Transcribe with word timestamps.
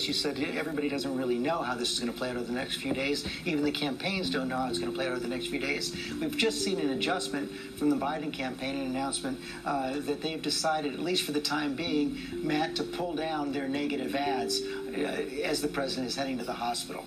this. 0.00 0.08
You 0.08 0.14
said 0.14 0.38
everybody 0.56 0.88
doesn't 0.88 1.14
really 1.16 1.38
know 1.38 1.58
how 1.58 1.74
this 1.74 1.92
is 1.92 2.00
going 2.00 2.12
to 2.12 2.18
play 2.18 2.30
out 2.30 2.36
over 2.36 2.46
the 2.46 2.52
next 2.52 2.76
few 2.76 2.92
days. 2.92 3.26
Even 3.44 3.64
the 3.64 3.70
campaigns 3.70 4.30
don't 4.30 4.48
know 4.48 4.56
how 4.56 4.68
it's 4.68 4.78
going 4.78 4.90
to 4.90 4.96
play 4.96 5.06
out 5.06 5.12
over 5.12 5.20
the 5.20 5.28
next 5.28 5.48
few 5.48 5.58
days. 5.58 5.94
We've 6.20 6.36
just 6.36 6.62
seen 6.64 6.80
an 6.80 6.90
adjustment 6.90 7.50
from 7.76 7.90
the 7.90 7.96
Biden 7.96 8.32
campaign, 8.32 8.76
an 8.76 8.86
announcement 8.86 9.38
uh, 9.64 10.00
that 10.00 10.22
they've 10.22 10.40
decided, 10.40 10.94
at 10.94 11.00
least 11.00 11.24
for 11.24 11.32
the 11.32 11.40
time 11.40 11.74
being, 11.74 12.18
Matt, 12.32 12.76
to 12.76 12.82
pull 12.82 13.14
down 13.14 13.52
their 13.52 13.68
negative 13.68 14.14
ads 14.14 14.60
uh, 14.60 15.00
as 15.44 15.60
the 15.60 15.68
president 15.68 16.08
is 16.08 16.16
heading 16.16 16.38
to 16.38 16.44
the 16.44 16.52
hospital. 16.52 17.04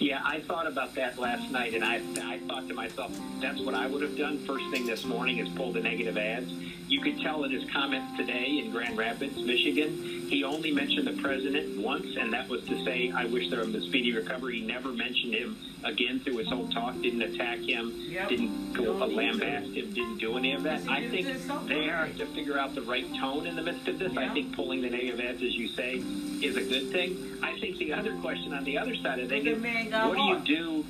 Yeah, 0.00 0.20
I 0.24 0.40
thought 0.40 0.68
about 0.68 0.94
that 0.94 1.18
last 1.18 1.50
night, 1.50 1.74
and 1.74 1.84
I, 1.84 1.96
I 2.22 2.38
thought 2.46 2.68
to 2.68 2.74
myself, 2.74 3.16
that's 3.40 3.60
what 3.60 3.74
I 3.74 3.88
would 3.88 4.02
have 4.02 4.16
done 4.16 4.38
first 4.46 4.64
thing 4.70 4.86
this 4.86 5.04
morning 5.04 5.38
is 5.38 5.48
pull 5.50 5.72
the 5.72 5.80
negative 5.80 6.16
ads 6.16 6.52
you 6.88 7.00
could 7.00 7.20
tell 7.20 7.44
in 7.44 7.50
his 7.50 7.68
comments 7.70 8.16
today 8.16 8.58
in 8.58 8.70
Grand 8.70 8.96
Rapids, 8.96 9.36
Michigan, 9.36 10.26
he 10.28 10.42
only 10.42 10.72
mentioned 10.72 11.06
the 11.06 11.20
president 11.22 11.78
once, 11.78 12.16
and 12.16 12.32
that 12.32 12.48
was 12.48 12.64
to 12.64 12.82
say, 12.84 13.12
I 13.14 13.26
wish 13.26 13.50
there 13.50 13.60
was 13.60 13.74
a 13.74 13.80
speedy 13.82 14.12
recovery. 14.14 14.60
He 14.60 14.66
never 14.66 14.92
mentioned 14.92 15.34
him 15.34 15.58
again 15.84 16.20
through 16.20 16.38
his 16.38 16.48
whole 16.48 16.68
talk, 16.68 17.00
didn't 17.00 17.22
attack 17.22 17.58
him, 17.58 17.92
yep. 17.96 18.28
didn't 18.28 18.72
go 18.72 18.98
no, 18.98 19.06
lambast 19.06 19.74
him, 19.74 19.92
didn't 19.92 20.18
do 20.18 20.36
any 20.36 20.52
of 20.52 20.62
that. 20.62 20.86
I 20.88 21.08
think 21.08 21.26
they 21.66 21.84
have 21.84 22.16
to 22.16 22.26
figure 22.26 22.58
out 22.58 22.74
the 22.74 22.82
right 22.82 23.06
tone 23.16 23.46
in 23.46 23.56
the 23.56 23.62
midst 23.62 23.86
of 23.88 23.98
this. 23.98 24.16
I 24.16 24.28
think 24.28 24.54
pulling 24.54 24.80
the 24.82 24.90
negative 24.90 25.20
ads, 25.20 25.42
as 25.42 25.54
you 25.54 25.68
say, 25.68 26.02
is 26.42 26.56
a 26.56 26.62
good 26.62 26.90
thing. 26.90 27.38
I 27.42 27.58
think 27.60 27.76
the 27.78 27.92
other 27.92 28.16
question 28.16 28.54
on 28.54 28.64
the 28.64 28.78
other 28.78 28.94
side 28.96 29.18
of 29.20 29.28
things 29.28 29.46
is, 29.46 29.92
what 29.92 30.16
do 30.16 30.22
you 30.22 30.38
do 30.40 30.84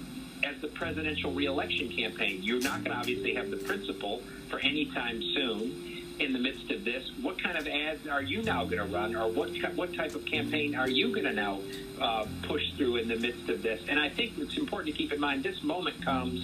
as 0.45 0.61
the 0.61 0.69
presidential 0.69 1.33
reelection 1.33 1.89
campaign? 1.89 2.41
You're 2.43 2.61
not 2.61 2.85
going 2.85 2.93
to 2.93 2.99
obviously 2.99 3.35
have 3.35 3.51
the 3.51 3.57
principal 3.57 4.23
for 4.49 4.59
any 4.61 4.87
time 4.87 5.21
soon 5.35 5.98
in 6.21 6.33
the 6.33 6.39
midst 6.39 6.71
of 6.71 6.85
this, 6.85 7.11
what 7.23 7.43
kind 7.43 7.57
of 7.57 7.67
ads 7.67 8.07
are 8.07 8.23
you 8.23 8.43
now 8.43 8.65
going 8.65 8.79
to 8.79 8.85
run, 8.85 9.15
or 9.15 9.29
what 9.29 9.51
what 9.75 9.95
type 9.95 10.15
of 10.15 10.25
campaign 10.25 10.75
are 10.75 10.89
you 10.89 11.09
going 11.09 11.25
to 11.25 11.33
now 11.33 11.61
uh, 12.01 12.27
push 12.43 12.73
through 12.73 12.97
in 12.97 13.09
the 13.09 13.17
midst 13.17 13.49
of 13.49 13.63
this? 13.63 13.81
And 13.89 13.99
I 13.99 14.09
think 14.09 14.39
it's 14.39 14.57
important 14.57 14.95
to 14.95 14.99
keep 14.99 15.13
in 15.13 15.21
mind 15.21 15.43
this 15.43 15.63
moment 15.63 16.03
comes 16.05 16.43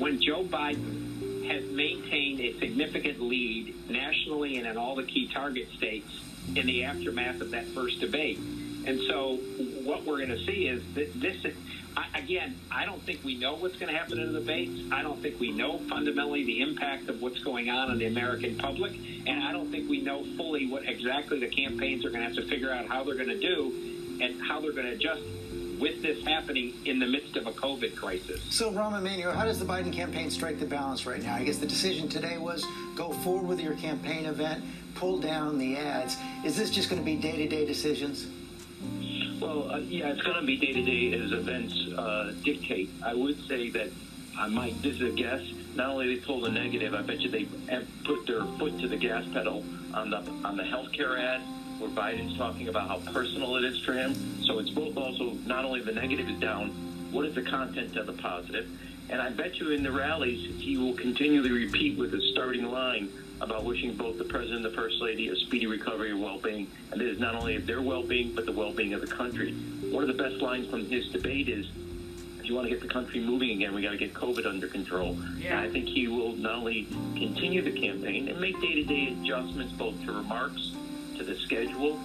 when 0.00 0.20
Joe 0.20 0.44
Biden 0.44 1.46
has 1.46 1.64
maintained 1.70 2.40
a 2.40 2.58
significant 2.58 3.20
lead 3.20 3.74
nationally 3.88 4.56
and 4.56 4.66
in 4.66 4.76
all 4.76 4.94
the 4.96 5.04
key 5.04 5.28
target 5.28 5.68
states 5.76 6.20
in 6.54 6.66
the 6.66 6.84
aftermath 6.84 7.40
of 7.40 7.50
that 7.52 7.66
first 7.66 8.00
debate. 8.00 8.38
And 8.86 9.00
so, 9.08 9.36
what 9.84 10.04
we're 10.04 10.18
going 10.18 10.28
to 10.30 10.44
see 10.44 10.68
is 10.68 10.82
that 10.94 11.12
this 11.20 11.44
I, 11.96 12.18
again, 12.18 12.56
I 12.70 12.84
don't 12.84 13.02
think 13.02 13.24
we 13.24 13.36
know 13.36 13.54
what's 13.54 13.76
going 13.76 13.92
to 13.92 13.98
happen 13.98 14.18
in 14.18 14.32
the 14.32 14.40
debates. 14.40 14.92
I 14.92 15.02
don't 15.02 15.20
think 15.20 15.40
we 15.40 15.50
know 15.50 15.78
fundamentally 15.88 16.44
the 16.44 16.60
impact 16.60 17.08
of 17.08 17.22
what's 17.22 17.38
going 17.38 17.70
on 17.70 17.90
on 17.90 17.98
the 17.98 18.06
American 18.06 18.56
public, 18.56 18.92
and 19.26 19.42
I 19.42 19.52
don't 19.52 19.70
think 19.70 19.88
we 19.88 20.02
know 20.02 20.24
fully 20.36 20.66
what 20.66 20.86
exactly 20.86 21.40
the 21.40 21.48
campaigns 21.48 22.04
are 22.04 22.10
going 22.10 22.20
to 22.20 22.26
have 22.26 22.36
to 22.36 22.46
figure 22.46 22.70
out 22.70 22.86
how 22.86 23.02
they're 23.04 23.14
going 23.14 23.28
to 23.28 23.40
do 23.40 24.18
and 24.20 24.40
how 24.42 24.60
they're 24.60 24.72
going 24.72 24.86
to 24.86 24.92
adjust 24.92 25.22
with 25.78 26.00
this 26.02 26.22
happening 26.24 26.72
in 26.84 26.98
the 26.98 27.06
midst 27.06 27.36
of 27.36 27.46
a 27.46 27.52
COVID 27.52 27.94
crisis. 27.96 28.42
So, 28.50 28.70
Rahm 28.70 28.98
Emanuel, 28.98 29.32
how 29.32 29.44
does 29.44 29.58
the 29.58 29.64
Biden 29.64 29.92
campaign 29.92 30.30
strike 30.30 30.58
the 30.58 30.66
balance 30.66 31.06
right 31.06 31.22
now? 31.22 31.34
I 31.34 31.44
guess 31.44 31.58
the 31.58 31.66
decision 31.66 32.08
today 32.08 32.38
was 32.38 32.64
go 32.94 33.12
forward 33.12 33.46
with 33.46 33.60
your 33.60 33.74
campaign 33.74 34.26
event, 34.26 34.64
pull 34.94 35.18
down 35.18 35.58
the 35.58 35.76
ads. 35.76 36.16
Is 36.44 36.56
this 36.56 36.70
just 36.70 36.88
going 36.88 37.00
to 37.00 37.04
be 37.04 37.16
day 37.16 37.36
to 37.36 37.48
day 37.48 37.66
decisions? 37.66 38.26
Well, 39.40 39.70
uh, 39.70 39.78
yeah, 39.78 40.08
it's 40.08 40.22
going 40.22 40.40
to 40.40 40.46
be 40.46 40.56
day 40.56 40.72
to 40.72 40.82
day 40.82 41.12
as 41.12 41.32
events 41.32 41.74
uh, 41.96 42.32
dictate. 42.42 42.90
I 43.04 43.14
would 43.14 43.38
say 43.46 43.70
that 43.70 43.88
I 44.38 44.48
might, 44.48 44.80
this 44.82 44.96
is 44.96 45.02
a 45.02 45.10
guess, 45.10 45.42
not 45.74 45.90
only 45.90 46.14
they 46.14 46.20
pull 46.20 46.40
the 46.40 46.50
negative, 46.50 46.94
I 46.94 47.02
bet 47.02 47.20
you 47.20 47.28
they 47.28 47.44
put 48.04 48.26
their 48.26 48.44
foot 48.58 48.78
to 48.80 48.88
the 48.88 48.96
gas 48.96 49.24
pedal 49.32 49.62
on 49.92 50.10
the 50.10 50.18
on 50.44 50.56
the 50.56 50.62
healthcare 50.62 51.18
ad 51.18 51.42
where 51.78 51.90
Biden's 51.90 52.36
talking 52.38 52.68
about 52.68 52.88
how 52.88 53.12
personal 53.12 53.56
it 53.56 53.64
is 53.64 53.78
for 53.84 53.92
him. 53.92 54.14
So 54.42 54.58
it's 54.58 54.70
both 54.70 54.96
also 54.96 55.32
not 55.44 55.66
only 55.66 55.82
the 55.82 55.92
negative 55.92 56.28
is 56.30 56.38
down, 56.38 56.70
what 57.10 57.26
is 57.26 57.34
the 57.34 57.42
content 57.42 57.96
of 57.96 58.06
the 58.06 58.14
positive? 58.14 58.68
And 59.10 59.20
I 59.20 59.30
bet 59.30 59.60
you 59.60 59.70
in 59.70 59.82
the 59.82 59.92
rallies 59.92 60.54
he 60.58 60.78
will 60.78 60.94
continually 60.94 61.50
repeat 61.50 61.98
with 61.98 62.12
his 62.12 62.24
starting 62.32 62.70
line 62.70 63.10
about 63.40 63.64
wishing 63.64 63.94
both 63.94 64.18
the 64.18 64.24
president 64.24 64.64
and 64.64 64.64
the 64.64 64.76
first 64.76 65.00
lady 65.00 65.28
a 65.28 65.36
speedy 65.36 65.66
recovery 65.66 66.10
and 66.10 66.22
well-being. 66.22 66.70
And 66.90 67.00
this 67.00 67.14
is 67.14 67.20
not 67.20 67.34
only 67.34 67.56
of 67.56 67.66
their 67.66 67.82
well-being, 67.82 68.34
but 68.34 68.46
the 68.46 68.52
well-being 68.52 68.94
of 68.94 69.00
the 69.00 69.06
country. 69.06 69.52
One 69.90 70.02
of 70.02 70.08
the 70.08 70.22
best 70.22 70.36
lines 70.36 70.68
from 70.68 70.86
his 70.86 71.08
debate 71.08 71.48
is, 71.48 71.66
if 72.38 72.48
you 72.48 72.54
want 72.54 72.66
to 72.66 72.70
get 72.70 72.80
the 72.80 72.88
country 72.88 73.20
moving 73.20 73.50
again, 73.50 73.74
we 73.74 73.82
got 73.82 73.90
to 73.90 73.96
get 73.96 74.14
COVID 74.14 74.46
under 74.46 74.68
control. 74.68 75.18
Yeah. 75.38 75.58
And 75.58 75.60
I 75.60 75.70
think 75.70 75.88
he 75.88 76.08
will 76.08 76.32
not 76.36 76.56
only 76.56 76.86
continue 77.14 77.60
the 77.60 77.72
campaign 77.72 78.28
and 78.28 78.40
make 78.40 78.60
day-to-day 78.60 79.16
adjustments 79.20 79.72
both 79.72 80.02
to 80.04 80.12
remarks, 80.12 80.72
to 81.18 81.24
the 81.24 81.36
schedule, 81.36 82.00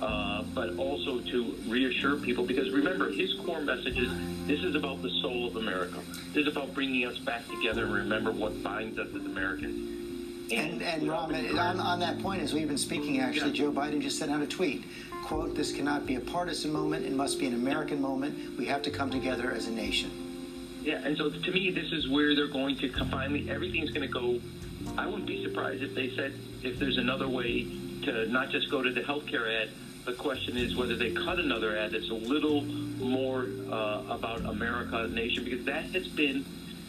uh, 0.00 0.42
but 0.54 0.76
also 0.78 1.20
to 1.20 1.54
reassure 1.68 2.16
people. 2.16 2.44
Because 2.44 2.70
remember, 2.70 3.10
his 3.10 3.34
core 3.34 3.60
message 3.60 3.98
is 3.98 4.10
this 4.46 4.64
is 4.64 4.74
about 4.74 5.00
the 5.02 5.10
soul 5.20 5.46
of 5.46 5.56
America. 5.56 5.98
This 6.32 6.46
is 6.46 6.56
about 6.56 6.74
bringing 6.74 7.06
us 7.06 7.18
back 7.18 7.46
together 7.48 7.84
and 7.84 7.94
remember 7.94 8.32
what 8.32 8.60
binds 8.64 8.98
us 8.98 9.08
as 9.14 9.24
Americans 9.26 10.01
and, 10.56 10.82
and 10.82 11.02
Rahm, 11.02 11.58
on, 11.58 11.80
on 11.80 12.00
that 12.00 12.20
point, 12.20 12.42
as 12.42 12.52
we've 12.52 12.68
been 12.68 12.78
speaking, 12.78 13.20
actually. 13.20 13.52
Joe 13.52 13.72
Biden 13.72 14.00
just 14.00 14.18
sent 14.18 14.30
out 14.30 14.42
a 14.42 14.46
tweet. 14.46 14.84
Quote, 15.24 15.54
this 15.54 15.72
cannot 15.72 16.06
be 16.06 16.16
a 16.16 16.20
partisan 16.20 16.72
moment. 16.72 17.06
It 17.06 17.12
must 17.12 17.38
be 17.38 17.46
an 17.46 17.54
American 17.54 18.00
moment. 18.00 18.58
We 18.58 18.66
have 18.66 18.82
to 18.82 18.90
come 18.90 19.10
together 19.10 19.52
as 19.52 19.66
a 19.66 19.70
nation. 19.70 20.10
Yeah, 20.82 21.00
and 21.04 21.16
so 21.16 21.30
to 21.30 21.52
me, 21.52 21.70
this 21.70 21.92
is 21.92 22.08
where 22.08 22.34
they're 22.34 22.48
going 22.48 22.76
to 22.78 22.88
finally, 23.06 23.48
everything's 23.48 23.90
going 23.90 24.06
to 24.06 24.12
go. 24.12 24.40
I 24.98 25.06
wouldn't 25.06 25.26
be 25.26 25.44
surprised 25.44 25.82
if 25.82 25.94
they 25.94 26.10
said, 26.10 26.34
if 26.62 26.78
there's 26.78 26.98
another 26.98 27.28
way 27.28 27.66
to 28.02 28.26
not 28.26 28.50
just 28.50 28.68
go 28.68 28.82
to 28.82 28.90
the 28.90 29.00
healthcare 29.00 29.62
ad, 29.62 29.70
the 30.04 30.12
question 30.12 30.56
is 30.56 30.74
whether 30.74 30.96
they 30.96 31.12
cut 31.12 31.38
another 31.38 31.78
ad 31.78 31.92
that's 31.92 32.10
a 32.10 32.14
little 32.14 32.62
more 32.62 33.46
uh, 33.70 34.02
about 34.08 34.44
America, 34.44 35.06
nation, 35.06 35.44
because 35.44 35.64
that 35.66 35.84
has 35.84 36.08
been 36.08 36.44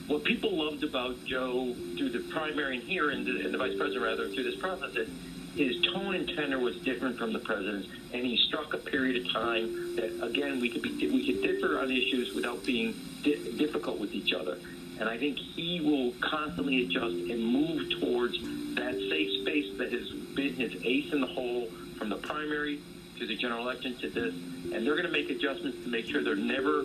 what 0.07 0.23
people 0.23 0.57
loved 0.57 0.83
about 0.83 1.23
Joe 1.25 1.73
through 1.97 2.09
the 2.09 2.19
primary 2.19 2.75
and 2.75 2.83
here 2.83 3.09
and 3.09 3.25
the, 3.25 3.45
and 3.45 3.53
the 3.53 3.57
vice 3.57 3.75
president 3.77 4.03
rather 4.03 4.29
through 4.29 4.43
this 4.43 4.55
process 4.55 4.95
is 4.95 5.09
his 5.55 5.79
tone 5.81 6.15
and 6.15 6.27
tenor 6.27 6.59
was 6.59 6.75
different 6.77 7.17
from 7.17 7.31
the 7.31 7.39
president's, 7.39 7.87
and 8.11 8.25
he 8.25 8.37
struck 8.37 8.73
a 8.73 8.77
period 8.77 9.23
of 9.23 9.31
time 9.31 9.95
that 9.95 10.23
again 10.23 10.59
we 10.59 10.69
could 10.69 10.81
be 10.81 11.07
we 11.07 11.25
could 11.25 11.41
differ 11.43 11.79
on 11.79 11.91
issues 11.91 12.33
without 12.33 12.65
being 12.65 12.95
di- 13.21 13.51
difficult 13.57 13.99
with 13.99 14.13
each 14.13 14.33
other. 14.33 14.57
And 14.99 15.09
I 15.09 15.17
think 15.17 15.37
he 15.37 15.81
will 15.81 16.13
constantly 16.21 16.83
adjust 16.83 17.15
and 17.15 17.43
move 17.43 17.99
towards 17.99 18.39
that 18.75 18.95
safe 19.09 19.41
space 19.41 19.77
that 19.77 19.91
has 19.91 20.09
been 20.09 20.53
his 20.55 20.75
ace 20.83 21.11
in 21.13 21.21
the 21.21 21.27
hole 21.27 21.67
from 21.97 22.09
the 22.09 22.17
primary 22.17 22.79
to 23.19 23.25
the 23.25 23.35
general 23.35 23.61
election 23.61 23.95
to 23.97 24.09
this. 24.09 24.33
And 24.73 24.85
they're 24.85 24.95
going 24.95 25.05
to 25.05 25.11
make 25.11 25.29
adjustments 25.29 25.83
to 25.83 25.89
make 25.89 26.05
sure 26.05 26.23
they're 26.23 26.35
never 26.35 26.83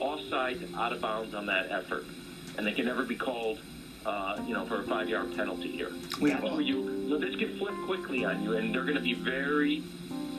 offside, 0.00 0.58
out 0.76 0.92
of 0.92 1.00
bounds 1.00 1.34
on 1.34 1.46
that 1.46 1.70
effort 1.70 2.04
and 2.56 2.66
they 2.66 2.72
can 2.72 2.86
never 2.86 3.04
be 3.04 3.16
called, 3.16 3.58
uh, 4.06 4.40
you 4.46 4.54
know, 4.54 4.64
for 4.66 4.80
a 4.80 4.84
five-yard 4.84 5.34
penalty 5.36 5.70
here. 5.70 5.90
We 6.20 6.30
That's 6.30 6.42
where 6.42 6.60
you. 6.60 7.08
So 7.08 7.18
this 7.18 7.36
can 7.36 7.58
flip 7.58 7.74
quickly 7.84 8.24
on 8.24 8.42
you, 8.42 8.56
and 8.56 8.74
they're 8.74 8.84
going 8.84 8.96
to 8.96 9.00
be 9.00 9.14
very 9.14 9.82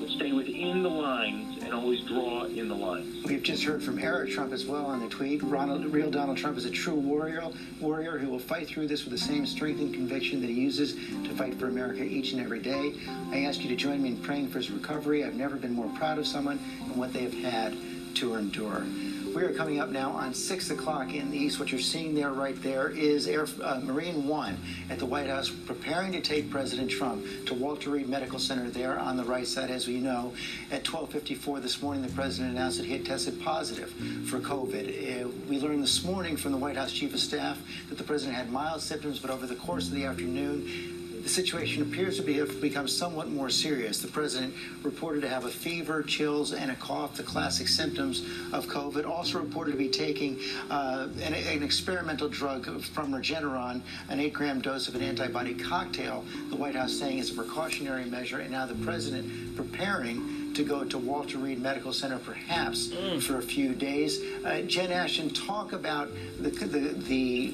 stay 0.10 0.32
within 0.32 0.84
the 0.84 0.90
lines 0.90 1.62
and 1.64 1.74
always 1.74 2.02
draw 2.02 2.44
in 2.44 2.68
the 2.68 2.76
lines. 2.76 3.26
We've 3.26 3.44
just 3.44 3.64
heard 3.64 3.82
from 3.82 4.00
Eric 4.00 4.32
Trump 4.32 4.54
as 4.54 4.66
well 4.66 4.86
on 4.86 5.00
the 5.00 5.10
tweet. 5.10 5.42
Ronald, 5.44 5.86
real 5.86 6.12
Donald 6.12 6.38
Trump 6.38 6.58
is 6.58 6.66
a 6.66 6.72
true 6.72 6.96
warrior, 6.96 7.44
warrior 7.80 8.18
who 8.18 8.30
will 8.30 8.40
fight 8.40 8.68
through 8.68 8.88
this 8.88 9.06
with 9.06 9.12
the 9.12 9.18
same 9.18 9.46
strength 9.46 9.80
and 9.80 9.94
conviction 9.94 10.42
that 10.42 10.50
he 10.50 10.54
uses 10.54 10.94
to 10.94 11.30
fight 11.36 11.56
for 11.56 11.68
America 11.68 12.04
each 12.04 12.34
and 12.34 12.42
every 12.42 12.60
day. 12.60 12.94
I 13.32 13.44
ask 13.46 13.62
you 13.62 13.70
to 13.70 13.76
join 13.76 14.02
me 14.02 14.10
in 14.10 14.18
praying 14.18 14.50
for 14.50 14.60
his 14.60 14.72
recovery. 14.72 15.24
I've 15.24 15.36
never 15.36 15.56
been 15.56 15.74
more 15.74 15.90
proud 15.96 16.18
of 16.18 16.28
someone 16.28 16.60
and 16.84 16.96
what 16.96 17.14
they 17.14 17.24
have 17.24 17.34
had 17.34 17.76
to 18.16 18.36
endure. 18.36 18.86
We 19.34 19.42
are 19.42 19.54
coming 19.54 19.80
up 19.80 19.90
now 19.90 20.12
on 20.12 20.36
6 20.36 20.70
o'clock 20.70 21.16
in 21.16 21.32
the 21.32 21.38
east. 21.38 21.60
What 21.60 21.72
you're 21.72 21.82
seeing 21.82 22.14
there 22.14 22.32
right 22.32 22.62
there 22.62 22.90
is 22.90 23.28
Air, 23.28 23.48
uh, 23.64 23.80
Marine 23.84 24.28
One 24.28 24.60
at 24.92 25.00
the 25.00 25.08
White 25.08 25.28
House 25.28 25.50
preparing 25.50 26.12
to 26.12 26.22
take 26.22 26.52
President 26.52 26.92
Trump 26.92 27.26
to 27.48 27.56
Walter 27.56 27.90
Reed 27.90 28.08
Medical 28.08 28.38
Center 28.38 28.70
there 28.70 29.00
on 29.00 29.18
the 29.18 29.24
right 29.24 29.48
side. 29.48 29.72
As 29.72 29.88
we 29.88 30.00
know, 30.00 30.34
at 30.70 30.88
1254 30.88 31.62
this 31.62 31.82
morning, 31.82 32.04
the 32.04 32.14
president 32.14 32.52
announced 32.52 32.78
that 32.78 32.86
he 32.86 32.94
had 32.94 33.08
tested 33.08 33.42
positive 33.42 33.90
for 34.30 34.40
COVID. 34.40 35.26
Uh, 35.26 35.30
we 35.50 35.60
learned 35.60 35.82
this 35.82 36.04
morning 36.04 36.38
from 36.38 36.52
the 36.52 36.58
White 36.60 36.76
House 36.76 36.92
Chief 36.92 37.12
of 37.12 37.20
Staff 37.20 37.60
that 37.90 37.98
the 37.98 38.04
president 38.04 38.38
had 38.38 38.52
mild 38.52 38.82
symptoms, 38.82 39.18
but 39.18 39.32
over 39.32 39.48
the 39.48 39.56
course 39.56 39.88
of 39.88 39.96
the 39.96 40.06
afternoon, 40.06 40.93
the 41.24 41.30
situation 41.30 41.82
appears 41.82 42.18
to 42.18 42.22
be, 42.22 42.34
have 42.34 42.60
become 42.60 42.88
somewhat 42.88 43.30
more 43.30 43.50
serious. 43.50 44.00
The 44.00 44.10
president 44.10 44.54
reported 44.84 45.22
to 45.22 45.30
have 45.30 45.46
a 45.46 45.50
fever, 45.50 46.04
chills, 46.04 46.52
and 46.52 46.70
a 46.70 46.76
cough, 46.76 47.16
the 47.16 47.24
classic 47.24 47.70
symptoms 47.70 48.26
of 48.52 48.68
COVID. 48.68 49.08
Also 49.08 49.40
reported 49.40 49.72
to 49.72 49.78
be 49.78 49.88
taking 49.88 50.38
uh, 50.70 51.08
an, 51.22 51.34
an, 51.34 51.64
experimental 51.64 52.28
drug 52.28 52.66
from 52.82 53.14
Regeneron, 53.14 53.82
an 54.10 54.20
eight 54.20 54.34
gram 54.34 54.60
dose 54.60 54.90
of 54.90 54.96
an 54.96 55.02
antibody 55.02 55.54
cocktail, 55.54 56.26
the 56.50 56.58
White 56.58 56.76
House 56.76 56.94
saying 56.94 57.20
is 57.20 57.32
a 57.32 57.36
precautionary 57.36 58.06
measure. 58.06 58.40
And 58.40 58.52
now 58.52 58.66
the 58.66 58.76
president 58.76 59.56
preparing 59.56 60.54
to 60.56 60.64
go 60.64 60.84
to 60.84 60.98
Walter 60.98 61.38
Reed 61.38 61.62
Medical 61.62 61.94
Center 61.94 62.20
perhaps 62.20 62.90
mm. 62.90 63.22
for 63.24 63.38
a 63.38 63.42
few 63.42 63.74
days. 63.74 64.22
Uh, 64.44 64.62
Jen 64.62 64.92
Ashton, 64.92 65.30
talk 65.30 65.72
about 65.74 66.12
the, 66.40 66.50
the, 66.50 66.80
the 66.90 67.54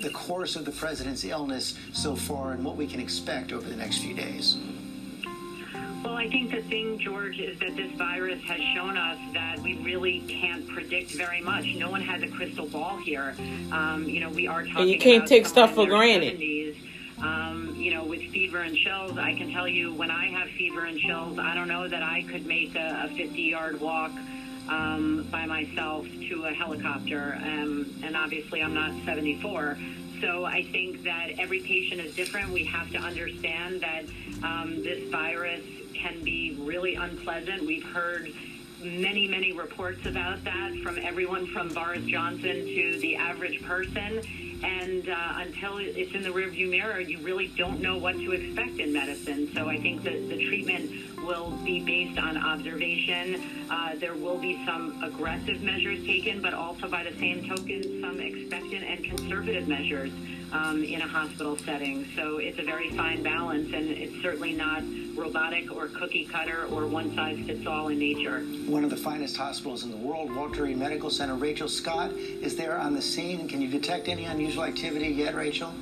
the 0.00 0.10
course 0.10 0.56
of 0.56 0.64
the 0.64 0.72
president's 0.72 1.24
illness 1.24 1.78
so 1.92 2.16
far 2.16 2.52
and 2.52 2.64
what 2.64 2.76
we 2.76 2.86
can 2.86 3.00
expect 3.00 3.52
over 3.52 3.68
the 3.68 3.76
next 3.76 3.98
few 3.98 4.14
days? 4.14 4.56
Well, 6.02 6.16
I 6.16 6.28
think 6.30 6.50
the 6.50 6.62
thing, 6.62 6.98
George, 6.98 7.38
is 7.38 7.58
that 7.58 7.76
this 7.76 7.92
virus 7.92 8.42
has 8.44 8.60
shown 8.74 8.96
us 8.96 9.18
that 9.34 9.58
we 9.58 9.76
really 9.78 10.20
can't 10.20 10.66
predict 10.66 11.10
very 11.10 11.42
much. 11.42 11.66
No 11.74 11.90
one 11.90 12.00
has 12.00 12.22
a 12.22 12.28
crystal 12.28 12.66
ball 12.66 12.96
here. 12.96 13.34
Um, 13.70 14.04
you 14.08 14.20
know, 14.20 14.30
we 14.30 14.46
are 14.46 14.64
talking. 14.64 14.82
And 14.82 14.90
you 14.90 14.98
can't 14.98 15.18
about 15.18 15.28
take 15.28 15.46
stuff 15.46 15.74
for 15.74 15.86
granted. 15.86 16.40
70s. 16.40 16.76
Um, 17.22 17.74
you 17.76 17.90
know, 17.90 18.02
with 18.02 18.22
fever 18.30 18.60
and 18.60 18.74
chills, 18.74 19.18
I 19.18 19.34
can 19.34 19.52
tell 19.52 19.68
you 19.68 19.92
when 19.92 20.10
I 20.10 20.28
have 20.28 20.48
fever 20.48 20.86
and 20.86 20.98
chills, 20.98 21.38
I 21.38 21.54
don't 21.54 21.68
know 21.68 21.86
that 21.86 22.02
I 22.02 22.22
could 22.22 22.46
make 22.46 22.74
a, 22.76 23.02
a 23.04 23.14
50 23.14 23.42
yard 23.42 23.78
walk 23.78 24.12
um, 24.68 25.26
by 25.30 25.46
myself 25.46 26.06
to 26.28 26.44
a 26.44 26.52
helicopter. 26.52 27.38
Um, 27.42 27.92
and 28.02 28.16
obviously, 28.16 28.62
I'm 28.62 28.74
not 28.74 28.92
74. 29.04 29.78
So 30.20 30.44
I 30.44 30.62
think 30.64 31.02
that 31.04 31.38
every 31.38 31.60
patient 31.60 32.00
is 32.00 32.14
different. 32.14 32.50
We 32.50 32.64
have 32.64 32.90
to 32.92 32.98
understand 32.98 33.80
that 33.80 34.04
um, 34.42 34.82
this 34.82 35.08
virus 35.10 35.62
can 35.94 36.22
be 36.22 36.56
really 36.60 36.94
unpleasant. 36.94 37.62
We've 37.62 37.84
heard 37.84 38.32
many, 38.82 39.28
many 39.28 39.52
reports 39.52 40.06
about 40.06 40.42
that 40.44 40.74
from 40.82 40.98
everyone 40.98 41.46
from 41.46 41.68
Boris 41.68 42.04
Johnson 42.04 42.66
to 42.66 42.98
the 43.00 43.16
average 43.16 43.62
person. 43.62 44.22
And 44.62 45.08
uh, 45.08 45.34
until 45.36 45.78
it's 45.78 46.12
in 46.14 46.22
the 46.22 46.28
rearview 46.28 46.68
mirror, 46.68 47.00
you 47.00 47.18
really 47.18 47.48
don't 47.48 47.80
know 47.80 47.96
what 47.96 48.16
to 48.16 48.32
expect 48.32 48.78
in 48.78 48.92
medicine. 48.92 49.50
So 49.54 49.68
I 49.68 49.78
think 49.78 50.02
that 50.02 50.28
the 50.28 50.46
treatment 50.46 50.90
will 51.24 51.50
be 51.64 51.80
based 51.80 52.18
on 52.18 52.36
observation. 52.36 53.42
Uh, 53.70 53.94
there 53.96 54.14
will 54.14 54.38
be 54.38 54.62
some 54.66 55.02
aggressive 55.02 55.62
measures 55.62 56.04
taken, 56.04 56.42
but 56.42 56.52
also 56.52 56.88
by 56.88 57.04
the 57.04 57.16
same 57.18 57.48
token, 57.48 58.00
some 58.02 58.20
expectant 58.20 58.84
and 58.84 59.04
conservative 59.04 59.66
measures 59.66 60.12
um, 60.52 60.82
in 60.82 61.00
a 61.00 61.08
hospital 61.08 61.56
setting. 61.58 62.06
So 62.16 62.38
it's 62.38 62.58
a 62.58 62.62
very 62.62 62.90
fine 62.90 63.22
balance, 63.22 63.72
and 63.72 63.88
it's 63.88 64.20
certainly 64.22 64.52
not 64.52 64.82
robotic 65.14 65.74
or 65.74 65.88
cookie 65.88 66.24
cutter 66.24 66.66
or 66.70 66.86
one 66.86 67.14
size 67.14 67.38
fits 67.46 67.66
all 67.66 67.88
in 67.88 67.98
nature. 67.98 68.40
One 68.66 68.84
of 68.84 68.90
the 68.90 68.96
finest 68.96 69.36
hospitals 69.36 69.84
in 69.84 69.90
the 69.90 69.96
world, 69.96 70.34
Walter 70.34 70.64
Reed 70.64 70.78
Medical 70.78 71.10
Center. 71.10 71.34
Rachel 71.34 71.68
Scott 71.68 72.12
is 72.12 72.56
there 72.56 72.78
on 72.78 72.94
the 72.94 73.02
scene. 73.02 73.48
Can 73.48 73.60
you 73.60 73.68
detect 73.68 74.08
any 74.08 74.24
unusual 74.24 74.64
activity 74.64 75.08
yet, 75.08 75.34
Rachel? 75.34 75.72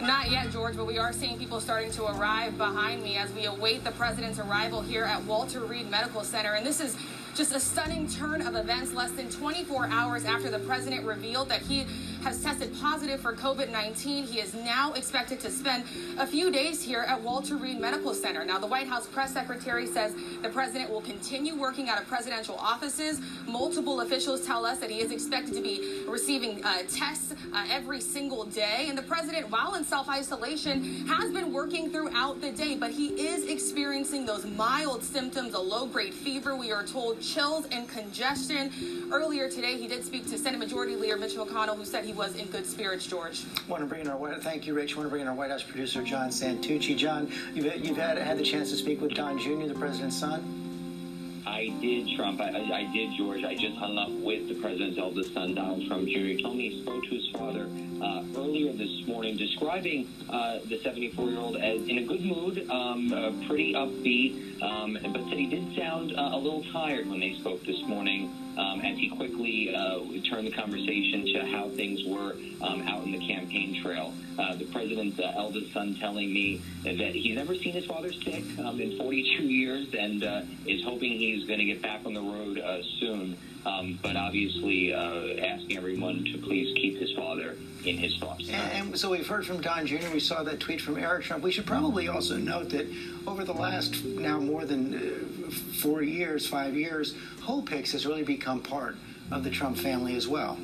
Not 0.00 0.30
yet, 0.30 0.50
George, 0.50 0.76
but 0.78 0.86
we 0.86 0.96
are 0.96 1.12
seeing 1.12 1.38
people 1.38 1.60
starting 1.60 1.90
to 1.92 2.06
arrive 2.06 2.56
behind 2.56 3.02
me 3.02 3.16
as 3.16 3.30
we 3.32 3.44
await 3.44 3.84
the 3.84 3.90
president's 3.90 4.38
arrival 4.38 4.80
here 4.80 5.04
at 5.04 5.22
Walter 5.24 5.60
Reed 5.60 5.90
Medical 5.90 6.24
Center. 6.24 6.54
And 6.54 6.64
this 6.64 6.80
is 6.80 6.96
just 7.34 7.54
a 7.54 7.60
stunning 7.60 8.08
turn 8.08 8.40
of 8.40 8.54
events 8.54 8.94
less 8.94 9.10
than 9.12 9.30
24 9.30 9.88
hours 9.88 10.24
after 10.24 10.50
the 10.50 10.58
president 10.60 11.04
revealed 11.04 11.50
that 11.50 11.60
he 11.60 11.84
has 12.22 12.42
tested 12.42 12.74
positive 12.80 13.20
for 13.20 13.34
COVID 13.34 13.70
19. 13.70 14.24
He 14.24 14.40
is 14.40 14.54
now 14.54 14.92
expected 14.92 15.40
to 15.40 15.50
spend 15.50 15.84
a 16.18 16.26
few 16.26 16.50
days 16.50 16.82
here 16.82 17.00
at 17.00 17.20
Walter 17.20 17.56
Reed 17.56 17.80
Medical 17.80 18.14
Center. 18.14 18.44
Now, 18.44 18.58
the 18.58 18.66
White 18.66 18.86
House 18.86 19.06
press 19.06 19.32
secretary 19.32 19.86
says 19.86 20.14
the 20.42 20.48
president 20.48 20.90
will 20.90 21.00
continue 21.00 21.54
working 21.54 21.88
out 21.88 22.00
of 22.00 22.06
presidential 22.06 22.56
offices. 22.56 23.20
Multiple 23.46 24.00
officials 24.02 24.46
tell 24.46 24.66
us 24.66 24.78
that 24.78 24.90
he 24.90 25.00
is 25.00 25.12
expected 25.12 25.54
to 25.54 25.62
be 25.62 26.04
receiving 26.06 26.62
uh, 26.64 26.78
tests 26.88 27.34
uh, 27.52 27.66
every 27.70 28.00
single 28.00 28.44
day. 28.44 28.86
And 28.88 28.96
the 28.96 29.02
president, 29.02 29.50
while 29.50 29.74
in 29.74 29.84
self 29.84 30.08
isolation, 30.08 31.06
has 31.06 31.32
been 31.32 31.52
working 31.52 31.90
throughout 31.90 32.40
the 32.40 32.52
day, 32.52 32.76
but 32.76 32.90
he 32.90 33.08
is 33.08 33.44
experiencing 33.48 34.26
those 34.26 34.44
mild 34.44 35.02
symptoms, 35.02 35.54
a 35.54 35.58
low 35.58 35.86
grade 35.86 36.14
fever, 36.14 36.54
we 36.54 36.72
are 36.72 36.84
told, 36.84 37.20
chills 37.20 37.66
and 37.72 37.88
congestion. 37.88 38.70
Earlier 39.12 39.48
today, 39.48 39.76
he 39.76 39.88
did 39.88 40.04
speak 40.04 40.28
to 40.30 40.38
Senate 40.38 40.58
Majority 40.58 40.96
Leader 40.96 41.16
Mitch 41.16 41.34
McConnell, 41.34 41.76
who 41.76 41.84
said 41.84 42.04
he 42.04 42.09
was 42.12 42.36
in 42.36 42.46
good 42.48 42.66
spirits, 42.66 43.06
George. 43.06 43.44
Want 43.68 43.82
to 43.82 43.86
bring 43.86 44.02
in 44.02 44.08
our 44.08 44.16
White- 44.16 44.42
thank 44.42 44.66
you, 44.66 44.74
Rich. 44.74 44.96
Want 44.96 45.06
to 45.06 45.10
bring 45.10 45.22
in 45.22 45.28
our 45.28 45.34
White 45.34 45.50
House 45.50 45.62
producer 45.62 46.02
John 46.02 46.30
Santucci. 46.30 46.96
John, 46.96 47.30
you've, 47.54 47.84
you've 47.84 47.96
had 47.96 48.18
had 48.18 48.38
the 48.38 48.44
chance 48.44 48.70
to 48.70 48.76
speak 48.76 49.00
with 49.00 49.14
Don 49.14 49.38
Jr., 49.38 49.66
the 49.66 49.74
president's 49.74 50.16
son. 50.16 50.56
I 51.46 51.72
did, 51.80 52.16
Trump. 52.16 52.40
I, 52.40 52.50
I, 52.50 52.78
I 52.80 52.92
did, 52.92 53.10
George. 53.16 53.44
I 53.44 53.54
just 53.54 53.76
hung 53.76 53.96
up 53.98 54.10
with 54.10 54.48
the 54.48 54.54
president's 54.54 54.98
eldest 54.98 55.32
son, 55.34 55.54
Donald 55.54 55.86
Trump 55.86 56.06
Jr. 56.06 56.18
He 56.18 56.42
told 56.42 56.56
me 56.56 56.68
he 56.68 56.82
spoke 56.82 57.02
to 57.04 57.10
his 57.10 57.28
father 57.30 57.66
uh, 58.02 58.22
earlier 58.36 58.72
this 58.72 59.06
morning, 59.06 59.36
describing 59.36 60.08
uh, 60.28 60.58
the 60.68 60.78
74-year-old 60.78 61.56
as 61.56 61.86
in 61.88 61.98
a 61.98 62.04
good 62.04 62.24
mood, 62.24 62.68
um, 62.70 63.12
uh, 63.12 63.32
pretty 63.46 63.72
upbeat, 63.72 64.62
um, 64.62 64.98
but 65.12 65.22
said 65.28 65.38
he 65.38 65.46
did 65.46 65.74
sound 65.76 66.12
uh, 66.12 66.30
a 66.32 66.38
little 66.38 66.64
tired 66.72 67.08
when 67.08 67.20
they 67.20 67.34
spoke 67.34 67.64
this 67.64 67.80
morning. 67.82 68.30
Um, 68.58 68.80
as 68.80 68.98
he 68.98 69.08
quickly 69.08 69.74
uh, 69.74 70.00
turned 70.28 70.46
the 70.46 70.50
conversation 70.50 71.24
to 71.32 71.46
how 71.46 71.68
things 71.70 72.04
were 72.04 72.36
um, 72.60 72.82
out 72.82 73.04
in 73.04 73.12
the 73.12 73.26
campaign 73.26 73.80
trail. 73.82 74.12
Uh, 74.38 74.54
the 74.56 74.64
president's 74.66 75.18
uh, 75.18 75.32
eldest 75.34 75.72
son 75.72 75.94
telling 75.94 76.32
me 76.32 76.60
that 76.82 77.14
he's 77.14 77.36
never 77.36 77.54
seen 77.54 77.72
his 77.72 77.86
father 77.86 78.12
sick 78.12 78.44
um, 78.58 78.80
in 78.80 78.96
42 78.98 79.44
years 79.44 79.94
and 79.94 80.24
uh, 80.24 80.42
is 80.66 80.82
hoping 80.84 81.12
he's 81.12 81.46
going 81.46 81.58
to 81.58 81.64
get 81.64 81.80
back 81.80 82.00
on 82.04 82.12
the 82.12 82.20
road 82.20 82.58
uh, 82.58 82.82
soon. 82.98 83.36
Um, 83.64 83.98
but 84.02 84.16
obviously, 84.16 84.92
uh, 84.92 85.44
asking 85.44 85.76
everyone 85.76 86.24
to 86.24 86.38
please 86.38 86.74
keep 86.76 86.98
his 86.98 87.12
father 87.12 87.56
in 87.84 87.96
his 87.96 88.16
thoughts. 88.18 88.48
And, 88.48 88.98
so 88.98 89.10
we've 89.10 89.26
heard 89.26 89.46
from 89.46 89.60
Don 89.60 89.86
Jr. 89.86 90.10
We 90.12 90.20
saw 90.20 90.42
that 90.42 90.60
tweet 90.60 90.80
from 90.80 90.98
Eric 90.98 91.24
Trump. 91.24 91.42
We 91.42 91.50
should 91.50 91.66
probably 91.66 92.08
also 92.08 92.36
note 92.36 92.70
that 92.70 92.86
over 93.26 93.44
the 93.44 93.52
last 93.52 94.04
now 94.04 94.38
more 94.38 94.64
than 94.64 94.94
uh, 94.94 95.50
four 95.80 96.02
years, 96.02 96.46
five 96.46 96.74
years, 96.74 97.14
Hope 97.42 97.68
Hicks 97.68 97.92
has 97.92 98.06
really 98.06 98.24
become 98.24 98.60
part 98.60 98.96
of 99.30 99.44
the 99.44 99.50
Trump 99.50 99.76
family 99.76 100.16
as 100.16 100.26
well. 100.28 100.58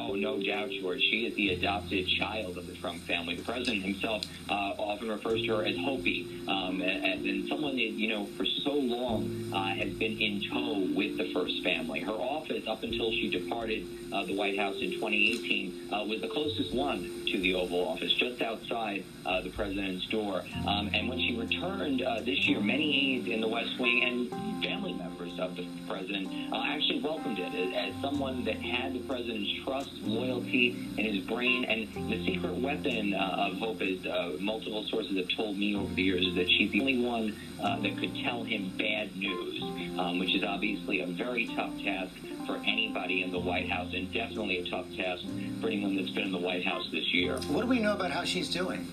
Oh, 0.00 0.14
no 0.14 0.40
doubt, 0.40 0.70
George. 0.70 1.00
She 1.00 1.26
is 1.26 1.34
the 1.34 1.54
adopted 1.54 2.06
child 2.06 2.56
of 2.56 2.66
the 2.66 2.74
Trump 2.74 3.02
family. 3.02 3.34
The 3.34 3.42
president 3.42 3.82
himself 3.82 4.24
uh, 4.48 4.74
often 4.78 5.08
refers 5.08 5.42
to 5.42 5.56
her 5.56 5.64
as 5.64 5.76
Hopi, 5.76 6.44
um, 6.46 6.80
and, 6.80 7.26
and 7.26 7.48
someone 7.48 7.74
that, 7.74 7.82
you 7.82 8.08
know, 8.08 8.26
for 8.36 8.46
so 8.46 8.74
long 8.74 9.50
uh, 9.52 9.74
has 9.74 9.92
been 9.94 10.18
in 10.20 10.42
tow 10.50 10.86
with 10.94 11.16
the 11.18 11.32
first 11.32 11.64
family. 11.64 12.00
Her 12.00 12.12
office, 12.12 12.66
up 12.68 12.82
until 12.84 13.10
she 13.10 13.28
departed 13.28 13.86
uh, 14.12 14.24
the 14.24 14.36
White 14.36 14.58
House 14.58 14.76
in 14.80 14.92
2018, 14.92 15.88
uh, 15.92 16.04
was 16.04 16.20
the 16.20 16.28
closest 16.28 16.72
one 16.72 17.10
to 17.26 17.38
the 17.38 17.54
Oval 17.54 17.88
Office, 17.88 18.12
just 18.12 18.40
outside 18.40 19.04
uh, 19.26 19.40
the 19.40 19.50
president's 19.50 20.06
door. 20.06 20.42
Um, 20.66 20.90
and 20.94 21.08
when 21.08 21.18
she 21.18 21.36
returned 21.36 22.02
uh, 22.02 22.20
this 22.20 22.46
year, 22.46 22.60
many 22.60 23.16
aides 23.16 23.28
in 23.28 23.40
the 23.40 23.48
West 23.48 23.78
Wing 23.80 24.04
and 24.04 24.62
family 24.62 24.92
members 24.92 25.38
of 25.40 25.56
the 25.56 25.66
president 25.88 26.28
actually 26.78 27.00
welcomed 27.00 27.38
it 27.38 27.52
as, 27.54 27.94
as 27.94 28.00
someone 28.00 28.44
that 28.44 28.56
had 28.56 28.94
the 28.94 29.00
president's 29.00 29.50
trust, 29.64 29.87
loyalty, 30.02 30.70
and 30.96 31.06
his 31.06 31.24
brain. 31.24 31.64
And 31.64 32.10
the 32.10 32.24
secret 32.24 32.54
weapon 32.54 33.14
uh, 33.14 33.48
of 33.50 33.58
Hope, 33.58 33.82
is 33.82 34.04
uh, 34.06 34.36
multiple 34.40 34.84
sources 34.84 35.16
have 35.16 35.28
told 35.28 35.58
me 35.58 35.76
over 35.76 35.92
the 35.94 36.02
years, 36.02 36.26
is 36.26 36.34
that 36.34 36.48
she's 36.50 36.70
the 36.70 36.80
only 36.80 36.98
one 36.98 37.36
uh, 37.62 37.78
that 37.80 37.96
could 37.98 38.14
tell 38.16 38.44
him 38.44 38.72
bad 38.78 39.16
news, 39.16 39.62
um, 39.98 40.18
which 40.18 40.34
is 40.34 40.42
obviously 40.44 41.00
a 41.00 41.06
very 41.06 41.46
tough 41.46 41.76
task 41.82 42.12
for 42.46 42.56
anybody 42.66 43.22
in 43.22 43.30
the 43.30 43.38
White 43.38 43.68
House, 43.68 43.92
and 43.94 44.12
definitely 44.12 44.58
a 44.58 44.70
tough 44.70 44.86
task 44.96 45.24
for 45.60 45.68
anyone 45.68 45.96
that's 45.96 46.10
been 46.10 46.24
in 46.24 46.32
the 46.32 46.38
White 46.38 46.64
House 46.64 46.88
this 46.90 47.12
year. 47.12 47.36
What 47.48 47.62
do 47.62 47.66
we 47.66 47.78
know 47.78 47.92
about 47.92 48.10
how 48.10 48.24
she's 48.24 48.50
doing? 48.50 48.86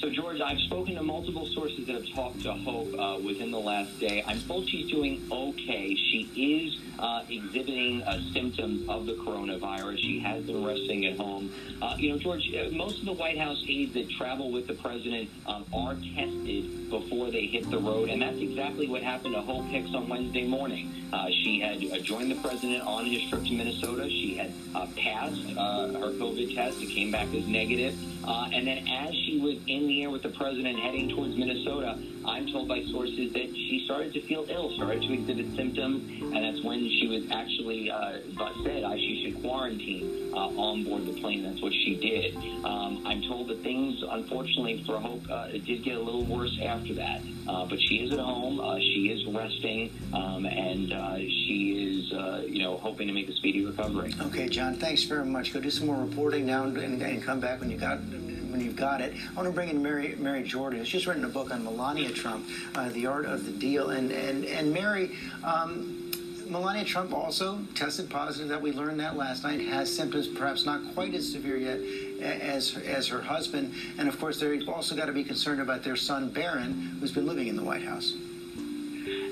So, 0.00 0.08
George, 0.10 0.40
I've 0.40 0.60
spoken 0.60 0.94
to 0.94 1.02
multiple 1.02 1.44
sources 1.46 1.84
that 1.86 1.94
have 1.96 2.08
talked 2.14 2.42
to 2.42 2.52
Hope 2.52 2.94
uh, 2.96 3.18
within 3.18 3.50
the 3.50 3.58
last 3.58 3.98
day. 3.98 4.22
I'm 4.24 4.40
told 4.42 4.68
she's 4.68 4.88
doing 4.88 5.26
okay. 5.28 5.92
She 5.96 6.30
is 6.36 6.78
uh, 7.00 7.24
exhibiting 7.28 8.02
uh, 8.04 8.20
symptoms 8.32 8.88
of 8.88 9.06
the 9.06 9.14
coronavirus. 9.14 9.98
She 9.98 10.20
has 10.20 10.44
been 10.44 10.64
resting 10.64 11.04
at 11.06 11.16
home. 11.16 11.52
Uh, 11.82 11.96
you 11.98 12.12
know, 12.12 12.18
George, 12.18 12.48
uh, 12.54 12.70
most 12.70 13.00
of 13.00 13.06
the 13.06 13.12
White 13.12 13.38
House 13.38 13.60
aides 13.66 13.94
that 13.94 14.08
travel 14.08 14.52
with 14.52 14.68
the 14.68 14.74
president 14.74 15.28
um, 15.46 15.64
are 15.72 15.96
tested 16.14 16.90
before 16.90 17.32
they 17.32 17.46
hit 17.46 17.68
the 17.68 17.78
road, 17.78 18.08
and 18.08 18.22
that's 18.22 18.38
exactly 18.38 18.86
what 18.86 19.02
happened 19.02 19.34
to 19.34 19.40
Hope 19.40 19.64
Hicks 19.66 19.92
on 19.96 20.08
Wednesday 20.08 20.46
morning. 20.46 20.94
Uh, 21.12 21.26
she 21.30 21.58
had 21.58 21.80
joined 22.04 22.30
the 22.30 22.36
president 22.36 22.86
on 22.86 23.04
his 23.04 23.28
trip 23.28 23.42
to 23.42 23.52
Minnesota. 23.52 24.08
She 24.08 24.36
had 24.36 24.52
passed 24.94 25.42
her 25.56 26.12
COVID 26.12 26.54
test. 26.54 26.80
It 26.80 26.90
came 26.90 27.10
back 27.10 27.34
as 27.34 27.48
negative. 27.48 27.98
Uh, 28.28 28.44
and 28.52 28.66
then 28.66 28.86
as 28.86 29.14
she 29.24 29.38
was 29.38 29.56
in 29.68 29.88
the 29.88 30.02
air 30.02 30.10
with 30.10 30.22
the 30.22 30.28
president 30.28 30.78
heading 30.78 31.08
towards 31.08 31.34
Minnesota, 31.34 31.98
I'm 32.28 32.46
told 32.46 32.68
by 32.68 32.82
sources 32.84 33.32
that 33.32 33.54
she 33.54 33.82
started 33.84 34.12
to 34.14 34.20
feel 34.22 34.46
ill, 34.48 34.70
started 34.74 35.02
to 35.02 35.12
exhibit 35.12 35.54
symptoms, 35.56 36.22
and 36.22 36.44
that's 36.44 36.62
when 36.62 36.88
she 36.88 37.06
was 37.06 37.30
actually 37.30 37.90
uh, 37.90 38.18
said 38.62 38.84
uh, 38.84 38.96
she 38.96 39.24
should 39.24 39.42
quarantine 39.42 40.32
uh, 40.32 40.48
on 40.60 40.84
board 40.84 41.06
the 41.06 41.12
plane. 41.20 41.42
That's 41.42 41.60
what 41.60 41.72
she 41.72 41.96
did. 41.96 42.36
Um, 42.64 43.06
I'm 43.06 43.22
told 43.22 43.48
that 43.48 43.62
things, 43.62 44.02
unfortunately 44.08 44.82
for 44.84 44.98
Hope, 44.98 45.22
uh, 45.30 45.48
it 45.52 45.64
did 45.64 45.82
get 45.82 45.96
a 45.96 46.00
little 46.00 46.24
worse 46.24 46.58
after 46.62 46.94
that. 46.94 47.22
Uh, 47.48 47.64
but 47.64 47.80
she 47.80 47.96
is 47.96 48.12
at 48.12 48.18
home. 48.18 48.60
Uh, 48.60 48.78
she 48.78 49.10
is 49.10 49.26
resting, 49.34 49.90
um, 50.12 50.44
and 50.44 50.92
uh, 50.92 51.16
she 51.16 52.02
is, 52.04 52.12
uh, 52.12 52.44
you 52.46 52.62
know, 52.62 52.76
hoping 52.76 53.06
to 53.06 53.14
make 53.14 53.28
a 53.28 53.32
speedy 53.32 53.64
recovery. 53.64 54.14
Okay, 54.20 54.48
John, 54.48 54.74
thanks 54.74 55.04
very 55.04 55.24
much. 55.24 55.54
Go 55.54 55.60
do 55.60 55.70
some 55.70 55.86
more 55.86 55.96
reporting 55.96 56.44
now 56.44 56.64
and, 56.64 56.76
and, 56.76 57.22
come 57.22 57.40
back 57.40 57.60
when 57.60 57.70
you 57.70 57.76
got 57.76 57.98
when 57.98 58.60
you've 58.60 58.76
got 58.76 59.00
it. 59.00 59.14
I 59.14 59.34
want 59.34 59.48
to 59.48 59.52
bring 59.52 59.70
in 59.70 59.82
Mary 59.82 60.14
Mary 60.18 60.42
Jordan, 60.42 60.78
who's 60.78 60.88
just 60.88 61.06
written 61.06 61.24
a 61.24 61.28
book 61.28 61.50
on 61.50 61.64
Melania 61.64 62.10
Trump, 62.18 62.46
uh, 62.74 62.88
the 62.90 63.06
art 63.06 63.24
of 63.24 63.46
the 63.46 63.52
deal, 63.52 63.90
and 63.90 64.10
and 64.10 64.44
and 64.44 64.72
Mary. 64.72 65.16
Um, 65.44 66.04
Melania 66.48 66.84
Trump 66.84 67.12
also 67.12 67.60
tested 67.74 68.08
positive. 68.08 68.48
That 68.48 68.62
we 68.62 68.72
learned 68.72 69.00
that 69.00 69.16
last 69.16 69.44
night. 69.44 69.60
Has 69.60 69.94
symptoms, 69.94 70.26
perhaps 70.28 70.64
not 70.64 70.80
quite 70.94 71.14
as 71.14 71.30
severe 71.30 71.56
yet 71.56 71.80
as 72.22 72.76
as 72.76 73.06
her 73.08 73.20
husband. 73.20 73.74
And 73.98 74.08
of 74.08 74.18
course, 74.18 74.40
they've 74.40 74.68
also 74.68 74.96
got 74.96 75.06
to 75.06 75.12
be 75.12 75.24
concerned 75.24 75.60
about 75.60 75.84
their 75.84 75.96
son 75.96 76.30
Barron, 76.30 76.96
who's 77.00 77.12
been 77.12 77.26
living 77.26 77.48
in 77.48 77.56
the 77.56 77.64
White 77.64 77.82
House. 77.82 78.14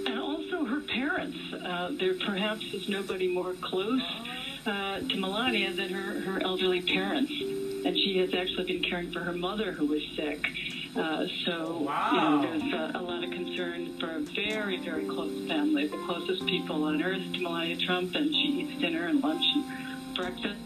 And 0.07 0.19
also 0.19 0.65
her 0.65 0.81
parents. 0.81 1.39
Uh, 1.53 1.91
there 1.99 2.15
perhaps 2.15 2.73
is 2.75 2.89
nobody 2.89 3.29
more 3.29 3.55
close 3.55 4.03
uh, 4.67 5.01
to 5.01 5.17
Melania 5.17 5.73
than 5.73 5.89
her, 5.89 6.21
her 6.21 6.43
elderly 6.43 6.83
parents. 6.83 7.33
And 7.33 7.97
she 7.97 8.19
has 8.19 8.35
actually 8.35 8.65
been 8.65 8.83
caring 8.83 9.11
for 9.11 9.21
her 9.21 9.33
mother 9.33 9.73
who 9.73 9.87
was 9.87 10.03
sick. 10.15 10.45
Uh, 10.99 11.27
so, 11.45 11.79
wow. 11.79 12.11
you 12.11 12.21
know, 12.21 12.59
there's 12.59 12.73
a, 12.73 12.99
a, 12.99 13.03
lot 13.03 13.23
of 13.23 13.31
concern 13.31 13.99
for 13.99 14.13
a 14.13 14.21
very, 14.21 14.79
very 14.79 15.05
close 15.05 15.47
family, 15.47 15.87
the 15.89 15.99
closest 15.99 16.47
people 16.47 16.85
on 16.85 17.03
earth 17.03 17.21
to 17.35 17.41
Melania 17.41 17.77
Trump, 17.77 18.15
and 18.15 18.35
she 18.35 18.63
eats 18.63 18.81
dinner 18.81 19.07
and 19.07 19.23
lunch 19.23 19.45
and 19.55 20.15
breakfast. 20.15 20.57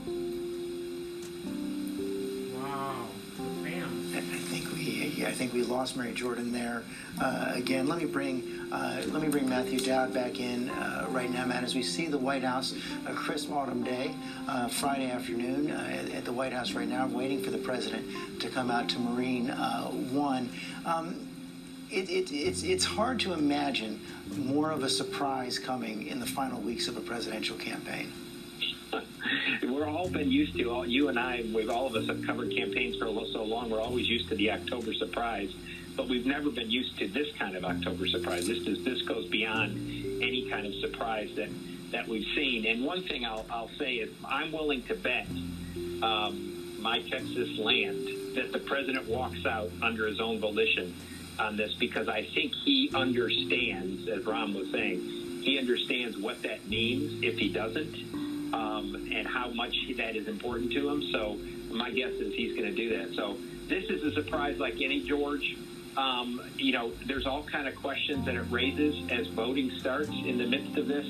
I 5.26 5.32
think 5.32 5.52
we 5.52 5.62
lost 5.62 5.96
Mary 5.96 6.12
Jordan 6.12 6.52
there 6.52 6.82
uh, 7.20 7.52
again. 7.54 7.86
Let 7.86 7.98
me 7.98 8.06
bring 8.06 8.42
uh, 8.72 9.02
let 9.08 9.22
me 9.22 9.28
bring 9.28 9.48
Matthew 9.48 9.80
Dowd 9.80 10.14
back 10.14 10.38
in 10.38 10.70
uh, 10.70 11.06
right 11.10 11.30
now, 11.30 11.44
Matt, 11.44 11.64
as 11.64 11.74
we 11.74 11.82
see 11.82 12.06
the 12.06 12.18
White 12.18 12.44
House, 12.44 12.74
a 13.06 13.12
crisp 13.12 13.50
autumn 13.50 13.82
day, 13.82 14.14
uh, 14.48 14.68
Friday 14.68 15.10
afternoon 15.10 15.70
uh, 15.70 15.88
at, 15.90 16.10
at, 16.10 16.24
the 16.24 16.32
White 16.32 16.52
House 16.52 16.72
right 16.72 16.88
now, 16.88 17.06
waiting 17.08 17.42
for 17.42 17.50
the 17.50 17.58
president 17.58 18.06
to 18.40 18.48
come 18.48 18.70
out 18.70 18.88
to 18.90 18.98
Marine 19.00 19.50
uh, 19.50 19.88
One. 19.88 20.50
Um, 20.86 21.28
it, 21.90 22.08
it, 22.08 22.32
it's, 22.32 22.62
it's 22.62 22.84
hard 22.84 23.18
to 23.20 23.32
imagine 23.32 24.00
more 24.36 24.70
of 24.70 24.84
a 24.84 24.88
surprise 24.88 25.58
coming 25.58 26.06
in 26.06 26.20
the 26.20 26.26
final 26.26 26.60
weeks 26.60 26.86
of 26.86 26.96
a 26.96 27.00
presidential 27.00 27.56
campaign. 27.56 28.12
We're 29.62 29.86
all 29.86 30.08
been 30.08 30.30
used 30.30 30.56
to, 30.56 30.70
all, 30.70 30.86
you 30.86 31.08
and 31.08 31.18
I, 31.18 31.44
we've 31.54 31.70
all 31.70 31.86
of 31.86 31.94
us 31.94 32.06
have 32.08 32.24
covered 32.26 32.54
campaigns 32.54 32.96
for 32.96 33.06
so 33.32 33.44
long, 33.44 33.70
we're 33.70 33.80
always 33.80 34.08
used 34.08 34.28
to 34.28 34.34
the 34.34 34.50
October 34.50 34.92
surprise 34.92 35.52
but 35.96 36.08
we've 36.08 36.24
never 36.24 36.50
been 36.50 36.70
used 36.70 36.98
to 36.98 37.08
this 37.08 37.30
kind 37.36 37.54
of 37.54 37.64
October 37.64 38.06
surprise. 38.06 38.46
This 38.46 38.66
is, 38.66 38.82
this 38.84 39.02
goes 39.02 39.26
beyond 39.26 39.76
any 40.22 40.48
kind 40.48 40.66
of 40.66 40.74
surprise 40.76 41.30
that 41.36 41.50
that 41.90 42.08
we've 42.08 42.26
seen. 42.34 42.66
And 42.66 42.84
one 42.84 43.02
thing 43.02 43.26
I'll, 43.26 43.44
I'll 43.50 43.70
say 43.78 43.96
is 43.96 44.10
I'm 44.24 44.52
willing 44.52 44.82
to 44.84 44.94
bet 44.94 45.26
um, 46.02 46.80
my 46.80 47.02
Texas 47.02 47.58
land 47.58 48.08
that 48.36 48.52
the 48.52 48.60
president 48.60 49.08
walks 49.08 49.44
out 49.44 49.70
under 49.82 50.06
his 50.06 50.20
own 50.20 50.38
volition 50.38 50.94
on 51.38 51.56
this 51.56 51.74
because 51.74 52.08
I 52.08 52.22
think 52.22 52.54
he 52.54 52.90
understands, 52.94 54.08
as 54.08 54.24
Rahm 54.24 54.54
was 54.54 54.70
saying, 54.70 55.00
he 55.42 55.58
understands 55.58 56.16
what 56.16 56.42
that 56.42 56.66
means 56.68 57.22
if 57.22 57.38
he 57.38 57.48
doesn't, 57.48 57.96
um, 58.52 59.08
and 59.12 59.26
how 59.26 59.50
much 59.50 59.76
that 59.96 60.16
is 60.16 60.28
important 60.28 60.72
to 60.72 60.88
him. 60.88 61.02
So 61.10 61.38
my 61.70 61.90
guess 61.90 62.12
is 62.12 62.34
he's 62.34 62.56
going 62.56 62.68
to 62.68 62.74
do 62.74 62.98
that. 62.98 63.14
So 63.14 63.36
this 63.68 63.84
is 63.84 64.02
a 64.02 64.12
surprise 64.12 64.58
like 64.58 64.80
any 64.80 65.00
George. 65.02 65.56
Um, 65.96 66.40
you 66.56 66.72
know, 66.72 66.92
there's 67.06 67.26
all 67.26 67.42
kind 67.42 67.66
of 67.66 67.74
questions 67.76 68.24
that 68.26 68.34
it 68.34 68.44
raises 68.50 69.10
as 69.10 69.26
voting 69.28 69.70
starts 69.72 70.10
in 70.10 70.38
the 70.38 70.46
midst 70.46 70.76
of 70.76 70.86
this. 70.86 71.06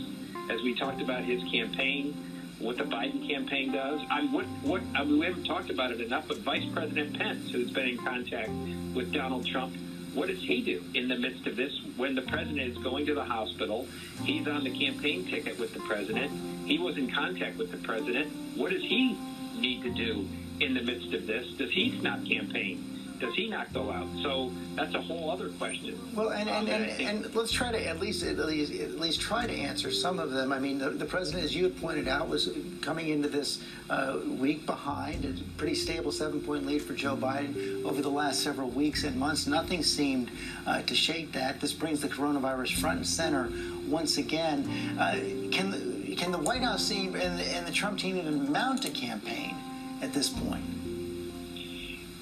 As 0.51 0.61
we 0.63 0.75
talked 0.75 1.01
about 1.01 1.23
his 1.23 1.43
campaign, 1.45 2.15
what 2.61 2.77
the 2.77 2.85
Biden 2.85 3.27
campaign 3.27 3.73
does. 3.73 4.01
I'm 4.11 4.33
what 4.33 4.45
what 4.63 4.83
I 4.95 5.05
mean, 5.05 5.19
we 5.19 5.27
haven't 5.27 5.45
talked 5.45 5.71
about 5.71 5.93
it 5.93 6.01
enough, 6.01 6.29
but 6.29 6.39
Vice 6.39 6.67
President 6.73 7.19
Pence, 7.19 7.51
who's 7.51 7.71
been 7.71 7.89
in 7.89 7.99
contact 7.99 8.51
with 8.95 9.13
Donald 9.13 9.47
Trump, 9.47 9.75
what 10.15 10.29
does 10.29 10.43
he 10.43 10.61
do 10.61 10.83
in 10.95 11.09
the 11.09 11.17
midst 11.17 11.47
of 11.47 11.57
this 11.57 11.73
when 11.97 12.15
the 12.15 12.23
president 12.23 12.61
is 12.61 12.79
going 12.79 13.07
to 13.07 13.15
the 13.15 13.25
hospital? 13.25 13.87
He's 14.25 14.47
on 14.49 14.65
the 14.65 14.71
campaign 14.71 15.25
ticket 15.27 15.59
with 15.59 15.73
the 15.73 15.81
president. 15.81 16.33
He 16.67 16.79
was 16.79 16.97
in 16.97 17.11
contact 17.11 17.57
with 17.57 17.71
the 17.71 17.79
president. 17.79 18.33
What 18.57 18.71
does 18.71 18.83
he 18.83 19.17
need 19.57 19.83
to 19.83 19.91
do 19.91 20.27
in 20.61 20.75
the 20.75 20.83
midst 20.83 21.13
of 21.13 21.27
this? 21.27 21.47
Does 21.53 21.71
he 21.71 21.91
not 22.03 22.25
campaign? 22.27 22.90
Does 23.21 23.35
he 23.35 23.49
not 23.49 23.73
go 23.73 23.91
out? 23.91 24.09
So 24.23 24.51
that's 24.75 24.95
a 24.95 25.01
whole 25.01 25.31
other 25.31 25.51
question. 25.51 25.99
Well, 26.15 26.31
and 26.31 26.49
and, 26.49 26.69
um, 26.69 26.75
and, 26.75 27.25
and, 27.25 27.35
let's 27.35 27.53
try 27.53 27.71
to 27.71 27.87
at 27.87 28.01
least, 28.01 28.25
at 28.25 28.39
least 28.39 28.73
at 28.73 28.99
least 28.99 29.21
try 29.21 29.47
to 29.47 29.53
answer 29.53 29.91
some 29.91 30.19
of 30.19 30.31
them. 30.31 30.53
I 30.53 30.59
mean, 30.59 30.79
the, 30.79 30.91
the 30.91 31.05
president, 31.05 31.45
as 31.45 31.55
you 31.55 31.65
had 31.65 31.79
pointed 31.81 32.09
out, 32.09 32.29
was 32.29 32.51
coming 32.81 33.09
into 33.09 33.29
this 33.29 33.63
uh, 33.91 34.19
week 34.27 34.65
behind, 34.67 35.25
a 35.25 35.35
pretty 35.59 35.75
stable 35.75 36.11
seven-point 36.11 36.67
lead 36.67 36.83
for 36.83 36.95
Joe 36.95 37.17
Biden 37.17 37.85
over 37.85 38.01
the 38.01 38.11
last 38.11 38.41
several 38.41 38.71
weeks 38.71 39.05
and 39.05 39.17
months. 39.17 39.47
Nothing 39.47 39.83
seemed 39.83 40.31
uh, 40.67 40.83
to 40.83 40.95
shake 40.95 41.33
that. 41.33 41.61
This 41.61 41.75
brings 41.75 42.01
the 42.01 42.09
coronavirus 42.09 42.81
front 42.81 42.99
and 42.99 43.07
center 43.07 43.51
once 43.87 44.17
again. 44.17 44.67
Uh, 44.99 45.13
can 45.53 45.71
the, 45.71 46.17
can 46.17 46.33
the 46.33 46.39
White 46.39 46.63
House 46.63 46.89
team 46.89 47.15
and, 47.15 47.41
and 47.41 47.67
the 47.67 47.73
Trump 47.73 47.99
team 47.99 48.17
even 48.17 48.51
mount 48.51 48.85
a 48.87 48.91
campaign 48.91 49.55
at 50.01 50.13
this 50.15 50.31
point? 50.31 50.80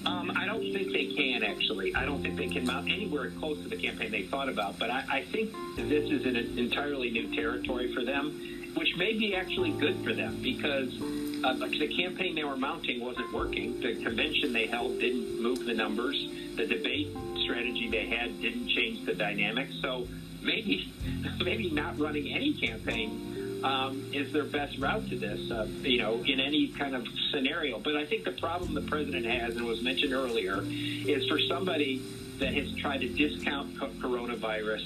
Um, 0.07 0.33
I 0.37 0.47
don't 0.47 0.61
think 0.61 0.93
they 0.93 1.07
can 1.07 1.43
actually. 1.43 1.95
I 1.95 2.05
don't 2.05 2.23
think 2.23 2.37
they 2.37 2.49
can 2.49 2.64
mount 2.64 2.90
anywhere 2.90 3.31
close 3.31 3.61
to 3.62 3.69
the 3.69 3.76
campaign 3.76 4.11
they 4.11 4.23
thought 4.23 4.49
about. 4.49 4.78
But 4.78 4.90
I, 4.90 5.05
I 5.11 5.23
think 5.23 5.52
this 5.76 6.11
is 6.11 6.25
an 6.25 6.37
entirely 6.59 7.11
new 7.11 7.35
territory 7.35 7.93
for 7.93 8.05
them, 8.05 8.73
which 8.75 8.97
may 8.97 9.12
be 9.12 9.35
actually 9.35 9.73
good 9.73 10.02
for 10.05 10.12
them 10.12 10.38
because 10.43 10.95
uh, 11.45 11.55
the 11.55 11.88
campaign 11.97 12.35
they 12.35 12.45
were 12.45 12.57
mounting 12.57 13.00
wasn't 13.00 13.33
working. 13.33 13.81
The 13.81 13.97
convention 14.02 14.52
they 14.52 14.67
held 14.67 14.99
didn't 15.00 15.43
move 15.43 15.64
the 15.64 15.75
numbers. 15.75 16.28
The 16.57 16.67
debate 16.67 17.17
strategy 17.43 17.88
they 17.90 18.07
had 18.07 18.40
didn't 18.40 18.69
change 18.69 19.05
the 19.05 19.14
dynamics. 19.14 19.75
So 19.83 20.07
maybe, 20.43 20.93
maybe 21.45 21.71
not 21.71 21.99
running 21.99 22.33
any 22.33 22.55
campaign 22.55 23.38
um, 23.65 24.05
is 24.12 24.33
their 24.33 24.45
best 24.45 24.79
route 24.79 25.09
to 25.09 25.17
this, 25.17 25.50
uh, 25.50 25.67
you 25.83 25.99
know, 25.99 26.23
in 26.27 26.41
any 26.41 26.69
kind 26.69 26.95
of 26.95 27.07
scenario. 27.31 27.79
But 27.79 27.97
I 27.97 28.05
think 28.05 28.25
the 28.25 28.33
problem 28.33 28.75
the 28.75 28.83
president 28.83 29.27
has, 29.27 29.57
and 29.57 29.65
was 29.67 29.83
mentioned 29.83 30.12
earlier, 30.12 30.62
is 30.62 31.27
for 31.27 31.38
somebody 31.38 32.03
that 32.38 32.55
has 32.55 32.73
tried 32.75 33.00
to 33.00 33.09
discount 33.09 33.75
coronavirus, 33.77 34.85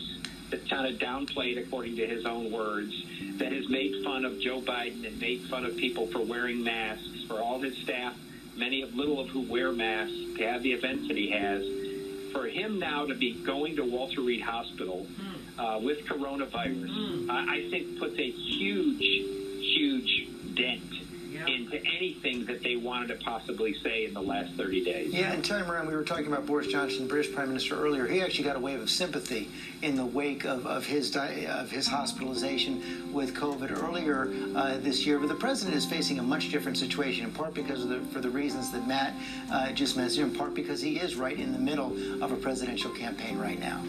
that 0.51 0.69
kind 0.69 0.87
of 0.87 1.01
downplayed, 1.01 1.59
according 1.59 1.97
to 1.97 2.07
his 2.07 2.25
own 2.25 2.51
words, 2.51 3.05
that 3.39 3.53
has 3.53 3.69
made 3.69 4.05
fun 4.05 4.25
of 4.25 4.39
Joe 4.41 4.61
Biden 4.61 5.07
and 5.07 5.21
made 5.21 5.43
fun 5.43 5.65
of 5.65 5.77
people 5.77 6.07
for 6.07 6.21
wearing 6.21 6.63
masks, 6.63 7.25
for 7.27 7.41
all 7.41 7.61
his 7.61 7.77
staff, 7.79 8.17
many 8.57 8.83
of 8.83 8.95
little 8.95 9.21
of 9.21 9.29
who 9.29 9.43
wear 9.43 9.73
masks, 9.73 10.17
to 10.37 10.47
have 10.47 10.63
the 10.63 10.73
events 10.73 11.09
that 11.09 11.17
he 11.17 11.31
has. 11.31 11.65
For 12.33 12.47
him 12.47 12.79
now 12.79 13.05
to 13.05 13.15
be 13.15 13.35
going 13.35 13.77
to 13.77 13.85
Walter 13.85 14.23
Reed 14.23 14.41
Hospital. 14.41 15.07
Mm 15.21 15.42
uh, 15.59 15.81
with 15.83 16.05
coronavirus, 16.07 16.89
mm. 16.89 17.31
I, 17.31 17.57
I 17.57 17.71
think 17.71 17.99
puts 17.99 18.19
a 18.19 18.31
huge, 18.31 19.01
huge 19.01 20.29
dent 20.55 20.83
into 21.47 21.77
anything 21.85 22.45
that 22.47 22.63
they 22.63 22.77
wanted 22.77 23.09
to 23.09 23.25
possibly 23.25 23.75
say 23.75 24.05
in 24.05 24.15
the 24.15 24.21
last 24.21 24.53
30 24.55 24.85
days. 24.85 25.13
Yeah, 25.13 25.33
and 25.33 25.45
Terry 25.45 25.65
Moran, 25.65 25.87
we 25.87 25.95
were 25.95 26.05
talking 26.05 26.27
about 26.27 26.47
Boris 26.47 26.67
Johnson, 26.67 27.07
British 27.07 27.33
Prime 27.33 27.49
Minister, 27.49 27.75
earlier. 27.75 28.07
He 28.07 28.21
actually 28.21 28.45
got 28.45 28.57
a 28.57 28.61
wave 28.61 28.81
of 28.81 28.91
sympathy 28.91 29.51
in 29.83 29.97
the 29.97 30.05
wake 30.05 30.45
of, 30.45 30.67
of 30.67 30.87
his 30.87 31.11
di- 31.11 31.47
of 31.47 31.71
his 31.71 31.87
hospitalization 31.87 33.13
with 33.13 33.35
COVID 33.35 33.83
earlier 33.83 34.33
uh, 34.57 34.79
this 34.79 35.07
year. 35.07 35.19
But 35.19 35.29
the 35.29 35.35
president 35.35 35.77
is 35.77 35.85
facing 35.85 36.19
a 36.19 36.23
much 36.23 36.51
different 36.51 36.79
situation, 36.79 37.25
in 37.25 37.33
part 37.33 37.55
because 37.55 37.83
of 37.83 37.89
the 37.89 38.01
for 38.13 38.21
the 38.21 38.31
reasons 38.31 38.71
that 38.73 38.87
Matt 38.87 39.15
uh, 39.51 39.73
just 39.73 39.97
mentioned, 39.97 40.33
in 40.33 40.39
part 40.39 40.55
because 40.55 40.81
he 40.81 40.99
is 40.99 41.17
right 41.17 41.39
in 41.39 41.53
the 41.53 41.59
middle 41.59 41.93
of 42.23 42.33
a 42.33 42.37
presidential 42.37 42.91
campaign 42.91 43.39
right 43.39 43.59
now. 43.59 43.83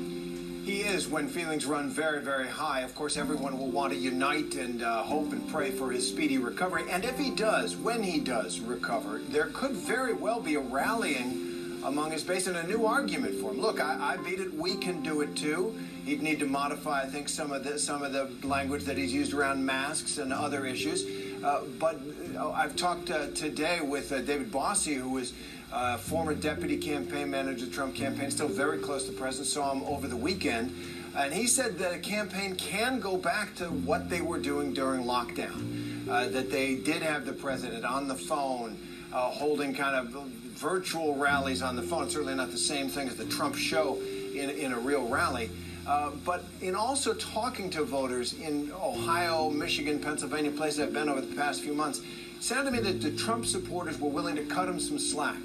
He 0.63 0.79
is 0.79 1.09
when 1.09 1.27
feelings 1.27 1.65
run 1.65 1.89
very, 1.89 2.21
very 2.21 2.47
high. 2.47 2.81
Of 2.81 2.95
course, 2.95 3.17
everyone 3.17 3.57
will 3.59 3.69
want 3.69 3.91
to 3.91 3.99
unite 3.99 4.55
and 4.55 4.81
uh, 4.81 5.03
hope 5.03 5.33
and 5.33 5.45
pray 5.49 5.71
for 5.71 5.91
his 5.91 6.07
speedy 6.07 6.37
recovery. 6.37 6.83
And 6.89 7.03
if 7.03 7.17
he 7.19 7.31
does, 7.31 7.75
when 7.75 8.01
he 8.01 8.21
does 8.21 8.61
recover, 8.61 9.19
there 9.27 9.47
could 9.47 9.71
very 9.71 10.13
well 10.13 10.39
be 10.39 10.55
a 10.55 10.61
rallying 10.61 11.81
among 11.83 12.11
his 12.11 12.23
base 12.23 12.47
and 12.47 12.55
a 12.55 12.65
new 12.65 12.85
argument 12.85 13.41
for 13.41 13.51
him. 13.51 13.59
Look, 13.59 13.81
I, 13.81 14.13
I 14.13 14.17
beat 14.23 14.39
it. 14.39 14.53
We 14.53 14.77
can 14.77 15.03
do 15.03 15.19
it 15.19 15.35
too. 15.35 15.77
He'd 16.05 16.21
need 16.21 16.39
to 16.39 16.45
modify, 16.45 17.01
I 17.01 17.07
think, 17.07 17.27
some 17.27 17.51
of 17.51 17.65
the 17.65 17.77
some 17.77 18.01
of 18.01 18.13
the 18.13 18.29
language 18.47 18.85
that 18.85 18.97
he's 18.97 19.13
used 19.13 19.33
around 19.33 19.65
masks 19.65 20.17
and 20.17 20.31
other 20.31 20.65
issues. 20.65 21.03
Uh, 21.43 21.63
but 21.77 21.99
uh, 22.37 22.51
I've 22.51 22.77
talked 22.77 23.11
uh, 23.11 23.27
today 23.31 23.81
with 23.81 24.13
uh, 24.13 24.21
David 24.21 24.49
Bossie, 24.49 24.95
who 24.95 25.09
was 25.09 25.33
uh, 25.73 25.97
former 25.97 26.35
deputy 26.35 26.77
campaign 26.77 27.31
manager 27.31 27.65
Trump 27.65 27.95
campaign, 27.95 28.29
still 28.29 28.47
very 28.47 28.77
close 28.77 29.07
to 29.07 29.11
president, 29.11 29.47
saw 29.47 29.71
him 29.73 29.81
over 29.83 30.07
the 30.07 30.15
weekend. 30.15 30.73
And 31.17 31.33
he 31.33 31.47
said 31.47 31.79
that 31.79 31.93
a 31.93 31.99
campaign 31.99 32.55
can 32.55 32.99
go 32.99 33.17
back 33.17 33.55
to 33.55 33.65
what 33.65 34.09
they 34.09 34.21
were 34.21 34.39
doing 34.39 34.73
during 34.73 35.03
lockdown, 35.03 36.07
uh, 36.07 36.27
that 36.29 36.51
they 36.51 36.75
did 36.75 37.01
have 37.01 37.25
the 37.25 37.33
president 37.33 37.85
on 37.85 38.07
the 38.07 38.15
phone, 38.15 38.77
uh, 39.11 39.29
holding 39.29 39.73
kind 39.73 39.95
of 39.95 40.23
virtual 40.53 41.15
rallies 41.15 41.63
on 41.63 41.75
the 41.75 41.81
phone. 41.81 42.09
Certainly 42.09 42.35
not 42.35 42.51
the 42.51 42.57
same 42.57 42.87
thing 42.87 43.07
as 43.07 43.15
the 43.15 43.25
Trump 43.25 43.55
show 43.55 43.99
in, 44.33 44.51
in 44.51 44.73
a 44.73 44.79
real 44.79 45.07
rally. 45.07 45.49
Uh, 45.87 46.11
but 46.23 46.45
in 46.61 46.75
also 46.75 47.13
talking 47.15 47.69
to 47.71 47.83
voters 47.83 48.33
in 48.33 48.71
Ohio, 48.73 49.49
Michigan, 49.49 49.99
Pennsylvania, 49.99 50.51
places 50.51 50.79
I've 50.79 50.93
been 50.93 51.09
over 51.09 51.21
the 51.21 51.35
past 51.35 51.61
few 51.61 51.73
months, 51.73 51.99
it 51.99 52.43
sounded 52.43 52.71
to 52.71 52.77
me 52.77 52.91
that 52.91 53.01
the 53.01 53.11
Trump 53.11 53.45
supporters 53.45 53.99
were 53.99 54.09
willing 54.09 54.35
to 54.35 54.43
cut 54.45 54.69
him 54.69 54.79
some 54.79 54.97
slack 54.97 55.41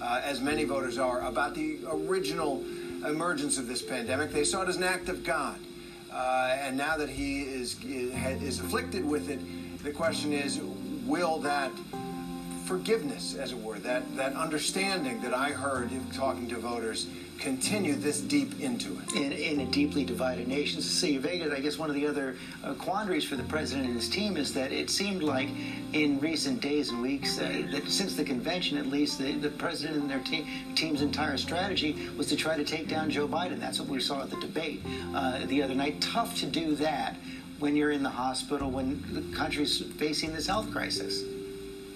uh, 0.00 0.20
as 0.24 0.40
many 0.40 0.64
voters 0.64 0.98
are, 0.98 1.20
about 1.20 1.54
the 1.54 1.78
original 1.90 2.64
emergence 3.06 3.58
of 3.58 3.66
this 3.66 3.82
pandemic. 3.82 4.32
They 4.32 4.44
saw 4.44 4.62
it 4.62 4.68
as 4.68 4.76
an 4.76 4.84
act 4.84 5.08
of 5.08 5.24
God. 5.24 5.58
uh, 6.12 6.56
and 6.60 6.76
now 6.76 6.96
that 6.96 7.08
he 7.08 7.42
is 7.42 7.76
is 7.84 8.60
afflicted 8.60 9.04
with 9.04 9.30
it, 9.30 9.40
the 9.82 9.92
question 9.92 10.32
is, 10.32 10.60
will 11.06 11.38
that 11.38 11.70
forgiveness, 12.70 13.34
as 13.34 13.50
it 13.50 13.58
were, 13.58 13.80
that 13.80 14.02
that 14.16 14.32
understanding 14.34 15.20
that 15.22 15.34
I 15.34 15.50
heard 15.50 15.90
in 15.90 16.08
talking 16.10 16.48
to 16.50 16.56
voters 16.56 17.08
continue 17.40 17.96
this 17.96 18.20
deep 18.20 18.60
into 18.60 18.96
it. 19.00 19.12
In, 19.16 19.32
in 19.32 19.60
a 19.66 19.66
deeply 19.66 20.04
divided 20.04 20.46
nation. 20.46 20.80
Cecilia 20.80 21.18
Vega, 21.18 21.52
I 21.52 21.58
guess 21.58 21.78
one 21.78 21.88
of 21.88 21.96
the 21.96 22.06
other 22.06 22.36
uh, 22.62 22.74
quandaries 22.74 23.24
for 23.24 23.34
the 23.34 23.42
president 23.42 23.86
and 23.86 23.96
his 23.96 24.08
team 24.08 24.36
is 24.36 24.54
that 24.54 24.70
it 24.70 24.88
seemed 24.88 25.24
like 25.24 25.48
in 25.94 26.20
recent 26.20 26.60
days 26.60 26.90
and 26.90 27.02
weeks, 27.02 27.40
uh, 27.40 27.66
that 27.72 27.90
since 27.90 28.14
the 28.14 28.22
convention 28.22 28.78
at 28.78 28.86
least, 28.86 29.18
the, 29.18 29.32
the 29.32 29.48
president 29.48 30.02
and 30.02 30.08
their 30.08 30.20
team, 30.20 30.46
team's 30.76 31.02
entire 31.02 31.38
strategy 31.38 32.08
was 32.16 32.28
to 32.28 32.36
try 32.36 32.56
to 32.56 32.62
take 32.62 32.86
down 32.86 33.10
Joe 33.10 33.26
Biden. 33.26 33.58
That's 33.58 33.80
what 33.80 33.88
we 33.88 33.98
saw 33.98 34.22
at 34.22 34.30
the 34.30 34.38
debate 34.40 34.80
uh, 35.12 35.44
the 35.46 35.60
other 35.60 35.74
night. 35.74 36.00
Tough 36.00 36.36
to 36.36 36.46
do 36.46 36.76
that 36.76 37.16
when 37.58 37.74
you're 37.74 37.90
in 37.90 38.04
the 38.04 38.10
hospital, 38.10 38.70
when 38.70 39.02
the 39.10 39.36
country's 39.36 39.80
facing 39.94 40.32
this 40.34 40.46
health 40.46 40.70
crisis. 40.70 41.24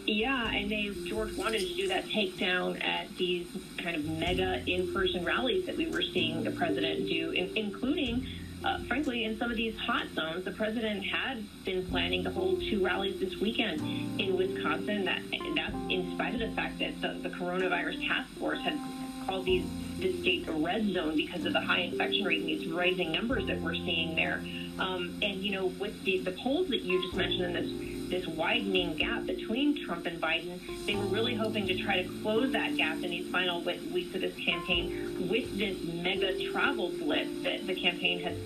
Yeah, 0.06 0.50
and 0.50 0.70
they 0.70 0.90
George 1.06 1.34
wanted 1.34 1.60
to 1.60 1.74
do 1.74 1.88
that 1.88 2.04
takedown 2.06 2.82
at 2.84 3.14
these 3.16 3.46
kind 3.78 3.96
of 3.96 4.04
mega 4.04 4.62
in-person 4.66 5.24
rallies 5.24 5.64
that 5.66 5.76
we 5.76 5.86
were 5.86 6.02
seeing 6.02 6.44
the 6.44 6.50
president 6.50 7.08
do, 7.08 7.30
in, 7.30 7.50
including, 7.56 8.26
uh, 8.64 8.80
frankly, 8.80 9.24
in 9.24 9.38
some 9.38 9.50
of 9.50 9.56
these 9.56 9.76
hot 9.78 10.06
zones. 10.14 10.44
The 10.44 10.50
president 10.50 11.04
had 11.06 11.42
been 11.64 11.86
planning 11.86 12.22
to 12.24 12.30
hold 12.30 12.60
two 12.60 12.84
rallies 12.84 13.18
this 13.18 13.36
weekend 13.40 13.80
in 14.20 14.36
Wisconsin. 14.36 15.06
That 15.06 15.22
that's 15.56 15.74
in 15.88 16.12
spite 16.14 16.34
of 16.34 16.40
the 16.40 16.50
fact 16.50 16.80
that 16.80 17.00
the, 17.00 17.28
the 17.28 17.34
coronavirus 17.34 18.06
task 18.06 18.28
force 18.32 18.60
had 18.60 18.78
called 19.26 19.46
these 19.46 19.64
this 19.98 20.18
state 20.20 20.46
a 20.48 20.52
red 20.52 20.92
zone 20.92 21.16
because 21.16 21.44
of 21.46 21.52
the 21.52 21.60
high 21.60 21.80
infection 21.80 22.24
rate 22.24 22.40
and 22.40 22.48
these 22.48 22.66
rising 22.68 23.12
numbers 23.12 23.46
that 23.46 23.60
we're 23.60 23.74
seeing 23.74 24.14
there. 24.16 24.42
Um, 24.78 25.16
and 25.22 25.36
you 25.36 25.52
know, 25.52 25.66
with 25.66 26.02
the, 26.04 26.18
the 26.18 26.32
polls 26.32 26.68
that 26.68 26.82
you 26.82 27.00
just 27.00 27.14
mentioned 27.14 27.44
in 27.44 27.52
this 27.52 27.93
this 28.08 28.26
widening 28.26 28.94
gap 28.96 29.26
between 29.26 29.84
Trump 29.84 30.06
and 30.06 30.20
Biden. 30.20 30.58
They 30.86 30.94
were 30.94 31.06
really 31.06 31.34
hoping 31.34 31.66
to 31.66 31.76
try 31.76 32.02
to 32.02 32.08
close 32.22 32.52
that 32.52 32.76
gap 32.76 33.02
in 33.02 33.10
these 33.10 33.28
final 33.28 33.60
weeks 33.60 34.14
of 34.14 34.20
this 34.20 34.34
campaign 34.36 35.28
with 35.28 35.58
this 35.58 35.76
mega 35.82 36.50
travel 36.50 36.90
blitz 36.90 37.30
that 37.42 37.66
the 37.66 37.74
campaign 37.74 38.20
has, 38.20 38.36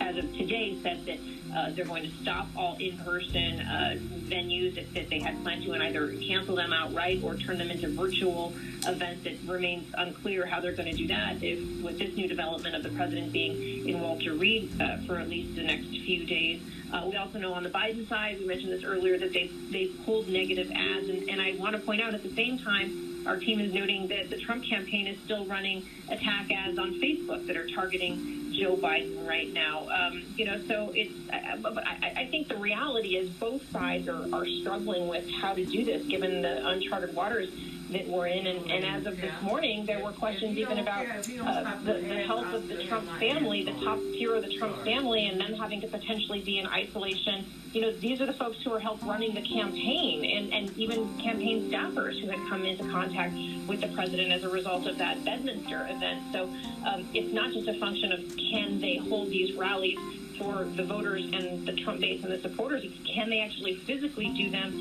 as 0.00 0.16
of 0.16 0.36
today, 0.36 0.76
said 0.82 1.04
that 1.06 1.18
uh, 1.54 1.70
they're 1.70 1.84
going 1.84 2.02
to 2.02 2.10
stop 2.22 2.46
all 2.56 2.76
in-person 2.78 3.60
uh, 3.60 3.96
venues 4.28 4.74
that, 4.74 5.08
they 5.08 5.18
had 5.18 5.42
planned 5.42 5.62
to 5.64 5.72
and 5.72 5.82
either 5.82 6.12
cancel 6.20 6.54
them 6.56 6.72
outright 6.72 7.22
or 7.22 7.34
turn 7.34 7.58
them 7.58 7.70
into 7.70 7.88
virtual 7.88 8.52
events. 8.86 9.24
It 9.24 9.38
remains 9.46 9.92
unclear 9.96 10.44
how 10.44 10.60
they're 10.60 10.72
going 10.72 10.90
to 10.90 10.96
do 10.96 11.06
that 11.08 11.42
if, 11.42 11.82
with 11.82 11.98
this 11.98 12.14
new 12.16 12.28
development 12.28 12.74
of 12.74 12.82
the 12.82 12.90
president 12.90 13.32
being 13.32 13.88
in 13.88 14.00
Walter 14.00 14.34
Reed 14.34 14.70
uh, 14.80 14.98
for 15.06 15.18
at 15.18 15.28
least 15.28 15.56
the 15.56 15.62
next 15.62 15.88
few 15.88 16.26
days. 16.26 16.60
Uh, 16.92 17.06
we 17.10 17.16
also 17.16 17.38
know 17.38 17.52
on 17.52 17.62
the 17.62 17.70
Biden 17.70 18.08
side, 18.08 18.38
we 18.38 18.46
mentioned 18.46 18.72
this 18.72 18.84
earlier, 18.84 19.18
that 19.18 19.32
they 19.32 19.50
they 19.70 19.86
pulled 20.04 20.28
negative 20.28 20.70
ads, 20.74 21.08
and, 21.08 21.28
and 21.28 21.40
I 21.40 21.54
want 21.58 21.76
to 21.76 21.82
point 21.82 22.00
out 22.00 22.14
at 22.14 22.22
the 22.22 22.34
same 22.34 22.58
time, 22.58 23.24
our 23.26 23.36
team 23.36 23.60
is 23.60 23.74
noting 23.74 24.08
that 24.08 24.30
the 24.30 24.38
Trump 24.38 24.64
campaign 24.64 25.06
is 25.06 25.18
still 25.20 25.44
running 25.44 25.86
attack 26.08 26.50
ads 26.50 26.78
on 26.78 26.94
Facebook 26.94 27.46
that 27.46 27.56
are 27.56 27.68
targeting 27.68 28.47
Joe 28.58 28.76
Biden 28.76 29.26
right 29.26 29.52
now. 29.52 29.86
Um, 29.88 30.22
you 30.36 30.44
know, 30.44 30.60
so 30.66 30.92
it's. 30.94 31.14
But 31.62 31.86
I, 31.86 32.12
I 32.16 32.26
think 32.26 32.48
the 32.48 32.56
reality 32.56 33.16
is 33.16 33.30
both 33.30 33.68
sides 33.70 34.08
are, 34.08 34.26
are 34.32 34.46
struggling 34.46 35.08
with 35.08 35.28
how 35.30 35.54
to 35.54 35.64
do 35.64 35.84
this, 35.84 36.04
given 36.06 36.42
the 36.42 36.66
uncharted 36.66 37.14
waters 37.14 37.50
that 37.90 38.06
we're 38.06 38.26
in. 38.26 38.46
And, 38.46 38.70
and 38.70 38.84
as 38.84 39.06
of 39.06 39.20
this 39.20 39.32
morning, 39.42 39.86
there 39.86 40.02
were 40.02 40.12
questions 40.12 40.58
even 40.58 40.78
about 40.78 41.06
uh, 41.06 41.76
the, 41.84 41.94
the 41.94 42.20
health 42.26 42.52
of 42.52 42.68
the 42.68 42.84
Trump 42.84 43.08
family, 43.18 43.64
the 43.64 43.72
top 43.84 43.98
tier 43.98 44.34
of 44.34 44.44
the 44.44 44.54
Trump 44.58 44.76
family, 44.84 45.26
and 45.26 45.40
them 45.40 45.54
having 45.54 45.80
to 45.80 45.88
potentially 45.88 46.40
be 46.40 46.58
in 46.58 46.66
isolation. 46.66 47.46
You 47.72 47.82
know, 47.82 47.92
these 47.92 48.20
are 48.20 48.26
the 48.26 48.32
folks 48.32 48.62
who 48.62 48.72
are 48.72 48.80
help 48.80 49.02
running 49.04 49.34
the 49.34 49.42
campaign 49.42 50.24
and, 50.24 50.52
and 50.52 50.76
even 50.78 51.06
campaign 51.18 51.70
staffers 51.70 52.18
who 52.20 52.28
had 52.28 52.40
come 52.48 52.64
into 52.64 52.82
contact 52.84 53.34
with 53.66 53.82
the 53.82 53.88
president 53.88 54.32
as 54.32 54.42
a 54.42 54.48
result 54.48 54.86
of 54.86 54.96
that 54.98 55.22
Bedminster 55.24 55.86
event. 55.90 56.22
So 56.32 56.44
um, 56.86 57.06
it's 57.12 57.32
not 57.32 57.52
just 57.52 57.68
a 57.68 57.78
function 57.78 58.12
of 58.12 58.36
can 58.50 58.80
they 58.80 58.96
hold 58.96 59.30
these 59.30 59.54
rallies 59.54 59.98
for 60.38 60.64
the 60.76 60.84
voters 60.84 61.24
and 61.32 61.66
the 61.66 61.72
Trump 61.72 62.00
base 62.00 62.22
and 62.22 62.32
the 62.32 62.38
supporters. 62.38 62.84
Can 63.04 63.28
they 63.28 63.40
actually 63.40 63.74
physically 63.74 64.28
do 64.28 64.50
them 64.50 64.72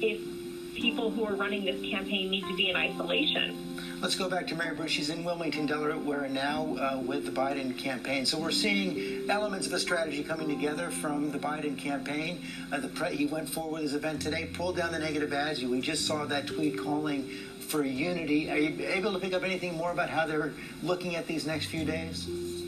if 0.00 0.20
people 0.74 1.10
who 1.10 1.24
are 1.24 1.34
running 1.34 1.64
this 1.64 1.80
campaign 1.90 2.30
need 2.30 2.44
to 2.46 2.56
be 2.56 2.70
in 2.70 2.76
isolation. 2.76 3.56
Let's 4.00 4.16
go 4.16 4.28
back 4.28 4.46
to 4.48 4.56
Mary 4.56 4.74
Bruce. 4.74 4.90
She's 4.90 5.08
in 5.08 5.24
Wilmington, 5.24 5.66
Delaware 5.66 6.28
now 6.28 6.76
uh, 6.76 6.98
with 6.98 7.24
the 7.24 7.30
Biden 7.30 7.76
campaign. 7.78 8.26
So 8.26 8.38
we're 8.38 8.50
seeing 8.50 9.30
elements 9.30 9.66
of 9.66 9.72
a 9.72 9.78
strategy 9.78 10.22
coming 10.22 10.48
together 10.48 10.90
from 10.90 11.30
the 11.30 11.38
Biden 11.38 11.78
campaign. 11.78 12.42
Uh, 12.72 12.80
the 12.80 12.88
pre- 12.88 13.14
he 13.16 13.26
went 13.26 13.48
forward 13.48 13.74
with 13.74 13.82
his 13.82 13.94
event 13.94 14.20
today, 14.20 14.50
pulled 14.52 14.76
down 14.76 14.92
the 14.92 14.98
negative 14.98 15.32
ads. 15.32 15.62
We 15.64 15.80
just 15.80 16.06
saw 16.06 16.26
that 16.26 16.46
tweet 16.46 16.78
calling 16.78 17.28
for 17.60 17.82
unity. 17.82 18.50
Are 18.50 18.58
you 18.58 18.86
able 18.86 19.12
to 19.12 19.18
pick 19.18 19.32
up 19.32 19.42
anything 19.42 19.74
more 19.76 19.92
about 19.92 20.10
how 20.10 20.26
they're 20.26 20.52
looking 20.82 21.16
at 21.16 21.26
these 21.26 21.46
next 21.46 21.66
few 21.66 21.84
days? 21.84 22.63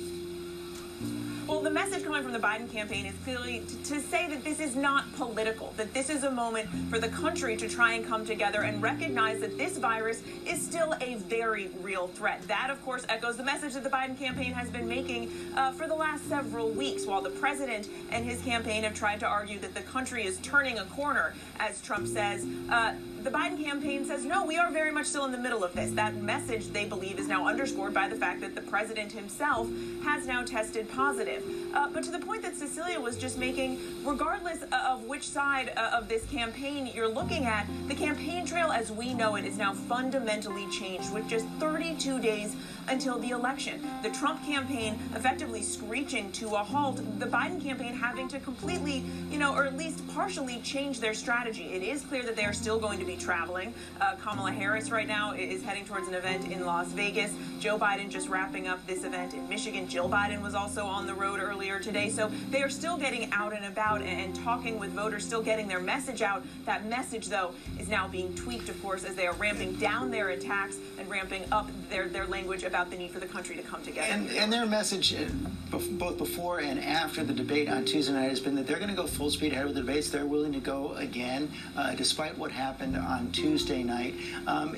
Well, 1.46 1.60
the 1.60 1.70
message 1.70 2.02
coming 2.02 2.24
from 2.24 2.32
the 2.32 2.40
Biden 2.40 2.68
campaign 2.68 3.06
is 3.06 3.14
clearly 3.22 3.60
to, 3.60 3.76
to, 3.94 4.00
say 4.00 4.28
that 4.28 4.42
this 4.42 4.58
is 4.58 4.74
not 4.74 5.04
political, 5.14 5.72
that 5.76 5.94
this 5.94 6.10
is 6.10 6.24
a 6.24 6.30
moment 6.30 6.68
for 6.90 6.98
the 6.98 7.06
country 7.08 7.56
to 7.56 7.68
try 7.68 7.92
and 7.92 8.04
come 8.04 8.26
together 8.26 8.62
and 8.62 8.82
recognize 8.82 9.38
that 9.38 9.56
this 9.56 9.78
virus 9.78 10.24
is 10.44 10.60
still 10.60 10.96
a 11.00 11.14
very 11.14 11.70
real 11.82 12.08
threat. 12.08 12.42
That, 12.48 12.70
of 12.70 12.84
course, 12.84 13.06
echoes 13.08 13.36
the 13.36 13.44
message 13.44 13.74
that 13.74 13.84
the 13.84 13.90
Biden 13.90 14.18
campaign 14.18 14.54
has 14.54 14.68
been 14.70 14.88
making 14.88 15.30
uh, 15.56 15.70
for 15.70 15.86
the 15.86 15.94
last 15.94 16.28
several 16.28 16.70
weeks, 16.70 17.06
while 17.06 17.22
the 17.22 17.30
president 17.30 17.88
and 18.10 18.24
his 18.24 18.42
campaign 18.42 18.82
have 18.82 18.94
tried 18.94 19.20
to 19.20 19.26
argue 19.26 19.60
that 19.60 19.72
the 19.72 19.82
country 19.82 20.26
is 20.26 20.38
turning 20.38 20.80
a 20.80 20.84
corner, 20.86 21.32
as 21.60 21.80
Trump 21.80 22.08
says. 22.08 22.44
Uh, 22.68 22.94
the 23.26 23.32
Biden 23.32 23.60
campaign 23.60 24.04
says, 24.04 24.24
no, 24.24 24.44
we 24.44 24.56
are 24.56 24.70
very 24.70 24.92
much 24.92 25.06
still 25.06 25.24
in 25.24 25.32
the 25.32 25.38
middle 25.38 25.64
of 25.64 25.74
this. 25.74 25.90
That 25.90 26.14
message, 26.14 26.68
they 26.68 26.84
believe, 26.84 27.18
is 27.18 27.26
now 27.26 27.48
underscored 27.48 27.92
by 27.92 28.08
the 28.08 28.14
fact 28.14 28.40
that 28.42 28.54
the 28.54 28.60
president 28.60 29.10
himself 29.10 29.68
has 30.04 30.28
now 30.28 30.44
tested 30.44 30.88
positive. 30.92 31.35
Uh, 31.74 31.88
but 31.92 32.02
to 32.04 32.10
the 32.10 32.18
point 32.18 32.42
that 32.42 32.56
Cecilia 32.56 33.00
was 33.00 33.16
just 33.16 33.38
making, 33.38 33.78
regardless 34.04 34.64
of 34.72 35.04
which 35.04 35.28
side 35.28 35.72
uh, 35.76 35.90
of 35.92 36.08
this 36.08 36.24
campaign 36.26 36.90
you're 36.94 37.08
looking 37.08 37.44
at, 37.44 37.66
the 37.88 37.94
campaign 37.94 38.46
trail 38.46 38.72
as 38.72 38.90
we 38.90 39.12
know 39.12 39.36
it 39.36 39.44
is 39.44 39.58
now 39.58 39.72
fundamentally 39.72 40.68
changed 40.70 41.12
with 41.12 41.28
just 41.28 41.46
32 41.58 42.20
days 42.20 42.56
until 42.88 43.18
the 43.18 43.30
election. 43.30 43.86
The 44.02 44.10
Trump 44.10 44.44
campaign 44.44 44.98
effectively 45.14 45.62
screeching 45.62 46.30
to 46.32 46.54
a 46.54 46.58
halt, 46.58 46.96
the 47.18 47.26
Biden 47.26 47.62
campaign 47.62 47.94
having 47.94 48.28
to 48.28 48.40
completely, 48.40 49.04
you 49.30 49.38
know, 49.38 49.54
or 49.54 49.64
at 49.64 49.76
least 49.76 50.06
partially 50.14 50.60
change 50.60 51.00
their 51.00 51.14
strategy. 51.14 51.64
It 51.64 51.82
is 51.82 52.02
clear 52.02 52.22
that 52.24 52.36
they 52.36 52.44
are 52.44 52.52
still 52.52 52.78
going 52.78 52.98
to 52.98 53.04
be 53.04 53.16
traveling. 53.16 53.74
Uh, 54.00 54.14
Kamala 54.16 54.52
Harris 54.52 54.90
right 54.90 55.08
now 55.08 55.32
is 55.32 55.62
heading 55.62 55.84
towards 55.84 56.08
an 56.08 56.14
event 56.14 56.50
in 56.50 56.64
Las 56.64 56.88
Vegas. 56.88 57.32
Joe 57.58 57.78
Biden 57.78 58.08
just 58.08 58.28
wrapping 58.28 58.68
up 58.68 58.84
this 58.86 59.04
event 59.04 59.34
in 59.34 59.48
Michigan. 59.48 59.88
Jill 59.88 60.08
Biden 60.08 60.42
was 60.42 60.54
also 60.54 60.84
on 60.84 61.06
the 61.06 61.14
road 61.14 61.40
earlier 61.40 61.78
today. 61.80 62.08
So 62.10 62.30
they 62.50 62.62
are 62.62 62.70
still 62.70 62.96
getting 62.96 63.32
out 63.32 63.52
and 63.52 63.64
about 63.64 64.02
and, 64.02 64.20
and 64.20 64.34
talking 64.34 64.78
with 64.78 64.92
voters, 64.92 65.24
still 65.24 65.42
getting 65.42 65.66
their 65.68 65.80
message 65.80 66.22
out. 66.22 66.44
That 66.64 66.86
message, 66.86 67.28
though, 67.28 67.52
is 67.78 67.88
now 67.88 68.08
being 68.08 68.34
tweaked, 68.34 68.68
of 68.68 68.80
course, 68.82 69.04
as 69.04 69.14
they 69.14 69.26
are 69.26 69.34
ramping 69.34 69.74
down 69.76 70.10
their 70.10 70.30
attacks 70.30 70.76
and 70.98 71.08
ramping 71.08 71.44
up 71.50 71.68
their, 71.90 72.08
their 72.08 72.26
language 72.26 72.62
about 72.62 72.75
the 72.84 72.96
need 72.96 73.10
for 73.10 73.20
the 73.20 73.26
country 73.26 73.56
to 73.56 73.62
come 73.62 73.82
together. 73.82 74.06
And, 74.12 74.30
and 74.30 74.52
their 74.52 74.66
message, 74.66 75.14
uh, 75.14 75.78
both 75.92 76.18
before 76.18 76.60
and 76.60 76.78
after 76.78 77.24
the 77.24 77.32
debate 77.32 77.68
on 77.68 77.84
Tuesday 77.84 78.12
night, 78.12 78.28
has 78.28 78.40
been 78.40 78.54
that 78.56 78.66
they're 78.66 78.78
going 78.78 78.90
to 78.90 78.96
go 78.96 79.06
full 79.06 79.30
speed 79.30 79.52
ahead 79.52 79.64
with 79.64 79.74
the 79.74 79.80
debates. 79.80 80.10
They're 80.10 80.26
willing 80.26 80.52
to 80.52 80.60
go 80.60 80.92
again, 80.94 81.50
uh, 81.76 81.94
despite 81.94 82.36
what 82.36 82.52
happened 82.52 82.96
on 82.96 83.32
Tuesday 83.32 83.82
night, 83.82 84.14
um, 84.46 84.76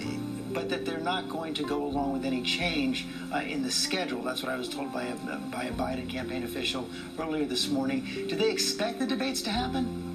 but 0.52 0.70
that 0.70 0.86
they're 0.86 0.98
not 1.00 1.28
going 1.28 1.54
to 1.54 1.64
go 1.64 1.84
along 1.84 2.12
with 2.12 2.24
any 2.24 2.42
change 2.42 3.06
uh, 3.34 3.38
in 3.38 3.62
the 3.62 3.70
schedule. 3.70 4.22
That's 4.22 4.42
what 4.42 4.52
I 4.52 4.56
was 4.56 4.68
told 4.68 4.92
by 4.92 5.04
a, 5.04 5.14
by 5.50 5.64
a 5.64 5.72
Biden 5.72 6.08
campaign 6.08 6.44
official 6.44 6.88
earlier 7.18 7.44
this 7.44 7.68
morning. 7.68 8.04
Do 8.28 8.36
they 8.36 8.50
expect 8.50 9.00
the 9.00 9.06
debates 9.06 9.42
to 9.42 9.50
happen? 9.50 10.07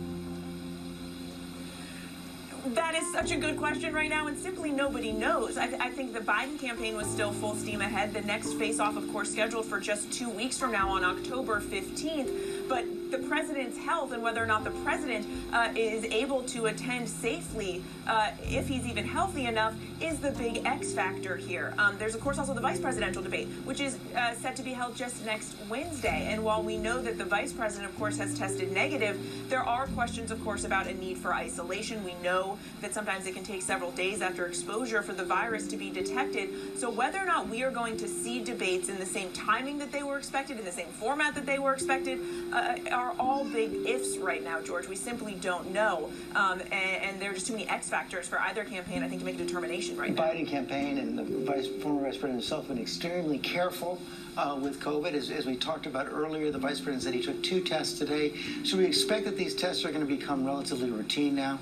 That 2.66 2.96
is 2.96 3.12
such 3.12 3.32
a 3.32 3.36
good 3.36 3.58
question 3.58 3.94
right 3.94 4.10
now, 4.10 4.28
and 4.28 4.38
simply 4.38 4.72
nobody 4.72 5.12
knows. 5.12 5.58
I, 5.58 5.68
th- 5.68 5.82
I, 5.82 5.90
think 5.90 6.14
the 6.14 6.22
Biden 6.22 6.58
campaign 6.58 6.96
was 6.96 7.08
still 7.08 7.34
full 7.34 7.56
steam 7.56 7.82
ahead. 7.82 8.14
The 8.14 8.22
next 8.22 8.54
face 8.54 8.80
off, 8.80 8.96
of 8.96 9.12
course, 9.12 9.30
scheduled 9.30 9.66
for 9.66 9.82
just 9.82 10.10
two 10.14 10.30
weeks 10.30 10.58
from 10.58 10.72
now 10.72 10.88
on 10.88 11.04
October 11.04 11.60
15th. 11.60 12.53
But 12.68 12.86
the 13.12 13.20
president's 13.20 13.78
health 13.78 14.12
and 14.12 14.24
whether 14.24 14.42
or 14.42 14.48
not 14.48 14.64
the 14.64 14.72
president 14.72 15.28
uh, 15.54 15.72
is 15.76 16.04
able 16.06 16.42
to 16.44 16.66
attend 16.66 17.08
safely, 17.08 17.84
uh, 18.08 18.32
if 18.44 18.68
he's 18.68 18.88
even 18.88 19.06
healthy 19.06 19.46
enough, 19.46 19.76
is 20.02 20.20
the 20.20 20.32
big 20.32 20.66
X 20.66 20.94
factor 20.94 21.36
here. 21.36 21.74
Um, 21.78 21.96
there's, 22.00 22.16
of 22.16 22.22
course, 22.22 22.40
also 22.40 22.54
the 22.56 22.62
vice 22.62 22.80
presidential 22.80 23.22
debate, 23.22 23.48
which 23.66 23.80
is 23.80 24.00
uh, 24.16 24.34
set 24.34 24.56
to 24.56 24.64
be 24.64 24.74
held 24.74 24.96
just 24.96 25.24
next 25.26 25.56
Wednesday. 25.70 26.28
And 26.32 26.44
while 26.44 26.64
we 26.64 26.76
know 26.78 27.02
that 27.04 27.20
the 27.20 27.26
vice 27.26 27.54
president, 27.54 27.92
of 27.92 27.98
course, 28.00 28.18
has 28.18 28.38
tested 28.38 28.72
negative, 28.72 29.20
there 29.48 29.64
are 29.64 29.86
questions, 29.88 30.32
of 30.32 30.44
course, 30.44 30.64
about 30.64 30.88
a 30.88 30.94
need 30.96 31.18
for 31.18 31.34
isolation. 31.34 32.04
We 32.04 32.16
know 32.24 32.58
that 32.82 32.94
sometimes 32.94 33.28
it 33.28 33.36
can 33.36 33.44
take 33.44 33.62
several 33.62 33.92
days 33.92 34.22
after 34.22 34.48
exposure 34.48 35.04
for 35.04 35.14
the 35.14 35.24
virus 35.24 35.68
to 35.68 35.78
be 35.78 35.92
detected. 35.92 36.80
So 36.80 36.90
whether 36.90 37.20
or 37.20 37.26
not 37.26 37.48
we 37.48 37.64
are 37.64 37.72
going 37.72 37.98
to 37.98 38.08
see 38.08 38.44
debates 38.44 38.90
in 38.90 38.98
the 38.98 39.06
same 39.06 39.32
timing 39.34 39.78
that 39.78 39.92
they 39.92 40.02
were 40.02 40.18
expected, 40.18 40.58
in 40.58 40.66
the 40.66 40.72
same 40.72 40.88
format 40.88 41.36
that 41.36 41.46
they 41.46 41.60
were 41.60 41.74
expected, 41.74 42.20
uh, 42.54 42.76
are 42.92 43.14
all 43.20 43.44
big 43.44 43.74
ifs 43.88 44.18
right 44.18 44.44
now, 44.44 44.62
George. 44.62 44.88
We 44.88 44.96
simply 44.96 45.34
don't 45.36 45.74
know. 45.74 46.12
Um, 46.36 46.62
and, 46.72 46.72
and 46.72 47.22
there 47.22 47.32
are 47.32 47.34
just 47.34 47.48
too 47.48 47.54
many 47.54 47.68
X 47.68 47.90
factors 47.90 48.28
for 48.28 48.40
either 48.42 48.64
campaign, 48.64 49.04
I 49.04 49.08
think, 49.08 49.22
to 49.22 49.26
make 49.26 49.36
a 49.36 49.44
determination 49.46 49.98
right 49.98 50.14
now. 50.14 50.24
Biden 50.24 50.48
campaign 50.48 51.00
and 51.00 51.18
the 51.18 51.24
vice, 51.24 51.68
former 51.82 52.02
vice 52.02 52.18
president 52.18 52.42
himself 52.42 52.68
have 52.68 52.76
been 52.76 52.84
extremely 52.84 53.40
careful 53.40 54.00
uh, 54.38 54.58
with 54.62 54.80
COVID. 54.80 55.14
As, 55.14 55.32
as 55.32 55.46
we 55.46 55.56
talked 55.56 55.86
about 55.86 56.08
earlier, 56.12 56.52
the 56.52 56.60
vice 56.60 56.80
president 56.80 57.04
said 57.04 57.14
he 57.14 57.22
took 57.22 57.42
two 57.44 57.62
tests 57.62 57.98
today. 57.98 58.36
Should 58.64 58.80
we 58.80 58.86
expect 58.86 59.26
that 59.26 59.38
these 59.38 59.56
tests 59.56 59.84
are 59.86 59.90
going 59.90 60.06
to 60.06 60.16
become 60.16 60.46
relatively 60.46 60.92
routine 60.92 61.36
now? 61.36 61.60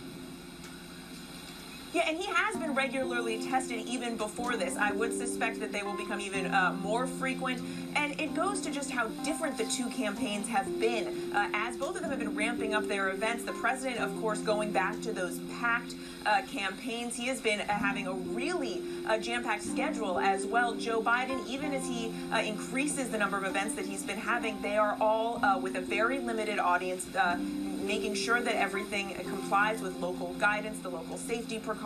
Yeah, 1.93 2.03
and 2.07 2.17
he 2.17 2.25
has 2.27 2.55
been 2.55 2.73
regularly 2.73 3.43
tested 3.43 3.85
even 3.85 4.15
before 4.15 4.55
this. 4.55 4.77
I 4.77 4.93
would 4.93 5.11
suspect 5.11 5.59
that 5.59 5.73
they 5.73 5.83
will 5.83 5.97
become 5.97 6.21
even 6.21 6.45
uh, 6.45 6.73
more 6.81 7.05
frequent. 7.05 7.61
And 7.97 8.17
it 8.19 8.33
goes 8.33 8.61
to 8.61 8.71
just 8.71 8.89
how 8.91 9.07
different 9.25 9.57
the 9.57 9.65
two 9.65 9.89
campaigns 9.89 10.47
have 10.47 10.79
been. 10.79 11.33
Uh, 11.35 11.49
as 11.53 11.75
both 11.75 11.97
of 11.97 12.01
them 12.01 12.09
have 12.09 12.19
been 12.19 12.33
ramping 12.33 12.73
up 12.73 12.87
their 12.87 13.09
events, 13.09 13.43
the 13.43 13.51
president, 13.51 13.99
of 13.99 14.17
course, 14.21 14.39
going 14.39 14.71
back 14.71 15.01
to 15.01 15.11
those 15.11 15.39
packed 15.59 15.95
uh, 16.25 16.43
campaigns, 16.43 17.17
he 17.17 17.25
has 17.25 17.41
been 17.41 17.59
uh, 17.59 17.67
having 17.67 18.07
a 18.07 18.13
really 18.13 18.81
uh, 19.07 19.17
jam 19.17 19.43
packed 19.43 19.63
schedule 19.63 20.17
as 20.17 20.45
well. 20.45 20.75
Joe 20.75 21.01
Biden, 21.01 21.45
even 21.45 21.73
as 21.73 21.85
he 21.85 22.13
uh, 22.31 22.37
increases 22.37 23.09
the 23.09 23.17
number 23.17 23.35
of 23.35 23.43
events 23.43 23.75
that 23.75 23.85
he's 23.85 24.03
been 24.03 24.19
having, 24.19 24.61
they 24.61 24.77
are 24.77 24.95
all 25.01 25.41
with 25.61 25.75
a 25.75 25.81
very 25.81 26.19
limited 26.19 26.57
audience 26.57 27.05
making 27.83 28.13
sure 28.13 28.39
that 28.39 28.55
everything 28.55 29.13
complies 29.27 29.81
with 29.81 29.99
local 29.99 30.33
guidance, 30.35 30.79
the 30.79 30.89
local 30.89 31.17
safety 31.17 31.57
precautions. 31.57 31.80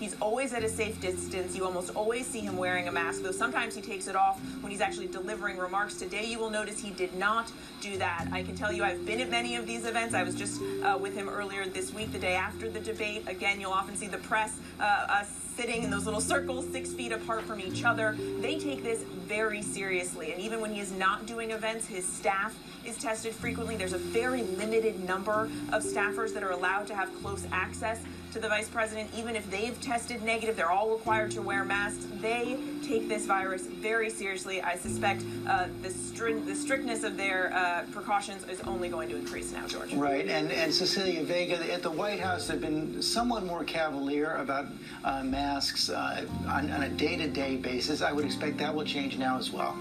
He's 0.00 0.16
always 0.20 0.54
at 0.54 0.64
a 0.64 0.68
safe 0.68 1.00
distance. 1.00 1.54
You 1.54 1.64
almost 1.64 1.94
always 1.94 2.26
see 2.26 2.40
him 2.40 2.56
wearing 2.56 2.88
a 2.88 2.92
mask, 2.92 3.22
though 3.22 3.32
sometimes 3.32 3.74
he 3.74 3.82
takes 3.82 4.08
it 4.08 4.16
off 4.16 4.40
when 4.62 4.72
he's 4.72 4.80
actually 4.80 5.08
delivering 5.08 5.58
remarks. 5.58 5.96
Today, 5.96 6.24
you 6.24 6.38
will 6.38 6.48
notice 6.48 6.80
he 6.80 6.90
did 6.90 7.14
not 7.16 7.52
do 7.82 7.98
that. 7.98 8.28
I 8.32 8.42
can 8.42 8.56
tell 8.56 8.72
you 8.72 8.82
I've 8.82 9.04
been 9.04 9.20
at 9.20 9.30
many 9.30 9.56
of 9.56 9.66
these 9.66 9.84
events. 9.84 10.14
I 10.14 10.22
was 10.22 10.34
just 10.34 10.62
uh, 10.82 10.96
with 10.98 11.14
him 11.14 11.28
earlier 11.28 11.66
this 11.66 11.92
week, 11.92 12.12
the 12.12 12.18
day 12.18 12.34
after 12.34 12.70
the 12.70 12.80
debate. 12.80 13.24
Again, 13.26 13.60
you'll 13.60 13.72
often 13.72 13.94
see 13.94 14.06
the 14.06 14.18
press 14.18 14.58
uh, 14.80 15.06
uh, 15.08 15.24
sitting 15.54 15.82
in 15.82 15.90
those 15.90 16.06
little 16.06 16.20
circles 16.20 16.66
six 16.72 16.92
feet 16.92 17.12
apart 17.12 17.42
from 17.42 17.60
each 17.60 17.84
other. 17.84 18.16
They 18.40 18.58
take 18.58 18.82
this 18.82 19.02
very 19.02 19.60
seriously. 19.60 20.32
And 20.32 20.40
even 20.40 20.60
when 20.60 20.72
he 20.72 20.80
is 20.80 20.92
not 20.92 21.26
doing 21.26 21.50
events, 21.50 21.86
his 21.86 22.06
staff 22.06 22.56
is 22.86 22.96
tested 22.96 23.34
frequently. 23.34 23.76
There's 23.76 23.92
a 23.92 23.98
very 23.98 24.42
limited 24.42 25.06
number 25.06 25.50
of 25.72 25.82
staffers 25.82 26.32
that 26.34 26.42
are 26.42 26.52
allowed 26.52 26.86
to 26.86 26.94
have 26.94 27.14
close 27.20 27.46
access 27.52 28.00
to 28.36 28.42
the 28.42 28.48
vice 28.48 28.68
president. 28.68 29.08
Even 29.16 29.34
if 29.34 29.50
they've 29.50 29.80
tested 29.80 30.22
negative, 30.22 30.56
they're 30.56 30.70
all 30.70 30.90
required 30.90 31.30
to 31.30 31.40
wear 31.40 31.64
masks. 31.64 32.06
They 32.20 32.58
take 32.86 33.08
this 33.08 33.24
virus 33.24 33.66
very 33.66 34.10
seriously. 34.10 34.60
I 34.60 34.76
suspect 34.76 35.24
uh, 35.48 35.68
the, 35.80 35.88
stri- 35.88 36.44
the 36.44 36.54
strictness 36.54 37.02
of 37.02 37.16
their 37.16 37.50
uh, 37.54 37.84
precautions 37.92 38.46
is 38.46 38.60
only 38.62 38.90
going 38.90 39.08
to 39.08 39.16
increase 39.16 39.52
now, 39.52 39.66
George. 39.66 39.94
Right. 39.94 40.28
And, 40.28 40.52
and 40.52 40.72
Cecilia 40.72 41.24
Vega, 41.24 41.72
at 41.72 41.82
the 41.82 41.90
White 41.90 42.20
House, 42.20 42.46
have 42.48 42.60
been 42.60 43.02
somewhat 43.02 43.44
more 43.44 43.64
cavalier 43.64 44.34
about 44.34 44.66
uh, 45.02 45.22
masks 45.22 45.88
uh, 45.88 46.26
on, 46.46 46.70
on, 46.70 46.82
a 46.82 46.90
day 46.90 47.16
to 47.16 47.28
day 47.28 47.56
basis. 47.56 48.02
I 48.02 48.12
would 48.12 48.26
expect 48.26 48.58
that 48.58 48.74
will 48.74 48.84
change 48.84 49.16
now 49.16 49.38
as 49.38 49.50
well. 49.50 49.74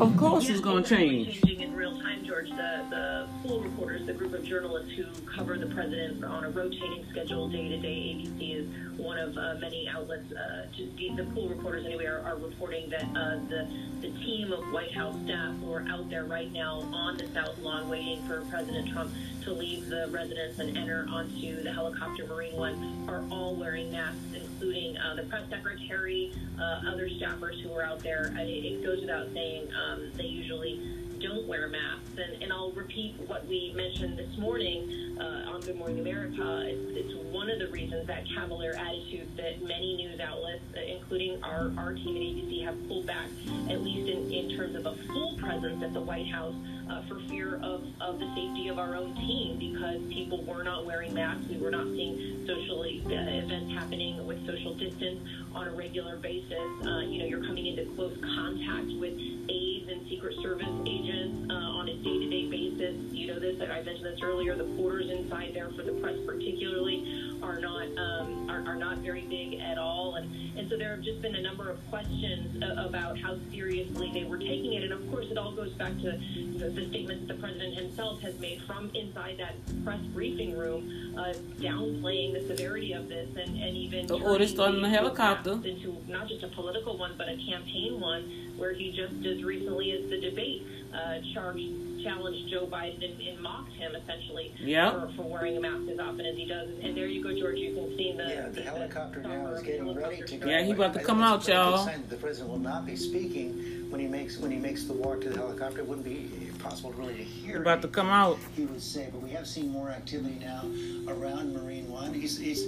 Of 0.00 0.16
course, 0.16 0.48
it's 0.48 0.60
going 0.60 0.82
to 0.82 0.96
change. 0.96 1.40
Changing 1.42 1.60
in 1.60 1.76
real 1.76 1.96
time, 2.00 2.24
George. 2.24 2.50
The, 2.50 2.84
the 2.90 3.28
pool 3.42 3.60
reporters, 3.60 4.04
the 4.06 4.14
group 4.14 4.32
of 4.34 4.42
journalists 4.42 4.92
who 4.92 5.04
cover 5.36 5.56
the 5.56 5.66
president 5.66 6.24
on 6.24 6.44
a 6.44 6.50
rotating 6.50 7.06
schedule 7.10 7.48
day 7.48 7.68
to 7.68 7.80
day, 7.84 8.16
ABC 8.16 8.60
is 8.60 8.98
one 8.98 9.18
of 9.18 9.36
uh, 9.36 9.54
many 9.60 9.88
outlets. 9.88 10.32
Uh, 10.32 10.66
the, 10.76 11.10
the 11.16 11.24
pool 11.32 11.48
reporters, 11.48 11.84
anyway, 11.84 12.06
are, 12.06 12.20
are 12.20 12.36
reporting 12.36 12.88
that 12.90 13.04
uh, 13.14 13.36
the 13.48 13.68
the 14.00 14.10
team 14.20 14.52
of 14.52 14.60
White 14.72 14.92
House 14.92 15.16
staff 15.24 15.54
who 15.60 15.72
are 15.72 15.84
out 15.88 16.10
there 16.10 16.24
right 16.24 16.52
now 16.52 16.80
on 16.92 17.16
the 17.16 17.26
South 17.28 17.58
Lawn 17.60 17.88
waiting 17.88 18.22
for 18.26 18.42
President 18.50 18.90
Trump 18.92 19.12
to 19.42 19.52
leave 19.52 19.88
the 19.88 20.08
residence 20.10 20.58
and 20.58 20.76
enter 20.76 21.06
onto 21.10 21.62
the 21.62 21.72
helicopter 21.72 22.26
Marine 22.26 22.54
One 22.56 23.06
are 23.08 23.24
all 23.30 23.54
wearing 23.54 23.90
masks, 23.90 24.18
including 24.34 24.96
uh, 24.98 25.14
the 25.14 25.22
press 25.24 25.48
secretary, 25.48 26.32
uh, 26.58 26.82
other 26.86 27.08
staffers 27.08 27.60
who 27.62 27.72
are 27.72 27.82
out 27.82 28.00
there. 28.00 28.34
It, 28.38 28.48
it 28.48 28.84
goes 28.84 29.00
without 29.00 29.28
saying 29.32 29.68
um, 29.72 30.10
they 30.16 30.24
usually 30.24 30.80
don't 31.20 31.46
wear 31.46 31.68
masks. 31.68 32.10
And, 32.16 32.42
and 32.42 32.52
I'll 32.52 32.72
repeat 32.72 33.16
what 33.26 33.46
we 33.46 33.72
mentioned 33.74 34.18
this 34.18 34.36
morning 34.38 35.18
uh, 35.18 35.50
on 35.52 35.60
Good 35.60 35.76
Morning 35.76 36.00
America. 36.00 36.62
It's, 36.66 37.06
it's, 37.06 37.14
one 37.34 37.50
of 37.50 37.58
the 37.58 37.66
reasons 37.66 38.06
that 38.06 38.24
cavalier 38.32 38.74
attitude 38.78 39.26
that 39.36 39.60
many 39.60 39.96
news 39.96 40.20
outlets, 40.20 40.62
uh, 40.76 40.80
including 40.80 41.42
our, 41.42 41.72
our 41.76 41.92
team 41.92 42.16
at 42.16 42.22
ABC, 42.22 42.64
have 42.64 42.86
pulled 42.86 43.06
back, 43.06 43.26
at 43.68 43.82
least 43.82 44.08
in, 44.08 44.32
in 44.32 44.56
terms 44.56 44.76
of 44.76 44.86
a 44.86 44.94
full 45.08 45.36
presence 45.38 45.82
at 45.82 45.92
the 45.92 46.00
White 46.00 46.30
House 46.30 46.54
uh, 46.88 47.02
for 47.08 47.18
fear 47.28 47.56
of, 47.56 47.84
of 48.00 48.20
the 48.20 48.26
safety 48.36 48.68
of 48.68 48.78
our 48.78 48.94
own 48.94 49.16
team 49.16 49.58
because 49.58 50.00
people 50.12 50.44
were 50.44 50.62
not 50.62 50.86
wearing 50.86 51.12
masks. 51.12 51.48
We 51.48 51.56
were 51.56 51.72
not 51.72 51.86
seeing 51.86 52.46
socially 52.46 53.02
uh, 53.06 53.10
events 53.10 53.72
happening 53.72 54.24
with 54.24 54.46
social 54.46 54.74
distance 54.74 55.20
on 55.54 55.66
a 55.66 55.72
regular 55.72 56.16
basis. 56.16 56.86
Uh, 56.86 57.00
you 57.00 57.18
know, 57.18 57.26
you're 57.26 57.44
coming 57.44 57.66
into 57.66 57.84
close 57.96 58.16
contact 58.22 58.92
with 59.00 59.18
aides 59.48 59.88
and 59.90 60.08
Secret 60.08 60.36
Service 60.40 60.68
agents 60.86 61.03
uh, 61.12 61.52
on 61.52 61.88
a 61.88 61.96
day-to-day 61.96 62.48
basis. 62.48 62.96
You 63.12 63.28
know 63.28 63.38
this. 63.38 63.60
I 63.60 63.82
mentioned 63.82 64.06
this 64.06 64.20
earlier. 64.22 64.56
The 64.56 64.64
quarters 64.76 65.10
inside 65.10 65.52
there 65.54 65.70
for 65.70 65.82
the 65.82 65.92
press, 65.92 66.16
particularly, 66.26 67.38
are 67.42 67.60
not 67.60 67.86
um, 67.98 68.50
are, 68.50 68.64
are 68.66 68.76
not 68.76 68.98
very 68.98 69.22
big 69.22 69.60
at 69.60 69.78
all. 69.78 70.14
And 70.14 70.58
and 70.58 70.68
so 70.70 70.76
there 70.76 70.90
have 70.90 71.02
just 71.02 71.20
been 71.20 71.34
a 71.34 71.42
number 71.42 71.68
of 71.68 71.78
questions 71.90 72.62
uh, 72.62 72.86
about 72.86 73.18
how 73.18 73.36
seriously 73.50 74.10
they 74.12 74.24
were 74.24 74.38
taking 74.38 74.74
it. 74.74 74.84
And 74.84 74.92
of 74.92 75.10
course, 75.10 75.26
it 75.30 75.36
all 75.36 75.52
goes 75.52 75.72
back 75.72 75.92
to 75.98 76.20
the, 76.58 76.68
the 76.68 76.88
statements 76.88 77.28
the 77.28 77.34
president 77.34 77.74
himself 77.74 78.20
has 78.22 78.38
made 78.38 78.62
from 78.62 78.90
inside 78.94 79.38
that 79.38 79.54
press 79.84 80.00
briefing 80.12 80.56
room, 80.56 81.14
uh, 81.18 81.34
downplaying 81.58 82.32
the 82.34 82.46
severity 82.46 82.92
of 82.92 83.08
this 83.08 83.28
and, 83.36 83.58
and 83.58 83.76
even 83.76 84.06
the 84.06 84.14
order 84.14 84.46
starting 84.46 84.82
the 84.82 84.88
helicopter 84.88 85.52
into 85.64 85.96
not 86.08 86.28
just 86.28 86.42
a 86.42 86.48
political 86.48 86.96
one 86.96 87.14
but 87.18 87.28
a 87.28 87.36
campaign 87.36 88.00
one, 88.00 88.52
where 88.56 88.72
he 88.72 88.90
just 88.92 89.24
as 89.26 89.42
recently 89.42 89.92
as 89.92 90.08
the 90.08 90.20
debate 90.20 90.66
uh, 90.94 91.18
charged 91.34 91.60
challenged 92.04 92.50
Joe 92.50 92.66
Biden 92.66 93.02
and, 93.02 93.20
and 93.20 93.40
mocked 93.40 93.72
him 93.72 93.94
essentially 93.94 94.54
yep. 94.60 94.92
for, 94.92 95.12
for 95.16 95.22
wearing 95.22 95.56
a 95.56 95.60
mask 95.60 95.90
as 95.90 95.98
often 95.98 96.26
as 96.26 96.36
he 96.36 96.44
does. 96.44 96.68
And 96.82 96.94
there 96.94 97.06
you 97.06 97.22
go, 97.22 97.34
George. 97.38 97.56
You 97.56 97.74
can 97.74 97.96
see 97.96 98.12
the 98.16 98.24
yeah 98.24 98.48
the, 98.48 98.50
the 98.50 98.62
helicopter 98.62 99.22
now 99.22 99.46
is 99.46 99.62
getting 99.62 99.94
ready 99.94 100.22
to 100.22 100.36
go. 100.36 100.48
Yeah, 100.48 100.62
he 100.62 100.72
about 100.72 100.92
to 100.94 101.02
come 101.02 101.22
out, 101.22 101.48
y'all. 101.48 101.88
The 102.08 102.16
president 102.16 102.50
will 102.50 102.58
not 102.58 102.86
be 102.86 102.96
speaking 102.96 103.90
when 103.90 104.00
he 104.00 104.06
makes 104.06 104.38
when 104.38 104.50
he 104.50 104.58
makes 104.58 104.84
the 104.84 104.92
walk 104.92 105.22
to 105.22 105.30
the 105.30 105.38
helicopter. 105.38 105.80
It 105.80 105.88
wouldn't 105.88 106.04
be 106.04 106.30
possible 106.58 106.92
really 106.92 107.14
to 107.14 107.22
hear. 107.22 107.60
About 107.60 107.82
to 107.82 107.88
come 107.88 108.08
out. 108.08 108.38
He 108.56 108.64
would 108.64 108.82
say, 108.82 109.08
but 109.12 109.22
we 109.22 109.30
have 109.30 109.46
seen 109.46 109.70
more 109.70 109.90
activity 109.90 110.38
now 110.40 110.64
around 111.08 111.54
Marine 111.54 111.88
One. 111.88 112.12
He's 112.12 112.38
he's 112.38 112.64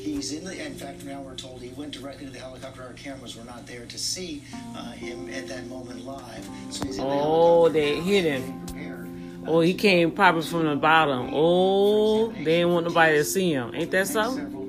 he's 0.00 0.32
in 0.32 0.44
the. 0.44 0.64
In 0.64 0.74
fact, 0.74 1.04
now 1.04 1.20
we're 1.20 1.34
told 1.34 1.62
he 1.62 1.70
went 1.70 1.92
directly 1.92 2.26
to 2.26 2.32
the 2.32 2.38
helicopter. 2.38 2.82
Our 2.82 2.92
cameras 2.92 3.36
were 3.36 3.44
not 3.44 3.66
there 3.66 3.86
to 3.86 3.98
see 3.98 4.42
uh, 4.76 4.92
him 4.92 5.28
at 5.30 5.48
that 5.48 5.66
moment 5.66 6.04
live. 6.04 6.48
So 6.70 6.84
he's 6.86 6.98
in 6.98 7.04
the 7.04 7.10
oh, 7.10 7.59
they 7.68 8.00
hit 8.00 8.24
him. 8.24 8.60
Oh, 9.46 9.60
he 9.60 9.74
came 9.74 10.12
probably 10.12 10.42
from 10.42 10.66
the 10.66 10.76
bottom. 10.76 11.30
Oh, 11.32 12.28
they 12.28 12.44
didn't 12.44 12.72
want 12.72 12.86
nobody 12.86 13.16
to 13.16 13.24
see 13.24 13.52
him. 13.52 13.72
Ain't 13.74 13.90
that 13.90 14.06
something? 14.06 14.60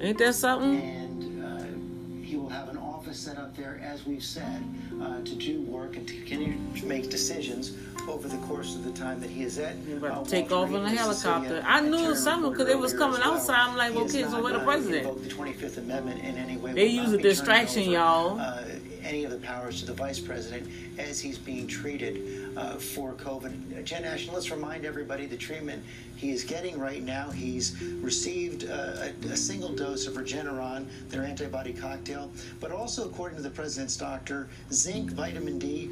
Ain't 0.00 0.18
that 0.18 0.34
something? 0.34 0.80
And 0.80 1.44
uh, 1.44 2.24
he 2.24 2.36
will 2.36 2.48
have 2.48 2.68
an 2.68 2.78
office 2.78 3.18
set 3.18 3.36
up 3.36 3.56
there, 3.56 3.80
as 3.84 4.06
we've 4.06 4.24
said, 4.24 4.62
uh, 5.02 5.20
to 5.22 5.34
do 5.34 5.60
work 5.62 5.96
and 5.96 6.06
to 6.08 6.14
continue 6.14 6.56
to 6.76 6.86
make 6.86 7.10
decisions 7.10 7.76
over 8.08 8.28
the 8.28 8.38
course 8.38 8.74
of 8.74 8.84
the 8.84 8.92
time 8.92 9.20
that 9.20 9.28
he 9.28 9.42
is 9.42 9.58
at. 9.58 9.76
Uh, 10.02 10.24
take 10.24 10.50
off 10.50 10.70
in 10.70 10.76
a 10.76 10.88
helicopter. 10.88 11.62
I 11.66 11.80
knew 11.80 12.14
something 12.14 12.50
because 12.52 12.68
it 12.68 12.78
was 12.78 12.94
coming 12.94 13.20
well. 13.20 13.34
outside. 13.34 13.68
I'm 13.68 13.76
like, 13.76 13.94
okay, 13.94 14.22
so 14.22 14.42
where 14.42 14.52
the 14.52 14.60
president? 14.60 15.22
The 15.22 15.28
25th 15.28 15.78
Amendment 15.78 16.20
in 16.20 16.36
any 16.36 16.56
way. 16.56 16.72
They 16.72 16.86
use 16.86 17.12
a 17.12 17.18
distraction, 17.18 17.90
y'all. 17.90 18.40
Uh, 18.40 18.62
any 19.08 19.24
of 19.24 19.30
the 19.30 19.38
powers 19.38 19.80
to 19.80 19.86
the 19.86 19.94
vice 19.94 20.20
president 20.20 20.68
as 20.98 21.18
he's 21.18 21.38
being 21.38 21.66
treated 21.66 22.52
uh, 22.56 22.74
for 22.74 23.14
COVID. 23.14 23.82
Jen 23.82 24.04
Ashton, 24.04 24.34
let's 24.34 24.50
remind 24.50 24.84
everybody 24.84 25.24
the 25.24 25.36
treatment 25.36 25.82
he 26.16 26.30
is 26.30 26.44
getting 26.44 26.78
right 26.78 27.02
now. 27.02 27.30
He's 27.30 27.80
received 28.02 28.68
uh, 28.68 29.08
a, 29.24 29.26
a, 29.28 29.36
single 29.36 29.72
dose 29.72 30.06
of 30.06 30.14
Regeneron, 30.14 30.86
their 31.08 31.22
antibody 31.22 31.72
cocktail, 31.72 32.30
but 32.60 32.70
also, 32.70 33.08
according 33.08 33.36
to 33.38 33.42
the 33.42 33.50
president's 33.50 33.96
doctor, 33.96 34.48
zinc, 34.72 35.12
vitamin 35.12 35.58
D, 35.58 35.90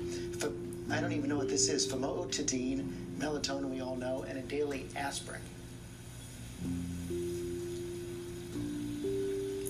I 0.90 1.00
don't 1.00 1.12
even 1.12 1.30
know 1.30 1.36
what 1.36 1.48
this 1.48 1.68
is, 1.68 1.86
famotidine, 1.90 2.86
melatonin, 3.18 3.70
we 3.70 3.80
all 3.80 3.96
know, 3.96 4.24
and 4.28 4.38
a 4.38 4.42
daily 4.42 4.86
aspirin. 4.94 5.40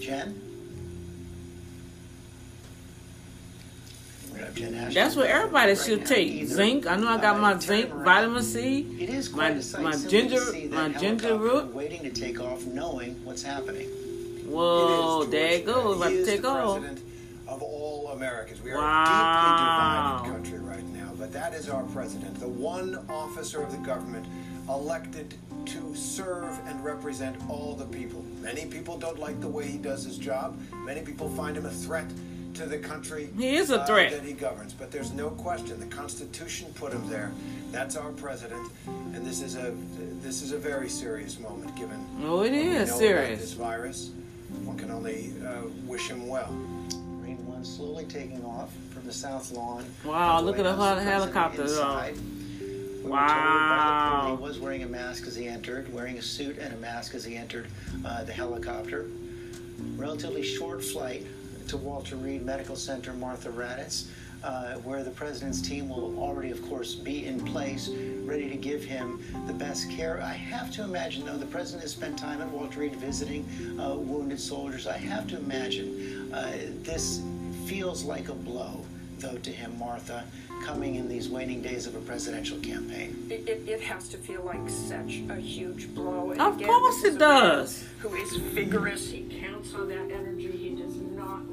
Jen? 0.00 0.45
That's 4.92 5.16
what 5.16 5.26
everybody 5.26 5.74
should 5.76 6.06
take. 6.06 6.46
Zinc. 6.46 6.86
I 6.86 6.96
know 6.96 7.08
I 7.08 7.20
got 7.20 7.40
my 7.40 7.52
uh, 7.52 7.60
zinc, 7.60 7.90
vitamin 7.92 8.42
C. 8.42 8.86
It 8.98 9.10
is 9.10 9.28
quite 9.28 9.56
my 9.74 9.80
my 9.80 9.96
ginger 9.96 10.40
my 10.70 10.88
ginger 10.90 11.36
root. 11.36 11.74
waiting 11.74 12.02
to 12.02 12.10
take 12.10 12.40
off, 12.40 12.64
knowing 12.66 13.22
what's 13.24 13.42
happening. 13.42 13.88
Whoa, 14.46 15.22
It 15.22 15.30
there 15.30 15.52
it 15.52 15.66
goes. 15.66 15.96
About 15.96 16.08
to 16.10 16.24
take 16.24 16.44
off. 16.44 16.82
of 17.48 17.62
all 17.62 18.08
Americans. 18.12 18.60
We 18.62 18.72
are 18.72 18.78
Wow. 18.78 20.22
a 20.22 20.26
deeply 20.26 20.36
divided 20.36 20.52
country 20.52 20.58
right 20.74 20.84
now, 20.94 21.12
but 21.18 21.32
that 21.32 21.54
is 21.54 21.68
our 21.68 21.82
president, 21.84 22.38
the 22.40 22.48
one 22.48 22.98
officer 23.08 23.62
of 23.62 23.70
the 23.72 23.78
government 23.78 24.26
elected 24.68 25.34
to 25.66 25.94
serve 25.94 26.58
and 26.66 26.82
represent 26.84 27.36
all 27.48 27.74
the 27.74 27.84
people. 27.86 28.24
Many 28.40 28.66
people 28.66 28.98
don't 28.98 29.18
like 29.18 29.40
the 29.40 29.48
way 29.48 29.66
he 29.66 29.78
does 29.78 30.04
his 30.04 30.18
job. 30.18 30.60
Many 30.84 31.02
people 31.02 31.28
find 31.28 31.56
him 31.56 31.66
a 31.66 31.70
threat 31.70 32.06
to 32.56 32.66
the 32.66 32.78
country 32.78 33.28
He 33.36 33.56
is 33.56 33.70
a 33.70 33.80
uh, 33.80 33.86
threat. 33.86 34.12
that 34.12 34.22
he 34.22 34.32
governs. 34.32 34.72
But 34.72 34.90
there's 34.90 35.12
no 35.12 35.30
question 35.30 35.78
the 35.78 35.86
Constitution 35.86 36.72
put 36.74 36.92
him 36.92 37.08
there. 37.08 37.30
That's 37.70 37.96
our 37.96 38.10
president, 38.12 38.70
and 38.86 39.24
this 39.26 39.42
is 39.42 39.56
a 39.56 39.74
this 40.22 40.42
is 40.42 40.52
a 40.52 40.58
very 40.58 40.88
serious 40.88 41.38
moment 41.38 41.74
given 41.76 42.04
Oh, 42.22 42.42
it 42.42 42.52
is 42.52 42.52
we 42.52 42.58
is 42.60 42.74
know 42.76 42.82
about 42.82 42.98
serious. 42.98 43.40
this 43.40 43.52
virus. 43.52 44.10
One 44.64 44.78
can 44.78 44.90
only 44.90 45.34
uh, 45.46 45.62
wish 45.84 46.08
him 46.08 46.28
well. 46.28 46.50
Marine 46.52 47.44
One 47.46 47.64
slowly 47.64 48.04
taking 48.06 48.44
off 48.44 48.70
from 48.90 49.04
the 49.04 49.12
South 49.12 49.52
Lawn. 49.52 49.84
Wow, 50.04 50.40
look 50.40 50.58
at 50.58 50.64
the 50.64 50.74
House, 50.74 51.02
helicopter, 51.02 51.64
We 51.64 51.68
were 51.68 51.74
told 51.74 51.86
by 51.86 52.12
the 52.12 53.08
Wow. 53.08 54.36
He 54.36 54.42
was 54.42 54.58
wearing 54.58 54.82
a 54.82 54.88
mask 54.88 55.26
as 55.26 55.36
he 55.36 55.46
entered, 55.46 55.92
wearing 55.92 56.18
a 56.18 56.22
suit 56.22 56.58
and 56.58 56.72
a 56.72 56.76
mask 56.78 57.14
as 57.14 57.24
he 57.24 57.36
entered 57.36 57.66
uh, 58.04 58.24
the 58.24 58.32
helicopter. 58.32 59.06
Relatively 59.96 60.42
short 60.42 60.82
flight 60.82 61.26
to 61.68 61.76
Walter 61.76 62.16
Reed 62.16 62.44
Medical 62.44 62.76
Center, 62.76 63.12
Martha 63.12 63.48
Raddatz, 63.50 64.06
uh, 64.44 64.74
where 64.76 65.02
the 65.02 65.10
president's 65.10 65.60
team 65.60 65.88
will 65.88 66.16
already, 66.18 66.50
of 66.50 66.62
course, 66.68 66.94
be 66.94 67.26
in 67.26 67.40
place, 67.44 67.88
ready 68.24 68.48
to 68.48 68.56
give 68.56 68.84
him 68.84 69.20
the 69.46 69.52
best 69.52 69.90
care. 69.90 70.20
I 70.22 70.34
have 70.34 70.70
to 70.72 70.84
imagine, 70.84 71.26
though, 71.26 71.36
the 71.36 71.46
president 71.46 71.82
has 71.82 71.92
spent 71.92 72.18
time 72.18 72.40
at 72.40 72.48
Walter 72.48 72.80
Reed 72.80 72.94
visiting 72.96 73.44
uh, 73.80 73.96
wounded 73.96 74.38
soldiers. 74.38 74.86
I 74.86 74.96
have 74.98 75.26
to 75.28 75.38
imagine 75.38 76.32
uh, 76.32 76.52
this 76.82 77.22
feels 77.66 78.04
like 78.04 78.28
a 78.28 78.34
blow, 78.34 78.84
though, 79.18 79.38
to 79.38 79.50
him, 79.50 79.76
Martha, 79.78 80.22
coming 80.64 80.94
in 80.94 81.08
these 81.08 81.28
waning 81.28 81.60
days 81.62 81.86
of 81.86 81.96
a 81.96 82.00
presidential 82.00 82.58
campaign. 82.58 83.26
It, 83.30 83.48
it, 83.48 83.68
it 83.68 83.80
has 83.82 84.08
to 84.10 84.16
feel 84.16 84.42
like 84.42 84.68
such 84.68 85.20
a 85.28 85.34
huge 85.36 85.92
blow. 85.94 86.30
And 86.30 86.40
Of 86.40 86.56
again, 86.56 86.68
course 86.68 87.04
it 87.04 87.18
does. 87.18 87.84
Who 88.00 88.14
is 88.14 88.36
vigorous. 88.36 89.10
He 89.10 89.22
counts 89.40 89.74
on 89.74 89.88
that 89.88 90.10
energy. 90.12 90.65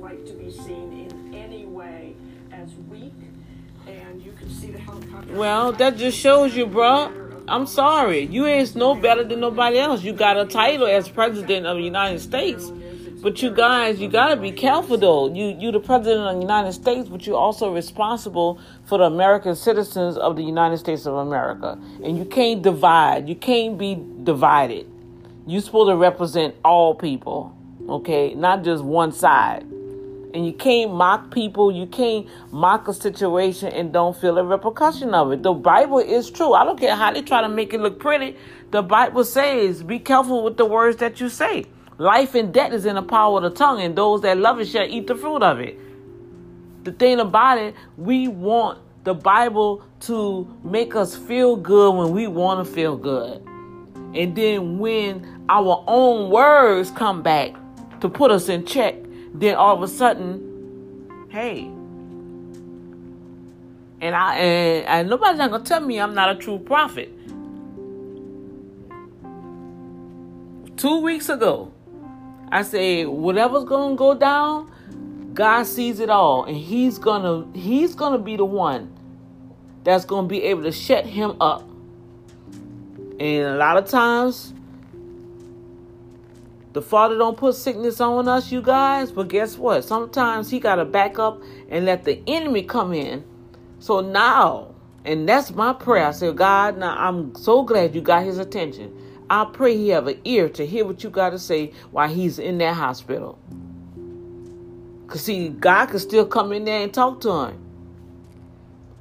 Like 0.04 0.26
to 0.26 0.34
be 0.34 0.52
seen 0.52 1.08
in 1.10 1.34
any 1.34 1.66
way 1.66 2.18
as 2.52 2.74
weak. 2.90 3.14
And 3.88 4.22
you 4.22 4.34
can 4.34 4.50
see 4.50 4.70
the 4.70 4.78
helicopter. 4.78 5.34
Well, 5.34 5.72
that 5.72 5.96
just 5.96 6.18
shows 6.18 6.54
you, 6.58 6.66
bro. 6.66 7.44
I'm 7.48 7.66
sorry. 7.66 8.26
You 8.26 8.46
ain't 8.46 8.76
no 8.76 8.96
better 8.96 9.24
than 9.24 9.40
nobody 9.40 9.78
else. 9.78 10.04
You 10.04 10.12
got 10.12 10.38
a 10.38 10.46
title 10.46 10.88
as 10.88 11.08
president 11.08 11.66
of 11.66 11.78
the 11.78 11.84
United 11.84 12.20
States. 12.20 12.70
But 13.22 13.42
you 13.42 13.52
guys, 13.52 14.02
you 14.02 14.10
gotta 14.10 14.36
be 14.36 14.52
careful 14.52 14.98
though. 14.98 15.34
You 15.34 15.56
you 15.58 15.72
the 15.72 15.80
president 15.80 16.28
of 16.28 16.36
the 16.36 16.42
United 16.42 16.74
States, 16.74 17.08
but 17.08 17.26
you're 17.26 17.38
also 17.38 17.74
responsible 17.74 18.60
for 18.84 18.98
the 18.98 19.06
American 19.06 19.56
citizens 19.56 20.18
of 20.18 20.36
the 20.36 20.44
United 20.44 20.80
States 20.80 21.06
of 21.06 21.14
America. 21.16 21.80
And 22.04 22.18
you 22.18 22.26
can't 22.26 22.62
divide. 22.62 23.30
You 23.30 23.36
can't 23.36 23.78
be 23.78 23.98
divided. 24.24 24.86
You're 25.48 25.62
supposed 25.62 25.92
to 25.92 25.96
represent 25.96 26.56
all 26.66 26.94
people, 26.94 27.56
okay? 27.88 28.34
Not 28.34 28.66
just 28.66 28.84
one 28.84 29.14
side. 29.14 29.66
And 30.34 30.46
you 30.46 30.54
can't 30.54 30.94
mock 30.94 31.32
people. 31.32 31.72
You 31.72 31.86
can't 31.86 32.28
mock 32.52 32.88
a 32.88 32.94
situation 32.94 33.72
and 33.72 33.94
don't 33.94 34.18
feel 34.18 34.38
a 34.40 34.44
repercussion 34.44 35.14
of 35.14 35.32
it. 35.32 35.44
The 35.44 35.54
Bible 35.54 36.00
is 36.00 36.32
true. 36.32 36.54
I 36.54 36.64
don't 36.64 36.80
care 36.80 36.96
how 36.96 37.14
they 37.14 37.22
try 37.22 37.42
to 37.42 37.50
make 37.50 37.74
it 37.74 37.80
look 37.80 38.00
pretty. 38.00 38.36
The 38.72 38.82
Bible 38.82 39.26
says, 39.26 39.84
be 39.84 40.00
careful 40.00 40.44
with 40.44 40.58
the 40.58 40.66
words 40.66 40.98
that 40.98 41.20
you 41.20 41.30
say. 41.30 41.66
Life 42.00 42.34
and 42.34 42.52
death 42.52 42.74
is 42.74 42.88
in 42.88 42.96
the 42.96 43.04
power 43.04 43.38
of 43.38 43.44
the 43.44 43.52
tongue, 43.52 43.80
and 43.80 43.96
those 43.96 44.22
that 44.22 44.40
love 44.40 44.60
it 44.60 44.66
shall 44.66 44.88
eat 44.90 45.06
the 45.06 45.16
fruit 45.16 45.44
of 45.44 45.60
it. 45.60 45.80
The 46.84 46.92
thing 46.92 47.20
about 47.20 47.60
it, 47.60 47.76
we 47.98 48.28
want 48.28 48.80
the 49.04 49.14
Bible 49.14 49.86
to 50.02 50.52
make 50.64 50.96
us 50.96 51.16
feel 51.16 51.56
good 51.56 51.94
when 51.94 52.12
we 52.12 52.26
want 52.26 52.66
to 52.66 52.74
feel 52.74 52.98
good. 52.98 53.42
And 54.16 54.36
then 54.36 54.80
when 54.80 55.46
our 55.50 55.84
own 55.88 56.32
words 56.32 56.90
come 56.90 57.22
back 57.22 57.54
to 58.00 58.10
put 58.10 58.32
us 58.32 58.50
in 58.50 58.66
check, 58.66 58.96
then 59.34 59.56
all 59.56 59.76
of 59.76 59.84
a 59.84 59.88
sudden, 59.88 61.28
hey. 61.30 61.70
And 64.02 64.16
I 64.16 64.36
and, 64.36 64.88
and 64.88 65.10
nobody's 65.10 65.38
not 65.38 65.52
gonna 65.52 65.64
tell 65.64 65.80
me 65.80 66.00
I'm 66.00 66.14
not 66.14 66.36
a 66.36 66.36
true 66.36 66.60
prophet. 66.60 67.12
Two 70.78 71.00
weeks 71.00 71.30
ago, 71.30 71.72
I 72.52 72.64
said 72.64 73.08
whatever's 73.08 73.64
gonna 73.64 73.96
go 73.96 74.14
down, 74.14 74.70
God 75.34 75.64
sees 75.64 76.00
it 76.00 76.10
all, 76.10 76.44
and 76.44 76.58
He's 76.58 76.98
gonna 76.98 77.48
He's 77.58 77.96
gonna 77.96 78.20
be 78.20 78.36
the 78.36 78.46
one 78.46 78.94
that's 79.84 80.06
gonna 80.06 80.28
be 80.28 80.44
able 80.44 80.64
to 80.64 80.72
shut 80.72 81.06
him 81.06 81.36
up. 81.42 81.68
And 83.20 83.46
a 83.46 83.56
lot 83.56 83.78
of 83.78 83.88
times, 83.90 84.53
the 86.74 86.82
Father 86.82 87.18
don't 87.18 87.38
put 87.38 87.56
sickness 87.56 88.02
on 88.02 88.28
us, 88.28 88.52
you 88.52 88.62
guys. 88.62 89.12
But 89.12 89.28
guess 89.30 89.58
what? 89.58 89.84
Sometimes 89.84 90.50
He 90.50 90.60
gotta 90.60 90.86
back 90.86 91.20
up 91.20 91.42
and 91.70 91.86
let 91.86 92.04
the 92.04 92.22
enemy 92.28 92.64
come 92.64 92.94
in. 92.94 93.24
So 93.80 94.02
now, 94.02 94.74
and 95.06 95.30
that's 95.30 95.52
my 95.52 95.74
prayer. 95.74 96.08
I 96.08 96.12
said, 96.12 96.36
God, 96.36 96.78
now 96.78 96.96
I'm 96.98 97.36
so 97.36 97.64
glad 97.64 97.94
you 97.94 98.02
got 98.02 98.24
His 98.24 98.40
attention. 98.40 98.98
I 99.30 99.46
pray 99.46 99.78
He 99.78 99.90
have 99.90 100.08
an 100.08 100.20
ear 100.26 100.50
to 100.50 100.66
hear 100.66 100.86
what 100.86 101.04
you 101.04 101.10
got 101.10 101.30
to 101.30 101.40
say 101.40 101.74
while 101.92 102.10
He's 102.10 102.40
in 102.40 102.58
that 102.58 102.76
hospital. 102.76 103.38
Cause 105.08 105.22
see, 105.22 105.50
God 105.50 105.88
can 105.88 106.00
still 106.00 106.26
come 106.26 106.52
in 106.54 106.66
there 106.66 106.82
and 106.82 106.92
talk 106.92 107.22
to 107.22 107.32
him. 107.32 107.60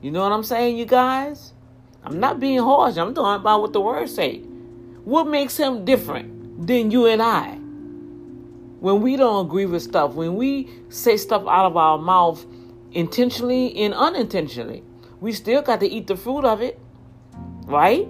You 0.03 0.11
know 0.11 0.21
what 0.21 0.33
I'm 0.33 0.43
saying, 0.43 0.77
you 0.77 0.85
guys? 0.85 1.55
I'm 2.05 2.21
not 2.21 2.39
being 2.39 2.59
harsh. 2.59 2.99
I'm 2.99 3.15
talking 3.15 3.41
about 3.41 3.63
what 3.63 3.73
the 3.73 3.81
word 3.81 4.11
say. 4.11 4.41
What 5.05 5.27
makes 5.27 5.57
him 5.57 5.87
different 5.87 6.67
than 6.67 6.91
you 6.91 7.07
and 7.07 7.23
I? 7.23 7.62
When 8.83 9.01
we 9.01 9.15
don't 9.15 9.47
agree 9.47 9.65
with 9.65 9.81
stuff, 9.85 10.15
when 10.15 10.35
we 10.35 10.69
say 10.89 11.17
stuff 11.17 11.43
out 11.43 11.67
of 11.67 11.77
our 11.77 11.99
mouth 11.99 12.45
intentionally 12.91 13.77
and 13.77 13.95
unintentionally, 13.95 14.83
we 15.21 15.31
still 15.31 15.63
got 15.63 15.79
to 15.79 15.87
eat 15.87 16.09
the 16.09 16.17
fruit 16.17 16.45
of 16.45 16.61
it, 16.63 16.81
right? 17.67 18.07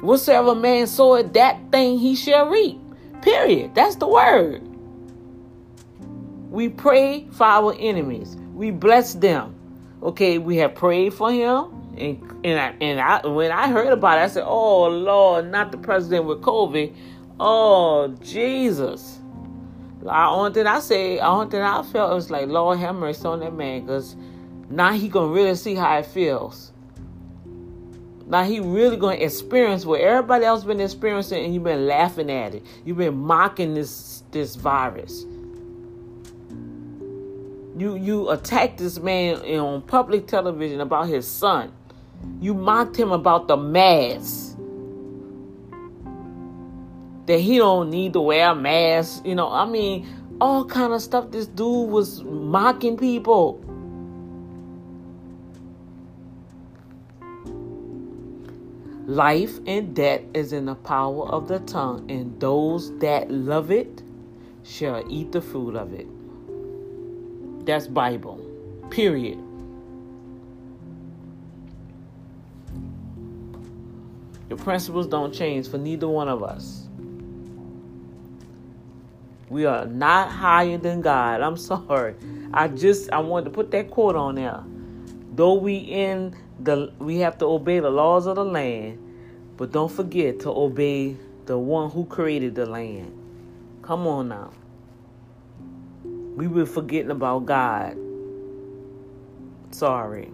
Whatsoever 0.00 0.54
man 0.54 0.86
soweth, 0.86 1.32
that 1.32 1.58
thing 1.72 1.98
he 1.98 2.14
shall 2.14 2.48
reap. 2.48 2.78
Period. 3.20 3.74
That's 3.74 3.96
the 3.96 4.06
word. 4.06 4.62
We 6.52 6.68
pray 6.68 7.26
for 7.32 7.46
our 7.48 7.74
enemies. 7.80 8.36
We 8.54 8.70
bless 8.70 9.14
them. 9.14 9.56
Okay, 10.04 10.38
we 10.38 10.56
have 10.58 10.76
prayed 10.76 11.14
for 11.14 11.32
him, 11.32 11.72
and 11.98 12.22
and 12.44 12.60
I, 12.60 12.76
and 12.80 13.00
I 13.00 13.26
when 13.26 13.50
I 13.50 13.68
heard 13.68 13.92
about 13.92 14.18
it, 14.18 14.22
I 14.22 14.28
said, 14.28 14.44
"Oh 14.46 14.86
Lord, 14.86 15.50
not 15.50 15.72
the 15.72 15.78
president 15.78 16.26
with 16.26 16.42
COVID." 16.42 16.94
Oh 17.40 18.08
Jesus! 18.20 19.18
I 20.08 20.26
only 20.26 20.52
thing 20.52 20.66
I 20.66 20.80
say, 20.80 21.18
only 21.18 21.50
thing 21.50 21.60
I 21.60 21.82
felt 21.82 22.12
was 22.14 22.30
like, 22.30 22.48
"Lord 22.48 22.78
have 22.78 22.96
mercy 22.96 23.26
on 23.26 23.40
that 23.40 23.54
man," 23.54 23.82
because 23.82 24.16
now 24.70 24.92
he 24.92 25.08
gonna 25.08 25.32
really 25.32 25.54
see 25.54 25.74
how 25.74 25.98
it 25.98 26.06
feels. 26.06 26.72
Now 28.26 28.42
he 28.42 28.60
really 28.60 28.96
gonna 28.96 29.16
experience 29.16 29.86
what 29.86 30.00
everybody 30.00 30.44
else 30.44 30.64
been 30.64 30.80
experiencing, 30.80 31.44
and 31.44 31.54
you've 31.54 31.64
been 31.64 31.86
laughing 31.86 32.30
at 32.30 32.56
it. 32.56 32.66
You've 32.84 32.98
been 32.98 33.16
mocking 33.16 33.74
this 33.74 34.22
this 34.32 34.56
virus. 34.56 35.24
You 37.78 37.94
you 37.94 38.28
attacked 38.30 38.78
this 38.78 38.98
man 38.98 39.36
on 39.58 39.82
public 39.82 40.26
television 40.26 40.80
about 40.80 41.06
his 41.08 41.26
son. 41.26 41.72
You 42.40 42.52
mocked 42.52 42.96
him 42.96 43.12
about 43.12 43.46
the 43.46 43.56
mask. 43.56 44.47
That 47.28 47.40
he 47.40 47.58
don't 47.58 47.90
need 47.90 48.14
to 48.14 48.22
wear 48.22 48.52
a 48.52 48.54
mask. 48.54 49.26
You 49.26 49.34
know, 49.34 49.52
I 49.52 49.66
mean, 49.66 50.08
all 50.40 50.64
kind 50.64 50.94
of 50.94 51.02
stuff. 51.02 51.30
This 51.30 51.46
dude 51.46 51.90
was 51.90 52.24
mocking 52.24 52.96
people. 52.96 53.62
Life 59.06 59.58
and 59.66 59.94
death 59.94 60.22
is 60.32 60.54
in 60.54 60.64
the 60.64 60.74
power 60.74 61.28
of 61.28 61.48
the 61.48 61.58
tongue, 61.60 62.10
and 62.10 62.40
those 62.40 62.98
that 63.00 63.30
love 63.30 63.70
it 63.70 64.02
shall 64.62 65.04
eat 65.10 65.32
the 65.32 65.42
fruit 65.42 65.76
of 65.76 65.92
it. 65.92 66.06
That's 67.66 67.86
Bible. 67.86 68.38
Period. 68.88 69.38
Your 74.48 74.58
principles 74.58 75.06
don't 75.06 75.34
change 75.34 75.68
for 75.68 75.76
neither 75.76 76.08
one 76.08 76.28
of 76.28 76.42
us. 76.42 76.87
We 79.50 79.66
are 79.66 79.86
not 79.86 80.30
higher 80.30 80.78
than 80.78 81.00
God. 81.00 81.40
I'm 81.40 81.56
sorry. 81.56 82.14
I 82.52 82.68
just 82.68 83.10
I 83.12 83.18
wanted 83.20 83.46
to 83.46 83.50
put 83.50 83.70
that 83.72 83.90
quote 83.90 84.16
on 84.16 84.36
there. 84.36 84.62
Though 85.34 85.54
we 85.54 85.76
in 85.76 86.34
the 86.60 86.92
we 86.98 87.18
have 87.18 87.38
to 87.38 87.46
obey 87.46 87.80
the 87.80 87.90
laws 87.90 88.26
of 88.26 88.36
the 88.36 88.44
land, 88.44 88.98
but 89.56 89.72
don't 89.72 89.90
forget 89.92 90.40
to 90.40 90.50
obey 90.50 91.16
the 91.46 91.58
one 91.58 91.90
who 91.90 92.04
created 92.06 92.54
the 92.54 92.66
land. 92.66 93.12
Come 93.82 94.06
on 94.06 94.28
now. 94.28 94.52
We 96.22 96.48
were 96.48 96.66
forgetting 96.66 97.10
about 97.10 97.46
God. 97.46 97.96
Sorry. 99.70 100.30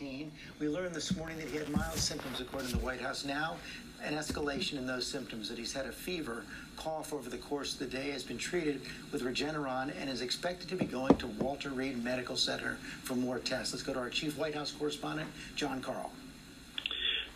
We 0.00 0.68
learned 0.68 0.92
this 0.92 1.16
morning 1.16 1.38
that 1.38 1.46
he 1.48 1.56
had 1.56 1.68
mild 1.68 1.94
symptoms, 1.94 2.40
according 2.40 2.70
to 2.70 2.76
the 2.78 2.84
White 2.84 3.00
House. 3.00 3.24
Now, 3.24 3.56
an 4.02 4.14
escalation 4.14 4.76
in 4.76 4.86
those 4.86 5.06
symptoms 5.06 5.48
that 5.48 5.56
he's 5.56 5.72
had 5.72 5.86
a 5.86 5.92
fever, 5.92 6.42
cough 6.76 7.12
over 7.12 7.30
the 7.30 7.38
course 7.38 7.74
of 7.74 7.78
the 7.78 7.86
day, 7.86 8.10
has 8.10 8.24
been 8.24 8.38
treated 8.38 8.80
with 9.12 9.22
Regeneron, 9.22 9.92
and 10.00 10.10
is 10.10 10.20
expected 10.20 10.68
to 10.70 10.76
be 10.76 10.84
going 10.84 11.14
to 11.16 11.28
Walter 11.28 11.70
Reed 11.70 12.02
Medical 12.02 12.36
Center 12.36 12.76
for 13.04 13.14
more 13.14 13.38
tests. 13.38 13.72
Let's 13.72 13.84
go 13.84 13.92
to 13.92 14.00
our 14.00 14.10
chief 14.10 14.36
White 14.36 14.54
House 14.54 14.72
correspondent, 14.72 15.28
Jon 15.54 15.80
Karl. 15.80 16.10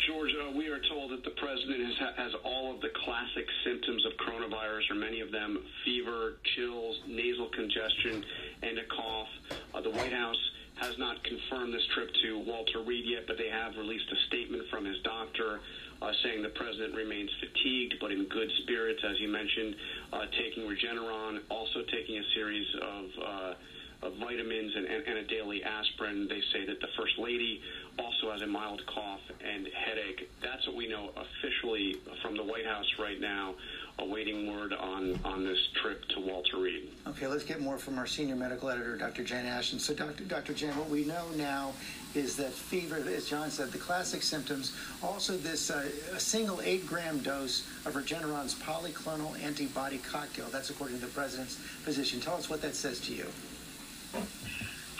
George, 0.08 0.30
uh, 0.34 0.50
we 0.50 0.68
are 0.68 0.80
told 0.88 1.12
that 1.12 1.22
the 1.22 1.30
president 1.30 1.94
has, 1.94 2.16
has 2.16 2.32
all 2.42 2.74
of 2.74 2.80
the 2.80 2.88
classic 3.04 3.46
symptoms 3.62 4.04
of 4.04 4.12
coronavirus, 4.14 4.90
or 4.90 4.94
many 4.94 5.20
of 5.20 5.30
them 5.30 5.58
fever, 5.84 6.38
chills, 6.56 6.98
nasal 7.06 7.50
congestion, 7.50 8.24
and 8.62 8.78
a 8.78 8.84
cough. 8.86 9.28
Uh, 9.74 9.80
the 9.80 9.90
White 9.90 10.12
House 10.12 10.38
has 10.80 10.96
not 10.98 11.22
confirmed 11.24 11.74
this 11.74 11.86
trip 11.94 12.10
to 12.22 12.38
Walter 12.38 12.80
Reed 12.80 13.04
yet, 13.06 13.26
but 13.26 13.36
they 13.36 13.48
have 13.48 13.76
released 13.76 14.06
a 14.10 14.16
statement 14.28 14.62
from 14.70 14.84
his 14.84 14.96
doctor 15.02 15.60
uh, 16.00 16.12
saying 16.22 16.42
the 16.42 16.48
president 16.50 16.94
remains 16.94 17.30
fatigued 17.40 17.94
but 18.00 18.12
in 18.12 18.24
good 18.26 18.50
spirits, 18.62 19.00
as 19.04 19.18
you 19.20 19.28
mentioned, 19.28 19.74
uh, 20.12 20.26
taking 20.38 20.64
Regeneron, 20.64 21.40
also 21.50 21.82
taking 21.90 22.18
a 22.18 22.24
series 22.34 22.66
of. 22.80 23.04
Uh, 23.22 23.54
of 24.02 24.14
vitamins 24.14 24.74
and, 24.76 24.86
and, 24.86 25.06
and 25.06 25.18
a 25.18 25.24
daily 25.24 25.62
aspirin. 25.64 26.28
They 26.28 26.40
say 26.52 26.64
that 26.66 26.80
the 26.80 26.86
First 26.96 27.18
Lady 27.18 27.60
also 27.98 28.30
has 28.30 28.42
a 28.42 28.46
mild 28.46 28.84
cough 28.86 29.20
and 29.44 29.66
headache. 29.66 30.30
That's 30.40 30.66
what 30.66 30.76
we 30.76 30.88
know 30.88 31.10
officially 31.16 31.96
from 32.22 32.36
the 32.36 32.44
White 32.44 32.66
House 32.66 32.86
right 32.98 33.20
now, 33.20 33.54
awaiting 33.98 34.52
word 34.52 34.72
on, 34.72 35.18
on 35.24 35.44
this 35.44 35.58
trip 35.82 36.06
to 36.10 36.20
Walter 36.20 36.58
Reed. 36.58 36.90
Okay, 37.08 37.26
let's 37.26 37.42
get 37.42 37.60
more 37.60 37.76
from 37.76 37.98
our 37.98 38.06
senior 38.06 38.36
medical 38.36 38.70
editor, 38.70 38.96
Dr. 38.96 39.24
Jen 39.24 39.46
Ashton. 39.46 39.80
So, 39.80 39.94
Dr. 39.94 40.24
Dr. 40.24 40.54
Jen, 40.54 40.76
what 40.76 40.88
we 40.88 41.04
know 41.04 41.26
now 41.36 41.72
is 42.14 42.36
that 42.36 42.52
fever, 42.52 43.02
as 43.08 43.28
John 43.28 43.50
said, 43.50 43.72
the 43.72 43.78
classic 43.78 44.22
symptoms. 44.22 44.76
Also, 45.02 45.36
this 45.36 45.70
uh, 45.70 45.88
a 46.14 46.20
single 46.20 46.60
eight 46.62 46.86
gram 46.86 47.18
dose 47.18 47.66
of 47.84 47.94
Regeneron's 47.94 48.54
polyclonal 48.54 49.40
antibody 49.42 49.98
cocktail. 49.98 50.46
That's 50.52 50.70
according 50.70 51.00
to 51.00 51.06
the 51.06 51.12
president's 51.12 51.56
physician. 51.56 52.20
Tell 52.20 52.34
us 52.34 52.48
what 52.48 52.62
that 52.62 52.76
says 52.76 53.00
to 53.00 53.12
you. 53.12 53.26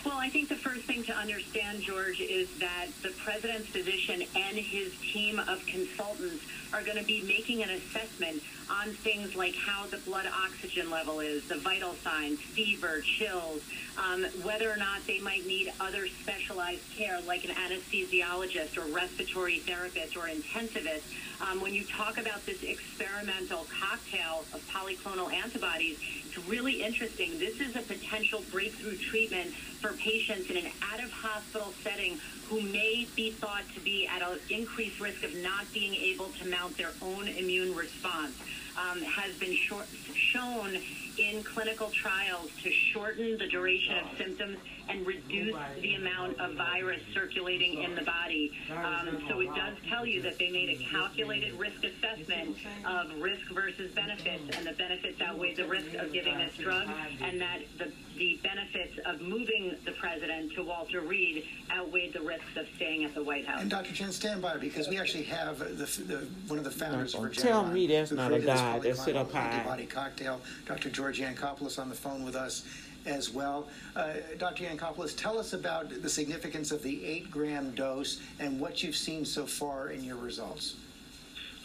Well, 0.09 0.17
I 0.17 0.33
think 0.33 0.49
the 0.49 0.57
first 0.65 0.89
thing 0.89 1.05
to 1.05 1.13
understand, 1.13 1.85
George, 1.85 2.17
is 2.17 2.49
that 2.65 2.97
the 3.05 3.13
president's 3.29 3.69
physician 3.77 4.25
and 4.25 4.57
his 4.57 4.89
team 5.13 5.37
of 5.37 5.61
consultants 5.69 6.41
are 6.73 6.81
going 6.81 6.97
to 6.97 7.05
be 7.05 7.21
making 7.29 7.61
an 7.61 7.69
assessment 7.77 8.41
on 8.71 8.93
things 8.93 9.35
like 9.35 9.55
how 9.55 9.87
the 9.87 9.99
blood 9.99 10.27
oxygen 10.45 10.91
level 10.91 11.21
is, 11.21 11.47
the 11.49 11.57
vital 11.57 11.95
signs, 12.05 12.39
fever, 12.41 13.01
chills, 13.01 13.63
um, 13.97 14.25
whether 14.43 14.71
or 14.71 14.77
not 14.77 15.07
they 15.07 15.19
might 15.21 15.47
need 15.47 15.73
other 15.81 16.07
specialized 16.23 16.83
care 16.97 17.21
like 17.27 17.45
an 17.45 17.51
anesthesiologist 17.51 18.77
or 18.77 18.93
respiratory 18.93 19.61
therapist 19.61 20.17
or 20.17 20.29
intensivist. 20.29 21.03
Um, 21.41 21.61
when 21.61 21.75
you 21.75 21.85
talk 21.85 22.19
about 22.19 22.45
this 22.47 22.63
experimental 22.63 23.67
cocktail 23.81 24.45
of 24.53 24.61
polyclonal 24.69 25.33
antibodies, 25.33 25.99
it's 26.27 26.39
really 26.47 26.83
interesting. 26.83 27.39
This 27.39 27.61
is 27.61 27.75
a 27.77 27.83
potential 27.83 28.43
breakthrough 28.51 28.97
treatment 28.97 29.51
for 29.81 29.93
patients 29.95 30.51
in 30.51 30.57
an 30.57 30.71
out-of-hospital 30.83 31.73
setting 31.83 32.19
who 32.49 32.61
may 32.61 33.07
be 33.15 33.31
thought 33.31 33.65
to 33.75 33.81
be 33.81 34.07
at 34.07 34.23
an 34.23 34.39
increased 34.51 35.01
risk 35.01 35.23
of 35.23 35.35
not 35.37 35.71
being 35.73 35.95
able 35.95 36.31
to 36.41 36.49
mount 36.49 36.77
their 36.77 36.93
own 37.03 37.29
immune 37.29 37.75
response. 37.75 38.35
Um, 38.79 39.03
has 39.03 39.35
been 39.41 39.57
short, 39.69 39.87
shown 40.33 40.79
in 41.19 41.43
clinical 41.43 41.91
trials 41.91 42.51
to 42.63 42.71
shorten 42.71 43.37
the 43.39 43.47
duration 43.47 43.97
of 43.99 44.07
symptoms 44.17 44.59
and 44.89 45.07
reduce 45.07 45.57
the 45.81 45.95
amount 45.95 46.41
of 46.41 46.55
virus 46.55 47.01
circulating 47.13 47.83
in 47.83 47.95
the 47.95 48.03
body. 48.03 48.53
Um, 48.75 49.23
so 49.29 49.41
it 49.41 49.55
does 49.55 49.77
tell 49.89 50.07
you 50.07 50.23
that 50.23 50.39
they 50.39 50.51
made 50.51 50.71
a 50.71 50.85
calculated 50.91 51.53
risk 51.59 51.85
assessment 51.85 52.57
of 52.87 53.21
risk 53.21 53.47
versus 53.53 53.93
benefits, 53.93 54.57
and 54.57 54.67
the 54.67 54.73
benefits 54.73 55.21
outweigh 55.21 55.55
the 55.55 55.67
risk 55.67 55.93
of 55.95 56.13
giving 56.13 56.39
this 56.39 56.57
drug, 56.57 56.89
and 57.21 57.41
that 57.41 57.61
the, 57.77 57.93
the 58.17 58.39
benefits 58.43 58.99
of 59.05 59.21
moving 59.21 59.77
the 59.85 59.93
president 59.93 60.53
to 60.55 60.63
Walter 60.63 61.01
Reed 61.01 61.45
outweighed 61.71 62.15
the 62.15 62.23
risks 62.23 62.57
of 62.57 62.67
staying 62.77 63.05
at 63.05 63.15
the 63.15 63.23
White 63.23 63.47
House. 63.47 63.61
And 63.61 63.71
Dr. 63.71 63.93
Jen, 63.93 64.11
stand 64.13 64.41
by 64.41 64.57
because 64.57 64.89
we 64.89 64.99
actually 64.99 65.25
have 65.25 65.59
the, 65.59 65.67
the 66.05 66.27
one 66.47 66.59
of 66.59 66.65
the 66.65 66.71
founders 66.71 67.15
of 67.15 67.21
Don't 67.21 67.33
Regeneron. 67.33 67.43
tell 67.43 67.67
me 67.67 67.87
that's 67.87 68.11
who 68.11 68.17
not 68.17 68.27
a 68.33 68.37
created 68.37 68.49
this 68.49 68.61
guy 68.61 68.79
that 68.79 68.97
sit 68.97 69.17
polyclonal 69.17 69.21
up 69.21 69.33
high. 69.33 69.41
Antibody 69.41 69.87
cocktail. 69.87 70.41
Dr. 70.65 70.89
George 70.91 71.08
Yancopoulos 71.17 71.79
on 71.79 71.89
the 71.89 71.95
phone 71.95 72.25
with 72.25 72.37
us 72.37 72.65
as 73.07 73.31
well. 73.31 73.69
Uh, 73.97 74.15
Dr. 74.39 74.65
Yancopoulos, 74.65 75.17
tell 75.17 75.39
us 75.39 75.53
about 75.53 76.03
the 76.03 76.09
significance 76.09 76.73
of 76.73 76.83
the 76.83 77.05
eight 77.05 77.31
gram 77.31 77.71
dose 77.73 78.21
and 78.39 78.61
what 78.61 78.83
you've 78.83 78.97
seen 78.97 79.25
so 79.25 79.47
far 79.47 79.89
in 79.89 80.05
your 80.05 80.17
results. 80.17 80.77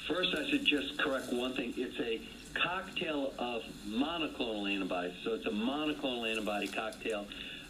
First, 0.08 0.36
I 0.36 0.49
should 0.49 0.65
just 0.65 0.97
correct 0.99 1.32
one 1.32 1.53
thing. 1.56 1.73
It's 1.77 1.99
a 1.99 2.21
cocktail 2.53 3.34
of 3.39 3.63
monoclonal 3.88 4.71
antibodies. 4.71 5.13
So 5.23 5.34
it's 5.34 5.45
a 5.45 5.51
monoclonal 5.51 6.29
antibody 6.29 6.67
cocktail. 6.67 7.25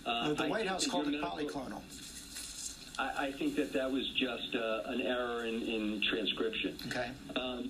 Uh, 0.06 0.34
the 0.34 0.44
I 0.44 0.48
White 0.48 0.58
think 0.60 0.70
House 0.70 0.88
called 0.88 1.08
it 1.08 1.22
polyclonal. 1.22 1.82
I, 3.00 3.28
I 3.28 3.32
think 3.32 3.56
that 3.56 3.74
that 3.74 3.92
was 3.92 4.08
just 4.10 4.56
uh, 4.56 4.82
an 4.86 5.02
error 5.02 5.46
in, 5.46 5.62
in 5.62 6.02
transcription. 6.10 6.78
Okay. 6.88 7.10
Um, 7.36 7.70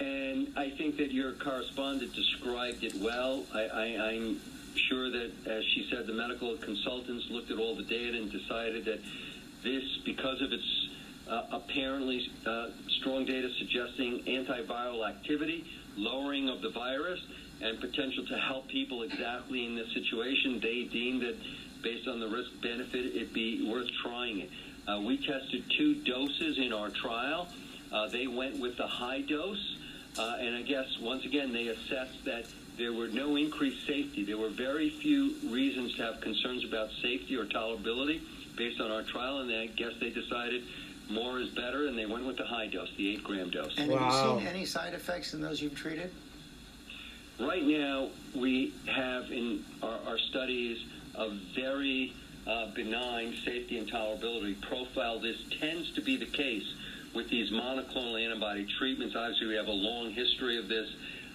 and 0.00 0.52
I 0.56 0.70
think 0.70 0.96
that 0.96 1.12
your 1.12 1.32
correspondent 1.32 2.14
described 2.14 2.82
it 2.84 2.94
well. 2.94 3.44
I, 3.54 3.60
I, 3.60 3.84
I'm 4.10 4.40
sure 4.74 5.10
that, 5.10 5.30
as 5.46 5.64
she 5.64 5.88
said, 5.90 6.06
the 6.06 6.12
medical 6.12 6.56
consultants 6.56 7.28
looked 7.30 7.50
at 7.50 7.58
all 7.58 7.74
the 7.76 7.82
data 7.82 8.16
and 8.16 8.30
decided 8.30 8.84
that 8.86 9.00
this, 9.62 9.84
because 10.04 10.40
of 10.40 10.52
its 10.52 10.88
uh, 11.28 11.42
apparently 11.52 12.30
uh, 12.46 12.68
strong 12.88 13.24
data 13.24 13.50
suggesting 13.58 14.22
antiviral 14.24 15.08
activity, 15.08 15.64
lowering 15.96 16.48
of 16.48 16.62
the 16.62 16.70
virus, 16.70 17.20
and 17.60 17.78
potential 17.78 18.24
to 18.26 18.38
help 18.38 18.66
people 18.68 19.02
exactly 19.02 19.66
in 19.66 19.74
this 19.74 19.92
situation, 19.92 20.60
they 20.60 20.84
deemed 20.84 21.22
that 21.22 21.36
based 21.82 22.08
on 22.08 22.20
the 22.20 22.28
risk 22.28 22.50
benefit, 22.62 23.06
it'd 23.14 23.32
be 23.32 23.70
worth 23.70 23.88
trying 24.02 24.40
it. 24.40 24.50
Uh, 24.88 25.00
we 25.00 25.16
tested 25.18 25.62
two 25.76 25.94
doses 25.94 26.58
in 26.58 26.72
our 26.72 26.88
trial. 26.88 27.48
Uh, 27.92 28.08
they 28.08 28.26
went 28.26 28.58
with 28.58 28.76
the 28.76 28.86
high 28.86 29.20
dose, 29.20 29.76
uh, 30.18 30.36
and 30.40 30.56
I 30.56 30.62
guess 30.62 30.98
once 31.00 31.24
again 31.24 31.52
they 31.52 31.68
assessed 31.68 32.24
that 32.24 32.46
there 32.76 32.92
were 32.92 33.08
no 33.08 33.36
increased 33.36 33.86
safety. 33.86 34.24
There 34.24 34.38
were 34.38 34.48
very 34.48 34.90
few 34.90 35.34
reasons 35.44 35.94
to 35.96 36.02
have 36.04 36.20
concerns 36.20 36.64
about 36.64 36.90
safety 37.02 37.36
or 37.36 37.44
tolerability 37.44 38.20
based 38.56 38.80
on 38.80 38.90
our 38.90 39.02
trial, 39.02 39.38
and 39.38 39.52
I 39.52 39.66
guess 39.66 39.92
they 40.00 40.10
decided 40.10 40.64
more 41.10 41.40
is 41.40 41.48
better, 41.50 41.86
and 41.86 41.98
they 41.98 42.06
went 42.06 42.26
with 42.26 42.36
the 42.36 42.44
high 42.44 42.68
dose, 42.68 42.88
the 42.96 43.14
eight 43.14 43.24
gram 43.24 43.50
dose. 43.50 43.76
And 43.76 43.90
have 43.92 44.00
you 44.00 44.38
seen 44.38 44.46
any 44.46 44.64
side 44.64 44.94
effects 44.94 45.34
in 45.34 45.40
those 45.40 45.60
you've 45.60 45.74
treated? 45.74 46.10
Right 47.38 47.64
now, 47.64 48.10
we 48.34 48.72
have 48.86 49.30
in 49.30 49.64
our, 49.82 49.98
our 50.06 50.18
studies 50.18 50.84
a 51.14 51.30
very 51.54 52.14
uh, 52.46 52.66
benign 52.74 53.34
safety 53.44 53.78
and 53.78 53.90
tolerability 53.90 54.60
profile. 54.60 55.18
This 55.18 55.36
tends 55.58 55.90
to 55.92 56.00
be 56.00 56.16
the 56.16 56.26
case 56.26 56.74
with 57.14 57.28
these 57.28 57.50
monoclonal 57.50 58.22
antibody 58.22 58.66
treatments. 58.78 59.16
Obviously, 59.16 59.48
we 59.48 59.54
have 59.54 59.68
a 59.68 59.72
long 59.72 60.10
history 60.10 60.58
of 60.58 60.68
this. 60.68 60.88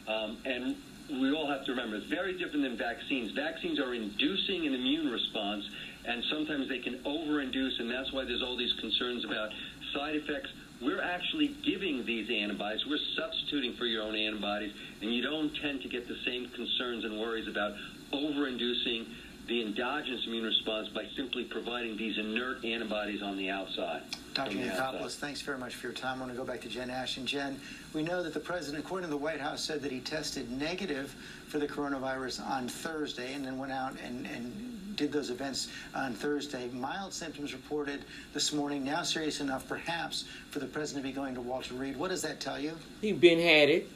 Um, 0.08 0.38
and 0.46 0.76
we 1.10 1.32
all 1.32 1.48
have 1.48 1.66
to 1.66 1.72
remember, 1.72 1.98
it's 1.98 2.06
very 2.06 2.34
different 2.34 2.64
than 2.64 2.78
vaccines. 2.78 3.32
Vaccines 3.32 3.80
are 3.80 3.94
inducing 3.94 4.66
an 4.66 4.74
immune 4.74 5.12
response, 5.12 5.70
and 6.06 6.24
sometimes 6.26 6.68
they 6.68 6.80
can 6.80 6.96
overinduce, 7.00 7.80
and 7.80 7.90
that's 7.90 8.12
why 8.12 8.24
there's 8.26 8.42
all 8.42 8.56
these 8.56 8.74
concerns 8.74 9.24
about 9.24 9.52
side 9.94 10.16
effects. 10.16 10.50
We're 10.82 11.02
actually 11.02 11.50
giving 11.64 12.06
these 12.06 12.30
antibodies. 12.30 12.86
We're 12.86 12.98
substituting 13.16 13.74
for 13.74 13.86
your 13.86 14.04
own 14.04 14.16
antibodies, 14.16 14.74
and 15.02 15.14
you 15.14 15.22
don't 15.22 15.56
tend 15.56 15.82
to 15.84 15.88
get 15.88 16.08
the 16.08 16.18
same 16.26 16.50
concerns 16.50 17.04
and 17.04 17.20
worries 17.20 17.48
about 17.48 17.74
overinducing 18.12 19.06
the 19.48 19.62
endogenous 19.62 20.26
immune 20.26 20.44
response 20.44 20.88
by 20.90 21.06
simply 21.16 21.44
providing 21.44 21.98
these 21.98 22.18
inert 22.18 22.64
antibodies 22.66 23.22
on 23.22 23.38
the 23.38 23.50
outside. 23.50 24.02
Dr. 24.34 24.52
from 24.52 24.62
the 24.62 24.68
Yancopoulos, 24.68 25.02
outset. 25.04 25.12
thanks 25.12 25.42
very 25.42 25.58
much 25.58 25.76
for 25.76 25.88
your 25.88 25.94
time. 25.94 26.18
I 26.18 26.22
want 26.22 26.32
to 26.32 26.38
go 26.38 26.44
back 26.44 26.62
to 26.62 26.70
Jen 26.70 26.90
Ashton. 26.90 27.26
Jen, 27.26 27.60
we 27.94 28.02
know 28.02 28.24
that 28.24 28.34
the 28.34 28.40
president, 28.40 28.84
according 28.84 29.08
to 29.08 29.12
the 29.12 29.18
White 29.18 29.40
House, 29.40 29.64
said 29.64 29.82
that 29.84 29.92
he 29.92 30.00
tested 30.00 30.52
negative 30.52 31.16
for 31.48 31.60
the 31.60 31.68
coronavirus 31.68 32.46
on 32.50 32.68
Thursday 32.68 33.34
and 33.34 33.46
then 33.46 33.58
went 33.58 33.72
out 33.72 33.96
and, 34.04 34.26
and 34.26 34.96
did 34.96 35.12
those 35.12 35.30
events 35.30 35.70
on 35.94 36.14
Thursday. 36.14 36.70
Mild 36.74 37.14
symptoms 37.14 37.54
reported 37.54 38.04
this 38.34 38.52
morning, 38.52 38.84
now 38.84 39.04
serious 39.04 39.42
enough 39.42 39.68
perhaps 39.68 40.26
for 40.50 40.60
the 40.60 40.66
president 40.66 41.06
to 41.06 41.10
be 41.12 41.16
going 41.16 41.36
to 41.36 41.42
Walter 41.42 41.76
Reed. 41.76 41.98
What 41.98 42.10
does 42.10 42.22
that 42.24 42.40
tell 42.40 42.60
you? 42.60 42.74
He's 43.02 43.16
been 43.16 43.40
had 43.40 43.70
it. 43.70 43.90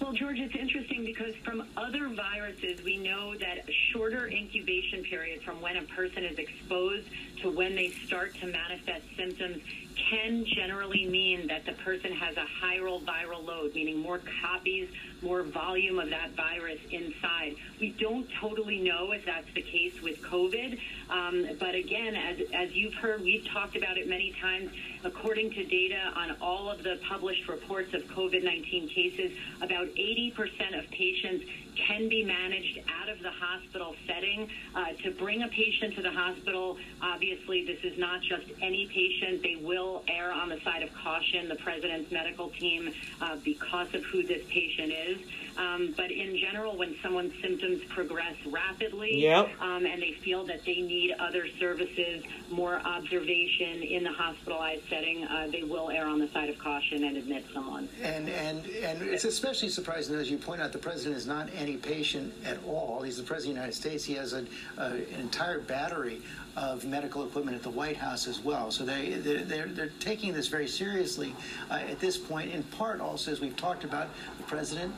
Well, 0.00 0.12
George, 0.12 0.38
it's 0.38 0.54
interesting 0.54 1.04
because 1.04 1.34
from 1.44 1.64
other 1.76 2.08
viruses, 2.08 2.82
we 2.84 2.96
know 2.96 3.34
that 3.36 3.68
a 3.68 3.72
shorter 3.92 4.28
incubation 4.28 5.02
period 5.02 5.42
from 5.42 5.60
when 5.60 5.76
a 5.76 5.82
person 5.82 6.24
is 6.24 6.38
exposed 6.38 7.08
to 7.42 7.50
when 7.50 7.74
they 7.74 7.90
start 8.06 8.34
to 8.36 8.46
manifest 8.46 9.04
symptoms 9.16 9.62
can 10.10 10.44
generally 10.44 11.06
mean 11.06 11.46
that 11.48 11.64
the 11.66 11.72
person 11.72 12.12
has 12.12 12.36
a 12.36 12.46
higher 12.46 12.78
viral 12.78 13.44
load, 13.44 13.74
meaning 13.74 13.98
more 13.98 14.20
copies, 14.40 14.88
more 15.22 15.42
volume 15.42 15.98
of 15.98 16.08
that 16.10 16.30
virus 16.30 16.78
inside. 16.90 17.56
We 17.80 17.90
don't 17.90 18.26
totally 18.40 18.78
know 18.78 19.12
if 19.12 19.24
that's 19.26 19.52
the 19.54 19.62
case 19.62 20.00
with 20.02 20.22
COVID, 20.22 20.78
um, 21.10 21.46
but 21.58 21.74
again, 21.74 22.14
as, 22.14 22.40
as 22.54 22.72
you've 22.72 22.94
heard, 22.94 23.22
we've 23.22 23.46
talked 23.46 23.76
about 23.76 23.98
it 23.98 24.08
many 24.08 24.34
times. 24.40 24.70
According 25.04 25.50
to 25.52 25.64
data 25.64 26.12
on 26.14 26.36
all 26.40 26.70
of 26.70 26.82
the 26.82 26.98
published 27.08 27.48
reports 27.48 27.92
of 27.94 28.02
COVID 28.04 28.44
19 28.44 28.88
cases, 28.88 29.32
about 29.60 29.88
80% 29.88 30.78
of 30.78 30.90
patients 30.90 31.44
can 31.86 32.08
be 32.08 32.24
managed 32.24 32.80
out 33.00 33.08
of 33.08 33.20
the 33.20 33.30
hospital 33.30 33.94
setting. 34.06 34.48
Uh, 34.74 34.92
to 35.02 35.10
bring 35.12 35.42
a 35.42 35.48
patient 35.48 35.94
to 35.94 36.02
the 36.02 36.10
hospital, 36.10 36.76
obviously, 37.00 37.64
this 37.64 37.78
is 37.82 37.98
not 37.98 38.20
just 38.22 38.44
any 38.60 38.86
patient. 38.86 39.42
They 39.42 39.56
will 39.56 40.02
err 40.08 40.32
on 40.32 40.48
the 40.48 40.60
side 40.60 40.82
of 40.82 40.92
caution, 40.94 41.48
the 41.48 41.56
president's 41.56 42.10
medical 42.10 42.50
team, 42.50 42.92
uh, 43.20 43.36
because 43.44 43.94
of 43.94 44.04
who 44.04 44.22
this 44.22 44.42
patient 44.48 44.92
is. 44.92 45.18
Um, 45.58 45.92
but 45.96 46.10
in 46.10 46.36
general, 46.38 46.76
when 46.76 46.94
someone's 47.02 47.32
symptoms 47.42 47.82
progress 47.88 48.36
rapidly 48.46 49.22
Yep. 49.22 49.50
um, 49.60 49.84
and 49.86 50.00
they 50.00 50.12
feel 50.12 50.44
that 50.46 50.64
they 50.64 50.80
need 50.80 51.14
other 51.18 51.46
services, 51.58 52.22
more 52.50 52.76
observation 52.84 53.82
in 53.82 54.04
the 54.04 54.12
hospitalized 54.12 54.82
setting, 54.88 55.24
uh, 55.24 55.48
they 55.50 55.64
will 55.64 55.90
err 55.90 56.06
on 56.06 56.18
the 56.20 56.28
side 56.28 56.48
of 56.48 56.58
caution 56.58 57.04
and 57.04 57.16
admit 57.16 57.44
someone. 57.52 57.88
And 58.02 58.28
and 58.28 58.64
and 58.66 59.02
it's 59.02 59.24
especially 59.24 59.68
surprising 59.68 60.14
as 60.16 60.30
you 60.30 60.38
point 60.38 60.60
out, 60.62 60.72
the 60.72 60.78
president 60.78 61.16
is 61.16 61.26
not 61.26 61.48
any 61.56 61.76
patient 61.76 62.32
at 62.44 62.58
all. 62.64 63.02
He's 63.02 63.16
the 63.16 63.22
president 63.24 63.58
of 63.58 63.64
the 63.64 63.66
United 63.66 63.76
States. 63.76 64.04
He 64.04 64.14
has 64.14 64.32
a, 64.32 64.44
a, 64.78 64.84
an 64.86 65.20
entire 65.20 65.58
battery 65.60 66.20
of 66.56 66.84
medical 66.84 67.24
equipment 67.24 67.56
at 67.56 67.62
the 67.62 67.70
White 67.70 67.96
House 67.96 68.26
as 68.26 68.40
well. 68.40 68.70
So 68.70 68.84
they 68.84 69.10
they're 69.10 69.44
they're, 69.44 69.66
they're 69.66 69.92
taking 70.00 70.32
this 70.32 70.48
very 70.48 70.68
seriously 70.68 71.34
uh, 71.70 71.74
at 71.74 71.98
this 72.00 72.16
point. 72.16 72.52
In 72.52 72.62
part, 72.64 73.00
also 73.00 73.30
as 73.32 73.40
we've 73.40 73.56
talked 73.56 73.84
about, 73.84 74.08
the 74.38 74.42
president, 74.44 74.92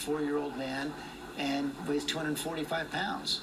74 0.00 0.22
year 0.22 0.38
old 0.38 0.56
man, 0.56 0.92
and 1.38 1.72
weighs 1.86 2.04
245 2.04 2.90
pounds. 2.90 3.40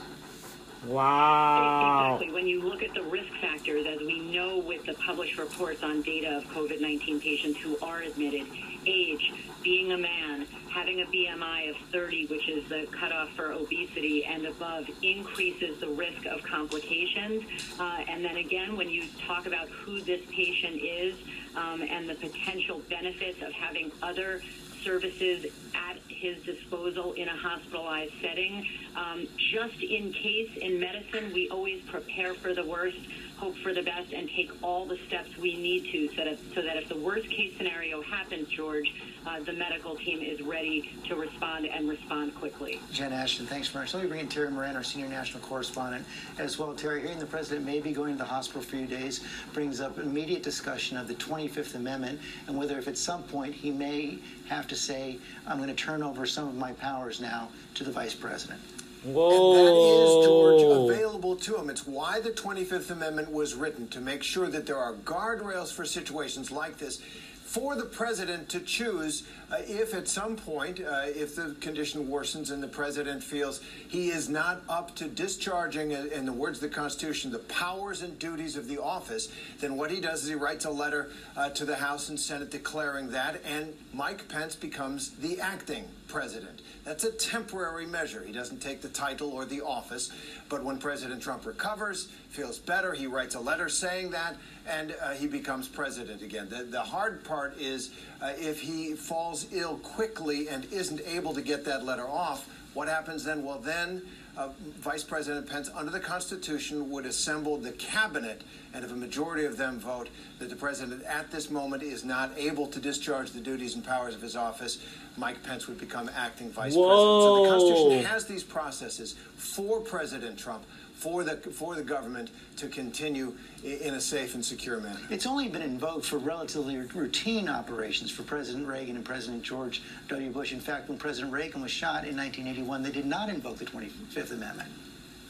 Wow. 0.86 2.16
Exactly. 2.16 2.34
When 2.34 2.48
you 2.48 2.62
look 2.62 2.84
at 2.84 2.94
the 2.94 3.04
risk 3.04 3.32
factors, 3.42 3.86
as 3.88 4.00
we 4.00 4.20
know 4.20 4.60
with 4.60 4.86
the 4.86 4.94
published 4.94 5.38
reports 5.38 5.84
on 5.84 6.02
data 6.02 6.38
of 6.38 6.44
COVID 6.46 6.80
19 6.82 7.20
patients 7.20 7.60
who 7.60 7.78
are 7.82 8.02
admitted, 8.02 8.46
age, 8.86 9.34
being 9.64 9.92
a 9.92 9.98
man, 9.98 10.46
having 10.70 11.02
a 11.02 11.06
BMI 11.06 11.72
of 11.72 11.76
30, 11.92 12.28
which 12.28 12.48
is 12.48 12.68
the 12.70 12.88
cutoff 12.92 13.30
for 13.36 13.52
obesity 13.52 14.24
and 14.24 14.46
above, 14.46 14.88
increases 15.02 15.80
the 15.80 15.90
risk 15.90 16.26
of 16.28 16.42
complications. 16.44 17.44
Uh, 17.80 18.04
and 18.08 18.24
then 18.24 18.38
again, 18.38 18.78
when 18.78 18.90
you 18.90 19.04
talk 19.26 19.46
about 19.46 19.68
who 19.68 20.00
this 20.02 20.22
patient 20.32 20.82
is 20.82 21.16
um, 21.56 21.82
and 21.82 22.08
the 22.08 22.16
potential 22.16 22.82
benefits 22.88 23.42
of 23.42 23.52
having 23.52 23.92
other 24.02 24.42
services 24.88 25.46
at 25.76 25.98
his 26.08 26.42
disposal 26.44 27.12
in 27.14 27.28
a 27.28 27.36
hospitalized 27.36 28.14
setting. 28.22 28.66
Um, 28.96 29.28
just 29.52 29.84
in 29.84 30.14
case 30.14 30.50
in 30.60 30.80
medicine, 30.80 31.34
we 31.34 31.50
always 31.50 31.82
prepare 31.84 32.34
for 32.34 32.54
the 32.54 32.66
worst, 32.66 32.98
hope 33.38 33.56
for 33.58 33.74
the 33.74 33.84
best, 33.84 34.14
and 34.14 34.30
take 34.30 34.52
all 34.64 34.86
the 34.86 34.98
steps 35.08 35.38
we 35.38 35.56
need 35.56 35.92
to 35.92 36.08
so 36.16 36.24
that, 36.24 36.38
so 36.56 36.62
that 36.62 36.76
if 36.78 36.90
the 36.90 36.98
worst 36.98 37.30
case 37.30 37.56
scenario 37.56 38.02
happens, 38.02 38.50
George, 38.50 38.94
uh, 39.26 39.40
the 39.42 39.54
medical 39.54 39.96
team 39.96 40.22
is 40.22 40.42
ready 40.42 40.92
to 41.06 41.16
respond 41.16 41.68
and 41.68 41.88
respond 41.88 42.34
quickly. 42.36 42.80
Jen 42.92 43.14
Ashton, 43.14 43.46
thanks 43.46 43.68
very 43.68 43.84
much. 43.84 43.94
Let 43.94 44.04
me 44.04 44.10
bring 44.10 44.22
in 44.22 44.28
Terry 44.28 44.50
Moran, 44.50 44.76
our 44.76 44.84
senior 44.84 45.08
national 45.08 45.44
correspondent, 45.44 46.06
as 46.40 46.58
well. 46.58 46.74
Terry, 46.74 47.02
hearing 47.02 47.20
the 47.20 47.26
president 47.26 47.66
may 47.66 47.80
be 47.80 47.92
going 47.92 48.14
to 48.14 48.18
the 48.18 48.26
hospital 48.26 48.62
for 48.62 48.76
a 48.76 48.80
few 48.80 48.88
days 48.88 49.24
brings 49.54 49.80
up 49.80 50.00
immediate 50.00 50.44
discussion 50.44 50.98
of 50.98 51.08
the 51.08 51.16
25th 51.16 51.76
Amendment 51.76 52.20
and 52.48 52.58
whether, 52.58 52.78
if 52.78 52.88
at 52.88 52.98
some 52.98 53.24
point 53.24 53.54
he 53.54 53.72
may 53.72 54.18
have 54.48 54.68
to 54.68 54.76
say, 54.76 55.20
I'm 55.46 55.58
going 55.58 55.70
to 55.70 55.76
turn 55.76 56.02
over 56.02 56.26
some 56.26 56.48
of 56.48 56.56
my 56.56 56.72
powers 56.74 57.20
now 57.20 57.50
to 57.76 57.84
the 57.84 57.92
vice 57.92 58.16
president. 58.16 58.60
Whoa. 59.04 59.54
And 59.54 59.60
that 59.60 59.74
is, 59.74 60.26
George, 60.26 60.92
available 60.92 61.36
to 61.36 61.58
him. 61.58 61.70
It's 61.70 61.86
why 61.88 62.20
the 62.20 62.32
25th 62.32 62.90
Amendment 62.90 63.32
was 63.32 63.56
written 63.56 63.88
to 63.90 64.02
make 64.02 64.24
sure 64.24 64.48
that 64.48 64.66
there 64.66 64.78
are 64.78 64.94
guardrails 64.94 65.72
for 65.72 65.86
situations 65.86 66.52
like 66.52 66.78
this 66.78 67.02
for 67.48 67.76
the 67.76 67.86
president 67.86 68.50
to 68.50 68.60
choose 68.60 69.24
uh, 69.50 69.56
if 69.62 69.94
at 69.94 70.10
some 70.10 70.36
point, 70.36 70.82
uh, 70.82 71.04
if 71.06 71.34
the 71.34 71.56
condition 71.62 72.06
worsens 72.08 72.52
and 72.52 72.62
the 72.62 72.68
president 72.68 73.24
feels 73.24 73.62
he 73.88 74.10
is 74.10 74.28
not 74.28 74.62
up 74.68 74.94
to 74.98 75.08
discharging, 75.08 75.96
uh, 75.96 76.06
in 76.14 76.26
the 76.26 76.34
words 76.34 76.62
of 76.62 76.70
the 76.70 76.76
Constitution, 76.76 77.32
the 77.32 77.40
powers 77.40 78.02
and 78.02 78.20
duties 78.20 78.58
of 78.58 78.68
the 78.68 78.78
office, 78.78 79.30
then 79.62 79.78
what 79.78 79.90
he 79.90 80.02
does 80.02 80.24
is 80.24 80.30
he 80.30 80.36
writes 80.36 80.66
a 80.66 80.70
letter 80.70 81.10
uh, 81.38 81.50
to 81.52 81.64
the 81.64 81.78
House 81.78 82.10
and 82.10 82.20
Senate 82.20 82.52
declaring 82.52 83.10
that, 83.12 83.42
and 83.46 83.74
Mike 83.94 84.28
Pence 84.28 84.58
becomes 84.58 85.12
the 85.12 85.40
acting 85.40 85.86
president. 86.08 86.62
That's 86.84 87.04
a 87.04 87.12
temporary 87.12 87.86
measure. 87.86 88.24
He 88.26 88.32
doesn't 88.32 88.62
take 88.62 88.82
the 88.82 88.90
title 88.90 89.32
or 89.32 89.46
the 89.46 89.62
office. 89.62 90.12
But 90.50 90.64
when 90.64 90.78
President 90.78 91.22
Trump 91.22 91.46
recovers, 91.46 92.08
feels 92.30 92.58
better, 92.58 92.94
he 92.94 93.08
writes 93.08 93.36
a 93.36 93.40
letter 93.40 93.70
saying 93.70 94.12
that, 94.12 94.36
and 94.68 94.96
uh, 95.02 95.12
he 95.12 95.28
becomes 95.28 95.68
president 95.68 96.22
again. 96.22 96.48
The, 96.50 96.64
the 96.64 96.82
hard 96.82 97.24
part 97.24 97.58
is 97.58 97.92
uh, 98.22 98.34
if 98.38 98.62
he 98.62 98.96
falls 98.96 99.48
ill 99.52 99.78
quickly 99.78 100.50
and 100.50 100.66
isn't 100.72 101.02
able 101.06 101.34
to 101.34 101.42
get 101.42 101.66
that 101.66 101.84
letter 101.84 102.08
off, 102.08 102.50
what 102.74 102.88
happens 102.88 103.24
then? 103.24 103.44
Well, 103.44 103.60
then 103.60 104.02
uh, 104.38 104.50
Vice 104.80 105.04
President 105.04 105.50
Pence, 105.50 105.70
under 105.76 105.92
the 105.92 106.00
Constitution, 106.00 106.90
would 106.92 107.06
assemble 107.06 107.58
the 107.58 107.72
cabinet, 107.72 108.44
and 108.74 108.86
if 108.86 108.92
a 108.92 108.96
majority 108.96 109.46
of 109.46 109.58
them 109.58 109.80
vote 109.80 110.10
that 110.38 110.50
the 110.50 110.56
president 110.56 111.04
at 111.04 111.32
this 111.32 111.50
moment 111.50 111.82
is 111.82 112.06
not 112.06 112.32
able 112.38 112.68
to 112.68 112.80
discharge 112.80 113.32
the 113.32 113.40
duties 113.40 113.74
and 113.76 113.84
powers 113.84 114.14
of 114.14 114.22
his 114.22 114.36
office, 114.36 114.78
Mike 115.18 115.42
Pence 115.44 115.68
would 115.68 115.80
become 115.80 116.10
acting 116.16 116.52
vice 116.52 116.76
Whoa. 116.76 116.88
president. 116.88 117.24
So 117.24 117.44
the 117.44 117.50
Constitution 117.50 118.06
has 118.14 118.26
these 118.26 118.44
processes 118.44 119.16
for 119.36 119.80
President 119.82 120.38
Trump, 120.38 120.64
for 120.98 121.24
the 121.24 121.38
for 121.38 121.76
the 121.76 121.84
government 121.84 122.32
to 122.58 122.68
continue 122.68 123.34
in 123.64 123.94
a 123.94 124.02
safe 124.02 124.34
and 124.34 124.44
secure 124.44 124.80
manner. 124.80 125.00
It's 125.10 125.28
only 125.28 125.48
been 125.48 125.62
invoked 125.62 126.06
for 126.06 126.18
relatively 126.18 126.78
routine 126.78 127.48
operations 127.48 128.10
for 128.10 128.24
President 128.24 128.68
Reagan 128.68 128.96
and 128.96 129.06
President 129.06 129.44
George 129.44 129.84
W. 130.08 130.32
Bush. 130.32 130.54
In 130.54 130.60
fact, 130.60 130.90
when 130.90 130.98
President 130.98 131.32
Reagan 131.32 131.62
was 131.62 131.72
shot 131.72 132.08
in 132.08 132.18
1981, 132.18 132.82
they 132.82 132.92
did 132.92 133.06
not 133.06 133.30
invoke 133.30 133.58
the 133.58 133.66
25th 133.66 134.32
Amendment. 134.32 134.70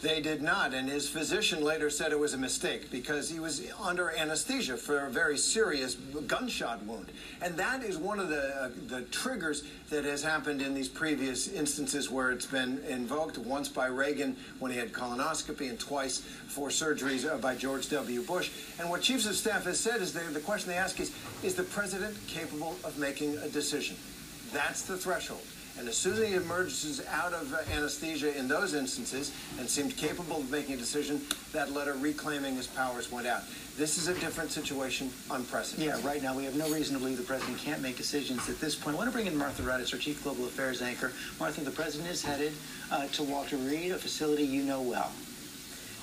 They 0.02 0.22
did 0.22 0.44
not, 0.44 0.76
and 0.76 0.88
his 0.88 1.10
physician 1.10 1.64
later 1.64 1.90
said 1.90 2.12
it 2.12 2.20
was 2.20 2.36
a 2.36 2.38
mistake 2.38 2.92
because 2.92 3.30
he 3.32 3.40
was 3.40 3.64
under 3.82 4.12
anesthesia 4.12 4.78
for 4.78 5.00
a 5.00 5.10
very 5.10 5.40
serious 5.40 5.96
gunshot 5.96 6.86
wound, 6.86 7.12
and 7.42 7.58
that 7.58 7.84
is 7.84 7.98
one 7.98 8.20
of 8.20 8.30
the 8.30 8.64
uh, 8.64 8.70
the 8.88 9.02
triggers 9.04 9.64
that 9.90 10.06
has 10.06 10.22
happened 10.22 10.62
in 10.62 10.76
these 10.76 10.88
previous 10.88 11.48
instances 11.48 12.12
where 12.12 12.32
it's 12.32 12.46
been 12.46 12.80
invoked. 12.88 13.40
Once 13.40 13.70
by 13.70 13.88
Reagan 13.88 14.36
when 14.60 14.72
he 14.72 14.78
had 14.78 14.94
colonoscopy, 14.94 15.68
and 15.68 15.80
twice 15.80 16.20
for 16.48 16.70
surgeries 16.70 17.28
uh, 17.28 17.38
by 17.38 17.56
George 17.56 17.90
W. 17.90 18.22
Bush. 18.22 18.52
And 18.80 18.92
what 18.92 19.02
chiefs 19.02 19.26
of 19.26 19.36
staff 19.36 19.64
has 19.64 19.80
said 19.80 20.02
is 20.02 20.14
the 20.14 20.40
question 20.42 20.70
they 20.70 20.78
ask 20.78 21.00
is: 21.00 21.12
Is 21.42 21.56
the 21.56 21.64
president 21.64 22.16
capable 22.28 22.76
of 22.84 23.00
making 23.00 23.36
a 23.38 23.50
decision? 23.50 23.96
That's 24.54 24.84
the 24.84 24.96
threshold. 24.96 25.42
And 25.78 25.88
as 25.88 25.96
soon 25.96 26.14
as 26.14 26.28
he 26.28 26.34
emerges 26.34 27.06
out 27.08 27.34
of 27.34 27.54
uh, 27.54 27.58
anesthesia 27.72 28.38
in 28.38 28.48
those 28.48 28.74
instances 28.74 29.32
and 29.60 29.70
seemed 29.70 29.96
capable 29.96 30.38
of 30.38 30.50
making 30.50 30.76
a 30.76 30.78
decision, 30.78 31.22
that 31.54 31.72
letter 31.72 31.94
reclaiming 31.94 32.56
his 32.56 32.68
powers 32.68 33.12
went 33.12 33.28
out. 33.28 33.44
This 33.78 34.00
is 34.00 34.08
a 34.08 34.14
different 34.16 34.50
situation, 34.50 35.12
unprecedented. 35.30 36.02
Yeah, 36.02 36.08
right 36.08 36.24
now 36.24 36.36
we 36.36 36.46
have 36.46 36.56
no 36.56 36.68
reason 36.74 36.96
to 36.96 37.00
believe 37.00 37.18
the 37.18 37.24
president 37.24 37.60
can't 37.60 37.82
make 37.82 37.96
decisions 37.96 38.50
at 38.50 38.60
this 38.60 38.76
point. 38.76 38.96
I 38.96 38.98
want 38.98 39.10
to 39.10 39.14
bring 39.14 39.28
in 39.28 39.38
Martha 39.38 39.62
Raddatz, 39.62 39.94
our 39.94 40.00
chief 40.00 40.24
global 40.24 40.46
affairs 40.46 40.82
anchor. 40.82 41.14
Martha, 41.40 41.62
the 41.62 41.70
president 41.70 42.10
is 42.10 42.24
headed 42.24 42.54
uh, 42.92 43.06
to 43.10 43.24
Walter 43.24 43.58
Reed, 43.58 43.92
a 43.92 43.98
facility 43.98 44.44
you 44.44 44.64
know 44.64 44.82
well. 44.82 45.12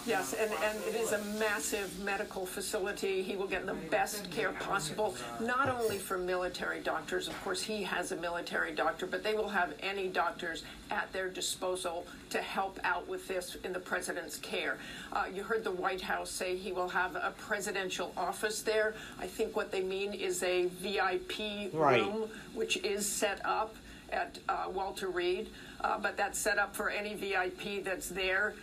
Yes, 0.06 0.34
and, 0.34 0.50
and 0.62 0.78
it 0.86 0.94
is 1.00 1.12
a 1.12 1.18
massive 1.38 1.98
medical 2.04 2.44
facility. 2.44 3.22
He 3.22 3.36
will 3.36 3.46
get 3.46 3.64
the 3.64 3.72
best 3.72 4.30
care 4.30 4.52
possible, 4.52 5.14
not 5.40 5.70
only 5.70 5.96
for 5.96 6.18
military 6.18 6.80
doctors. 6.80 7.26
Of 7.26 7.40
course, 7.42 7.62
he 7.62 7.82
has 7.84 8.12
a 8.12 8.16
military 8.16 8.72
doctor, 8.74 9.06
but 9.06 9.24
they 9.24 9.32
will 9.32 9.48
have 9.48 9.72
any 9.80 10.08
doctors 10.08 10.62
at 10.90 11.10
their 11.14 11.30
disposal 11.30 12.06
to 12.30 12.38
help 12.42 12.78
out 12.84 13.08
with 13.08 13.26
this 13.28 13.56
in 13.64 13.72
the 13.72 13.80
president's 13.80 14.36
care. 14.36 14.76
Uh, 15.10 15.24
you 15.32 15.42
heard 15.42 15.64
the 15.64 15.70
White 15.70 16.02
House 16.02 16.30
say 16.30 16.54
he 16.54 16.72
will 16.72 16.88
have 16.88 17.16
a 17.16 17.32
presidential 17.38 18.12
office 18.14 18.60
there. 18.60 18.94
I 19.18 19.26
think 19.26 19.56
what 19.56 19.72
they 19.72 19.82
mean 19.82 20.12
is 20.12 20.42
a 20.42 20.66
VIP 20.66 21.70
Right. 21.72 22.02
room, 22.02 22.28
which 22.52 22.76
is 22.84 23.06
set 23.08 23.40
up 23.44 23.74
at 24.12 24.38
uh, 24.50 24.66
Walter 24.68 25.08
Reed, 25.08 25.48
uh, 25.80 25.98
but 25.98 26.16
that's 26.18 26.38
set 26.38 26.58
up 26.58 26.76
for 26.76 26.90
any 26.90 27.14
VIP 27.14 27.82
that's 27.82 28.10
there. 28.10 28.54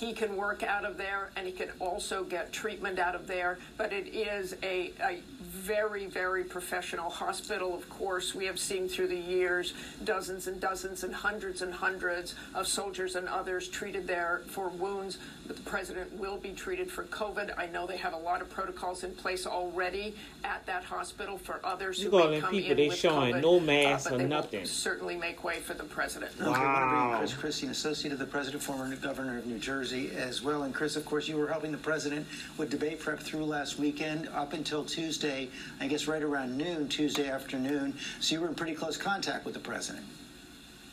He 0.00 0.14
can 0.14 0.34
work 0.34 0.62
out 0.62 0.86
of 0.86 0.96
there, 0.96 1.28
and 1.36 1.46
he 1.46 1.52
can 1.52 1.68
also 1.78 2.24
get 2.24 2.54
treatment 2.54 2.98
out 2.98 3.14
of 3.14 3.26
there. 3.26 3.58
But 3.76 3.92
it 3.92 4.08
is 4.08 4.56
a, 4.62 4.92
a 5.02 5.20
very, 5.42 6.06
very 6.06 6.42
professional 6.42 7.10
hospital. 7.10 7.74
Of 7.74 7.86
course, 7.90 8.34
we 8.34 8.46
have 8.46 8.58
seen 8.58 8.88
through 8.88 9.08
the 9.08 9.16
years 9.16 9.74
dozens 10.04 10.46
and 10.46 10.58
dozens 10.58 11.04
and 11.04 11.14
hundreds 11.14 11.60
and 11.60 11.74
hundreds 11.74 12.34
of 12.54 12.66
soldiers 12.66 13.14
and 13.14 13.28
others 13.28 13.68
treated 13.68 14.06
there 14.06 14.40
for 14.46 14.70
wounds. 14.70 15.18
But 15.46 15.56
the 15.56 15.62
president 15.64 16.10
will 16.18 16.38
be 16.38 16.52
treated 16.52 16.90
for 16.90 17.04
COVID. 17.04 17.58
I 17.58 17.66
know 17.66 17.86
they 17.86 17.96
have 17.98 18.14
a 18.14 18.18
lot 18.18 18.40
of 18.40 18.48
protocols 18.48 19.04
in 19.04 19.10
place 19.12 19.46
already 19.46 20.14
at 20.44 20.64
that 20.66 20.84
hospital 20.84 21.36
for 21.36 21.60
others 21.64 21.98
You 22.02 22.10
who 22.10 22.18
got 22.18 22.30
may 22.30 22.32
them 22.36 22.40
come 22.40 22.50
people, 22.52 22.70
in 22.70 22.76
they 22.76 22.88
with 22.88 22.96
showing 22.98 23.34
COVID, 23.34 23.42
no 23.42 23.56
uh, 23.56 23.60
mask 23.60 24.04
but 24.04 24.14
or 24.14 24.18
they 24.18 24.24
will 24.24 24.30
nothing. 24.30 24.64
certainly 24.64 25.16
make 25.16 25.42
way 25.44 25.58
for 25.58 25.74
the 25.74 25.84
president. 25.84 26.30
Okay, 26.40 26.44
I 26.44 26.48
want 26.48 26.58
to 26.58 26.88
bring 26.88 27.10
Wow. 27.10 27.18
Chris 27.18 27.34
Christie, 27.34 27.66
an 27.66 27.72
associate 27.72 28.12
of 28.12 28.20
the 28.20 28.26
president, 28.26 28.62
former 28.62 28.94
governor 28.94 29.38
of 29.38 29.46
New 29.46 29.58
Jersey, 29.58 29.89
as 29.92 30.42
well. 30.42 30.62
And 30.62 30.74
Chris, 30.74 30.96
of 30.96 31.04
course, 31.04 31.28
you 31.28 31.36
were 31.36 31.48
helping 31.48 31.72
the 31.72 31.78
president 31.78 32.26
with 32.56 32.70
debate 32.70 33.00
prep 33.00 33.20
through 33.20 33.44
last 33.44 33.78
weekend 33.78 34.28
up 34.28 34.52
until 34.52 34.84
Tuesday, 34.84 35.48
I 35.80 35.88
guess 35.88 36.06
right 36.06 36.22
around 36.22 36.56
noon, 36.56 36.88
Tuesday 36.88 37.28
afternoon. 37.28 37.96
So 38.20 38.34
you 38.34 38.40
were 38.40 38.48
in 38.48 38.54
pretty 38.54 38.74
close 38.74 38.96
contact 38.96 39.44
with 39.44 39.54
the 39.54 39.60
president. 39.60 40.04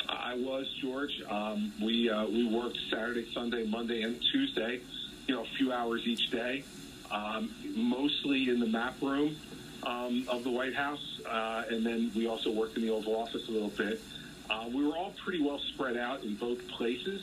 I 0.10 0.36
was 0.36 0.68
George. 0.82 1.22
Um, 1.30 1.72
we 1.82 2.10
uh, 2.10 2.26
we 2.26 2.48
worked 2.48 2.78
Saturday, 2.90 3.28
Sunday, 3.34 3.66
Monday, 3.66 4.02
and 4.02 4.20
Tuesday. 4.32 4.82
You 5.28 5.36
know, 5.36 5.44
a 5.44 5.58
few 5.58 5.74
hours 5.74 6.02
each 6.06 6.32
day, 6.32 6.64
um, 7.12 7.54
mostly 7.76 8.50
in 8.50 8.60
the 8.60 8.66
map 8.66 8.96
room 9.02 9.36
um, 9.84 10.26
of 10.30 10.44
the 10.44 10.50
White 10.50 10.76
House, 10.76 11.20
uh, 11.30 11.66
and 11.70 11.86
then 11.86 12.12
we 12.16 12.28
also 12.28 12.50
worked 12.52 12.78
in 12.78 12.84
the 12.84 12.90
Oval 12.90 13.16
Office 13.16 13.48
a 13.50 13.52
little 13.52 13.70
bit. 13.70 14.02
Uh, 14.50 14.66
we 14.74 14.86
were 14.86 14.96
all 14.96 15.14
pretty 15.24 15.44
well 15.44 15.60
spread 15.60 15.98
out 15.98 16.24
in 16.24 16.36
both 16.36 16.66
places. 16.70 17.22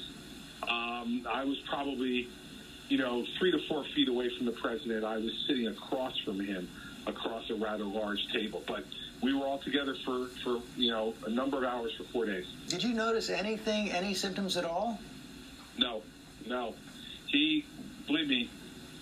Um, 0.69 1.27
I 1.31 1.45
was 1.45 1.59
probably, 1.69 2.29
you 2.89 2.99
know, 2.99 3.25
three 3.39 3.51
to 3.51 3.59
four 3.69 3.85
feet 3.95 4.09
away 4.09 4.31
from 4.37 4.47
the 4.47 4.53
president. 4.53 5.05
I 5.05 5.19
was 5.19 5.33
sitting 5.47 5.67
across 5.69 6.19
from 6.21 6.41
him, 6.41 6.69
across 7.07 7.49
a 7.51 7.55
rather 7.55 7.85
large 7.85 8.27
table, 8.33 8.63
but. 8.67 8.85
We 9.23 9.33
were 9.33 9.47
all 9.47 9.59
together 9.59 9.95
for, 10.05 10.27
for 10.43 10.61
you 10.77 10.91
know 10.91 11.15
a 11.25 11.31
number 11.31 11.57
of 11.57 11.65
hours 11.65 11.95
for 11.95 12.03
four 12.05 12.27
days. 12.27 12.45
Did 12.69 12.83
you 12.83 12.93
notice 12.93 13.31
anything, 13.31 13.91
any 13.91 14.13
symptoms 14.13 14.59
at 14.59 14.67
all? 14.67 15.01
No, 15.79 16.03
no. 16.47 16.75
He, 17.29 17.65
believe 18.07 18.29
me, 18.29 18.51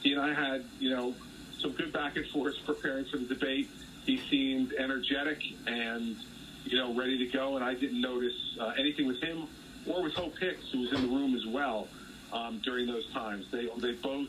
he 0.02 0.12
and 0.12 0.20
I 0.20 0.32
had, 0.32 0.64
you 0.78 0.90
know, 0.90 1.14
some 1.60 1.72
good 1.72 1.92
back 1.92 2.16
and 2.16 2.26
forth 2.28 2.54
preparing 2.64 3.04
for 3.06 3.16
the 3.18 3.24
debate. 3.24 3.68
He 4.04 4.18
seemed 4.30 4.72
energetic 4.74 5.42
and, 5.66 6.16
you 6.64 6.78
know, 6.78 6.94
ready 6.94 7.18
to 7.18 7.26
go, 7.26 7.56
and 7.56 7.64
I 7.64 7.74
didn't 7.74 8.00
notice 8.00 8.34
uh, 8.60 8.72
anything 8.78 9.06
with 9.06 9.20
him 9.20 9.48
or 9.86 10.02
with 10.02 10.14
Hope 10.14 10.38
Hicks, 10.38 10.70
who 10.70 10.80
was 10.80 10.92
in 10.92 11.02
the 11.02 11.08
room 11.08 11.34
as 11.34 11.46
well 11.46 11.88
um, 12.32 12.60
during 12.64 12.86
those 12.86 13.06
times. 13.12 13.46
They, 13.50 13.68
they 13.78 13.92
both 13.92 14.28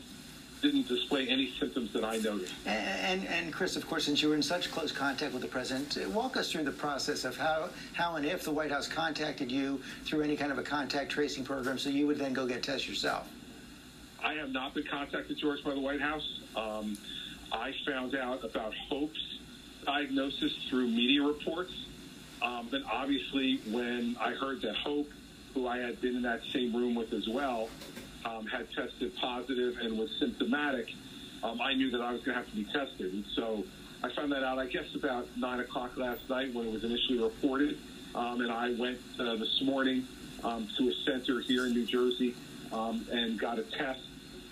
didn't 0.62 0.88
display 0.88 1.28
any 1.28 1.50
symptoms 1.60 1.92
that 1.92 2.04
I 2.04 2.16
noticed. 2.18 2.54
And, 2.64 3.22
and, 3.22 3.26
and 3.28 3.52
Chris, 3.52 3.76
of 3.76 3.86
course, 3.86 4.06
since 4.06 4.22
you 4.22 4.30
were 4.30 4.34
in 4.34 4.42
such 4.42 4.70
close 4.70 4.92
contact 4.92 5.32
with 5.34 5.42
the 5.42 5.48
president, 5.48 5.98
uh, 5.98 6.08
walk 6.08 6.36
us 6.36 6.50
through 6.50 6.64
the 6.64 6.72
process 6.72 7.24
of 7.24 7.36
how, 7.36 7.68
how 7.92 8.16
and 8.16 8.24
if 8.24 8.44
the 8.44 8.50
White 8.50 8.70
House 8.70 8.88
contacted 8.88 9.52
you 9.52 9.80
through 10.04 10.22
any 10.22 10.36
kind 10.36 10.50
of 10.50 10.58
a 10.58 10.62
contact 10.62 11.10
tracing 11.10 11.44
program 11.44 11.78
so 11.78 11.90
you 11.90 12.06
would 12.06 12.18
then 12.18 12.32
go 12.32 12.46
get 12.46 12.62
tests 12.62 12.88
yourself. 12.88 13.28
I 14.22 14.34
have 14.34 14.52
not 14.52 14.72
been 14.72 14.84
contacted, 14.84 15.36
George, 15.36 15.62
by 15.62 15.74
the 15.74 15.80
White 15.80 16.00
House. 16.00 16.40
Um, 16.56 16.96
I 17.52 17.74
found 17.86 18.14
out 18.14 18.42
about 18.42 18.72
Hope's 18.88 19.38
diagnosis 19.84 20.56
through 20.70 20.88
media 20.88 21.22
reports. 21.22 21.74
Um, 22.40 22.68
but 22.70 22.82
obviously, 22.90 23.60
when 23.70 24.16
I 24.20 24.32
heard 24.32 24.62
that 24.62 24.76
Hope, 24.76 25.10
who 25.54 25.68
I 25.68 25.78
had 25.78 26.00
been 26.00 26.16
in 26.16 26.22
that 26.22 26.40
same 26.52 26.74
room 26.74 26.94
with 26.94 27.12
as 27.12 27.28
well, 27.28 27.68
um, 28.24 28.46
had 28.46 28.70
tested 28.72 29.14
positive 29.16 29.78
and 29.78 29.96
was 29.96 30.10
symptomatic, 30.18 30.92
um, 31.42 31.60
I 31.60 31.74
knew 31.74 31.90
that 31.90 32.00
I 32.00 32.12
was 32.12 32.22
going 32.22 32.36
to 32.36 32.42
have 32.42 32.50
to 32.50 32.56
be 32.56 32.64
tested. 32.64 33.12
And 33.12 33.24
so 33.34 33.64
I 34.02 34.10
found 34.10 34.32
that 34.32 34.42
out, 34.42 34.58
I 34.58 34.66
guess, 34.66 34.94
about 34.94 35.26
9 35.36 35.60
o'clock 35.60 35.96
last 35.96 36.28
night 36.28 36.52
when 36.52 36.66
it 36.66 36.72
was 36.72 36.84
initially 36.84 37.18
reported. 37.18 37.78
Um, 38.14 38.40
and 38.40 38.50
I 38.50 38.72
went 38.72 38.98
uh, 39.18 39.36
this 39.36 39.62
morning 39.62 40.06
um, 40.42 40.68
to 40.78 40.88
a 40.88 40.92
center 41.04 41.40
here 41.40 41.66
in 41.66 41.72
New 41.72 41.86
Jersey 41.86 42.34
um, 42.72 43.06
and 43.12 43.38
got 43.38 43.58
a 43.58 43.62
test 43.62 44.00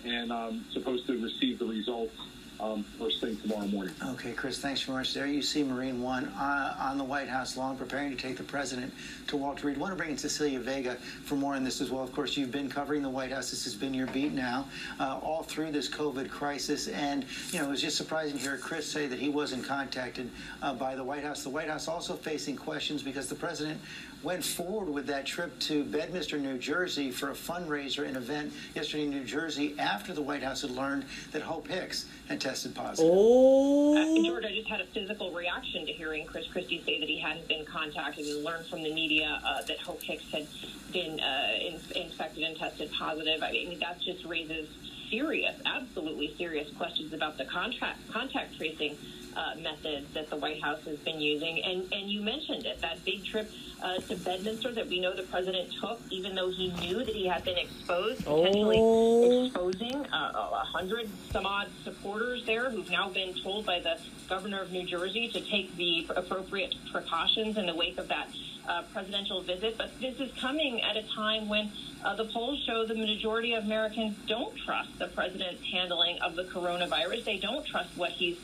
and 0.05 0.31
um, 0.31 0.65
supposed 0.71 1.07
to 1.07 1.21
receive 1.21 1.59
the 1.59 1.65
results 1.65 2.15
um, 2.63 2.83
first 2.97 3.19
thing 3.19 3.35
tomorrow 3.37 3.67
morning. 3.67 3.93
Okay, 4.03 4.31
Chris, 4.31 4.57
thanks 4.59 4.81
very 4.81 4.99
much. 4.99 5.13
There 5.13 5.27
you 5.27 5.41
see 5.41 5.63
Marine 5.63 6.01
One 6.01 6.25
uh, 6.37 6.75
on 6.79 6.97
the 6.97 7.03
White 7.03 7.27
House 7.27 7.57
lawn 7.57 7.75
preparing 7.75 8.09
to 8.11 8.15
take 8.15 8.37
the 8.37 8.43
president 8.43 8.93
to 9.27 9.37
Walter 9.37 9.67
Reed. 9.67 9.77
I 9.77 9.79
want 9.79 9.91
to 9.91 9.97
bring 9.97 10.11
in 10.11 10.17
Cecilia 10.17 10.59
Vega 10.59 10.95
for 11.25 11.35
more 11.35 11.55
on 11.55 11.63
this 11.63 11.81
as 11.81 11.91
well. 11.91 12.03
Of 12.03 12.13
course, 12.13 12.37
you've 12.37 12.51
been 12.51 12.69
covering 12.69 13.01
the 13.01 13.09
White 13.09 13.31
House. 13.31 13.51
This 13.51 13.65
has 13.65 13.75
been 13.75 13.93
your 13.93 14.07
beat 14.07 14.31
now 14.31 14.65
uh, 14.99 15.19
all 15.21 15.43
through 15.43 15.71
this 15.71 15.89
COVID 15.89 16.29
crisis. 16.29 16.87
And, 16.87 17.25
you 17.51 17.59
know, 17.59 17.65
it 17.65 17.71
was 17.71 17.81
just 17.81 17.97
surprising 17.97 18.37
to 18.37 18.41
hear 18.41 18.57
Chris 18.57 18.89
say 18.89 19.07
that 19.07 19.19
he 19.19 19.27
wasn't 19.27 19.65
contacted 19.65 20.29
uh, 20.61 20.73
by 20.73 20.95
the 20.95 21.03
White 21.03 21.23
House. 21.23 21.43
The 21.43 21.49
White 21.49 21.67
House 21.67 21.89
also 21.89 22.15
facing 22.15 22.55
questions 22.55 23.03
because 23.03 23.27
the 23.27 23.35
president 23.35 23.81
went 24.23 24.43
forward 24.43 24.89
with 24.89 25.05
that 25.07 25.25
trip 25.25 25.57
to 25.59 25.83
Bedminster, 25.83 26.37
New 26.37 26.57
Jersey 26.57 27.11
for 27.11 27.31
a 27.31 27.33
fundraiser, 27.33 28.07
and 28.07 28.15
event 28.15 28.53
yesterday 28.73 29.03
in 29.03 29.09
New 29.09 29.23
Jersey 29.25 29.75
after 29.77 30.13
the 30.13 30.21
White 30.21 30.41
House 30.41 30.61
had 30.61 30.71
learned 30.71 31.05
that 31.31 31.41
Hope 31.41 31.67
Hicks 31.67 32.05
had 32.29 32.39
tested 32.39 32.73
positive. 32.73 33.11
Oh. 33.13 33.97
Uh, 33.97 34.23
George, 34.25 34.45
I 34.45 34.55
just 34.55 34.69
had 34.69 34.79
a 34.79 34.85
physical 34.85 35.31
reaction 35.31 35.85
to 35.85 35.91
hearing 35.91 36.25
Chris 36.25 36.47
Christie 36.47 36.81
say 36.85 36.99
that 36.99 37.09
he 37.09 37.19
hadn't 37.19 37.47
been 37.47 37.65
contacted 37.65 38.25
and 38.25 38.43
learned 38.43 38.65
from 38.67 38.81
the 38.81 38.93
media 38.93 39.41
uh, 39.45 39.61
that 39.63 39.79
Hope 39.79 40.01
Hicks 40.01 40.29
had 40.31 40.47
been 40.93 41.19
uh, 41.19 41.47
in, 41.59 41.79
infected 41.95 42.43
and 42.43 42.55
tested 42.55 42.91
positive. 42.97 43.43
I 43.43 43.51
mean, 43.51 43.79
that 43.79 43.99
just 43.99 44.23
raises 44.25 44.69
serious, 45.09 45.55
absolutely 45.65 46.33
serious 46.37 46.69
questions 46.77 47.13
about 47.13 47.37
the 47.37 47.45
contract, 47.45 47.99
contact 48.11 48.57
tracing 48.57 48.97
uh, 49.35 49.55
methods 49.61 50.07
that 50.13 50.29
the 50.29 50.35
White 50.35 50.61
House 50.61 50.81
has 50.85 50.97
been 50.99 51.19
using. 51.19 51.63
And, 51.63 51.91
and 51.93 52.09
you 52.09 52.21
mentioned 52.21 52.65
it, 52.65 52.81
that 52.81 53.03
big 53.05 53.25
trip 53.25 53.51
uh, 53.81 53.97
to 53.97 54.15
Bedminster 54.15 54.71
that 54.71 54.87
we 54.87 54.99
know 54.99 55.13
the 55.15 55.23
president 55.23 55.69
took, 55.79 55.99
even 56.09 56.35
though 56.35 56.49
he 56.49 56.71
knew 56.79 57.03
that 57.03 57.15
he 57.15 57.27
had 57.27 57.43
been 57.43 57.57
exposed, 57.57 58.23
potentially 58.25 58.77
Oh. 58.79 59.45
exposing 59.45 60.05
uh, 60.07 60.31
a 60.53 60.65
hundred 60.65 61.09
some 61.31 61.45
odd 61.45 61.67
supporters 61.83 62.45
there 62.45 62.69
who've 62.69 62.89
now 62.89 63.09
been 63.09 63.33
told 63.33 63.65
by 63.65 63.79
the 63.79 63.97
governor 64.29 64.61
of 64.61 64.71
New 64.71 64.85
Jersey 64.85 65.27
to 65.29 65.41
take 65.41 65.75
the 65.75 66.07
appropriate 66.15 66.75
precautions 66.91 67.57
in 67.57 67.65
the 67.65 67.75
wake 67.75 67.97
of 67.97 68.07
that 68.07 68.29
uh, 68.67 68.83
presidential 68.93 69.41
visit. 69.41 69.77
But 69.77 69.99
this 69.99 70.19
is 70.19 70.31
coming 70.39 70.81
at 70.81 70.95
a 70.95 71.03
time 71.13 71.49
when 71.49 71.71
uh, 72.03 72.15
the 72.15 72.25
polls 72.25 72.63
show 72.65 72.85
the 72.85 72.95
majority 72.95 73.53
of 73.53 73.65
Americans 73.65 74.15
don't 74.27 74.55
trust 74.57 74.97
the 74.97 75.07
president's 75.07 75.63
handling 75.71 76.19
of 76.19 76.35
the 76.35 76.43
coronavirus. 76.45 77.25
They 77.25 77.37
don't 77.37 77.65
trust 77.65 77.89
what 77.97 78.11
he's 78.11 78.37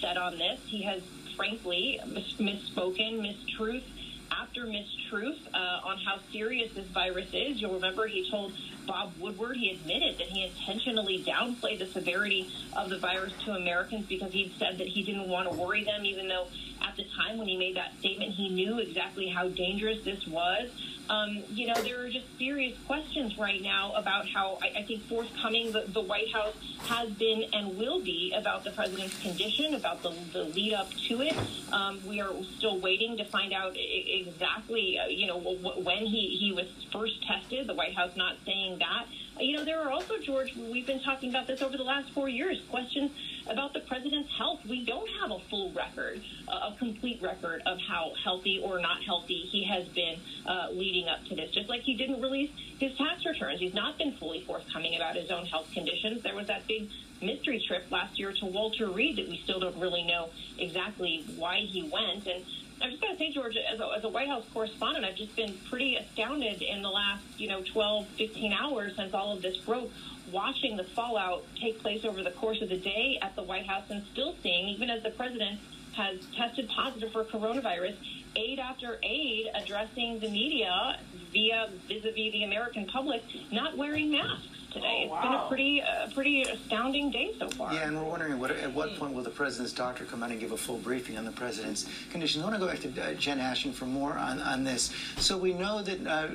said 0.00 0.16
on 0.16 0.38
this. 0.38 0.60
He 0.66 0.82
has, 0.82 1.02
frankly, 1.36 2.00
misspoken, 2.04 3.20
mistruth 3.20 3.82
after 4.30 4.64
mistruth 4.64 5.38
uh, 5.54 5.80
on 5.84 5.98
how 5.98 6.18
serious 6.32 6.72
this 6.74 6.86
virus 6.88 7.28
is. 7.32 7.60
You'll 7.60 7.74
remember 7.74 8.06
he 8.06 8.28
told 8.30 8.52
Bob 8.86 9.12
Woodward, 9.18 9.56
he 9.56 9.70
admitted 9.70 10.18
that 10.18 10.28
he 10.28 10.44
intentionally 10.44 11.24
downplayed 11.26 11.78
the 11.78 11.86
severity 11.86 12.50
of 12.76 12.90
the 12.90 12.98
virus 12.98 13.32
to 13.44 13.52
Americans 13.52 14.06
because 14.06 14.32
he'd 14.32 14.52
said 14.58 14.78
that 14.78 14.86
he 14.86 15.02
didn't 15.02 15.28
want 15.28 15.50
to 15.50 15.56
worry 15.56 15.84
them, 15.84 16.04
even 16.04 16.28
though 16.28 16.46
at 16.82 16.96
the 16.96 17.04
time 17.16 17.38
when 17.38 17.48
he 17.48 17.56
made 17.56 17.76
that 17.76 17.98
statement, 17.98 18.32
he 18.32 18.48
knew 18.48 18.78
exactly 18.78 19.28
how 19.28 19.48
dangerous 19.48 20.04
this 20.04 20.26
was. 20.26 20.70
Um, 21.08 21.44
you 21.50 21.68
know, 21.68 21.74
there 21.82 22.04
are 22.04 22.08
just 22.08 22.26
serious 22.36 22.76
questions 22.86 23.38
right 23.38 23.62
now 23.62 23.92
about 23.94 24.28
how 24.28 24.58
I, 24.60 24.80
I 24.80 24.82
think 24.82 25.04
forthcoming 25.04 25.70
the, 25.70 25.84
the 25.86 26.00
White 26.00 26.32
House 26.32 26.54
has 26.88 27.10
been 27.10 27.44
and 27.52 27.78
will 27.78 28.00
be 28.00 28.32
about 28.36 28.64
the 28.64 28.70
president's 28.72 29.20
condition, 29.22 29.74
about 29.74 30.02
the, 30.02 30.12
the 30.32 30.44
lead 30.44 30.74
up 30.74 30.90
to 31.08 31.22
it. 31.22 31.36
Um, 31.72 32.00
we 32.06 32.20
are 32.20 32.32
still 32.56 32.78
waiting 32.80 33.16
to 33.18 33.24
find 33.24 33.52
out 33.52 33.76
exactly, 34.20 34.98
uh, 34.98 35.06
you 35.08 35.26
know, 35.26 35.38
when 35.38 36.06
he, 36.06 36.36
he 36.38 36.52
was 36.52 36.66
first 36.92 37.22
tested. 37.26 37.66
The 37.66 37.74
White 37.74 37.94
House 37.94 38.16
not 38.16 38.36
saying 38.44 38.78
that. 38.78 39.06
you 39.40 39.56
know, 39.56 39.64
there 39.64 39.80
are 39.82 39.90
also, 39.90 40.18
George, 40.18 40.54
we've 40.56 40.86
been 40.86 41.02
talking 41.02 41.30
about 41.30 41.46
this 41.46 41.62
over 41.62 41.76
the 41.76 41.84
last 41.84 42.10
four 42.10 42.28
years, 42.28 42.62
questions 42.70 43.10
about 43.48 43.72
the 43.72 43.80
president's 43.80 44.30
health. 44.36 44.60
We 44.66 44.84
don't 44.84 45.08
have 45.20 45.30
a 45.30 45.38
full 45.50 45.72
record, 45.72 46.20
a 46.48 46.72
complete 46.78 47.22
record 47.22 47.62
of 47.66 47.78
how 47.78 48.12
healthy 48.22 48.60
or 48.62 48.80
not 48.80 49.02
healthy 49.04 49.40
he 49.40 49.64
has 49.64 49.86
been 49.88 50.18
uh, 50.46 50.68
leading 50.72 51.08
up 51.08 51.24
to 51.26 51.36
this. 51.36 51.50
Just 51.52 51.68
like 51.68 51.82
he 51.82 51.94
didn't 51.94 52.20
release 52.20 52.50
his 52.78 52.96
tax 52.96 53.24
returns, 53.24 53.60
he's 53.60 53.74
not 53.74 53.98
been 53.98 54.12
fully 54.12 54.40
forthcoming 54.40 54.96
about 54.96 55.16
his 55.16 55.30
own 55.30 55.46
health 55.46 55.70
conditions. 55.72 56.22
There 56.22 56.34
was 56.34 56.46
that 56.48 56.66
big 56.66 56.88
mystery 57.22 57.62
trip 57.66 57.90
last 57.90 58.18
year 58.18 58.32
to 58.32 58.46
Walter 58.46 58.88
Reed 58.88 59.16
that 59.16 59.28
we 59.28 59.40
still 59.44 59.60
don't 59.60 59.78
really 59.78 60.02
know 60.02 60.28
exactly 60.58 61.24
why 61.36 61.60
he 61.60 61.82
went. 61.82 62.26
And 62.26 62.44
I'm 62.80 62.90
just 62.90 63.00
going 63.00 63.14
to 63.14 63.18
say, 63.18 63.32
George, 63.32 63.56
as 63.56 63.80
a, 63.80 63.88
as 63.96 64.04
a 64.04 64.08
White 64.08 64.28
House 64.28 64.44
correspondent, 64.52 65.04
I've 65.04 65.16
just 65.16 65.34
been 65.34 65.56
pretty 65.70 65.96
astounded 65.96 66.60
in 66.60 66.82
the 66.82 66.90
last, 66.90 67.22
you 67.38 67.48
know, 67.48 67.62
12, 67.62 68.06
15 68.18 68.52
hours 68.52 68.94
since 68.96 69.14
all 69.14 69.32
of 69.32 69.40
this 69.40 69.56
broke, 69.58 69.90
watching 70.30 70.76
the 70.76 70.84
fallout 70.84 71.44
take 71.58 71.80
place 71.80 72.04
over 72.04 72.22
the 72.22 72.32
course 72.32 72.60
of 72.60 72.68
the 72.68 72.76
day 72.76 73.18
at 73.22 73.34
the 73.34 73.42
White 73.42 73.66
House 73.66 73.84
and 73.88 74.04
still 74.12 74.34
seeing, 74.42 74.68
even 74.68 74.90
as 74.90 75.02
the 75.02 75.10
president 75.10 75.58
has 75.96 76.18
tested 76.36 76.68
positive 76.68 77.10
for 77.12 77.24
coronavirus, 77.24 77.96
aide 78.36 78.58
after 78.58 78.98
aide 79.02 79.48
addressing 79.54 80.18
the 80.18 80.28
media 80.28 80.98
via 81.32 81.70
vis-a-vis 81.88 82.32
the 82.32 82.44
American 82.44 82.86
public 82.86 83.22
not 83.50 83.76
wearing 83.78 84.10
masks 84.10 84.46
today. 84.72 85.06
Oh, 85.08 85.12
wow. 85.12 85.20
It's 85.20 85.26
been 85.26 85.34
a 85.34 85.48
pretty, 85.48 85.82
uh, 85.82 86.08
pretty 86.14 86.42
astounding 86.42 87.10
day 87.10 87.32
so 87.38 87.48
far. 87.48 87.72
Yeah, 87.72 87.86
and 87.86 87.96
we're 87.96 88.04
wondering 88.04 88.38
what, 88.38 88.50
at 88.50 88.72
what 88.72 88.96
point 88.96 89.14
will 89.14 89.22
the 89.22 89.30
president's 89.30 89.72
doctor 89.72 90.04
come 90.04 90.22
out 90.22 90.30
and 90.30 90.40
give 90.40 90.52
a 90.52 90.56
full 90.56 90.78
briefing 90.78 91.18
on 91.18 91.24
the 91.24 91.32
president's 91.32 91.86
condition? 92.10 92.42
I 92.42 92.44
want 92.44 92.56
to 92.56 92.60
go 92.60 92.66
back 92.66 92.80
to 92.80 93.02
uh, 93.02 93.14
Jen 93.14 93.40
Ashton 93.40 93.72
for 93.72 93.86
more 93.86 94.14
on, 94.14 94.40
on 94.40 94.64
this. 94.64 94.92
So 95.18 95.36
we 95.36 95.52
know 95.52 95.82
that. 95.82 96.06
Uh, 96.06 96.28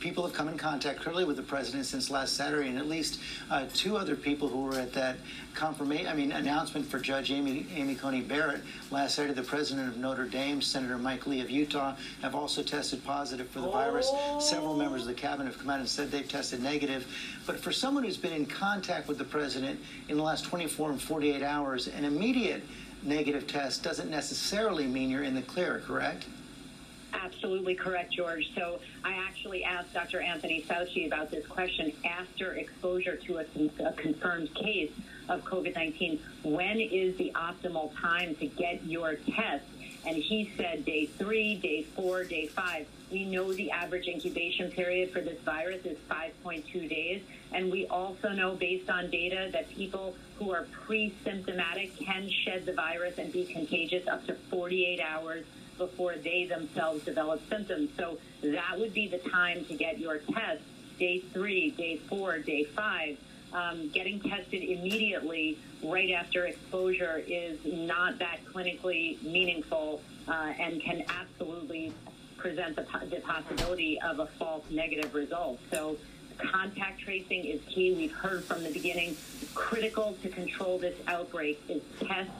people 0.00 0.24
have 0.24 0.32
come 0.32 0.48
in 0.48 0.56
contact 0.56 1.00
clearly 1.00 1.24
with 1.24 1.36
the 1.36 1.42
president 1.42 1.84
since 1.84 2.10
last 2.10 2.34
Saturday, 2.34 2.68
and 2.68 2.78
at 2.78 2.88
least 2.88 3.20
uh, 3.50 3.66
two 3.74 3.96
other 3.96 4.16
people 4.16 4.48
who 4.48 4.62
were 4.62 4.78
at 4.78 4.92
that 4.94 5.16
confirmation, 5.54 6.06
I 6.06 6.14
mean, 6.14 6.32
announcement 6.32 6.86
for 6.86 6.98
Judge 6.98 7.30
Amy, 7.30 7.66
Amy 7.74 7.94
Coney 7.94 8.22
Barrett 8.22 8.62
last 8.90 9.14
Saturday. 9.14 9.34
The 9.34 9.42
president 9.42 9.88
of 9.88 9.98
Notre 9.98 10.24
Dame, 10.24 10.62
Senator 10.62 10.96
Mike 10.98 11.26
Lee 11.26 11.40
of 11.42 11.50
Utah, 11.50 11.94
have 12.22 12.34
also 12.34 12.62
tested 12.62 13.04
positive 13.04 13.48
for 13.50 13.60
the 13.60 13.70
virus. 13.70 14.10
Several 14.40 14.76
members 14.76 15.02
of 15.02 15.08
the 15.08 15.14
cabinet 15.14 15.52
have 15.52 15.58
come 15.58 15.70
out 15.70 15.80
and 15.80 15.88
said 15.88 16.10
they've 16.10 16.26
tested 16.26 16.62
negative. 16.62 17.06
But 17.46 17.60
for 17.60 17.70
someone 17.70 18.02
who's 18.04 18.16
been 18.16 18.32
in 18.32 18.46
contact 18.46 19.06
with 19.06 19.18
the 19.18 19.24
president 19.24 19.78
in 20.08 20.16
the 20.16 20.22
last 20.22 20.46
24 20.46 20.92
and 20.92 21.00
48 21.00 21.42
hours, 21.42 21.88
an 21.88 22.04
immediate 22.04 22.62
negative 23.02 23.46
test 23.46 23.82
doesn't 23.82 24.10
necessarily 24.10 24.86
mean 24.86 25.10
you're 25.10 25.22
in 25.22 25.34
the 25.34 25.42
clear, 25.42 25.82
correct? 25.86 26.24
Absolutely 27.12 27.74
correct, 27.74 28.12
George. 28.12 28.50
So 28.54 28.80
I 29.04 29.14
actually 29.14 29.64
asked 29.64 29.92
Dr. 29.92 30.20
Anthony 30.20 30.62
Fauci 30.62 31.06
about 31.06 31.30
this 31.30 31.46
question 31.46 31.92
after 32.04 32.52
exposure 32.54 33.16
to 33.16 33.38
a, 33.38 33.44
a 33.84 33.92
confirmed 33.92 34.54
case 34.54 34.92
of 35.28 35.44
COVID 35.44 35.74
19. 35.74 36.20
When 36.42 36.80
is 36.80 37.16
the 37.16 37.32
optimal 37.34 37.92
time 38.00 38.34
to 38.36 38.46
get 38.46 38.84
your 38.84 39.14
test? 39.14 39.64
And 40.06 40.16
he 40.16 40.50
said 40.56 40.84
day 40.84 41.06
three, 41.06 41.56
day 41.56 41.82
four, 41.82 42.24
day 42.24 42.46
five. 42.46 42.86
We 43.10 43.24
know 43.24 43.52
the 43.52 43.70
average 43.70 44.06
incubation 44.06 44.70
period 44.70 45.10
for 45.10 45.20
this 45.20 45.38
virus 45.40 45.84
is 45.84 45.98
5.2 46.08 46.88
days. 46.88 47.22
And 47.52 47.70
we 47.70 47.86
also 47.86 48.30
know, 48.30 48.54
based 48.54 48.88
on 48.88 49.10
data, 49.10 49.50
that 49.52 49.68
people 49.68 50.14
who 50.38 50.52
are 50.52 50.66
pre 50.86 51.12
symptomatic 51.24 51.96
can 51.98 52.30
shed 52.30 52.66
the 52.66 52.72
virus 52.72 53.18
and 53.18 53.32
be 53.32 53.44
contagious 53.44 54.06
up 54.06 54.26
to 54.26 54.34
48 54.48 55.00
hours 55.00 55.44
before 55.80 56.14
they 56.16 56.44
themselves 56.44 57.04
develop 57.04 57.40
symptoms. 57.48 57.88
So 57.96 58.18
that 58.42 58.78
would 58.78 58.92
be 58.92 59.08
the 59.08 59.18
time 59.18 59.64
to 59.64 59.74
get 59.74 59.98
your 59.98 60.18
test 60.18 60.62
day 60.98 61.20
three, 61.32 61.70
day 61.70 61.96
four, 62.08 62.38
day 62.38 62.64
five. 62.64 63.16
Um, 63.52 63.88
getting 63.88 64.20
tested 64.20 64.62
immediately 64.62 65.58
right 65.82 66.12
after 66.12 66.46
exposure 66.46 67.20
is 67.26 67.58
not 67.64 68.18
that 68.20 68.38
clinically 68.44 69.20
meaningful 69.24 70.02
uh, 70.28 70.52
and 70.60 70.80
can 70.80 71.02
absolutely 71.08 71.92
present 72.36 72.76
the, 72.76 72.86
the 73.10 73.20
possibility 73.22 74.00
of 74.02 74.20
a 74.20 74.26
false 74.26 74.64
negative 74.70 75.14
result. 75.14 75.58
So 75.72 75.96
contact 76.38 77.00
tracing 77.00 77.44
is 77.44 77.60
key. 77.68 77.92
We've 77.94 78.12
heard 78.12 78.44
from 78.44 78.62
the 78.62 78.70
beginning, 78.70 79.16
critical 79.54 80.16
to 80.22 80.28
control 80.28 80.78
this 80.78 80.96
outbreak 81.08 81.60
is 81.68 81.82
test 81.98 82.30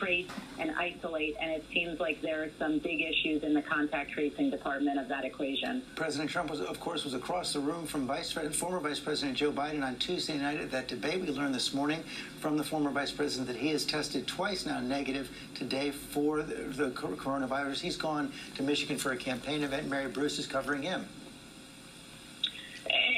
trace 0.00 0.26
and 0.58 0.70
isolate, 0.72 1.36
and 1.40 1.50
it 1.52 1.64
seems 1.72 2.00
like 2.00 2.20
there 2.22 2.42
are 2.42 2.50
some 2.58 2.78
big 2.78 3.00
issues 3.00 3.42
in 3.42 3.54
the 3.54 3.62
contact 3.62 4.10
tracing 4.10 4.50
department 4.50 4.98
of 4.98 5.08
that 5.08 5.24
equation. 5.24 5.82
President 5.94 6.30
Trump, 6.30 6.50
was, 6.50 6.60
of 6.60 6.80
course, 6.80 7.04
was 7.04 7.14
across 7.14 7.52
the 7.52 7.60
room 7.60 7.86
from 7.86 8.06
Vice 8.06 8.32
former 8.32 8.80
Vice 8.80 8.98
President 8.98 9.36
Joe 9.36 9.52
Biden 9.52 9.84
on 9.84 9.96
Tuesday 9.96 10.38
night 10.38 10.58
at 10.58 10.70
that 10.70 10.88
debate. 10.88 11.20
We 11.20 11.28
learned 11.28 11.54
this 11.54 11.74
morning 11.74 12.02
from 12.40 12.56
the 12.56 12.64
former 12.64 12.90
Vice 12.90 13.12
President 13.12 13.46
that 13.48 13.56
he 13.56 13.68
has 13.68 13.84
tested 13.84 14.26
twice 14.26 14.66
now 14.66 14.80
negative 14.80 15.30
today 15.54 15.90
for 15.90 16.42
the, 16.42 16.54
the 16.54 16.90
coronavirus. 16.90 17.80
He's 17.80 17.96
gone 17.96 18.32
to 18.56 18.62
Michigan 18.62 18.96
for 18.96 19.12
a 19.12 19.16
campaign 19.16 19.62
event. 19.62 19.88
Mary 19.88 20.10
Bruce 20.10 20.38
is 20.38 20.46
covering 20.46 20.82
him. 20.82 21.06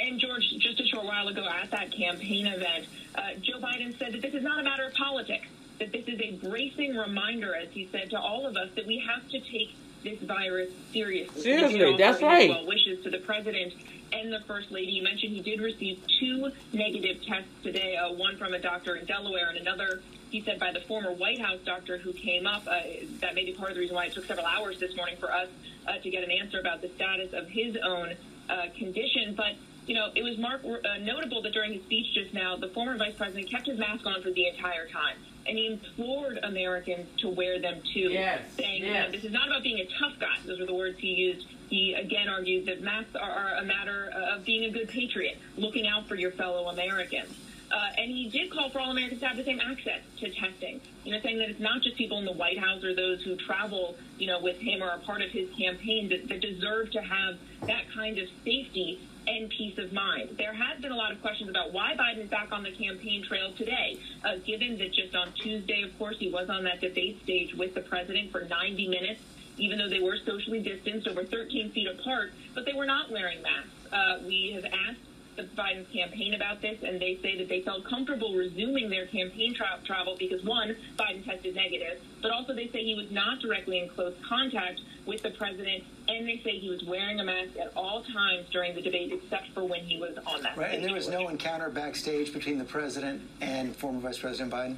And 0.04 0.18
George, 0.18 0.42
just 0.58 0.80
a 0.80 0.86
short 0.86 1.06
while 1.06 1.28
ago 1.28 1.46
at 1.48 1.70
that 1.70 1.92
campaign 1.92 2.46
event, 2.46 2.86
uh, 3.14 3.20
Joe 3.40 3.58
Biden 3.60 3.96
said 3.98 4.12
that 4.12 4.20
this 4.20 4.34
is 4.34 4.42
not 4.42 4.60
a 4.60 4.62
matter 4.62 4.84
of 4.84 4.92
politics 4.94 5.46
that 5.78 5.92
this 5.92 6.06
is 6.06 6.20
a 6.20 6.32
bracing 6.46 6.96
reminder, 6.96 7.54
as 7.54 7.68
he 7.70 7.88
said 7.90 8.10
to 8.10 8.18
all 8.18 8.46
of 8.46 8.56
us, 8.56 8.68
that 8.76 8.86
we 8.86 8.98
have 8.98 9.28
to 9.30 9.40
take 9.40 9.74
this 10.02 10.18
virus 10.20 10.70
seriously. 10.92 11.42
Seriously, 11.42 11.96
that's 11.96 12.22
right. 12.22 12.50
Well 12.50 12.66
wishes 12.66 13.02
to 13.04 13.10
the 13.10 13.18
president 13.18 13.72
and 14.12 14.32
the 14.32 14.40
first 14.40 14.70
lady. 14.70 14.92
You 14.92 15.02
mentioned 15.02 15.34
he 15.34 15.42
did 15.42 15.60
receive 15.60 16.02
two 16.18 16.50
negative 16.72 17.22
tests 17.26 17.50
today. 17.62 17.96
Uh, 17.96 18.12
one 18.12 18.36
from 18.36 18.54
a 18.54 18.58
doctor 18.58 18.96
in 18.96 19.06
Delaware, 19.06 19.48
and 19.48 19.58
another. 19.58 20.02
He 20.30 20.40
said 20.40 20.58
by 20.58 20.72
the 20.72 20.80
former 20.80 21.12
White 21.12 21.40
House 21.40 21.60
doctor 21.64 21.98
who 21.98 22.12
came 22.12 22.46
up. 22.46 22.66
Uh, 22.66 22.80
that 23.20 23.34
may 23.34 23.44
be 23.44 23.52
part 23.52 23.70
of 23.70 23.74
the 23.74 23.80
reason 23.80 23.94
why 23.94 24.06
it 24.06 24.12
took 24.12 24.24
several 24.24 24.46
hours 24.46 24.80
this 24.80 24.96
morning 24.96 25.16
for 25.20 25.30
us 25.30 25.48
uh, 25.86 25.98
to 25.98 26.10
get 26.10 26.24
an 26.24 26.30
answer 26.30 26.58
about 26.58 26.80
the 26.80 26.88
status 26.88 27.32
of 27.32 27.48
his 27.48 27.76
own 27.76 28.14
uh, 28.48 28.62
condition. 28.76 29.34
But 29.36 29.54
you 29.86 29.94
know, 29.94 30.10
it 30.14 30.22
was 30.22 30.38
mark, 30.38 30.62
uh, 30.64 30.98
notable 30.98 31.42
that 31.42 31.52
during 31.52 31.74
his 31.74 31.82
speech 31.82 32.14
just 32.14 32.32
now, 32.32 32.56
the 32.56 32.68
former 32.68 32.96
vice 32.96 33.14
president 33.14 33.50
kept 33.50 33.66
his 33.66 33.78
mask 33.78 34.06
on 34.06 34.22
for 34.22 34.30
the 34.30 34.46
entire 34.48 34.88
time 34.88 35.16
and 35.46 35.58
he 35.58 35.66
implored 35.66 36.38
Americans 36.42 37.08
to 37.18 37.28
wear 37.28 37.58
them 37.58 37.80
too, 37.92 38.10
yes, 38.10 38.40
saying, 38.56 38.84
yes. 38.84 39.10
This 39.10 39.24
is 39.24 39.32
not 39.32 39.48
about 39.48 39.62
being 39.62 39.78
a 39.78 39.88
tough 39.98 40.18
guy. 40.18 40.36
Those 40.46 40.60
were 40.60 40.66
the 40.66 40.74
words 40.74 40.98
he 40.98 41.08
used. 41.08 41.46
He 41.68 41.94
again 41.94 42.28
argued 42.28 42.66
that 42.66 42.82
masks 42.82 43.16
are, 43.16 43.30
are 43.30 43.54
a 43.56 43.64
matter 43.64 44.12
of 44.14 44.44
being 44.44 44.64
a 44.64 44.70
good 44.70 44.88
patriot, 44.88 45.38
looking 45.56 45.86
out 45.86 46.06
for 46.06 46.14
your 46.14 46.30
fellow 46.32 46.68
Americans. 46.68 47.34
Uh, 47.72 47.88
and 47.96 48.10
he 48.10 48.28
did 48.28 48.50
call 48.50 48.68
for 48.68 48.80
all 48.80 48.90
Americans 48.90 49.20
to 49.20 49.26
have 49.26 49.36
the 49.36 49.44
same 49.44 49.58
access 49.58 50.00
to 50.18 50.28
testing. 50.28 50.78
You 51.04 51.12
know, 51.12 51.20
saying 51.20 51.38
that 51.38 51.48
it's 51.48 51.60
not 51.60 51.80
just 51.80 51.96
people 51.96 52.18
in 52.18 52.26
the 52.26 52.32
White 52.32 52.58
House 52.58 52.84
or 52.84 52.94
those 52.94 53.22
who 53.22 53.34
travel, 53.36 53.96
you 54.18 54.26
know, 54.26 54.40
with 54.40 54.58
him 54.58 54.82
or 54.82 54.90
are 54.90 54.98
part 54.98 55.22
of 55.22 55.30
his 55.30 55.48
campaign 55.56 56.10
that, 56.10 56.28
that 56.28 56.42
deserve 56.42 56.90
to 56.90 57.00
have 57.00 57.38
that 57.62 57.84
kind 57.94 58.18
of 58.18 58.28
safety 58.44 59.00
and 59.26 59.50
peace 59.50 59.78
of 59.78 59.92
mind. 59.92 60.36
There 60.36 60.52
has 60.52 60.80
been 60.80 60.92
a 60.92 60.96
lot 60.96 61.12
of 61.12 61.20
questions 61.20 61.50
about 61.50 61.72
why 61.72 61.94
Biden 61.94 62.24
is 62.24 62.30
back 62.30 62.52
on 62.52 62.62
the 62.62 62.72
campaign 62.72 63.22
trail 63.22 63.52
today, 63.52 63.98
uh, 64.24 64.36
given 64.44 64.78
that 64.78 64.92
just 64.92 65.14
on 65.14 65.32
Tuesday, 65.32 65.82
of 65.82 65.96
course, 65.98 66.16
he 66.18 66.30
was 66.30 66.48
on 66.48 66.64
that 66.64 66.80
debate 66.80 67.22
stage 67.22 67.54
with 67.54 67.74
the 67.74 67.80
president 67.80 68.32
for 68.32 68.42
90 68.42 68.88
minutes, 68.88 69.20
even 69.58 69.78
though 69.78 69.88
they 69.88 70.00
were 70.00 70.16
socially 70.16 70.60
distanced 70.60 71.06
over 71.06 71.24
13 71.24 71.70
feet 71.70 71.88
apart, 71.88 72.32
but 72.54 72.64
they 72.64 72.72
were 72.72 72.86
not 72.86 73.10
wearing 73.10 73.42
masks. 73.42 73.70
Uh, 73.92 74.18
we 74.26 74.52
have 74.52 74.64
asked 74.64 75.00
the 75.36 75.44
Biden's 75.44 75.88
campaign 75.92 76.34
about 76.34 76.60
this, 76.60 76.82
and 76.82 77.00
they 77.00 77.18
say 77.22 77.38
that 77.38 77.48
they 77.48 77.62
felt 77.62 77.84
comfortable 77.84 78.34
resuming 78.34 78.90
their 78.90 79.06
campaign 79.06 79.54
tra- 79.54 79.78
travel 79.84 80.16
because 80.18 80.44
one, 80.44 80.76
Biden 80.98 81.24
tested 81.24 81.54
negative, 81.54 82.00
but 82.20 82.30
also 82.30 82.54
they 82.54 82.68
say 82.68 82.84
he 82.84 82.94
was 82.94 83.10
not 83.10 83.40
directly 83.40 83.78
in 83.78 83.88
close 83.88 84.14
contact 84.28 84.80
with 85.06 85.22
the 85.22 85.30
president, 85.30 85.84
and 86.08 86.26
they 86.26 86.40
say 86.44 86.58
he 86.58 86.68
was 86.68 86.84
wearing 86.84 87.20
a 87.20 87.24
mask 87.24 87.56
at 87.58 87.72
all 87.74 88.04
times 88.04 88.48
during 88.50 88.74
the 88.74 88.82
debate, 88.82 89.12
except 89.12 89.48
for 89.54 89.64
when 89.64 89.80
he 89.80 89.98
was 89.98 90.16
on 90.26 90.42
that. 90.42 90.56
Right, 90.56 90.74
and 90.74 90.84
there 90.84 90.92
was 90.94 91.08
no 91.08 91.28
encounter 91.28 91.70
backstage 91.70 92.32
between 92.32 92.58
the 92.58 92.64
president 92.64 93.22
and 93.40 93.74
former 93.74 94.00
Vice 94.00 94.18
President 94.18 94.52
Biden. 94.52 94.76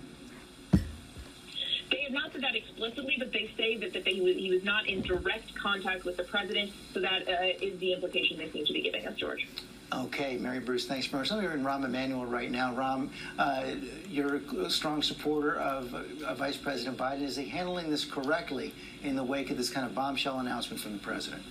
They 1.90 2.00
have 2.02 2.12
not 2.12 2.32
said 2.32 2.42
that 2.42 2.54
explicitly, 2.56 3.16
but 3.18 3.32
they 3.32 3.50
say 3.56 3.76
that, 3.78 3.92
that 3.92 4.04
they, 4.04 4.14
he 4.14 4.50
was 4.50 4.64
not 4.64 4.86
in 4.86 5.02
direct 5.02 5.54
contact 5.54 6.04
with 6.04 6.16
the 6.16 6.24
president, 6.24 6.72
so 6.92 7.00
that 7.00 7.28
uh, 7.28 7.32
is 7.60 7.78
the 7.78 7.92
implication 7.92 8.38
they 8.38 8.50
seem 8.50 8.64
to 8.66 8.72
be 8.72 8.82
giving 8.82 9.06
us, 9.06 9.16
George. 9.16 9.46
Okay, 9.94 10.36
Mary 10.38 10.58
Bruce, 10.58 10.86
thanks 10.86 11.12
much. 11.12 11.30
Let 11.30 11.40
me 11.40 11.46
in 11.46 11.64
Rahm 11.64 11.84
Emanuel 11.84 12.26
right 12.26 12.50
now. 12.50 12.74
Rahm, 12.74 13.10
uh, 13.38 13.64
you're 14.08 14.40
a 14.58 14.68
strong 14.68 15.02
supporter 15.02 15.56
of 15.56 15.94
uh, 15.94 16.34
Vice 16.34 16.56
President 16.56 16.98
Biden. 16.98 17.22
Is 17.22 17.36
he 17.36 17.44
handling 17.44 17.90
this 17.90 18.04
correctly 18.04 18.74
in 19.04 19.14
the 19.14 19.22
wake 19.22 19.50
of 19.50 19.56
this 19.56 19.70
kind 19.70 19.86
of 19.86 19.94
bombshell 19.94 20.40
announcement 20.40 20.82
from 20.82 20.92
the 20.94 20.98
president? 20.98 21.42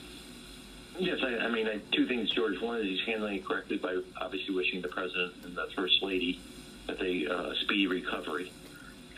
Yes, 1.00 1.20
I, 1.24 1.38
I 1.38 1.50
mean, 1.50 1.68
I, 1.68 1.80
two 1.92 2.06
things, 2.06 2.32
George. 2.32 2.60
One 2.60 2.80
is 2.80 2.86
he's 2.86 3.06
handling 3.06 3.36
it 3.36 3.46
correctly 3.46 3.78
by 3.78 4.02
obviously 4.20 4.54
wishing 4.54 4.82
the 4.82 4.90
president 4.90 5.34
and 5.46 5.56
the 5.56 5.68
first 5.76 6.04
lady 6.04 6.40
that 6.88 7.00
they 7.00 7.26
uh, 7.26 7.54
speedy 7.62 7.88
recovery, 7.88 8.52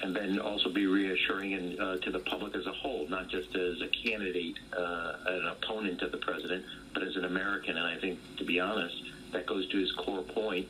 and 0.03 0.15
then 0.15 0.39
also 0.39 0.69
be 0.69 0.85
reassuring 0.85 1.53
and, 1.55 1.79
uh, 1.79 1.97
to 1.97 2.11
the 2.11 2.19
public 2.19 2.55
as 2.55 2.67
a 2.67 2.71
whole, 2.71 3.07
not 3.09 3.27
just 3.27 3.55
as 3.55 3.81
a 3.81 3.87
candidate, 3.87 4.59
uh, 4.77 5.13
an 5.25 5.47
opponent 5.47 6.03
of 6.03 6.11
the 6.11 6.17
president, 6.17 6.63
but 6.93 7.01
as 7.01 7.15
an 7.15 7.25
American. 7.25 7.75
And 7.75 7.87
I 7.87 7.97
think, 7.97 8.19
to 8.37 8.45
be 8.45 8.59
honest, 8.59 8.95
that 9.35 9.45
goes 9.45 9.67
to 9.67 9.77
his 9.77 9.91
core 9.91 10.21
point 10.21 10.67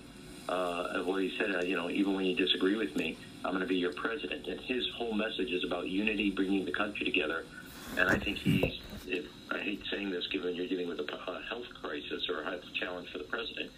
uh, 0.49 0.99
where 1.03 1.22
he 1.22 1.36
said, 1.38 1.55
uh, 1.55 1.59
you 1.59 1.76
know, 1.76 1.89
even 1.89 2.16
when 2.16 2.26
you 2.26 2.36
disagree 2.36 2.76
with 2.76 2.95
me, 2.95 3.18
I'm 3.43 3.51
going 3.51 3.61
to 3.61 3.68
be 3.68 3.78
your 3.78 3.93
president. 3.93 4.47
And 4.47 4.59
his 4.59 4.89
whole 4.95 5.13
message 5.13 5.51
is 5.51 5.63
about 5.63 5.88
unity, 5.88 6.32
bringing 6.32 6.66
the 6.66 6.72
country 6.72 7.05
together. 7.05 7.45
And 7.97 8.09
I 8.09 8.18
think 8.18 8.38
he's, 8.38 8.82
if, 9.05 9.26
I 9.51 9.59
hate 9.59 9.84
saying 9.91 10.09
this, 10.09 10.26
given 10.28 10.55
you're 10.55 10.68
dealing 10.68 10.88
with 10.88 10.99
a 10.99 11.16
uh, 11.16 11.41
health 11.47 11.68
crisis 11.82 12.28
or 12.28 12.41
a 12.41 12.45
health 12.45 12.66
challenge 12.74 13.09
for 13.11 13.20
the 13.20 13.24
president, 13.26 13.72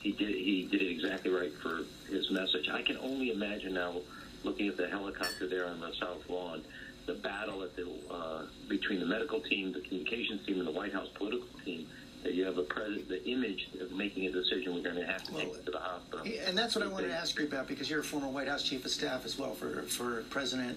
he 0.00 0.12
did 0.12 0.34
he 0.36 0.68
did 0.70 0.82
it 0.82 0.90
exactly 0.90 1.30
right 1.30 1.52
for 1.54 1.80
his 2.08 2.30
message. 2.30 2.68
I 2.68 2.82
can 2.82 2.98
only 2.98 3.30
imagine 3.30 3.74
now, 3.74 3.96
looking 4.44 4.68
at 4.68 4.76
the 4.76 4.86
helicopter 4.86 5.48
there 5.48 5.66
on 5.66 5.80
the 5.80 5.92
south 5.94 6.28
lawn, 6.28 6.62
the 7.06 7.14
battle 7.14 7.62
at 7.62 7.74
the 7.74 7.88
uh, 8.10 8.44
between 8.68 9.00
the 9.00 9.06
medical 9.06 9.40
team, 9.40 9.72
the 9.72 9.80
communications 9.80 10.46
team, 10.46 10.58
and 10.58 10.68
the 10.68 10.72
White 10.72 10.92
House 10.92 11.08
political 11.14 11.48
team. 11.64 11.88
That 12.22 12.34
you 12.34 12.44
have 12.44 12.58
a 12.58 12.62
president, 12.62 13.08
the 13.08 13.24
image 13.28 13.68
of 13.80 13.92
making 13.92 14.26
a 14.26 14.32
decision 14.32 14.74
we're 14.74 14.82
going 14.82 14.96
to 14.96 15.06
have 15.06 15.22
to 15.24 15.32
take 15.32 15.48
it 15.48 15.64
to 15.64 15.70
the 15.70 15.78
hospital. 15.78 16.26
And 16.44 16.58
that's 16.58 16.74
what 16.74 16.84
I 16.84 16.88
wanted 16.88 17.08
to 17.08 17.14
ask 17.14 17.38
you 17.38 17.46
about 17.46 17.68
because 17.68 17.88
you're 17.88 18.00
a 18.00 18.04
former 18.04 18.26
White 18.26 18.48
House 18.48 18.64
chief 18.64 18.84
of 18.84 18.90
staff 18.90 19.24
as 19.24 19.38
well 19.38 19.54
for, 19.54 19.82
for 19.82 20.24
President 20.28 20.76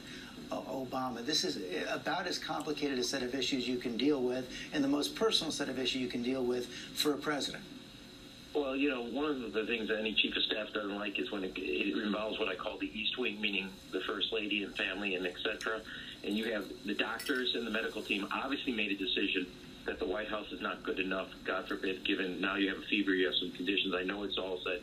Obama. 0.52 1.26
This 1.26 1.44
is 1.44 1.60
about 1.90 2.28
as 2.28 2.38
complicated 2.38 3.00
a 3.00 3.04
set 3.04 3.24
of 3.24 3.34
issues 3.34 3.68
you 3.68 3.78
can 3.78 3.98
deal 3.98 4.22
with 4.22 4.50
and 4.74 4.84
the 4.84 4.88
most 4.88 5.16
personal 5.16 5.52
set 5.52 5.70
of 5.70 5.80
issues 5.80 6.02
you 6.02 6.08
can 6.08 6.22
deal 6.22 6.44
with 6.44 6.68
for 6.94 7.14
a 7.14 7.18
president. 7.18 7.64
Well, 8.54 8.76
you 8.76 8.90
know, 8.90 9.04
one 9.04 9.26
of 9.26 9.54
the 9.54 9.66
things 9.66 9.90
that 9.90 10.00
any 10.00 10.14
chief 10.14 10.36
of 10.36 10.44
staff 10.44 10.74
doesn't 10.74 10.96
like 10.96 11.20
is 11.20 11.32
when 11.32 11.44
it, 11.44 11.54
it 11.56 11.98
involves 12.04 12.40
what 12.40 12.50
I 12.50 12.56
call 12.56 12.78
the 12.80 12.92
East 13.00 13.18
Wing, 13.18 13.40
meaning 13.40 13.70
the 13.92 14.02
first 14.02 14.34
lady 14.34 14.64
and 14.64 14.76
family 14.76 15.16
and 15.16 15.26
et 15.26 15.36
cetera. 15.44 15.82
And 16.24 16.36
you 16.36 16.52
have 16.52 16.66
the 16.86 16.96
doctors 16.96 17.56
and 17.56 17.66
the 17.66 17.72
medical 17.72 18.02
team 18.02 18.28
obviously 18.32 18.74
made 18.74 18.92
a 18.92 18.96
decision 18.96 19.48
that 19.90 19.98
the 19.98 20.06
White 20.06 20.30
House 20.30 20.52
is 20.52 20.62
not 20.62 20.84
good 20.84 21.00
enough, 21.00 21.30
God 21.46 21.68
forbid, 21.68 22.06
given 22.06 22.40
now 22.40 22.56
you 22.56 22.70
have 22.70 22.78
a 22.78 22.88
fever, 22.90 23.12
you 23.12 23.26
have 23.26 23.36
some 23.36 23.50
conditions. 23.52 23.96
I 23.98 24.04
know 24.04 24.22
it's 24.22 24.38
all 24.38 24.60
said 24.64 24.82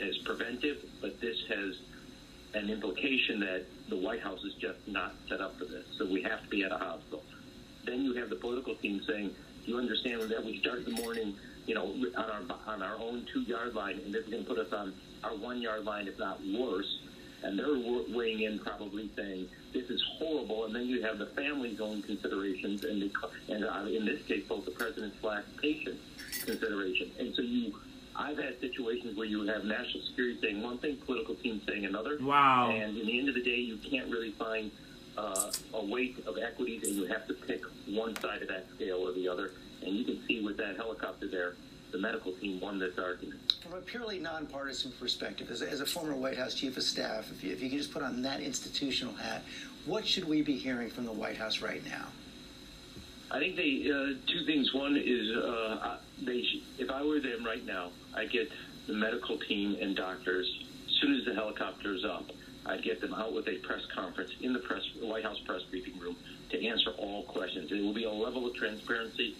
as 0.00 0.16
preventive, 0.24 0.78
but 1.02 1.20
this 1.20 1.36
has 1.48 1.76
an 2.54 2.70
implication 2.70 3.38
that 3.40 3.66
the 3.90 3.96
White 3.96 4.22
House 4.22 4.42
is 4.44 4.54
just 4.54 4.78
not 4.86 5.14
set 5.28 5.42
up 5.42 5.58
for 5.58 5.66
this. 5.66 5.84
So 5.98 6.06
we 6.06 6.22
have 6.22 6.42
to 6.42 6.48
be 6.48 6.64
at 6.64 6.72
a 6.72 6.78
hospital. 6.78 7.22
Then 7.84 8.02
you 8.02 8.14
have 8.14 8.30
the 8.30 8.36
political 8.36 8.74
team 8.76 9.02
saying, 9.06 9.34
you 9.66 9.76
understand 9.76 10.22
that 10.22 10.42
we 10.42 10.58
start 10.60 10.86
the 10.86 10.92
morning, 10.92 11.34
you 11.66 11.74
know, 11.74 11.92
on 12.16 12.30
our, 12.30 12.42
on 12.66 12.82
our 12.82 12.96
own 12.96 13.26
two 13.30 13.42
yard 13.42 13.74
line, 13.74 14.00
and 14.06 14.14
this 14.14 14.24
is 14.24 14.30
going 14.30 14.42
to 14.42 14.48
put 14.48 14.58
us 14.58 14.72
on 14.72 14.94
our 15.22 15.36
one 15.36 15.60
yard 15.60 15.84
line, 15.84 16.08
if 16.08 16.18
not 16.18 16.40
worse. 16.58 17.00
And 17.42 17.58
they're 17.58 17.78
weighing 18.14 18.40
in, 18.40 18.58
probably 18.58 19.10
saying 19.16 19.48
this 19.72 19.88
is 19.90 20.02
horrible. 20.18 20.64
And 20.64 20.74
then 20.74 20.86
you 20.86 21.02
have 21.02 21.18
the 21.18 21.26
family's 21.26 21.80
own 21.80 22.02
considerations, 22.02 22.84
and 22.84 23.02
the, 23.02 23.10
and 23.48 23.64
uh, 23.64 23.86
in 23.86 24.04
this 24.04 24.22
case, 24.26 24.44
both 24.48 24.64
the 24.64 24.70
president's 24.70 25.18
slash 25.20 25.44
patient 25.60 25.98
consideration. 26.44 27.10
And 27.18 27.34
so 27.34 27.42
you, 27.42 27.74
I've 28.16 28.38
had 28.38 28.58
situations 28.60 29.16
where 29.16 29.26
you 29.26 29.46
have 29.46 29.64
national 29.64 30.02
security 30.04 30.38
saying 30.40 30.62
one 30.62 30.78
thing, 30.78 30.96
political 31.04 31.34
team 31.34 31.60
saying 31.68 31.84
another. 31.84 32.18
Wow. 32.20 32.70
And 32.70 32.96
in 32.96 33.06
the 33.06 33.18
end 33.18 33.28
of 33.28 33.34
the 33.34 33.42
day, 33.42 33.56
you 33.56 33.76
can't 33.76 34.10
really 34.10 34.32
find 34.32 34.70
uh, 35.18 35.50
a 35.74 35.84
weight 35.84 36.24
of 36.26 36.38
equities, 36.38 36.84
and 36.84 36.96
you 36.96 37.06
have 37.06 37.26
to 37.28 37.34
pick 37.34 37.62
one 37.88 38.16
side 38.16 38.42
of 38.42 38.48
that 38.48 38.66
scale 38.74 39.06
or 39.06 39.12
the 39.12 39.28
other. 39.28 39.52
And 39.82 39.94
you 39.94 40.04
can 40.04 40.20
see 40.26 40.40
with 40.40 40.56
that 40.56 40.76
helicopter 40.76 41.28
there, 41.28 41.54
the 41.96 42.02
medical 42.02 42.32
team 42.32 42.60
won 42.60 42.78
this 42.78 42.98
argument. 42.98 43.40
From 43.62 43.72
a 43.72 43.80
purely 43.80 44.18
nonpartisan 44.18 44.92
perspective, 45.00 45.50
as 45.50 45.62
a, 45.62 45.70
as 45.70 45.80
a 45.80 45.86
former 45.86 46.14
White 46.14 46.36
House 46.36 46.54
chief 46.54 46.76
of 46.76 46.82
staff, 46.82 47.30
if 47.32 47.42
you, 47.42 47.52
if 47.52 47.62
you 47.62 47.70
could 47.70 47.78
just 47.78 47.92
put 47.92 48.02
on 48.02 48.20
that 48.22 48.40
institutional 48.40 49.14
hat, 49.14 49.42
what 49.86 50.06
should 50.06 50.28
we 50.28 50.42
be 50.42 50.56
hearing 50.56 50.90
from 50.90 51.06
the 51.06 51.12
White 51.12 51.38
House 51.38 51.62
right 51.62 51.82
now? 51.86 52.08
I 53.30 53.38
think 53.38 53.56
they 53.56 53.90
uh, 53.90 54.14
two 54.30 54.44
things. 54.44 54.72
One 54.72 54.96
is 54.96 55.36
uh, 55.36 55.96
they. 56.22 56.44
If 56.78 56.90
I 56.90 57.02
were 57.02 57.18
them 57.18 57.44
right 57.44 57.64
now, 57.64 57.90
I 58.14 58.26
get 58.26 58.50
the 58.86 58.92
medical 58.92 59.38
team 59.38 59.76
and 59.80 59.96
doctors. 59.96 60.46
As 60.86 60.94
soon 61.00 61.16
as 61.16 61.24
the 61.24 61.34
helicopter 61.34 61.92
is 61.94 62.04
up, 62.04 62.30
I'd 62.66 62.84
get 62.84 63.00
them 63.00 63.14
out 63.14 63.32
with 63.32 63.48
a 63.48 63.56
press 63.56 63.82
conference 63.94 64.30
in 64.40 64.52
the 64.52 64.60
press, 64.60 64.82
White 65.00 65.24
House 65.24 65.40
press 65.40 65.62
briefing 65.70 65.98
room 65.98 66.16
to 66.50 66.66
answer 66.66 66.90
all 66.98 67.24
questions. 67.24 67.72
It 67.72 67.82
will 67.82 67.94
be 67.94 68.04
a 68.04 68.12
level 68.12 68.46
of 68.46 68.54
transparency 68.54 69.34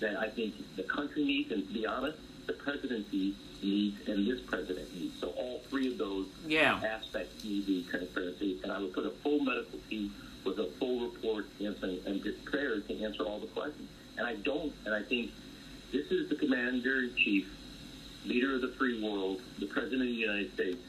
that 0.00 0.16
I 0.16 0.28
think 0.28 0.54
the 0.76 0.82
country 0.84 1.24
needs, 1.24 1.52
and 1.52 1.66
to 1.66 1.74
be 1.74 1.86
honest, 1.86 2.18
the 2.46 2.52
presidency 2.54 3.34
needs 3.62 4.08
and 4.08 4.26
this 4.26 4.40
president 4.40 4.94
needs. 4.94 5.18
So 5.20 5.28
all 5.28 5.60
three 5.68 5.92
of 5.92 5.98
those 5.98 6.26
yeah. 6.46 6.80
aspects 6.84 7.44
need 7.44 7.66
the 7.66 7.82
transparency, 7.84 8.58
and 8.62 8.72
I 8.72 8.80
would 8.80 8.92
put 8.92 9.06
a 9.06 9.10
full 9.10 9.40
medical 9.40 9.78
team 9.90 10.14
with 10.44 10.58
a 10.58 10.66
full 10.78 11.08
report 11.10 11.46
answering 11.60 12.00
and 12.06 12.22
prepared 12.22 12.88
to 12.88 13.02
answer 13.02 13.24
all 13.24 13.38
the 13.38 13.46
questions. 13.48 13.88
And 14.16 14.26
I 14.26 14.36
don't, 14.36 14.72
and 14.84 14.94
I 14.94 15.02
think 15.02 15.30
this 15.92 16.10
is 16.10 16.28
the 16.28 16.36
commander 16.36 17.00
in 17.00 17.14
chief, 17.16 17.48
leader 18.24 18.54
of 18.54 18.62
the 18.62 18.68
free 18.68 19.02
world, 19.02 19.40
the 19.58 19.66
president 19.66 20.02
of 20.02 20.08
the 20.08 20.12
United 20.14 20.52
States, 20.54 20.80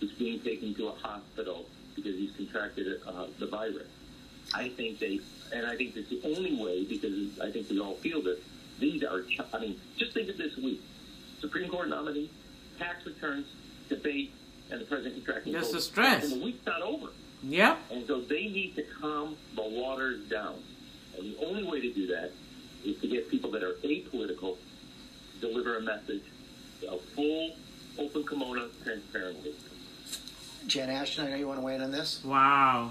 who's 0.00 0.12
being 0.12 0.40
taken 0.40 0.74
to 0.74 0.88
a 0.88 0.92
hospital 0.92 1.66
because 1.94 2.16
he's 2.16 2.32
contracted 2.32 3.00
uh, 3.06 3.26
the 3.38 3.46
virus. 3.46 3.88
I 4.54 4.68
think 4.68 4.98
they, 4.98 5.20
and 5.52 5.66
I 5.66 5.76
think 5.76 5.96
it's 5.96 6.10
the 6.10 6.20
only 6.24 6.54
way 6.54 6.84
because 6.84 7.38
I 7.40 7.50
think 7.50 7.70
we 7.70 7.80
all 7.80 7.94
feel 7.94 8.22
this. 8.22 8.40
These 8.82 9.04
are, 9.04 9.24
I 9.54 9.60
mean, 9.60 9.80
just 9.96 10.12
think 10.12 10.28
of 10.28 10.36
this 10.36 10.56
week: 10.56 10.82
Supreme 11.40 11.70
Court 11.70 11.88
nominee, 11.88 12.30
tax 12.80 13.06
returns, 13.06 13.46
debate, 13.88 14.34
and 14.72 14.80
the 14.80 14.84
president 14.84 15.14
contracting. 15.14 15.52
That's 15.52 15.70
the 15.70 15.80
stress. 15.80 16.24
And 16.24 16.40
the 16.40 16.44
week's 16.44 16.66
not 16.66 16.82
over. 16.82 17.10
Yep. 17.44 17.78
And 17.92 18.06
so 18.08 18.20
they 18.20 18.48
need 18.48 18.74
to 18.74 18.82
calm 19.00 19.36
the 19.54 19.62
waters 19.62 20.28
down. 20.28 20.56
And 21.16 21.32
the 21.32 21.46
only 21.46 21.62
way 21.62 21.80
to 21.80 21.92
do 21.92 22.08
that 22.08 22.32
is 22.84 23.00
to 23.00 23.06
get 23.06 23.30
people 23.30 23.52
that 23.52 23.62
are 23.62 23.74
apolitical 23.84 24.56
to 25.34 25.40
deliver 25.40 25.76
a 25.76 25.82
message 25.82 26.24
of 26.88 27.00
full, 27.14 27.54
open 27.98 28.26
kimono 28.26 28.68
transparency. 28.82 29.54
Jen 30.66 30.90
Ashton, 30.90 31.26
I 31.26 31.30
know 31.30 31.36
you 31.36 31.46
want 31.46 31.60
to 31.60 31.64
weigh 31.64 31.76
in 31.76 31.82
on 31.82 31.92
this. 31.92 32.24
Wow. 32.24 32.90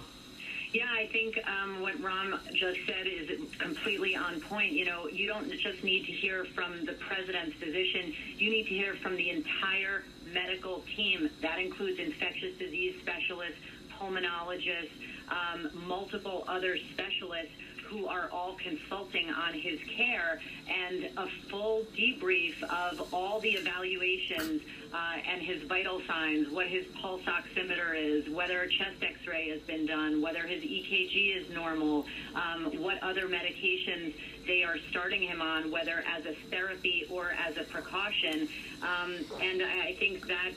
Yeah, 0.73 0.85
I 0.89 1.07
think 1.11 1.37
um, 1.47 1.81
what 1.81 2.01
Rahm 2.01 2.39
just 2.53 2.79
said 2.87 3.05
is 3.05 3.29
completely 3.59 4.15
on 4.15 4.39
point. 4.39 4.71
You 4.71 4.85
know, 4.85 5.07
you 5.07 5.27
don't 5.27 5.51
just 5.51 5.83
need 5.83 6.05
to 6.05 6.13
hear 6.13 6.45
from 6.55 6.85
the 6.85 6.93
president's 6.93 7.57
physician, 7.57 8.13
you 8.37 8.49
need 8.49 8.63
to 8.67 8.73
hear 8.73 8.95
from 9.01 9.17
the 9.17 9.29
entire 9.31 10.03
medical 10.31 10.83
team. 10.95 11.29
That 11.41 11.59
includes 11.59 11.99
infectious 11.99 12.57
disease 12.57 12.95
specialists, 13.01 13.59
pulmonologists, 13.99 14.95
um, 15.27 15.69
multiple 15.73 16.45
other 16.47 16.77
specialists 16.93 17.51
who 17.91 18.07
are 18.07 18.29
all 18.31 18.55
consulting 18.55 19.29
on 19.29 19.53
his 19.53 19.77
care 19.97 20.39
and 20.69 21.09
a 21.17 21.27
full 21.49 21.85
debrief 21.93 22.63
of 22.63 23.13
all 23.13 23.41
the 23.41 23.49
evaluations 23.49 24.61
uh, 24.93 25.17
and 25.29 25.41
his 25.41 25.61
vital 25.63 26.01
signs, 26.07 26.49
what 26.49 26.67
his 26.67 26.85
pulse 27.01 27.21
oximeter 27.23 27.93
is, 27.93 28.29
whether 28.29 28.61
a 28.61 28.69
chest 28.69 29.03
x-ray 29.03 29.49
has 29.49 29.59
been 29.61 29.85
done, 29.85 30.21
whether 30.21 30.47
his 30.47 30.63
EKG 30.63 31.35
is 31.35 31.49
normal, 31.53 32.05
um, 32.33 32.65
what 32.81 33.01
other 33.03 33.27
medications 33.27 34.13
they 34.47 34.63
are 34.63 34.77
starting 34.89 35.21
him 35.21 35.41
on, 35.41 35.69
whether 35.69 36.03
as 36.07 36.25
a 36.25 36.33
therapy 36.49 37.05
or 37.09 37.31
as 37.45 37.57
a 37.57 37.63
precaution. 37.63 38.47
Um, 38.81 39.15
and 39.41 39.61
I 39.61 39.95
think 39.99 40.27
that 40.27 40.51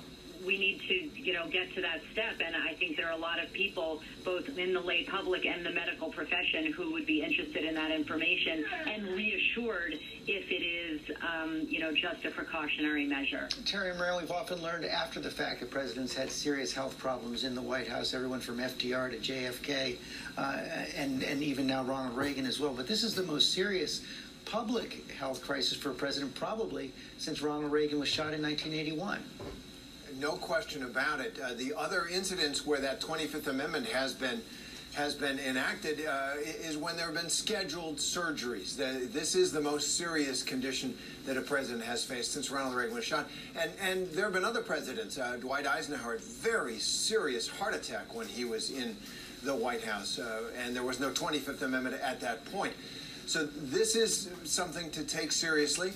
we 0.44 0.58
need 0.58 0.80
to, 0.88 0.94
you 1.20 1.32
know, 1.32 1.48
get 1.48 1.74
to 1.74 1.80
that 1.80 2.00
step. 2.12 2.40
And 2.44 2.54
I 2.56 2.74
think 2.74 2.96
there 2.96 3.06
are 3.06 3.12
a 3.12 3.16
lot 3.16 3.42
of 3.42 3.52
people, 3.52 4.02
both 4.24 4.48
in 4.58 4.72
the 4.74 4.80
lay 4.80 5.04
public 5.04 5.46
and 5.46 5.64
the 5.64 5.70
medical 5.70 6.10
profession, 6.10 6.72
who 6.72 6.92
would 6.92 7.06
be 7.06 7.22
interested 7.22 7.64
in 7.64 7.74
that 7.74 7.90
information 7.90 8.64
and 8.86 9.08
reassured 9.08 9.98
if 10.26 10.50
it 10.50 10.64
is, 10.64 11.00
um, 11.22 11.66
you 11.68 11.80
know, 11.80 11.92
just 11.92 12.24
a 12.24 12.30
precautionary 12.30 13.06
measure. 13.06 13.48
Terry 13.64 13.94
Moran, 13.94 14.20
we've 14.20 14.30
often 14.30 14.62
learned 14.62 14.84
after 14.84 15.20
the 15.20 15.30
fact 15.30 15.60
that 15.60 15.70
presidents 15.70 16.14
had 16.14 16.30
serious 16.30 16.72
health 16.72 16.96
problems 16.98 17.44
in 17.44 17.54
the 17.54 17.62
White 17.62 17.88
House, 17.88 18.14
everyone 18.14 18.40
from 18.40 18.58
FDR 18.58 19.10
to 19.10 19.18
JFK, 19.18 19.96
uh, 20.38 20.60
and, 20.96 21.22
and 21.22 21.42
even 21.42 21.66
now 21.66 21.82
Ronald 21.82 22.16
Reagan 22.16 22.46
as 22.46 22.60
well. 22.60 22.72
But 22.72 22.86
this 22.86 23.02
is 23.02 23.14
the 23.14 23.22
most 23.22 23.52
serious 23.52 24.02
public 24.44 25.10
health 25.10 25.42
crisis 25.42 25.76
for 25.76 25.90
a 25.90 25.94
president 25.94 26.34
probably 26.34 26.92
since 27.18 27.40
Ronald 27.40 27.72
Reagan 27.72 27.98
was 27.98 28.08
shot 28.08 28.34
in 28.34 28.42
1981 28.42 29.22
no 30.18 30.32
question 30.32 30.84
about 30.84 31.20
it. 31.20 31.38
Uh, 31.42 31.54
the 31.54 31.74
other 31.76 32.06
incidents 32.06 32.66
where 32.66 32.80
that 32.80 33.00
25th 33.00 33.46
Amendment 33.46 33.86
has 33.86 34.12
been 34.12 34.40
has 34.94 35.12
been 35.12 35.40
enacted 35.40 36.06
uh, 36.06 36.34
is 36.38 36.76
when 36.76 36.96
there 36.96 37.06
have 37.06 37.16
been 37.16 37.28
scheduled 37.28 37.96
surgeries. 37.96 38.76
The, 38.76 39.08
this 39.12 39.34
is 39.34 39.50
the 39.50 39.60
most 39.60 39.96
serious 39.96 40.44
condition 40.44 40.96
that 41.26 41.36
a 41.36 41.40
president 41.40 41.82
has 41.82 42.04
faced 42.04 42.32
since 42.32 42.48
Ronald 42.48 42.76
Reagan 42.76 42.94
was 42.94 43.04
shot. 43.04 43.28
And, 43.60 43.72
and 43.82 44.08
there 44.12 44.24
have 44.26 44.32
been 44.32 44.44
other 44.44 44.62
presidents. 44.62 45.18
Uh, 45.18 45.36
Dwight 45.40 45.66
Eisenhower 45.66 46.12
had 46.12 46.20
very 46.20 46.78
serious 46.78 47.48
heart 47.48 47.74
attack 47.74 48.14
when 48.14 48.28
he 48.28 48.44
was 48.44 48.70
in 48.70 48.96
the 49.42 49.54
White 49.54 49.82
House, 49.82 50.20
uh, 50.20 50.42
and 50.64 50.76
there 50.76 50.84
was 50.84 51.00
no 51.00 51.10
25th 51.10 51.62
Amendment 51.62 52.00
at 52.00 52.20
that 52.20 52.44
point. 52.52 52.72
So 53.26 53.46
this 53.46 53.96
is 53.96 54.30
something 54.44 54.90
to 54.92 55.02
take 55.02 55.32
seriously 55.32 55.92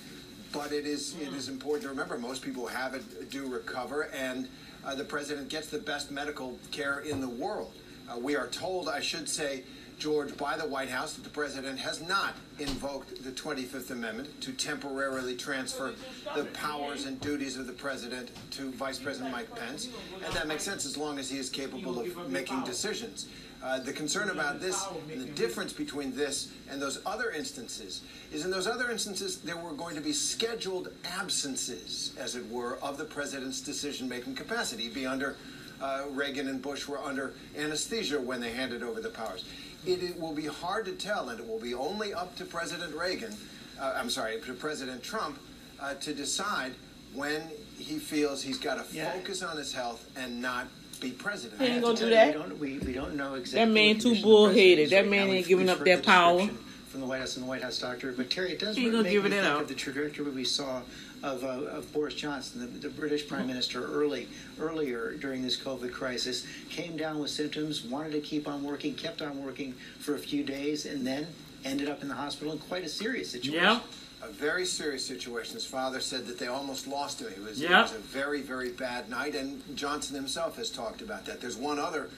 but 0.52 0.72
it 0.72 0.86
is 0.86 1.16
it 1.20 1.32
is 1.32 1.48
important 1.48 1.82
to 1.82 1.88
remember 1.88 2.18
most 2.18 2.42
people 2.42 2.66
who 2.66 2.74
have 2.74 2.94
it 2.94 3.30
do 3.30 3.46
recover, 3.46 4.08
and 4.14 4.48
uh, 4.84 4.94
the 4.94 5.04
president 5.04 5.48
gets 5.48 5.68
the 5.68 5.78
best 5.78 6.10
medical 6.10 6.58
care 6.70 7.00
in 7.00 7.20
the 7.20 7.28
world. 7.28 7.72
Uh, 8.10 8.18
we 8.18 8.36
are 8.36 8.46
told, 8.46 8.88
I 8.88 9.00
should 9.00 9.28
say, 9.28 9.64
George, 9.98 10.36
by 10.36 10.56
the 10.56 10.66
White 10.66 10.88
House 10.88 11.14
that 11.14 11.24
the 11.24 11.30
president 11.30 11.78
has 11.78 12.00
not 12.00 12.34
invoked 12.58 13.22
the 13.24 13.32
25th 13.32 13.90
Amendment 13.90 14.40
to 14.40 14.52
temporarily 14.52 15.34
transfer 15.34 15.92
the 16.36 16.44
powers 16.44 17.04
and 17.06 17.20
duties 17.20 17.56
of 17.56 17.66
the 17.66 17.72
president 17.72 18.30
to 18.52 18.70
Vice 18.70 18.98
President 18.98 19.32
Mike 19.32 19.54
Pence. 19.56 19.88
And 20.24 20.32
that 20.34 20.46
makes 20.46 20.62
sense 20.62 20.86
as 20.86 20.96
long 20.96 21.18
as 21.18 21.28
he 21.28 21.38
is 21.38 21.50
capable 21.50 22.00
of 22.00 22.30
making 22.30 22.62
decisions. 22.62 23.26
Uh, 23.62 23.80
the 23.80 23.92
concern 23.92 24.30
about 24.30 24.60
this 24.60 24.86
and 25.10 25.20
the 25.20 25.30
difference 25.32 25.72
between 25.72 26.14
this 26.14 26.52
and 26.70 26.80
those 26.80 27.00
other 27.04 27.30
instances 27.30 28.02
is 28.32 28.44
in 28.44 28.50
those 28.50 28.68
other 28.68 28.90
instances 28.90 29.40
there 29.40 29.56
were 29.56 29.72
going 29.72 29.96
to 29.96 30.00
be 30.00 30.12
scheduled 30.12 30.90
absences, 31.04 32.14
as 32.18 32.36
it 32.36 32.48
were, 32.50 32.78
of 32.82 32.96
the 32.98 33.04
president's 33.04 33.60
decision 33.60 34.08
making 34.08 34.34
capacity. 34.34 34.88
Be 34.88 35.06
under 35.06 35.36
uh, 35.80 36.04
Reagan 36.10 36.48
and 36.48 36.62
Bush 36.62 36.86
were 36.86 36.98
under 36.98 37.34
anesthesia 37.56 38.20
when 38.20 38.40
they 38.40 38.52
handed 38.52 38.82
over 38.82 39.00
the 39.00 39.10
powers 39.10 39.44
it, 39.86 40.02
it, 40.02 40.20
will 40.20 40.34
be 40.34 40.46
hard 40.46 40.84
to 40.86 40.92
tell, 40.92 41.28
and 41.28 41.40
it 41.40 41.46
will 41.46 41.60
be 41.60 41.74
only 41.74 42.12
up 42.12 42.36
to 42.36 42.44
President 42.44 42.94
Reagan, 42.94 43.34
uh, 43.80 43.94
I'm 43.96 44.10
sorry, 44.10 44.40
to 44.40 44.52
President 44.54 45.02
Trump, 45.02 45.38
uh, 45.80 45.94
to 45.94 46.14
decide 46.14 46.72
when 47.14 47.42
he 47.78 47.98
feels 47.98 48.42
he's 48.42 48.58
got 48.58 48.74
to 48.74 48.96
yeah. 48.96 49.12
focus 49.12 49.42
on 49.42 49.56
his 49.56 49.72
health 49.72 50.10
and 50.16 50.40
not 50.42 50.66
be 51.00 51.10
president. 51.10 51.60
He 51.60 51.68
ain't 51.68 51.82
gonna 51.82 51.96
do 51.96 52.10
that. 52.10 52.26
We 52.28 52.32
don't, 52.32 52.58
we, 52.58 52.78
we 52.78 52.92
don't 52.92 53.14
know 53.14 53.34
exactly. 53.34 53.64
That 53.64 53.72
man 53.72 53.98
too 53.98 54.20
bullheaded. 54.20 54.90
That 54.90 55.08
man 55.08 55.28
ain't 55.28 55.46
giving 55.46 55.68
up 55.68 55.84
that 55.84 56.04
power. 56.04 56.48
From 56.88 57.00
the 57.00 57.06
White 57.06 57.20
House 57.20 57.36
and 57.36 57.44
the 57.44 57.48
White 57.48 57.62
House 57.62 57.78
doctor, 57.78 58.12
but 58.12 58.30
Terry, 58.30 58.52
it 58.52 58.58
does 58.58 58.74
he 58.74 58.88
make 58.88 59.10
give 59.10 59.24
me 59.24 59.28
it 59.28 59.32
think 59.34 59.44
out. 59.44 59.60
of 59.60 59.68
the 59.68 59.74
trajectory 59.74 60.24
we 60.30 60.42
saw 60.42 60.80
of, 61.22 61.44
uh, 61.44 61.48
of 61.48 61.92
Boris 61.92 62.14
Johnson, 62.14 62.60
the, 62.60 62.88
the, 62.88 62.88
British 62.88 63.26
Prime 63.28 63.46
Minister, 63.46 63.84
early 63.84 64.28
earlier 64.60 65.12
during 65.14 65.42
this 65.42 65.58
COVID 65.58 65.92
crisis, 65.92 66.46
came 66.70 66.96
down 66.96 67.18
with 67.18 67.30
symptoms, 67.30 67.84
wanted 67.84 68.12
to 68.12 68.20
keep 68.20 68.48
on 68.48 68.62
working, 68.62 68.94
kept 68.94 69.20
on 69.20 69.44
working 69.44 69.72
for 69.98 70.14
a 70.14 70.18
few 70.18 70.44
days, 70.44 70.86
and 70.86 71.06
then 71.06 71.26
ended 71.64 71.88
up 71.88 72.02
in 72.02 72.08
the 72.08 72.14
hospital 72.14 72.52
in 72.52 72.58
quite 72.58 72.84
a 72.84 72.88
serious 72.88 73.30
situation. 73.30 73.60
Yeah. 73.60 73.80
A 74.20 74.28
very 74.28 74.66
serious 74.66 75.06
situation. 75.06 75.54
His 75.54 75.64
father 75.64 76.00
said 76.00 76.26
that 76.26 76.38
they 76.38 76.48
almost 76.48 76.88
lost 76.88 77.20
him. 77.20 77.28
It 77.28 77.42
was, 77.42 77.60
yeah. 77.60 77.80
it 77.80 77.82
was 77.82 77.94
a 77.94 77.98
very, 77.98 78.42
very 78.42 78.70
bad 78.70 79.08
night, 79.08 79.36
and 79.36 79.62
Johnson 79.76 80.16
himself 80.16 80.56
has 80.56 80.70
talked 80.70 81.02
about 81.02 81.24
that. 81.26 81.40
There's 81.40 81.56
one 81.56 81.78
other 81.78 82.10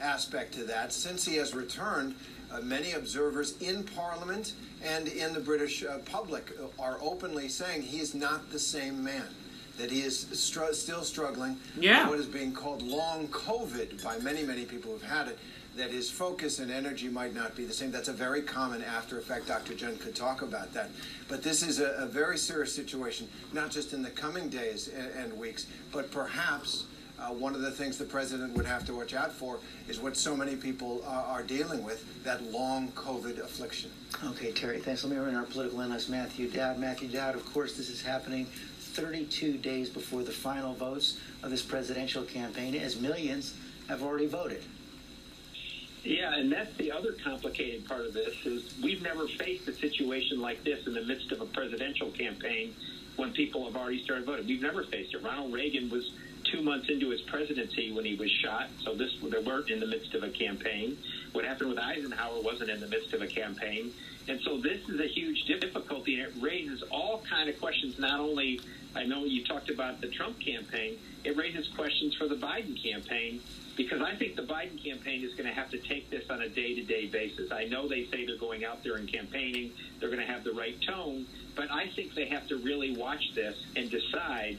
aspect 0.00 0.52
to 0.54 0.64
that. 0.64 0.92
Since 0.92 1.24
he 1.24 1.36
has 1.36 1.54
returned, 1.54 2.14
uh, 2.50 2.60
many 2.60 2.92
observers 2.92 3.56
in 3.60 3.84
Parliament 3.84 4.52
and 4.84 5.08
in 5.08 5.32
the 5.32 5.40
British 5.40 5.84
uh, 5.84 5.98
public 6.04 6.52
are 6.78 6.98
openly 7.00 7.48
saying 7.48 7.82
he 7.82 8.00
is 8.00 8.14
not 8.14 8.50
the 8.50 8.58
same 8.58 9.02
man. 9.02 9.26
That 9.78 9.90
he 9.90 10.00
is 10.00 10.26
str- 10.32 10.72
still 10.72 11.02
struggling 11.02 11.58
yeah. 11.78 12.02
with 12.02 12.10
what 12.10 12.18
is 12.20 12.26
being 12.26 12.52
called 12.52 12.82
long 12.82 13.28
COVID 13.28 14.02
by 14.02 14.18
many, 14.18 14.42
many 14.42 14.64
people 14.64 14.92
who've 14.92 15.02
had 15.02 15.28
it. 15.28 15.38
That 15.76 15.90
his 15.90 16.10
focus 16.10 16.58
and 16.58 16.70
energy 16.70 17.08
might 17.08 17.34
not 17.34 17.54
be 17.54 17.64
the 17.64 17.72
same. 17.72 17.90
That's 17.90 18.08
a 18.08 18.12
very 18.12 18.40
common 18.40 18.82
after 18.82 19.18
effect. 19.18 19.48
Dr. 19.48 19.74
Jen 19.74 19.98
could 19.98 20.14
talk 20.14 20.40
about 20.40 20.72
that. 20.72 20.90
But 21.28 21.42
this 21.42 21.62
is 21.62 21.80
a, 21.80 21.92
a 21.98 22.06
very 22.06 22.38
serious 22.38 22.74
situation, 22.74 23.28
not 23.52 23.70
just 23.70 23.92
in 23.92 24.02
the 24.02 24.10
coming 24.10 24.48
days 24.48 24.88
and, 24.88 25.10
and 25.12 25.38
weeks, 25.38 25.66
but 25.92 26.10
perhaps 26.10 26.84
uh, 27.18 27.28
one 27.28 27.54
of 27.54 27.60
the 27.60 27.70
things 27.70 27.96
the 27.98 28.04
president 28.04 28.54
would 28.54 28.66
have 28.66 28.84
to 28.86 28.94
watch 28.94 29.14
out 29.14 29.32
for 29.32 29.58
is 29.88 29.98
what 29.98 30.16
so 30.16 30.36
many 30.36 30.56
people 30.56 31.02
uh, 31.06 31.24
are 31.26 31.42
dealing 31.42 31.82
with 31.82 32.24
that 32.24 32.42
long 32.50 32.88
COVID 32.92 33.38
affliction. 33.38 33.90
Okay, 34.24 34.52
Terry, 34.52 34.80
thanks. 34.80 35.04
Let 35.04 35.12
me 35.12 35.18
run 35.18 35.34
our 35.34 35.44
political 35.44 35.80
analyst, 35.80 36.10
Matthew 36.10 36.48
Dowd. 36.48 36.78
Matthew 36.78 37.08
Dowd, 37.08 37.34
of 37.34 37.44
course, 37.52 37.76
this 37.76 37.88
is 37.88 38.02
happening 38.02 38.46
32 38.94 39.58
days 39.58 39.90
before 39.90 40.22
the 40.22 40.32
final 40.32 40.74
votes 40.74 41.18
of 41.42 41.50
this 41.50 41.62
presidential 41.62 42.22
campaign, 42.22 42.74
as 42.74 42.98
millions 42.98 43.54
have 43.88 44.02
already 44.02 44.26
voted. 44.26 44.62
Yeah, 46.06 46.36
and 46.36 46.52
that's 46.52 46.72
the 46.76 46.92
other 46.92 47.16
complicated 47.24 47.84
part 47.84 48.06
of 48.06 48.14
this 48.14 48.34
is 48.44 48.72
we've 48.80 49.02
never 49.02 49.26
faced 49.26 49.66
a 49.66 49.72
situation 49.72 50.40
like 50.40 50.62
this 50.62 50.86
in 50.86 50.94
the 50.94 51.02
midst 51.02 51.32
of 51.32 51.40
a 51.40 51.46
presidential 51.46 52.12
campaign 52.12 52.76
when 53.16 53.32
people 53.32 53.64
have 53.64 53.74
already 53.74 54.04
started 54.04 54.24
voting. 54.24 54.46
We've 54.46 54.62
never 54.62 54.84
faced 54.84 55.14
it. 55.14 55.24
Ronald 55.24 55.52
Reagan 55.52 55.90
was 55.90 56.12
two 56.44 56.62
months 56.62 56.88
into 56.90 57.10
his 57.10 57.22
presidency 57.22 57.90
when 57.90 58.04
he 58.04 58.14
was 58.14 58.30
shot. 58.30 58.68
So 58.84 58.94
this 58.94 59.16
they 59.20 59.38
weren't 59.40 59.68
in 59.68 59.80
the 59.80 59.86
midst 59.88 60.14
of 60.14 60.22
a 60.22 60.28
campaign. 60.28 60.96
What 61.32 61.44
happened 61.44 61.70
with 61.70 61.78
Eisenhower 61.80 62.40
wasn't 62.40 62.70
in 62.70 62.78
the 62.78 62.86
midst 62.86 63.12
of 63.12 63.20
a 63.20 63.26
campaign. 63.26 63.92
And 64.28 64.40
so 64.42 64.58
this 64.58 64.88
is 64.88 65.00
a 65.00 65.08
huge 65.08 65.42
difficulty, 65.46 66.20
and 66.20 66.28
it 66.28 66.40
raises 66.40 66.84
all 66.92 67.24
kind 67.28 67.48
of 67.48 67.58
questions. 67.58 67.98
Not 67.98 68.20
only 68.20 68.60
I 68.94 69.06
know 69.06 69.24
you 69.24 69.44
talked 69.44 69.70
about 69.70 70.00
the 70.00 70.08
Trump 70.08 70.38
campaign, 70.38 70.98
it 71.24 71.36
raises 71.36 71.66
questions 71.74 72.14
for 72.14 72.28
the 72.28 72.36
Biden 72.36 72.80
campaign 72.80 73.40
because 73.76 74.00
I 74.00 74.14
think 74.14 74.36
the 74.36 74.42
Biden 74.42 74.82
campaign 74.82 75.22
is 75.22 75.34
going 75.34 75.46
to 75.46 75.52
have 75.52 75.70
to 75.70 75.78
take 75.78 76.10
this 76.10 76.24
on 76.30 76.40
a 76.40 76.48
day-to-day 76.48 77.06
basis. 77.06 77.52
I 77.52 77.64
know 77.64 77.86
they 77.86 78.06
say 78.06 78.24
they're 78.24 78.36
going 78.36 78.64
out 78.64 78.82
there 78.82 78.96
and 78.96 79.10
campaigning, 79.10 79.72
they're 80.00 80.08
going 80.08 80.26
to 80.26 80.32
have 80.32 80.44
the 80.44 80.52
right 80.52 80.80
tone, 80.80 81.26
but 81.54 81.70
I 81.70 81.88
think 81.88 82.14
they 82.14 82.26
have 82.26 82.48
to 82.48 82.56
really 82.56 82.96
watch 82.96 83.34
this 83.34 83.56
and 83.76 83.90
decide 83.90 84.56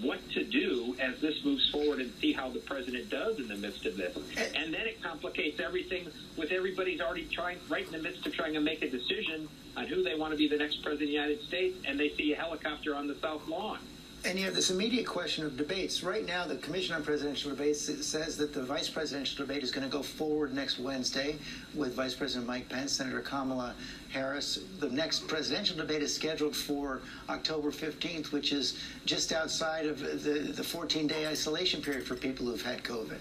what 0.00 0.18
to 0.30 0.42
do 0.42 0.96
as 0.98 1.20
this 1.20 1.44
moves 1.44 1.68
forward 1.70 2.00
and 2.00 2.10
see 2.20 2.32
how 2.32 2.48
the 2.48 2.58
president 2.60 3.10
does 3.10 3.38
in 3.38 3.48
the 3.48 3.56
midst 3.56 3.84
of 3.86 3.96
this. 3.96 4.16
And 4.54 4.72
then 4.72 4.86
it 4.86 5.02
complicates 5.02 5.60
everything 5.60 6.08
with 6.36 6.52
everybody's 6.52 7.00
already 7.00 7.26
trying, 7.26 7.58
right 7.68 7.84
in 7.84 7.92
the 7.92 7.98
midst 7.98 8.26
of 8.26 8.32
trying 8.32 8.54
to 8.54 8.60
make 8.60 8.82
a 8.82 8.88
decision 8.88 9.48
on 9.76 9.86
who 9.86 10.02
they 10.02 10.14
want 10.14 10.32
to 10.32 10.38
be 10.38 10.48
the 10.48 10.56
next 10.56 10.82
president 10.82 11.02
of 11.02 11.08
the 11.08 11.12
United 11.12 11.42
States, 11.42 11.78
and 11.86 12.00
they 12.00 12.08
see 12.10 12.32
a 12.32 12.36
helicopter 12.36 12.96
on 12.96 13.08
the 13.08 13.14
South 13.16 13.46
Lawn. 13.46 13.78
And 14.22 14.38
you 14.38 14.44
have 14.44 14.54
this 14.54 14.70
immediate 14.70 15.06
question 15.06 15.46
of 15.46 15.56
debates. 15.56 16.02
Right 16.02 16.26
now, 16.26 16.46
the 16.46 16.56
Commission 16.56 16.94
on 16.94 17.02
Presidential 17.02 17.50
Debates 17.50 17.80
says 18.06 18.36
that 18.36 18.52
the 18.52 18.62
vice 18.62 18.90
presidential 18.90 19.46
debate 19.46 19.62
is 19.62 19.70
going 19.70 19.88
to 19.88 19.90
go 19.90 20.02
forward 20.02 20.52
next 20.52 20.78
Wednesday 20.78 21.36
with 21.74 21.94
Vice 21.94 22.14
President 22.14 22.46
Mike 22.46 22.68
Pence, 22.68 22.92
Senator 22.92 23.20
Kamala 23.20 23.74
Harris. 24.10 24.60
The 24.78 24.90
next 24.90 25.26
presidential 25.26 25.74
debate 25.74 26.02
is 26.02 26.14
scheduled 26.14 26.54
for 26.54 27.00
October 27.30 27.70
15th, 27.70 28.30
which 28.30 28.52
is 28.52 28.78
just 29.06 29.32
outside 29.32 29.86
of 29.86 30.00
the, 30.00 30.52
the 30.54 30.64
14 30.64 31.06
day 31.06 31.26
isolation 31.26 31.80
period 31.80 32.06
for 32.06 32.14
people 32.14 32.44
who've 32.44 32.60
had 32.60 32.82
COVID. 32.82 33.18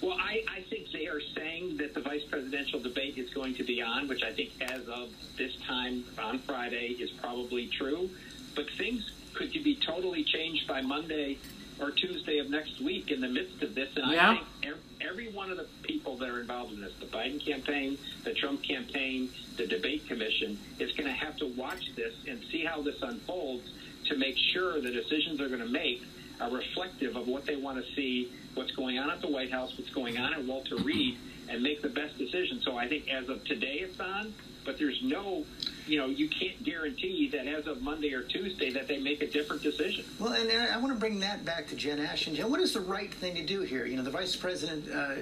Well, 0.00 0.16
I, 0.18 0.42
I 0.48 0.62
think 0.70 0.90
they 0.90 1.06
are 1.06 1.20
saying 1.34 1.76
that 1.78 1.92
the 1.92 2.00
vice 2.00 2.24
presidential 2.24 2.80
debate 2.80 3.18
is 3.18 3.28
going 3.30 3.54
to 3.56 3.64
be 3.64 3.82
on, 3.82 4.08
which 4.08 4.22
I 4.22 4.32
think 4.32 4.52
as 4.62 4.88
of 4.88 5.10
this 5.36 5.54
time 5.66 6.04
on 6.18 6.38
Friday 6.38 6.96
is 6.98 7.10
probably 7.10 7.66
true. 7.66 8.08
But 8.54 8.70
things 8.70 9.12
could 9.36 9.54
you 9.54 9.62
be 9.62 9.76
totally 9.76 10.24
changed 10.24 10.66
by 10.66 10.80
Monday 10.80 11.38
or 11.78 11.90
Tuesday 11.90 12.38
of 12.38 12.50
next 12.50 12.80
week 12.80 13.10
in 13.10 13.20
the 13.20 13.28
midst 13.28 13.62
of 13.62 13.74
this. 13.74 13.90
And 13.96 14.10
yeah. 14.10 14.30
I 14.30 14.42
think 14.62 14.76
every 15.00 15.28
one 15.28 15.50
of 15.50 15.58
the 15.58 15.66
people 15.82 16.16
that 16.16 16.28
are 16.28 16.40
involved 16.40 16.72
in 16.72 16.80
this, 16.80 16.92
the 16.98 17.06
Biden 17.06 17.44
campaign, 17.44 17.98
the 18.24 18.32
Trump 18.32 18.62
campaign, 18.62 19.28
the 19.56 19.66
debate 19.66 20.06
commission, 20.08 20.58
is 20.78 20.92
going 20.92 21.06
to 21.06 21.12
have 21.12 21.36
to 21.36 21.46
watch 21.46 21.94
this 21.94 22.14
and 22.26 22.42
see 22.50 22.64
how 22.64 22.80
this 22.82 23.02
unfolds 23.02 23.70
to 24.06 24.16
make 24.16 24.36
sure 24.38 24.80
the 24.80 24.90
decisions 24.90 25.38
they're 25.38 25.48
going 25.48 25.60
to 25.60 25.66
make 25.66 26.02
are 26.40 26.50
reflective 26.50 27.16
of 27.16 27.28
what 27.28 27.44
they 27.46 27.56
want 27.56 27.84
to 27.84 27.94
see, 27.94 28.30
what's 28.54 28.72
going 28.72 28.98
on 28.98 29.10
at 29.10 29.20
the 29.20 29.28
White 29.28 29.50
House, 29.50 29.76
what's 29.76 29.90
going 29.90 30.18
on 30.18 30.32
at 30.32 30.44
Walter 30.44 30.76
Reed, 30.76 31.18
and 31.48 31.62
make 31.62 31.82
the 31.82 31.88
best 31.88 32.18
decision. 32.18 32.60
So 32.62 32.76
I 32.76 32.88
think 32.88 33.08
as 33.08 33.28
of 33.28 33.44
today 33.44 33.78
it's 33.80 33.98
on, 34.00 34.34
but 34.64 34.78
there's 34.78 35.02
no 35.02 35.44
you 35.86 35.98
know, 35.98 36.06
you 36.06 36.28
can't 36.28 36.62
guarantee 36.64 37.28
that 37.28 37.46
as 37.46 37.66
of 37.66 37.82
Monday 37.82 38.12
or 38.12 38.22
Tuesday 38.22 38.70
that 38.70 38.88
they 38.88 38.98
make 38.98 39.22
a 39.22 39.26
different 39.26 39.62
decision. 39.62 40.04
Well, 40.18 40.32
and 40.32 40.50
I 40.50 40.76
want 40.78 40.92
to 40.92 40.98
bring 40.98 41.20
that 41.20 41.44
back 41.44 41.68
to 41.68 41.76
Jen 41.76 42.00
Ashton. 42.00 42.34
Jen, 42.34 42.50
what 42.50 42.60
is 42.60 42.74
the 42.74 42.80
right 42.80 43.12
thing 43.12 43.34
to 43.36 43.42
do 43.42 43.62
here? 43.62 43.86
You 43.86 43.96
know, 43.96 44.02
the 44.02 44.10
vice 44.10 44.34
president 44.34 44.88
uh, 44.92 45.14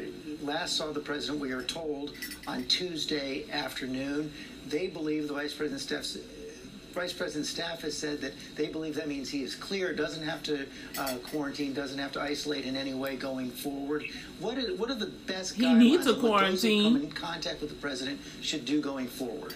last 0.42 0.76
saw 0.76 0.92
the 0.92 1.00
president, 1.00 1.40
we 1.40 1.52
are 1.52 1.62
told, 1.62 2.12
on 2.46 2.64
Tuesday 2.64 3.44
afternoon. 3.50 4.32
They 4.66 4.86
believe 4.86 5.28
the 5.28 5.34
vice 5.34 5.52
president 5.52 5.82
staff's 5.82 6.16
Vice 6.95 7.12
President's 7.12 7.51
staff 7.51 7.80
has 7.80 7.97
said 7.97 8.20
that 8.20 8.32
they 8.55 8.68
believe 8.68 8.95
that 8.95 9.09
means 9.09 9.28
he 9.28 9.42
is 9.42 9.57
clear, 9.57 9.92
doesn't 9.92 10.22
have 10.22 10.42
to 10.45 10.64
uh, 10.97 11.16
quarantine, 11.24 11.74
doesn't 11.74 11.99
have 11.99 12.12
to 12.12 12.20
isolate 12.20 12.64
in 12.64 12.76
any 12.76 12.95
way 12.95 13.16
going 13.16 13.51
forward. 13.51 14.05
What 14.38 14.57
are, 14.57 14.76
what 14.76 14.90
are 14.90 14.95
the 14.95 15.07
best 15.26 15.57
he 15.57 15.74
needs 15.74 16.07
a 16.07 16.14
quarantine. 16.14 16.53
Those 16.53 16.92
who 16.92 16.99
come 17.01 17.09
in 17.09 17.12
contact 17.12 17.61
with 17.61 17.70
the 17.70 17.76
president 17.76 18.20
should 18.40 18.64
do 18.64 18.80
going 18.80 19.09
forward? 19.09 19.55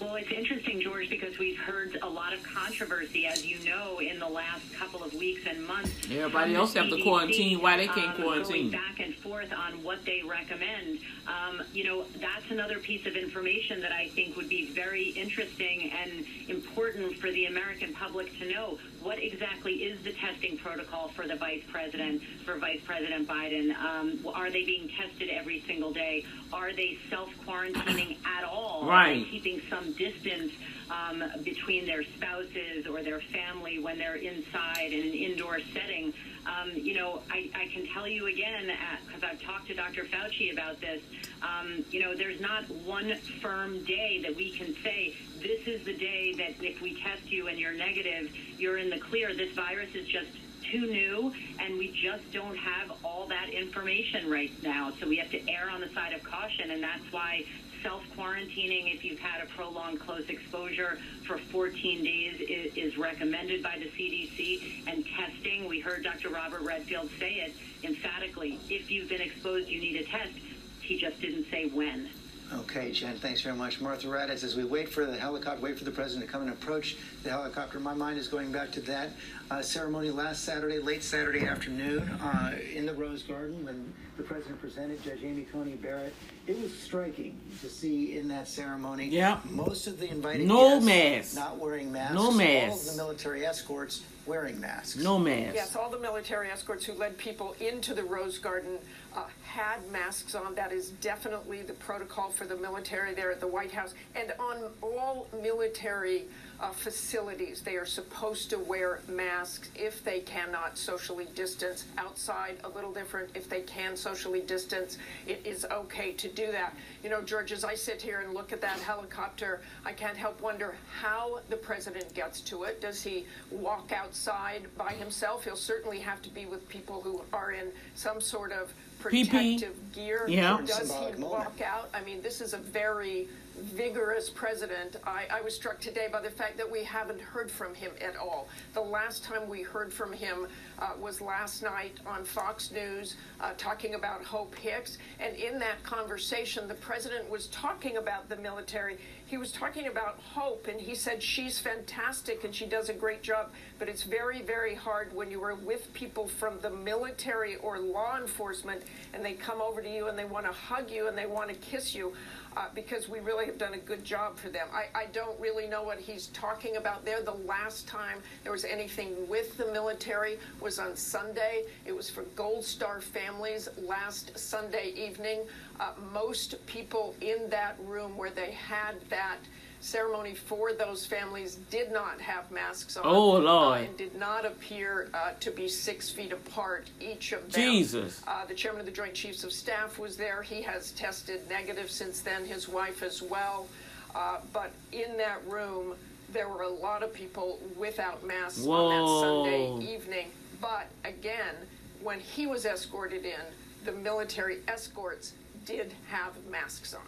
Well, 0.00 0.14
it's 0.14 0.30
interesting, 0.30 0.80
George, 0.80 1.10
because 1.10 1.38
we've 1.38 1.58
heard 1.58 1.98
a 2.02 2.08
lot 2.08 2.32
of 2.32 2.40
controversy, 2.44 3.26
as 3.26 3.44
you 3.44 3.58
know, 3.64 3.98
in 3.98 4.20
the 4.20 4.28
last 4.28 4.72
couple 4.74 5.02
of 5.02 5.12
weeks 5.14 5.42
and 5.46 5.66
months. 5.66 5.90
Everybody 6.08 6.54
else 6.54 6.72
have 6.74 6.88
to 6.88 7.02
quarantine. 7.02 7.60
Why 7.60 7.76
they 7.76 7.88
can't 7.88 8.14
um, 8.14 8.22
quarantine? 8.22 8.70
Going 8.70 8.82
back 8.82 9.00
and 9.00 9.14
forth 9.16 9.52
on 9.52 9.82
what 9.82 10.04
they 10.04 10.22
recommend. 10.22 11.00
Um, 11.28 11.62
you 11.72 11.84
know, 11.84 12.04
that's 12.20 12.50
another 12.50 12.78
piece 12.78 13.06
of 13.06 13.16
information 13.16 13.80
that 13.80 13.92
I 13.92 14.08
think 14.08 14.36
would 14.36 14.48
be 14.48 14.66
very 14.66 15.10
interesting 15.10 15.90
and 15.90 16.24
important 16.48 17.16
for 17.18 17.30
the 17.30 17.46
American 17.46 17.92
public 17.94 18.36
to 18.38 18.48
know. 18.50 18.78
What 19.02 19.22
exactly 19.22 19.74
is 19.84 20.02
the 20.02 20.12
testing 20.12 20.58
protocol 20.58 21.08
for 21.08 21.26
the 21.26 21.36
vice 21.36 21.62
president, 21.70 22.22
for 22.44 22.56
Vice 22.58 22.80
President 22.84 23.28
Biden? 23.28 23.74
Um, 23.76 24.26
are 24.34 24.50
they 24.50 24.64
being 24.64 24.88
tested 24.88 25.28
every 25.28 25.62
single 25.66 25.92
day? 25.92 26.24
Are 26.52 26.72
they 26.72 26.98
self 27.10 27.30
quarantining 27.46 28.16
at 28.24 28.44
all? 28.44 28.86
Right. 28.86 29.26
Keeping 29.30 29.60
some 29.68 29.78
some 29.78 29.92
distance 29.92 30.52
um, 30.90 31.24
between 31.44 31.86
their 31.86 32.02
spouses 32.02 32.86
or 32.86 33.02
their 33.02 33.20
family 33.20 33.78
when 33.78 33.98
they're 33.98 34.16
inside 34.16 34.92
in 34.92 35.00
an 35.00 35.14
indoor 35.14 35.60
setting. 35.72 36.12
Um, 36.46 36.72
you 36.74 36.94
know, 36.94 37.22
I, 37.30 37.50
I 37.54 37.66
can 37.66 37.86
tell 37.88 38.08
you 38.08 38.26
again, 38.26 38.70
because 39.06 39.22
I've 39.22 39.42
talked 39.42 39.66
to 39.68 39.74
Dr. 39.74 40.04
Fauci 40.04 40.52
about 40.52 40.80
this, 40.80 41.02
um, 41.42 41.84
you 41.90 42.00
know, 42.00 42.14
there's 42.14 42.40
not 42.40 42.68
one 42.70 43.16
firm 43.42 43.82
day 43.84 44.20
that 44.22 44.34
we 44.34 44.50
can 44.50 44.74
say, 44.82 45.14
this 45.40 45.66
is 45.66 45.84
the 45.84 45.94
day 45.94 46.32
that 46.34 46.54
if 46.62 46.80
we 46.80 47.00
test 47.02 47.30
you 47.30 47.48
and 47.48 47.58
you're 47.58 47.72
negative, 47.72 48.34
you're 48.58 48.78
in 48.78 48.90
the 48.90 48.98
clear. 48.98 49.34
This 49.34 49.52
virus 49.52 49.94
is 49.94 50.06
just 50.06 50.30
too 50.70 50.86
new, 50.86 51.32
and 51.60 51.78
we 51.78 51.88
just 51.92 52.30
don't 52.32 52.56
have 52.56 52.92
all 53.04 53.26
that 53.28 53.50
information 53.50 54.28
right 54.28 54.52
now. 54.62 54.92
So 55.00 55.08
we 55.08 55.16
have 55.16 55.30
to 55.30 55.50
err 55.50 55.70
on 55.70 55.80
the 55.80 55.88
side 55.90 56.12
of 56.12 56.22
caution, 56.22 56.70
and 56.70 56.82
that's 56.82 57.10
why 57.10 57.44
self 57.82 58.02
quarantining 58.16 58.92
if 58.94 59.04
you've 59.04 59.18
had 59.18 59.42
a 59.42 59.46
prolonged 59.46 60.00
close 60.00 60.28
exposure 60.28 60.98
for 61.26 61.38
14 61.38 62.02
days 62.02 62.40
is, 62.40 62.76
is, 62.76 62.98
recommended 62.98 63.62
by 63.62 63.78
the 63.78 63.86
CDC. 63.86 64.86
And 64.86 65.06
testing, 65.06 65.68
we 65.68 65.80
heard 65.80 66.02
Dr. 66.02 66.30
Robert 66.30 66.62
Redfield 66.62 67.10
say 67.18 67.34
it 67.34 67.54
emphatically. 67.84 68.58
If 68.68 68.90
you've 68.90 69.08
been 69.08 69.20
exposed, 69.20 69.68
you 69.68 69.80
need 69.80 69.96
a 69.96 70.04
test. 70.04 70.32
He 70.80 70.98
just 70.98 71.20
didn't 71.20 71.46
say 71.50 71.68
when. 71.68 72.08
Okay, 72.54 72.92
Jen, 72.92 73.18
thanks 73.18 73.42
very 73.42 73.54
much. 73.54 73.80
Martha 73.80 74.06
Raddatz, 74.06 74.42
as 74.42 74.56
we 74.56 74.64
wait 74.64 74.88
for 74.88 75.04
the 75.04 75.16
helicopter, 75.16 75.60
wait 75.60 75.76
for 75.76 75.84
the 75.84 75.90
president 75.90 76.26
to 76.26 76.32
come 76.32 76.42
and 76.42 76.50
approach 76.50 76.96
the 77.22 77.28
helicopter, 77.28 77.78
my 77.78 77.92
mind 77.92 78.18
is 78.18 78.26
going 78.26 78.50
back 78.50 78.72
to 78.72 78.80
that 78.82 79.10
uh, 79.50 79.60
ceremony 79.60 80.10
last 80.10 80.44
Saturday, 80.44 80.78
late 80.78 81.02
Saturday 81.02 81.46
afternoon, 81.46 82.08
uh, 82.22 82.52
in 82.74 82.86
the 82.86 82.94
Rose 82.94 83.22
Garden 83.22 83.64
when 83.66 83.92
the 84.16 84.22
president 84.22 84.60
presented 84.60 85.02
Judge 85.02 85.22
Amy 85.22 85.42
Coney 85.52 85.74
Barrett. 85.74 86.14
It 86.46 86.60
was 86.60 86.76
striking 86.76 87.38
to 87.60 87.68
see 87.68 88.18
in 88.18 88.28
that 88.28 88.48
ceremony 88.48 89.08
yeah. 89.08 89.40
most 89.50 89.86
of 89.86 90.00
the 90.00 90.10
invited 90.10 90.46
no 90.46 90.80
guests 90.80 91.34
mask. 91.34 91.36
not 91.36 91.58
wearing 91.58 91.92
masks. 91.92 92.14
No 92.14 92.30
mask. 92.32 92.72
All 92.72 92.78
of 92.78 92.86
the 92.86 92.96
military 92.96 93.44
escorts 93.44 94.02
wearing 94.26 94.58
masks. 94.58 94.96
No 94.96 95.18
masks. 95.18 95.54
Yes, 95.54 95.76
all 95.76 95.90
the 95.90 95.98
military 95.98 96.50
escorts 96.50 96.84
who 96.84 96.94
led 96.94 97.16
people 97.18 97.54
into 97.60 97.94
the 97.94 98.02
Rose 98.02 98.38
Garden 98.38 98.78
uh, 99.18 99.24
had 99.42 99.78
masks 99.90 100.34
on. 100.34 100.54
That 100.54 100.72
is 100.72 100.90
definitely 101.00 101.62
the 101.62 101.72
protocol 101.74 102.30
for 102.30 102.44
the 102.44 102.56
military 102.56 103.14
there 103.14 103.30
at 103.30 103.40
the 103.40 103.46
White 103.46 103.72
House. 103.72 103.94
And 104.14 104.32
on 104.38 104.70
all 104.82 105.26
military 105.42 106.24
uh, 106.60 106.70
facilities, 106.70 107.62
they 107.62 107.76
are 107.76 107.86
supposed 107.86 108.50
to 108.50 108.58
wear 108.58 109.00
masks 109.08 109.70
if 109.74 110.04
they 110.04 110.20
cannot 110.20 110.76
socially 110.76 111.26
distance. 111.34 111.86
Outside, 111.96 112.58
a 112.64 112.68
little 112.68 112.92
different. 112.92 113.30
If 113.34 113.48
they 113.48 113.62
can 113.62 113.96
socially 113.96 114.40
distance, 114.40 114.98
it 115.26 115.40
is 115.44 115.64
okay 115.70 116.12
to 116.12 116.28
do 116.28 116.52
that. 116.52 116.74
You 117.02 117.10
know, 117.10 117.22
George, 117.22 117.52
as 117.52 117.64
I 117.64 117.74
sit 117.74 118.02
here 118.02 118.20
and 118.20 118.34
look 118.34 118.52
at 118.52 118.60
that 118.60 118.78
helicopter, 118.80 119.60
I 119.84 119.92
can't 119.92 120.16
help 120.16 120.40
wonder 120.40 120.74
how 121.00 121.40
the 121.48 121.56
president 121.56 122.12
gets 122.14 122.40
to 122.42 122.64
it. 122.64 122.80
Does 122.80 123.02
he 123.02 123.26
walk 123.50 123.92
outside 123.92 124.66
by 124.76 124.92
himself? 124.92 125.44
He'll 125.44 125.56
certainly 125.56 126.00
have 126.00 126.22
to 126.22 126.30
be 126.30 126.46
with 126.46 126.68
people 126.68 127.00
who 127.00 127.22
are 127.32 127.52
in 127.52 127.68
some 127.94 128.20
sort 128.20 128.52
of 128.52 128.72
protective 128.98 129.74
PP. 129.74 129.94
gear. 129.94 130.24
Yeah. 130.28 130.60
Does 130.64 130.94
he 130.94 131.22
walk 131.22 131.60
out? 131.60 131.88
I 131.94 132.02
mean, 132.02 132.22
this 132.22 132.40
is 132.40 132.52
a 132.54 132.58
very 132.58 133.28
vigorous 133.58 134.30
president. 134.30 134.96
I, 135.06 135.26
I, 135.30 135.40
was 135.40 135.54
struck 135.54 135.80
today 135.80 136.08
by 136.10 136.20
the 136.20 136.30
fact 136.30 136.56
that 136.56 136.70
we 136.70 136.84
haven't 136.84 137.20
heard 137.20 137.50
from 137.50 137.74
him 137.74 137.92
at 138.00 138.16
all. 138.16 138.48
The 138.74 138.80
last 138.80 139.24
time 139.24 139.48
we 139.48 139.62
heard 139.62 139.92
from 139.92 140.12
him 140.12 140.46
uh, 140.78 140.90
was 141.00 141.20
last 141.20 141.62
night 141.62 141.98
on 142.06 142.24
Fox 142.24 142.70
News 142.70 143.16
uh, 143.40 143.52
talking 143.58 143.94
about 143.94 144.24
Hope 144.24 144.54
Hicks. 144.54 144.98
And 145.20 145.36
in 145.36 145.58
that 145.58 145.82
conversation, 145.82 146.68
the 146.68 146.74
president 146.74 147.28
was 147.28 147.48
talking 147.48 147.96
about 147.96 148.28
the 148.28 148.36
military. 148.36 148.98
He 149.26 149.36
was 149.36 149.52
talking 149.52 149.88
about 149.88 150.18
Hope, 150.32 150.68
and 150.68 150.80
he 150.80 150.94
said 150.94 151.22
she's 151.22 151.58
fantastic 151.58 152.44
and 152.44 152.54
she 152.54 152.66
does 152.66 152.88
a 152.88 152.94
great 152.94 153.22
job. 153.22 153.50
But 153.78 153.88
it's 153.88 154.02
very, 154.02 154.42
very 154.42 154.74
hard 154.74 155.14
when 155.14 155.30
you 155.30 155.42
are 155.42 155.54
with 155.54 155.92
people 155.92 156.28
from 156.28 156.58
the 156.60 156.70
military 156.70 157.56
or 157.56 157.78
law 157.78 158.16
enforcement 158.18 158.82
and 159.12 159.24
they 159.24 159.34
come 159.34 159.60
over 159.60 159.82
to 159.82 159.88
you 159.88 160.08
and 160.08 160.18
they 160.18 160.24
want 160.24 160.46
to 160.46 160.52
hug 160.52 160.90
you 160.90 161.08
and 161.08 161.16
they 161.16 161.26
want 161.26 161.48
to 161.48 161.56
kiss 161.56 161.94
you 161.94 162.12
uh, 162.56 162.66
because 162.74 163.08
we 163.08 163.20
really 163.20 163.46
have 163.46 163.58
done 163.58 163.74
a 163.74 163.78
good 163.78 164.04
job 164.04 164.36
for 164.38 164.48
them. 164.48 164.68
I, 164.72 164.86
I 164.98 165.06
don't 165.06 165.38
really 165.40 165.66
know 165.66 165.82
what 165.82 165.98
he's 165.98 166.28
talking 166.28 166.76
about 166.76 167.04
there. 167.04 167.22
The 167.22 167.32
last 167.32 167.86
time 167.86 168.18
there 168.42 168.52
was 168.52 168.64
anything 168.64 169.28
with 169.28 169.56
the 169.56 169.66
military 169.72 170.38
was 170.60 170.78
on 170.78 170.96
Sunday. 170.96 171.64
It 171.84 171.94
was 171.94 172.10
for 172.10 172.22
Gold 172.34 172.64
Star 172.64 173.00
families 173.00 173.68
last 173.78 174.36
Sunday 174.38 174.92
evening. 174.96 175.40
Uh, 175.80 175.92
most 176.12 176.64
people 176.66 177.14
in 177.20 177.48
that 177.50 177.76
room 177.84 178.16
where 178.16 178.30
they 178.30 178.52
had 178.52 178.96
that 179.10 179.38
ceremony 179.80 180.34
for 180.34 180.72
those 180.72 181.06
families 181.06 181.56
did 181.70 181.92
not 181.92 182.20
have 182.20 182.50
masks 182.50 182.96
on. 182.96 183.04
Oh, 183.06 183.32
Lord. 183.38 183.46
Uh, 183.46 183.82
and 183.82 183.96
did 183.96 184.14
not 184.16 184.44
appear 184.44 185.08
uh, 185.14 185.32
to 185.40 185.50
be 185.50 185.68
six 185.68 186.10
feet 186.10 186.32
apart, 186.32 186.88
each 187.00 187.32
of 187.32 187.50
them. 187.52 187.62
Jesus. 187.62 188.22
Uh, 188.26 188.44
the 188.46 188.54
chairman 188.54 188.80
of 188.80 188.86
the 188.86 188.92
Joint 188.92 189.14
Chiefs 189.14 189.44
of 189.44 189.52
Staff 189.52 189.98
was 189.98 190.16
there. 190.16 190.42
He 190.42 190.62
has 190.62 190.92
tested 190.92 191.48
negative 191.48 191.90
since 191.90 192.20
then, 192.20 192.44
his 192.44 192.68
wife 192.68 193.02
as 193.02 193.22
well. 193.22 193.66
Uh, 194.14 194.38
but 194.52 194.72
in 194.92 195.16
that 195.18 195.46
room, 195.46 195.94
there 196.32 196.48
were 196.48 196.62
a 196.62 196.68
lot 196.68 197.02
of 197.02 197.12
people 197.14 197.60
without 197.76 198.24
masks 198.24 198.60
Whoa. 198.60 198.86
on 198.86 198.90
that 198.90 199.80
Sunday 199.80 199.94
evening. 199.94 200.28
But 200.60 200.88
again, 201.04 201.54
when 202.02 202.20
he 202.20 202.46
was 202.46 202.64
escorted 202.64 203.24
in, 203.24 203.40
the 203.84 203.92
military 203.92 204.58
escorts 204.66 205.32
did 205.64 205.92
have 206.08 206.32
masks 206.50 206.94
on. 206.94 207.02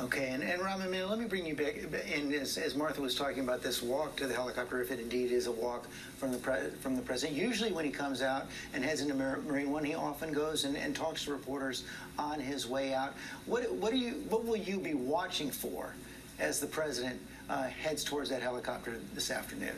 Okay, 0.00 0.28
and, 0.28 0.44
and 0.44 0.62
Rahm, 0.62 1.08
let 1.08 1.18
me 1.18 1.24
bring 1.24 1.44
you 1.44 1.56
back 1.56 1.74
in 2.08 2.32
as, 2.32 2.56
as 2.56 2.76
Martha 2.76 3.00
was 3.00 3.16
talking 3.16 3.40
about 3.40 3.62
this 3.62 3.82
walk 3.82 4.14
to 4.16 4.28
the 4.28 4.34
helicopter, 4.34 4.80
if 4.80 4.92
it 4.92 5.00
indeed 5.00 5.32
is 5.32 5.48
a 5.48 5.52
walk 5.52 5.88
from 6.18 6.30
the 6.30 6.38
pre, 6.38 6.54
from 6.80 6.94
the 6.94 7.02
president. 7.02 7.36
Usually, 7.36 7.72
when 7.72 7.84
he 7.84 7.90
comes 7.90 8.22
out 8.22 8.46
and 8.74 8.84
heads 8.84 9.00
into 9.00 9.14
Marine 9.14 9.72
One, 9.72 9.82
he 9.82 9.94
often 9.94 10.32
goes 10.32 10.64
and, 10.64 10.76
and 10.76 10.94
talks 10.94 11.24
to 11.24 11.32
reporters 11.32 11.82
on 12.16 12.38
his 12.38 12.68
way 12.68 12.94
out. 12.94 13.14
What 13.46 13.72
what 13.72 13.90
do 13.90 13.98
you 13.98 14.12
what 14.28 14.44
will 14.44 14.56
you 14.56 14.78
be 14.78 14.94
watching 14.94 15.50
for 15.50 15.94
as 16.38 16.60
the 16.60 16.68
president 16.68 17.20
uh, 17.50 17.64
heads 17.64 18.04
towards 18.04 18.30
that 18.30 18.40
helicopter 18.40 19.00
this 19.14 19.32
afternoon? 19.32 19.74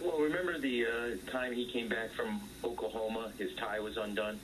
Well, 0.00 0.20
remember 0.20 0.58
the 0.58 0.86
uh, 0.86 1.30
time 1.30 1.52
he 1.52 1.66
came 1.66 1.90
back 1.90 2.12
from 2.12 2.40
Oklahoma? 2.62 3.30
His 3.36 3.52
tie 3.54 3.80
was 3.80 3.98
undone, 3.98 4.40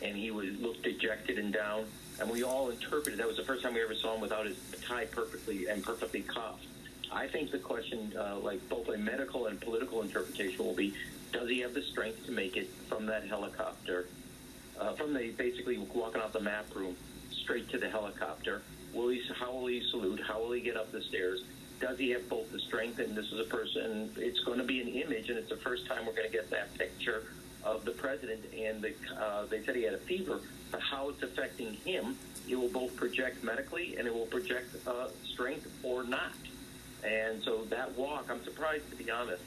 and 0.00 0.16
he 0.16 0.30
was 0.30 0.58
looked 0.60 0.82
dejected 0.82 1.38
and 1.38 1.52
down 1.52 1.84
and 2.20 2.30
we 2.30 2.42
all 2.42 2.68
interpreted 2.70 3.18
that 3.18 3.26
was 3.26 3.36
the 3.36 3.42
first 3.42 3.62
time 3.62 3.74
we 3.74 3.82
ever 3.82 3.94
saw 3.94 4.14
him 4.14 4.20
without 4.20 4.46
his 4.46 4.56
tie 4.86 5.06
perfectly 5.06 5.66
and 5.68 5.82
perfectly 5.82 6.20
cuffed. 6.20 6.66
I 7.10 7.26
think 7.26 7.50
the 7.50 7.58
question, 7.58 8.12
uh, 8.16 8.38
like 8.38 8.66
both 8.68 8.88
a 8.88 8.98
medical 8.98 9.46
and 9.46 9.60
political 9.60 10.02
interpretation, 10.02 10.64
will 10.64 10.74
be: 10.74 10.94
Does 11.32 11.48
he 11.48 11.60
have 11.60 11.74
the 11.74 11.82
strength 11.82 12.24
to 12.26 12.32
make 12.32 12.56
it 12.56 12.68
from 12.88 13.06
that 13.06 13.26
helicopter, 13.26 14.06
uh, 14.78 14.92
from 14.92 15.14
the 15.14 15.30
basically 15.30 15.78
walking 15.78 16.20
out 16.20 16.32
the 16.32 16.40
map 16.40 16.66
room 16.74 16.94
straight 17.32 17.68
to 17.70 17.78
the 17.78 17.88
helicopter? 17.88 18.62
Will 18.92 19.08
he? 19.08 19.22
How 19.34 19.52
will 19.52 19.66
he 19.66 19.82
salute? 19.90 20.20
How 20.20 20.40
will 20.40 20.52
he 20.52 20.60
get 20.60 20.76
up 20.76 20.92
the 20.92 21.02
stairs? 21.02 21.42
Does 21.80 21.98
he 21.98 22.10
have 22.10 22.28
both 22.28 22.52
the 22.52 22.60
strength? 22.60 22.98
And 22.98 23.16
this 23.16 23.32
is 23.32 23.40
a 23.40 23.44
person. 23.44 24.12
It's 24.16 24.40
going 24.40 24.58
to 24.58 24.64
be 24.64 24.80
an 24.80 24.88
image, 24.88 25.30
and 25.30 25.38
it's 25.38 25.48
the 25.48 25.56
first 25.56 25.86
time 25.86 26.06
we're 26.06 26.12
going 26.12 26.30
to 26.30 26.32
get 26.32 26.50
that 26.50 26.74
picture 26.74 27.24
of 27.64 27.84
the 27.84 27.92
president. 27.92 28.44
And 28.56 28.82
the, 28.82 28.94
uh, 29.18 29.46
they 29.46 29.64
said 29.64 29.74
he 29.74 29.82
had 29.82 29.94
a 29.94 29.98
fever 29.98 30.40
how 30.78 31.08
it's 31.08 31.22
affecting 31.22 31.74
him, 31.74 32.16
it 32.48 32.56
will 32.56 32.68
both 32.68 32.94
project 32.96 33.42
medically 33.44 33.96
and 33.96 34.06
it 34.06 34.14
will 34.14 34.26
project 34.26 34.74
uh, 34.86 35.08
strength 35.24 35.68
or 35.82 36.04
not. 36.04 36.32
And 37.04 37.42
so 37.42 37.64
that 37.70 37.96
walk, 37.96 38.26
I'm 38.30 38.42
surprised 38.44 38.88
to 38.90 38.96
be 38.96 39.10
honest, 39.10 39.42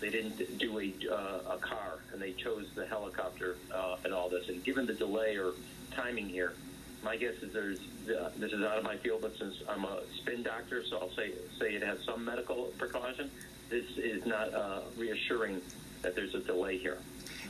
they 0.00 0.10
didn't 0.10 0.58
do 0.58 0.78
a, 0.78 0.94
uh, 1.10 1.54
a 1.54 1.58
car 1.58 1.98
and 2.12 2.20
they 2.20 2.32
chose 2.32 2.66
the 2.74 2.86
helicopter 2.86 3.56
uh, 3.74 3.96
and 4.04 4.12
all 4.12 4.28
this. 4.28 4.48
And 4.48 4.62
given 4.64 4.86
the 4.86 4.94
delay 4.94 5.36
or 5.36 5.52
timing 5.92 6.28
here, 6.28 6.54
my 7.02 7.16
guess 7.16 7.34
is 7.42 7.52
there's 7.52 7.78
uh, 8.08 8.30
this 8.38 8.52
is 8.52 8.62
out 8.62 8.78
of 8.78 8.84
my 8.84 8.96
field, 8.96 9.20
but 9.22 9.36
since 9.38 9.56
I'm 9.68 9.84
a 9.84 10.00
spin 10.16 10.42
doctor, 10.42 10.84
so 10.84 10.98
I'll 10.98 11.10
say 11.10 11.32
say 11.58 11.74
it 11.74 11.82
has 11.82 12.02
some 12.04 12.24
medical 12.24 12.72
precaution. 12.78 13.30
This 13.68 13.84
is 13.96 14.24
not 14.26 14.52
uh, 14.52 14.80
reassuring 14.96 15.60
that 16.02 16.14
there's 16.16 16.34
a 16.34 16.40
delay 16.40 16.78
here. 16.78 16.98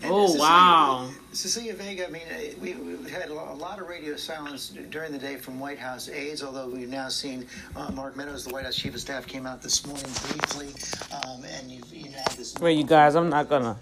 And 0.02 0.12
oh 0.12 0.26
Cecilia, 0.26 0.40
wow! 0.40 1.10
Cecilia 1.32 1.74
Vega. 1.74 2.06
I 2.06 2.10
mean, 2.10 2.22
uh, 2.30 2.38
we, 2.60 2.74
we've 2.74 3.10
had 3.10 3.30
a 3.30 3.34
lot 3.34 3.80
of 3.80 3.88
radio 3.88 4.16
silence 4.16 4.68
during 4.90 5.10
the 5.10 5.18
day 5.18 5.36
from 5.36 5.58
White 5.58 5.78
House 5.78 6.08
aides. 6.08 6.42
Although 6.42 6.68
we've 6.68 6.88
now 6.88 7.08
seen 7.08 7.46
uh, 7.74 7.90
Mark 7.90 8.16
Meadows, 8.16 8.44
the 8.44 8.52
White 8.52 8.64
House 8.64 8.76
chief 8.76 8.94
of 8.94 9.00
staff, 9.00 9.26
came 9.26 9.44
out 9.44 9.60
this 9.60 9.84
morning 9.84 10.04
briefly, 10.04 10.68
um, 11.12 11.44
and 11.44 11.70
you've 11.70 11.92
you 11.92 12.10
know 12.10 12.22
this. 12.36 12.54
Well, 12.60 12.70
you 12.70 12.84
guys, 12.84 13.16
I'm 13.16 13.28
not 13.28 13.48
gonna. 13.48 13.76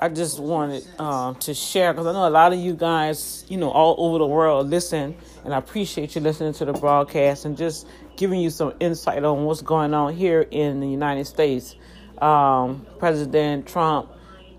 I 0.00 0.10
just 0.10 0.38
wanted 0.38 0.86
um, 1.00 1.36
to 1.36 1.54
share 1.54 1.94
because 1.94 2.06
I 2.06 2.12
know 2.12 2.28
a 2.28 2.30
lot 2.30 2.52
of 2.52 2.58
you 2.58 2.74
guys, 2.74 3.46
you 3.48 3.56
know, 3.56 3.70
all 3.70 3.94
over 3.98 4.18
the 4.18 4.26
world 4.26 4.68
listen, 4.68 5.16
and 5.44 5.54
I 5.54 5.58
appreciate 5.58 6.14
you 6.14 6.20
listening 6.20 6.52
to 6.54 6.66
the 6.66 6.74
broadcast 6.74 7.46
and 7.46 7.56
just 7.56 7.86
giving 8.16 8.40
you 8.40 8.50
some 8.50 8.74
insight 8.78 9.24
on 9.24 9.44
what's 9.44 9.62
going 9.62 9.94
on 9.94 10.14
here 10.14 10.42
in 10.50 10.80
the 10.80 10.88
United 10.88 11.26
States. 11.26 11.76
Um, 12.18 12.86
President 12.98 13.66
Trump 13.66 14.10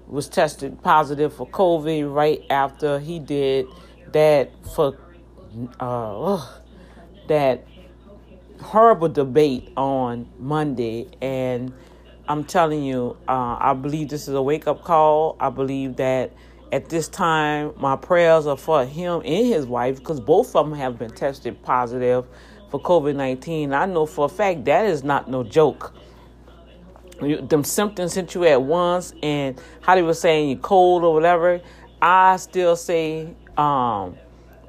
was 0.08 0.30
tested 0.30 0.82
positive 0.82 1.34
for 1.34 1.47
COVID 1.47 2.14
right 2.14 2.41
after 2.49 2.99
he 2.99 3.20
did 3.20 3.68
that 4.14 4.51
for 4.74 4.97
uh, 5.80 6.45
that 7.28 7.66
horrible 8.62 9.10
debate 9.10 9.72
on 9.76 10.30
Monday, 10.39 11.08
and 11.22 11.74
I'm 12.28 12.43
telling 12.43 12.84
you, 12.84 13.18
uh, 13.28 13.58
I 13.60 13.74
believe 13.74 14.10
this 14.10 14.28
is 14.28 14.34
a 14.34 14.41
wake 14.41 14.68
up 14.68 14.84
call. 14.84 15.38
I 15.39 15.49
believe 15.49 15.97
that 15.97 16.34
at 16.72 16.89
this 16.89 17.08
time, 17.08 17.74
my 17.78 17.95
prayers 17.95 18.45
are 18.45 18.58
for 18.58 18.86
him 18.86 19.22
and 19.24 19.47
his 19.47 19.66
wife 19.66 19.99
because 19.99 20.20
both 20.20 20.55
of 20.55 20.70
them 20.70 20.78
have 20.78 20.99
been 20.99 21.12
tested 21.12 21.62
positive 21.64 22.26
for 22.70 22.82
COVID 22.82 23.16
19. 23.16 23.74
I 23.74 23.86
know 23.86 24.05
for 24.05 24.26
a 24.26 24.30
fact 24.30 24.66
that 24.66 24.86
is 24.86 25.03
not 25.03 25.30
no 25.30 25.43
joke. 25.43 25.93
You, 27.22 27.41
them 27.41 27.63
symptoms 27.63 28.13
hit 28.13 28.36
you 28.36 28.45
at 28.45 28.61
once, 28.61 29.13
and 29.24 29.59
how 29.82 29.95
they 29.95 30.03
were 30.03 30.13
saying 30.13 30.49
you're 30.49 30.59
cold 30.59 31.03
or 31.03 31.13
whatever. 31.13 31.61
I 32.01 32.38
still 32.38 32.76
say, 32.76 33.34
um, 33.57 34.15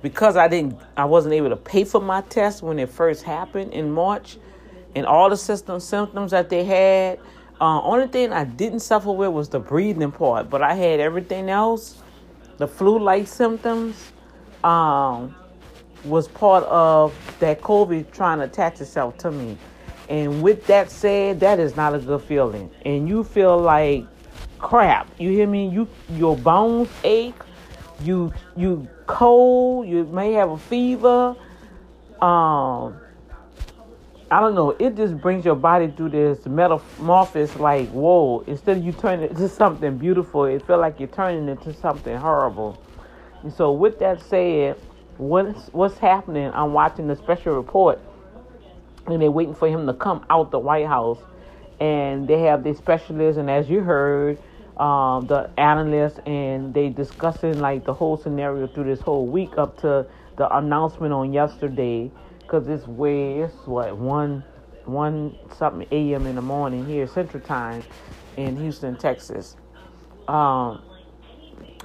because 0.00 0.36
I 0.36 0.48
didn't, 0.48 0.78
I 0.96 1.04
wasn't 1.04 1.34
able 1.34 1.50
to 1.50 1.56
pay 1.56 1.84
for 1.84 2.00
my 2.00 2.22
test 2.22 2.62
when 2.62 2.78
it 2.78 2.88
first 2.88 3.22
happened 3.22 3.72
in 3.72 3.90
March, 3.90 4.38
and 4.94 5.04
all 5.04 5.28
the 5.28 5.36
system 5.36 5.80
symptoms 5.80 6.30
that 6.30 6.48
they 6.48 6.64
had. 6.64 7.20
Uh, 7.60 7.82
only 7.82 8.06
thing 8.06 8.32
I 8.32 8.44
didn't 8.44 8.80
suffer 8.80 9.10
with 9.12 9.30
was 9.30 9.48
the 9.48 9.58
breathing 9.58 10.12
part, 10.12 10.48
but 10.48 10.62
I 10.62 10.74
had 10.74 11.00
everything 11.00 11.50
else. 11.50 12.02
The 12.56 12.66
flu-like 12.66 13.26
symptoms 13.26 14.12
um, 14.64 15.34
was 16.04 16.28
part 16.28 16.64
of 16.64 17.14
that 17.40 17.60
COVID 17.60 18.12
trying 18.12 18.38
to 18.38 18.44
attach 18.44 18.80
itself 18.80 19.18
to 19.18 19.30
me. 19.30 19.58
And 20.08 20.42
with 20.42 20.66
that 20.66 20.90
said, 20.90 21.40
that 21.40 21.58
is 21.58 21.76
not 21.76 21.94
a 21.94 21.98
good 21.98 22.22
feeling. 22.22 22.70
And 22.84 23.08
you 23.08 23.24
feel 23.24 23.58
like 23.58 24.06
crap. 24.58 25.08
You 25.18 25.30
hear 25.30 25.46
me? 25.46 25.68
You 25.68 25.88
your 26.10 26.36
bones 26.36 26.88
ache. 27.04 27.34
You 28.02 28.32
you 28.56 28.88
cold. 29.06 29.86
You 29.86 30.04
may 30.04 30.32
have 30.32 30.50
a 30.50 30.58
fever. 30.58 31.36
Um, 32.20 32.96
I 34.30 34.40
don't 34.40 34.54
know. 34.54 34.76
It 34.78 34.96
just 34.96 35.18
brings 35.20 35.44
your 35.44 35.54
body 35.54 35.88
through 35.96 36.10
this 36.10 36.44
metamorphosis. 36.46 37.56
Like 37.56 37.88
whoa! 37.90 38.40
Instead 38.46 38.78
of 38.78 38.84
you 38.84 38.92
turning 38.92 39.26
it 39.26 39.30
into 39.32 39.48
something 39.48 39.96
beautiful, 39.98 40.44
it 40.44 40.66
feel 40.66 40.78
like 40.78 40.98
you're 40.98 41.08
turning 41.08 41.48
into 41.48 41.72
something 41.74 42.16
horrible. 42.16 42.82
And 43.42 43.52
so, 43.52 43.72
with 43.72 43.98
that 44.00 44.20
said, 44.20 44.76
what's 45.16 45.68
what's 45.68 45.98
happening? 45.98 46.50
I'm 46.52 46.72
watching 46.72 47.06
the 47.06 47.16
special 47.16 47.54
report, 47.54 48.00
and 49.08 49.22
they're 49.22 49.30
waiting 49.30 49.54
for 49.54 49.68
him 49.68 49.86
to 49.86 49.94
come 49.94 50.24
out 50.30 50.50
the 50.50 50.58
White 50.58 50.86
House, 50.86 51.18
and 51.80 52.28
they 52.28 52.42
have 52.42 52.64
the 52.64 52.74
specialists, 52.74 53.38
and 53.38 53.50
as 53.50 53.68
you 53.68 53.80
heard, 53.80 54.38
um, 54.76 55.26
the 55.26 55.50
analysts, 55.58 56.20
and 56.26 56.72
they 56.72 56.88
discussing 56.88 57.60
like 57.60 57.84
the 57.84 57.94
whole 57.94 58.16
scenario 58.16 58.66
through 58.66 58.84
this 58.84 59.00
whole 59.00 59.26
week 59.26 59.58
up 59.58 59.76
to 59.80 60.06
the 60.36 60.56
announcement 60.56 61.12
on 61.12 61.32
yesterday 61.32 62.10
because 62.38 62.68
it's 62.68 62.86
way 62.86 63.40
it's 63.40 63.66
what 63.66 63.96
one 63.96 64.42
one 64.84 65.36
something 65.56 65.86
a.m. 65.90 66.26
in 66.26 66.36
the 66.36 66.42
morning 66.42 66.86
here 66.86 67.06
Central 67.06 67.42
Time 67.42 67.82
in 68.36 68.56
Houston, 68.56 68.96
Texas. 68.96 69.56
Um, 70.28 70.82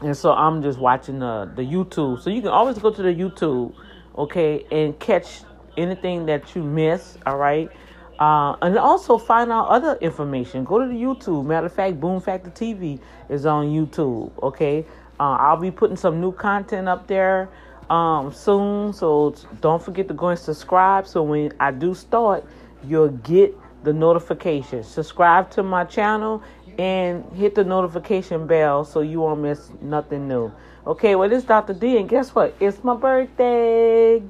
and 0.01 0.15
so 0.15 0.31
I'm 0.31 0.61
just 0.61 0.79
watching 0.79 1.19
the 1.19 1.51
the 1.55 1.63
YouTube. 1.63 2.21
So 2.21 2.29
you 2.29 2.41
can 2.41 2.51
always 2.51 2.77
go 2.77 2.91
to 2.91 3.01
the 3.01 3.13
YouTube, 3.13 3.73
okay, 4.17 4.65
and 4.71 4.97
catch 4.99 5.41
anything 5.77 6.25
that 6.27 6.55
you 6.55 6.63
miss. 6.63 7.17
All 7.25 7.37
right. 7.37 7.69
Uh, 8.19 8.55
and 8.61 8.77
also 8.77 9.17
find 9.17 9.51
out 9.51 9.67
other 9.67 9.97
information. 10.01 10.63
Go 10.63 10.79
to 10.79 10.87
the 10.87 10.93
YouTube. 10.93 11.45
Matter 11.45 11.65
of 11.65 11.73
fact, 11.73 11.99
Boom 11.99 12.21
Factor 12.21 12.51
TV 12.51 12.99
is 13.29 13.45
on 13.45 13.67
YouTube. 13.67 14.31
Okay, 14.41 14.85
uh, 15.19 15.37
I'll 15.39 15.57
be 15.57 15.71
putting 15.71 15.97
some 15.97 16.21
new 16.21 16.31
content 16.31 16.87
up 16.87 17.07
there 17.07 17.49
um, 17.89 18.31
soon. 18.31 18.93
So 18.93 19.35
don't 19.61 19.81
forget 19.81 20.07
to 20.09 20.13
go 20.13 20.29
and 20.29 20.39
subscribe. 20.39 21.07
So 21.07 21.23
when 21.23 21.53
I 21.59 21.71
do 21.71 21.93
start, 21.93 22.45
you'll 22.87 23.09
get 23.09 23.57
the 23.83 23.93
notification. 23.93 24.83
Subscribe 24.83 25.49
to 25.51 25.63
my 25.63 25.83
channel 25.83 26.43
and 26.77 27.25
hit 27.35 27.55
the 27.55 27.63
notification 27.63 28.47
bell 28.47 28.83
so 28.83 29.01
you 29.01 29.21
won't 29.21 29.41
miss 29.41 29.69
nothing 29.81 30.27
new. 30.27 30.51
Okay, 30.85 31.15
well, 31.15 31.31
it's 31.31 31.45
Dr. 31.45 31.73
D, 31.73 31.97
and 31.97 32.09
guess 32.09 32.35
what? 32.35 32.55
It's 32.59 32.83
my 32.83 32.95
birthday. 32.95 34.21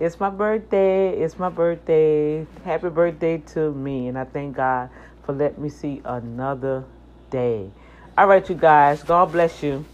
It's 0.00 0.18
my 0.18 0.30
birthday. 0.30 1.10
It's 1.10 1.38
my 1.38 1.50
birthday. 1.50 2.46
Happy 2.64 2.88
birthday 2.88 3.36
to 3.52 3.70
me, 3.70 4.08
and 4.08 4.18
I 4.18 4.24
thank 4.24 4.56
God 4.56 4.88
for 5.26 5.34
letting 5.34 5.62
me 5.62 5.68
see 5.68 6.00
another 6.06 6.84
day. 7.28 7.70
All 8.16 8.26
right, 8.26 8.48
you 8.48 8.54
guys. 8.54 9.02
God 9.02 9.30
bless 9.30 9.62
you. 9.62 9.84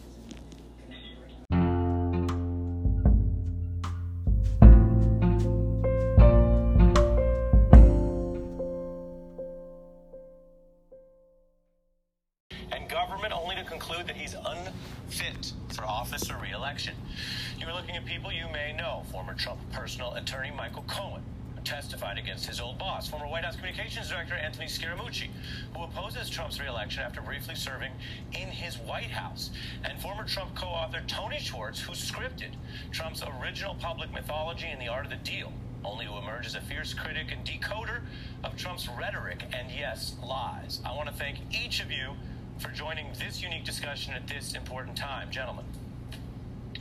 Scaramucci, 24.79 25.29
who 25.75 25.83
opposes 25.83 26.29
Trump's 26.29 26.61
reelection 26.61 27.03
after 27.03 27.23
briefly 27.23 27.55
serving 27.55 27.93
in 28.33 28.49
his 28.49 28.77
White 28.79 29.11
House, 29.11 29.51
and 29.85 29.99
former 30.01 30.25
Trump 30.25 30.55
co-author 30.55 31.03
Tony 31.07 31.39
Schwartz, 31.39 31.81
who 31.81 31.93
scripted 31.93 32.53
Trump's 32.93 33.23
original 33.41 33.75
public 33.75 34.13
mythology 34.13 34.69
in 34.71 34.79
The 34.79 34.89
Art 34.89 35.05
of 35.05 35.11
the 35.11 35.17
Deal, 35.17 35.53
only 35.85 36.05
to 36.07 36.17
emerge 36.17 36.47
as 36.47 36.55
a 36.55 36.61
fierce 36.61 36.93
critic 36.93 37.29
and 37.31 37.45
decoder 37.47 38.01
of 38.45 38.57
Trump's 38.57 38.89
rhetoric 38.89 39.45
and, 39.53 39.71
yes, 39.71 40.17
lies. 40.23 40.81
I 40.85 40.95
want 40.95 41.09
to 41.09 41.15
thank 41.15 41.39
each 41.53 41.81
of 41.81 41.91
you 41.91 42.13
for 42.59 42.69
joining 42.71 43.07
this 43.19 43.43
unique 43.43 43.65
discussion 43.65 44.15
at 44.15 44.27
this 44.27 44.55
important 44.55 44.97
time. 44.97 45.31
Gentlemen. 45.31 45.65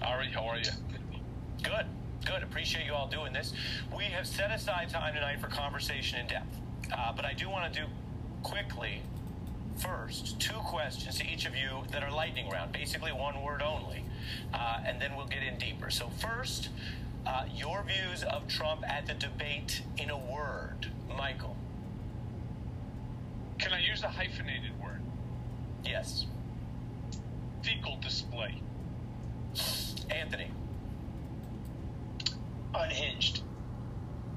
Ari, 0.01 0.27
how 0.33 0.45
are 0.45 0.57
you? 0.57 0.71
Good, 1.63 1.85
good. 2.25 2.43
Appreciate 2.43 2.85
you 2.85 2.93
all 2.93 3.07
doing 3.07 3.33
this. 3.33 3.53
We 3.95 4.05
have 4.05 4.27
set 4.27 4.51
aside 4.51 4.89
time 4.89 5.13
tonight 5.13 5.39
for 5.39 5.47
conversation 5.47 6.19
in 6.19 6.27
depth. 6.27 6.57
Uh, 6.93 7.11
but 7.15 7.25
I 7.25 7.33
do 7.33 7.49
want 7.49 7.73
to 7.73 7.79
do 7.81 7.85
quickly, 8.43 9.01
first, 9.77 10.39
two 10.39 10.53
questions 10.53 11.17
to 11.19 11.25
each 11.25 11.45
of 11.45 11.55
you 11.55 11.83
that 11.91 12.03
are 12.03 12.11
lightning 12.11 12.49
round, 12.49 12.71
basically 12.71 13.11
one 13.11 13.41
word 13.41 13.61
only. 13.61 14.03
Uh, 14.53 14.79
and 14.85 15.01
then 15.01 15.15
we'll 15.15 15.27
get 15.27 15.43
in 15.43 15.57
deeper. 15.57 15.89
So, 15.89 16.09
first, 16.19 16.69
uh, 17.25 17.45
your 17.53 17.83
views 17.83 18.23
of 18.23 18.47
Trump 18.47 18.83
at 18.87 19.07
the 19.07 19.13
debate 19.13 19.81
in 19.97 20.09
a 20.09 20.17
word. 20.17 20.87
Michael. 21.17 21.55
Can 23.57 23.73
I 23.73 23.79
use 23.79 24.03
a 24.03 24.09
hyphenated 24.09 24.79
word? 24.81 25.01
Yes. 25.83 26.25
Fecal 27.63 27.97
display. 27.97 28.61
Anthony. 30.09 30.51
Unhinged. 32.73 33.41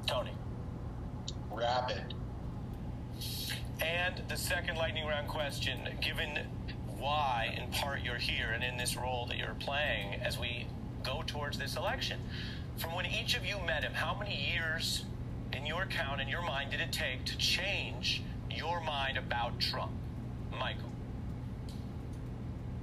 Tony. 0.07 0.33
Rapid. 1.51 2.15
And 3.81 4.23
the 4.29 4.37
second 4.37 4.77
lightning 4.77 5.07
round 5.07 5.29
question 5.29 5.81
given 6.01 6.47
why, 6.99 7.55
in 7.57 7.71
part, 7.71 8.03
you're 8.03 8.17
here 8.17 8.51
and 8.51 8.65
in 8.65 8.77
this 8.77 8.97
role 8.97 9.27
that 9.27 9.37
you're 9.37 9.57
playing 9.61 10.15
as 10.21 10.39
we 10.39 10.67
go 11.05 11.23
towards 11.27 11.59
this 11.59 11.77
election, 11.77 12.21
from 12.77 12.95
when 12.95 13.07
each 13.07 13.37
of 13.37 13.47
you 13.47 13.59
met 13.65 13.85
him, 13.85 13.95
how 13.95 14.17
many 14.19 14.53
years 14.53 15.05
in 15.53 15.65
your 15.65 15.87
count, 15.87 16.21
in 16.21 16.29
your 16.29 16.43
mind, 16.43 16.71
did 16.71 16.81
it 16.81 16.93
take 16.93 17.25
to 17.27 17.37
change 17.39 18.23
your 18.51 18.81
mind 18.81 19.17
about 19.17 19.61
Trump? 19.61 19.93
Michael. 20.59 20.91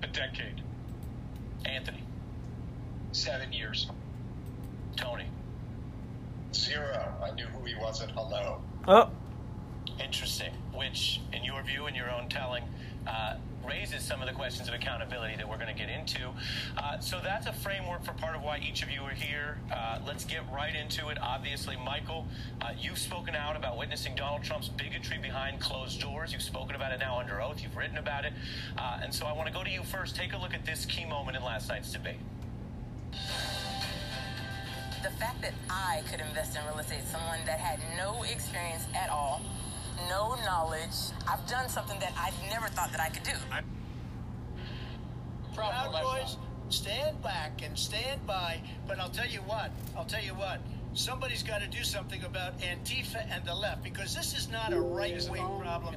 A 0.02 0.08
decade. 0.08 0.62
Anthony. 1.66 2.04
Seven 3.12 3.52
years. 3.52 3.90
Tony. 4.96 5.28
Zero. 6.54 7.14
I 7.22 7.32
knew 7.32 7.48
who 7.48 7.66
he 7.66 7.76
was 7.76 8.02
at 8.02 8.12
hello. 8.12 8.62
Oh. 8.88 9.10
Interesting. 10.04 10.52
Which, 10.74 11.22
in 11.34 11.44
your 11.44 11.62
view 11.64 11.86
and 11.86 11.96
your 11.96 12.12
own 12.12 12.30
telling, 12.30 12.64
uh, 13.08 13.36
raises 13.68 14.04
some 14.04 14.22
of 14.22 14.28
the 14.28 14.34
questions 14.34 14.68
of 14.68 14.74
accountability 14.74 15.36
that 15.38 15.48
we're 15.48 15.58
going 15.58 15.74
to 15.74 15.74
get 15.74 15.90
into. 15.90 16.30
Uh, 16.78 17.00
so 17.00 17.20
that's 17.24 17.48
a 17.48 17.54
framework 17.54 18.04
for 18.04 18.14
part 18.14 18.36
of 18.36 18.44
why 18.44 18.60
each 18.60 18.84
of 18.84 18.92
you 18.92 19.02
are 19.02 19.14
here. 19.14 19.58
Uh, 19.74 20.00
let's 20.06 20.24
get 20.24 20.42
right 20.54 20.76
into 20.76 21.10
it. 21.10 21.18
Obviously, 21.22 21.76
Michael, 21.78 22.28
uh, 22.62 22.70
you've 22.80 22.98
spoken 22.98 23.36
out 23.36 23.56
about 23.56 23.78
witnessing 23.78 24.16
Donald 24.16 24.44
Trump's 24.44 24.70
bigotry 24.70 25.18
behind 25.18 25.60
closed 25.60 26.00
doors. 26.00 26.32
You've 26.32 26.42
spoken 26.42 26.76
about 26.76 26.92
it 26.92 27.00
now 27.00 27.20
under 27.20 27.42
oath. 27.42 27.62
You've 27.62 27.76
written 27.76 27.98
about 27.98 28.26
it. 28.26 28.34
Uh, 28.78 29.00
and 29.02 29.14
so 29.14 29.26
I 29.26 29.34
want 29.34 29.48
to 29.48 29.54
go 29.54 29.64
to 29.64 29.70
you 29.70 29.84
first. 29.84 30.16
Take 30.16 30.34
a 30.34 30.38
look 30.38 30.54
at 30.54 30.66
this 30.66 30.86
key 30.86 31.06
moment 31.06 31.38
in 31.38 31.44
last 31.44 31.70
night's 31.70 31.92
debate. 31.92 32.20
The 35.04 35.12
fact 35.12 35.42
that 35.42 35.54
I 35.70 36.02
could 36.10 36.20
invest 36.20 36.58
in 36.58 36.66
real 36.66 36.80
estate, 36.80 37.04
someone 37.12 37.40
that 37.46 37.60
had 37.60 37.80
no 37.96 38.24
experience 38.24 38.86
at 38.96 39.10
all, 39.10 39.42
no 40.10 40.36
knowledge, 40.46 41.12
I've 41.28 41.46
done 41.48 41.70
something 41.70 42.00
that 42.00 42.14
I 42.18 42.32
never 42.50 42.68
thought 42.68 42.92
that 42.92 43.02
I 43.02 43.10
could 43.10 43.24
do. 43.24 43.32
Proud 45.54 46.04
boys, 46.04 46.38
stand 46.70 47.22
back 47.22 47.62
and 47.64 47.78
stand 47.78 48.26
by. 48.28 48.60
But 48.88 49.00
I'll 49.00 49.10
tell 49.10 49.28
you 49.28 49.40
what, 49.40 49.72
I'll 49.98 50.06
tell 50.06 50.24
you 50.24 50.34
what, 50.34 50.60
somebody's 50.94 51.44
got 51.44 51.62
to 51.62 51.68
do 51.68 51.84
something 51.84 52.24
about 52.24 52.60
Antifa 52.60 53.26
and 53.30 53.46
the 53.46 53.54
left 53.54 53.84
because 53.84 54.16
this 54.16 54.36
is 54.36 54.50
not 54.50 54.74
a 54.74 54.80
right 54.80 55.26
wing 55.30 55.46
problem. 55.60 55.96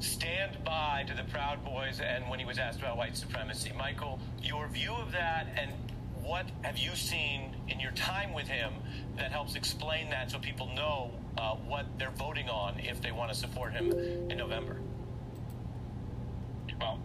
Stand 0.00 0.62
by 0.64 1.04
to 1.06 1.14
the 1.14 1.24
Proud 1.24 1.64
Boys 1.64 2.00
and 2.00 2.28
when 2.28 2.38
he 2.38 2.44
was 2.44 2.58
asked 2.58 2.78
about 2.78 2.96
white 2.96 3.16
supremacy. 3.16 3.72
Michael, 3.76 4.18
your 4.42 4.68
view 4.68 4.92
of 4.92 5.12
that 5.12 5.46
and 5.56 5.70
what 6.22 6.46
have 6.62 6.78
you 6.78 6.94
seen 6.94 7.54
in 7.68 7.80
your 7.80 7.92
time 7.92 8.32
with 8.32 8.48
him 8.48 8.72
that 9.16 9.30
helps 9.30 9.54
explain 9.54 10.10
that 10.10 10.30
so 10.30 10.38
people 10.38 10.68
know 10.74 11.10
uh, 11.38 11.54
what 11.54 11.86
they're 11.98 12.10
voting 12.10 12.48
on 12.48 12.78
if 12.78 13.00
they 13.00 13.12
want 13.12 13.32
to 13.32 13.36
support 13.36 13.72
him 13.72 13.92
in 14.30 14.36
November? 14.36 14.78
Well, 16.80 17.00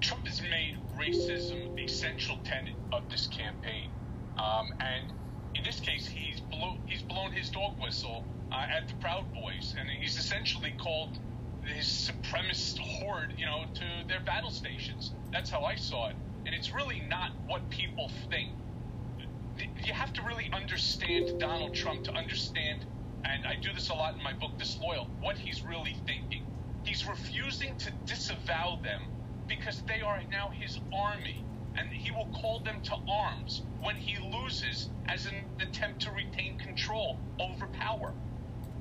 Trump 0.00 0.26
has 0.26 0.42
made 0.42 0.78
racism 0.98 1.82
a 1.82 1.88
central 1.88 2.38
tenet 2.44 2.74
of 2.92 3.08
this 3.10 3.26
campaign. 3.26 3.90
Um, 4.38 4.72
and 4.80 5.12
in 5.54 5.62
this 5.64 5.80
case, 5.80 6.06
he's, 6.06 6.40
blow, 6.40 6.76
he's 6.86 7.02
blown 7.02 7.32
his 7.32 7.50
dog 7.50 7.80
whistle 7.80 8.24
uh, 8.52 8.66
at 8.70 8.88
the 8.88 8.94
Proud 8.94 9.32
Boys, 9.32 9.74
and 9.78 9.88
he's 9.88 10.18
essentially 10.18 10.74
called 10.78 11.18
his 11.64 11.86
supremacist 11.86 12.78
horde, 12.78 13.34
you 13.38 13.46
know, 13.46 13.64
to 13.74 14.08
their 14.08 14.20
battle 14.20 14.50
stations. 14.50 15.12
That's 15.32 15.50
how 15.50 15.64
I 15.64 15.76
saw 15.76 16.08
it. 16.10 16.16
And 16.46 16.54
it's 16.54 16.74
really 16.74 17.02
not 17.08 17.30
what 17.46 17.68
people 17.70 18.10
think. 18.30 18.50
You 19.84 19.92
have 19.92 20.12
to 20.14 20.22
really 20.22 20.50
understand 20.52 21.40
Donald 21.40 21.74
Trump 21.74 22.04
to 22.04 22.12
understand, 22.12 22.84
and 23.24 23.46
I 23.46 23.56
do 23.62 23.72
this 23.74 23.90
a 23.90 23.94
lot 23.94 24.16
in 24.16 24.24
my 24.24 24.34
book, 24.40 24.58
Disloyal, 24.58 25.12
what 25.20 25.38
he's 25.38 25.64
really 25.64 25.96
thinking. 26.06 26.44
He's 26.84 27.06
refusing 27.06 27.76
to 27.80 27.92
disavow 28.06 28.80
them 28.84 29.02
because 29.48 29.82
they 29.88 30.02
are 30.02 30.20
now 30.32 30.50
his 30.58 30.78
army, 30.92 31.46
and 31.76 31.88
he 31.92 32.10
will 32.12 32.30
call 32.40 32.62
them 32.64 32.80
to 32.84 32.96
arms 33.08 33.66
when 33.80 33.96
he 33.96 34.16
loses 34.18 34.90
as 35.08 35.26
an 35.26 35.46
attempt 35.60 36.02
to 36.02 36.12
retain 36.12 36.58
control 36.58 37.24
over 37.40 37.68
power. 37.68 38.16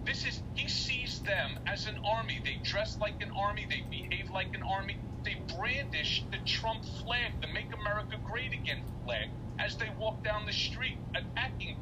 This 0.05 0.25
is, 0.25 0.43
he 0.53 0.67
sees 0.67 1.21
them 1.25 1.59
as 1.67 1.85
an 1.87 1.97
army. 2.05 2.41
They 2.43 2.57
dress 2.63 2.97
like 3.01 3.21
an 3.21 3.31
army, 3.37 3.67
they 3.69 3.83
behave 3.91 4.31
like 4.33 4.51
an 4.55 4.63
army, 4.63 4.97
they 5.25 5.35
brandish 5.57 6.27
the 6.31 6.39
Trump 6.45 6.83
flag, 6.85 7.33
the 7.41 7.49
Make 7.53 7.71
America 7.73 8.17
Great 8.23 8.53
Again 8.53 8.83
flag, 9.03 9.29
as 9.59 9.77
they 9.77 9.89
walk 9.99 10.23
down 10.23 10.45
the 10.47 10.53
street 10.53 10.99
attacking. 11.15 11.77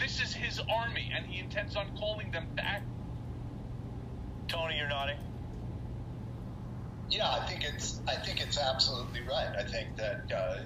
This 0.00 0.18
is 0.18 0.32
his 0.32 0.58
army, 0.60 1.10
and 1.14 1.26
he 1.26 1.40
intends 1.40 1.76
on 1.76 1.86
calling 1.98 2.30
them 2.30 2.46
back. 2.56 2.82
Tony, 4.48 4.78
you're 4.78 4.88
nodding. 4.88 5.18
Yeah, 7.10 7.28
I 7.28 7.46
think 7.46 7.64
it's 7.64 8.00
I 8.08 8.14
think 8.14 8.40
it's 8.40 8.58
absolutely 8.58 9.20
right. 9.28 9.54
I 9.58 9.64
think 9.64 9.96
that 9.96 10.32
uh, 10.34 10.56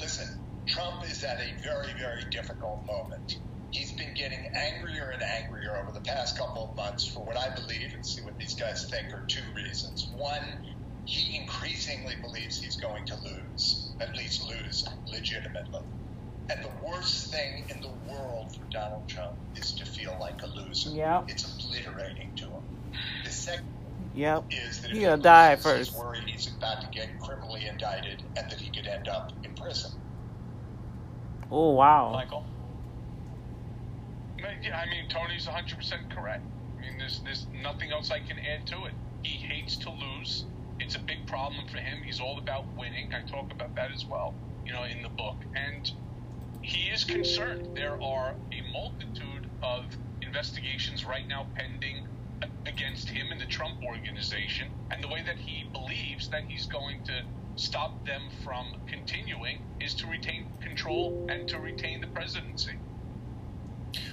listen, 0.00 0.40
Trump 0.66 1.04
is 1.04 1.22
at 1.22 1.38
a 1.38 1.62
very 1.62 1.92
very 1.98 2.24
difficult 2.30 2.86
moment. 2.86 3.38
He's 3.72 3.92
been 3.92 4.14
getting 4.14 4.46
angrier 4.54 5.10
and 5.10 5.22
angrier 5.22 5.76
over 5.76 5.92
the 5.92 6.00
past 6.00 6.38
couple 6.38 6.70
of 6.70 6.76
months 6.76 7.06
for 7.06 7.20
what 7.20 7.36
I 7.36 7.54
believe 7.54 7.92
and 7.94 8.06
see 8.06 8.22
what 8.22 8.38
these 8.38 8.54
guys 8.54 8.88
think 8.88 9.12
are 9.12 9.24
two 9.26 9.42
reasons. 9.54 10.08
One, 10.16 10.64
he 11.04 11.36
increasingly 11.36 12.14
believes 12.22 12.62
he's 12.62 12.76
going 12.76 13.04
to 13.06 13.16
lose, 13.16 13.90
at 14.00 14.16
least 14.16 14.48
lose 14.48 14.86
legitimately. 15.12 15.82
And 16.48 16.64
the 16.64 16.70
worst 16.86 17.32
thing 17.32 17.64
in 17.70 17.80
the 17.80 17.90
world 18.10 18.54
for 18.54 18.64
Donald 18.70 19.08
Trump 19.08 19.36
is 19.56 19.72
to 19.72 19.84
feel 19.86 20.16
like 20.20 20.42
a 20.42 20.46
loser. 20.46 20.90
Yeah. 20.90 21.24
It's 21.28 21.44
obliterating 21.44 22.34
to 22.36 22.44
him. 22.44 22.62
The 23.24 23.30
second 23.30 23.66
Yep. 24.14 24.44
is 24.50 24.80
that 24.82 24.92
He 24.92 24.98
if 24.98 25.04
gonna 25.04 25.16
he 25.16 25.22
die 25.22 25.50
loses, 25.54 25.64
first. 25.64 25.90
He's 25.90 25.98
worried 25.98 26.24
he's 26.28 26.46
about 26.48 26.80
to 26.82 26.88
get 26.88 27.18
criminally 27.20 27.66
indicted 27.66 28.22
and 28.36 28.50
that 28.50 28.60
he 28.60 28.70
could 28.70 28.86
end 28.86 29.08
up 29.08 29.32
in 29.44 29.54
prison. 29.54 29.90
Oh 31.50 31.72
wow. 31.72 32.12
Michael. 32.12 32.44
Yeah, 34.62 34.78
I 34.78 34.86
mean, 34.88 35.08
Tony's 35.08 35.46
100% 35.46 36.10
correct. 36.10 36.42
I 36.78 36.80
mean, 36.82 36.98
there's, 36.98 37.20
there's 37.24 37.46
nothing 37.62 37.90
else 37.92 38.10
I 38.10 38.20
can 38.20 38.38
add 38.38 38.66
to 38.68 38.84
it. 38.86 38.92
He 39.22 39.36
hates 39.38 39.76
to 39.78 39.90
lose. 39.90 40.44
It's 40.78 40.94
a 40.94 40.98
big 40.98 41.26
problem 41.26 41.66
for 41.68 41.78
him. 41.78 42.02
He's 42.02 42.20
all 42.20 42.38
about 42.38 42.64
winning. 42.76 43.12
I 43.14 43.22
talk 43.28 43.50
about 43.52 43.74
that 43.76 43.92
as 43.92 44.04
well, 44.04 44.34
you 44.64 44.72
know, 44.72 44.84
in 44.84 45.02
the 45.02 45.08
book. 45.08 45.36
And 45.54 45.90
he 46.66 46.88
is 46.90 47.04
concerned. 47.04 47.76
There 47.76 48.02
are 48.02 48.34
a 48.50 48.72
multitude 48.72 49.48
of 49.62 49.84
investigations 50.20 51.04
right 51.04 51.26
now 51.28 51.46
pending 51.54 52.08
against 52.66 53.08
him 53.08 53.28
and 53.30 53.40
the 53.40 53.46
Trump 53.46 53.84
organization. 53.84 54.68
And 54.90 55.02
the 55.02 55.06
way 55.06 55.22
that 55.24 55.36
he 55.36 55.68
believes 55.72 56.28
that 56.30 56.42
he's 56.48 56.66
going 56.66 57.04
to 57.04 57.22
stop 57.54 58.04
them 58.04 58.22
from 58.42 58.74
continuing 58.88 59.60
is 59.80 59.94
to 59.94 60.08
retain 60.08 60.46
control 60.60 61.24
and 61.28 61.48
to 61.48 61.60
retain 61.60 62.00
the 62.00 62.08
presidency. 62.08 62.72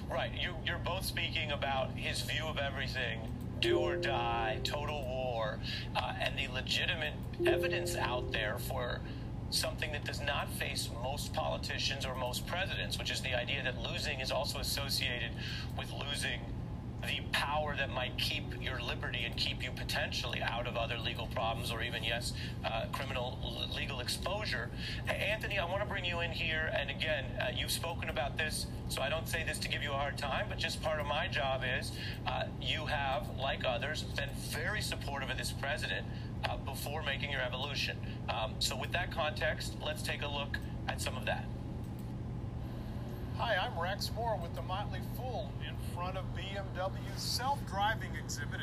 Right. 0.08 0.32
You, 0.40 0.54
you're 0.64 0.78
both 0.78 1.06
speaking 1.06 1.52
about 1.52 1.92
his 1.96 2.22
view 2.22 2.46
of 2.46 2.60
everything 2.60 3.20
do 3.62 3.80
or 3.80 3.96
die, 3.96 4.60
total 4.64 5.02
war, 5.06 5.58
uh, 5.96 6.14
and 6.22 6.38
the 6.38 6.54
legitimate 6.54 7.14
evidence 7.48 7.96
out 7.96 8.32
there 8.32 8.58
for 8.60 9.00
something 9.54 9.92
that 9.92 10.04
does 10.04 10.22
not 10.22 10.50
face 10.54 10.90
most 11.02 11.34
politicians 11.34 12.06
or 12.06 12.16
most 12.16 12.46
presidents, 12.48 12.98
which 12.98 13.12
is 13.12 13.22
the 13.22 13.34
idea 13.34 13.64
that 13.64 13.78
losing 13.80 14.20
is 14.20 14.32
also 14.32 14.60
associated 14.60 15.32
with 15.78 15.92
losing 15.92 16.40
the 17.08 17.20
power 17.34 17.76
that 17.76 17.90
might 17.90 18.18
keep 18.18 18.44
your 18.62 18.80
liberty 18.82 19.24
and 19.26 19.36
keep 19.36 19.62
you 19.62 19.70
potentially 19.72 20.42
out 20.42 20.68
of 20.68 20.78
other 20.78 20.98
legal 20.98 21.28
problems 21.28 21.72
or 21.72 21.82
even, 21.82 22.04
yes, 22.04 22.34
uh, 22.64 22.86
criminal 22.94 23.38
legal 23.76 24.00
exposure. 24.00 24.70
Anthony, 25.08 25.60
I 25.60 25.66
want 25.66 25.82
to 25.82 25.88
bring 25.88 26.06
you 26.06 26.22
in 26.22 26.32
here. 26.32 26.72
And 26.78 26.90
again, 26.90 27.26
uh, 27.42 27.48
you've 27.54 27.72
spoken 27.72 28.10
about 28.10 28.38
this, 28.38 28.68
so 28.88 29.02
I 29.02 29.10
don't 29.10 29.28
say 29.28 29.44
this 29.44 29.60
to 29.60 29.68
give 29.68 29.84
you 29.84 29.92
a 29.92 29.98
hard 29.98 30.18
time, 30.18 30.46
but 30.48 30.58
just 30.58 30.82
part 30.82 31.02
of 31.02 31.06
my 31.06 31.28
job 31.28 31.64
is 31.78 31.92
uh, 32.26 32.44
you 32.62 32.86
have, 32.86 33.28
like 33.38 33.66
others, 33.66 34.04
been 34.04 34.30
very 34.50 34.82
supportive 34.82 35.30
of 35.30 35.38
this 35.38 35.52
president 35.52 36.06
uh, 36.46 36.58
before 36.58 37.04
making 37.04 37.32
your 37.32 37.42
evolution. 37.42 37.98
Um, 38.30 38.54
so, 38.60 38.76
with 38.76 38.92
that 38.92 39.12
context, 39.12 39.76
let's 39.86 40.02
take 40.02 40.22
a 40.22 40.28
look 40.28 40.58
at 40.88 41.02
some 41.02 41.16
of 41.16 41.26
that. 41.26 41.46
Hi, 43.38 43.56
I'm 43.56 43.80
Rex 43.80 44.12
Moore 44.16 44.40
with 44.42 44.54
the 44.56 44.62
Motley 44.62 45.00
Fool 45.18 45.52
in 45.68 45.76
front 45.96 46.18
of 46.18 46.24
BMW's 46.36 47.22
self-driving 47.22 48.12
exhibit. 48.16 48.62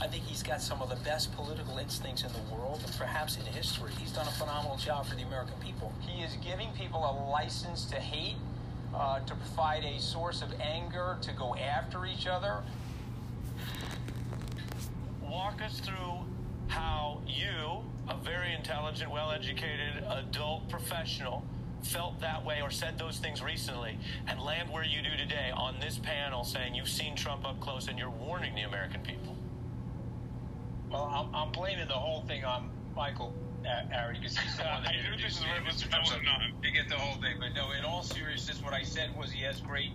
I 0.00 0.06
think 0.06 0.24
he's 0.24 0.42
got 0.42 0.60
some 0.60 0.82
of 0.82 0.90
the 0.90 1.02
best 1.04 1.34
political 1.34 1.78
instincts 1.78 2.22
in 2.22 2.30
the 2.32 2.54
world, 2.54 2.80
and 2.84 2.94
perhaps 2.96 3.36
in 3.36 3.46
history. 3.46 3.90
He's 3.98 4.12
done 4.12 4.26
a 4.26 4.32
phenomenal 4.32 4.76
job 4.76 5.06
for 5.06 5.14
the 5.14 5.22
American 5.22 5.54
people. 5.64 5.92
He 6.00 6.22
is 6.22 6.36
giving 6.44 6.70
people 6.72 7.00
a 7.00 7.30
license 7.30 7.84
to 7.86 7.96
hate, 7.96 8.36
uh, 8.94 9.20
to 9.20 9.34
provide 9.34 9.84
a 9.84 10.00
source 10.00 10.42
of 10.42 10.52
anger, 10.60 11.18
to 11.22 11.32
go 11.32 11.54
after 11.54 12.04
each 12.04 12.26
other. 12.26 12.62
Walk 15.28 15.60
us 15.62 15.80
through 15.80 16.24
how 16.68 17.20
you, 17.26 17.82
a 18.08 18.16
very 18.22 18.52
intelligent, 18.52 19.10
well 19.10 19.30
educated 19.30 20.04
adult 20.10 20.68
professional, 20.68 21.42
felt 21.82 22.20
that 22.20 22.44
way 22.44 22.60
or 22.60 22.70
said 22.70 22.98
those 22.98 23.18
things 23.18 23.42
recently 23.42 23.98
and 24.26 24.40
land 24.40 24.68
where 24.70 24.84
you 24.84 25.00
do 25.00 25.16
today 25.16 25.50
on 25.54 25.78
this 25.80 25.98
panel 25.98 26.44
saying 26.44 26.74
you've 26.74 26.88
seen 26.88 27.14
Trump 27.14 27.46
up 27.46 27.60
close 27.60 27.88
and 27.88 27.98
you're 27.98 28.10
warning 28.10 28.54
the 28.54 28.62
American 28.62 29.00
people. 29.00 29.36
Well, 30.90 31.04
I'm, 31.04 31.34
I'm 31.34 31.52
blaming 31.52 31.86
the 31.86 31.94
whole 31.94 32.22
thing 32.22 32.44
on 32.44 32.70
Michael 32.96 33.32
uh, 33.64 33.94
Ari 33.94 34.18
because 34.18 34.36
he's 34.36 34.56
the 34.56 34.64
one 34.64 34.82
that 34.82 34.94
I 35.06 35.10
knew 35.10 35.22
this 35.22 35.40
me. 35.40 35.46
where 35.48 35.62
was 35.64 35.74
Mr. 35.74 35.90
Supposed 35.90 36.12
to 36.62 36.70
get 36.70 36.88
the 36.88 36.96
whole 36.96 37.20
thing, 37.20 37.36
but 37.38 37.54
no. 37.54 37.70
In 37.72 37.84
all 37.84 38.02
seriousness, 38.02 38.62
what 38.62 38.72
I 38.72 38.82
said 38.82 39.16
was 39.16 39.30
he 39.30 39.42
has 39.42 39.60
great 39.60 39.90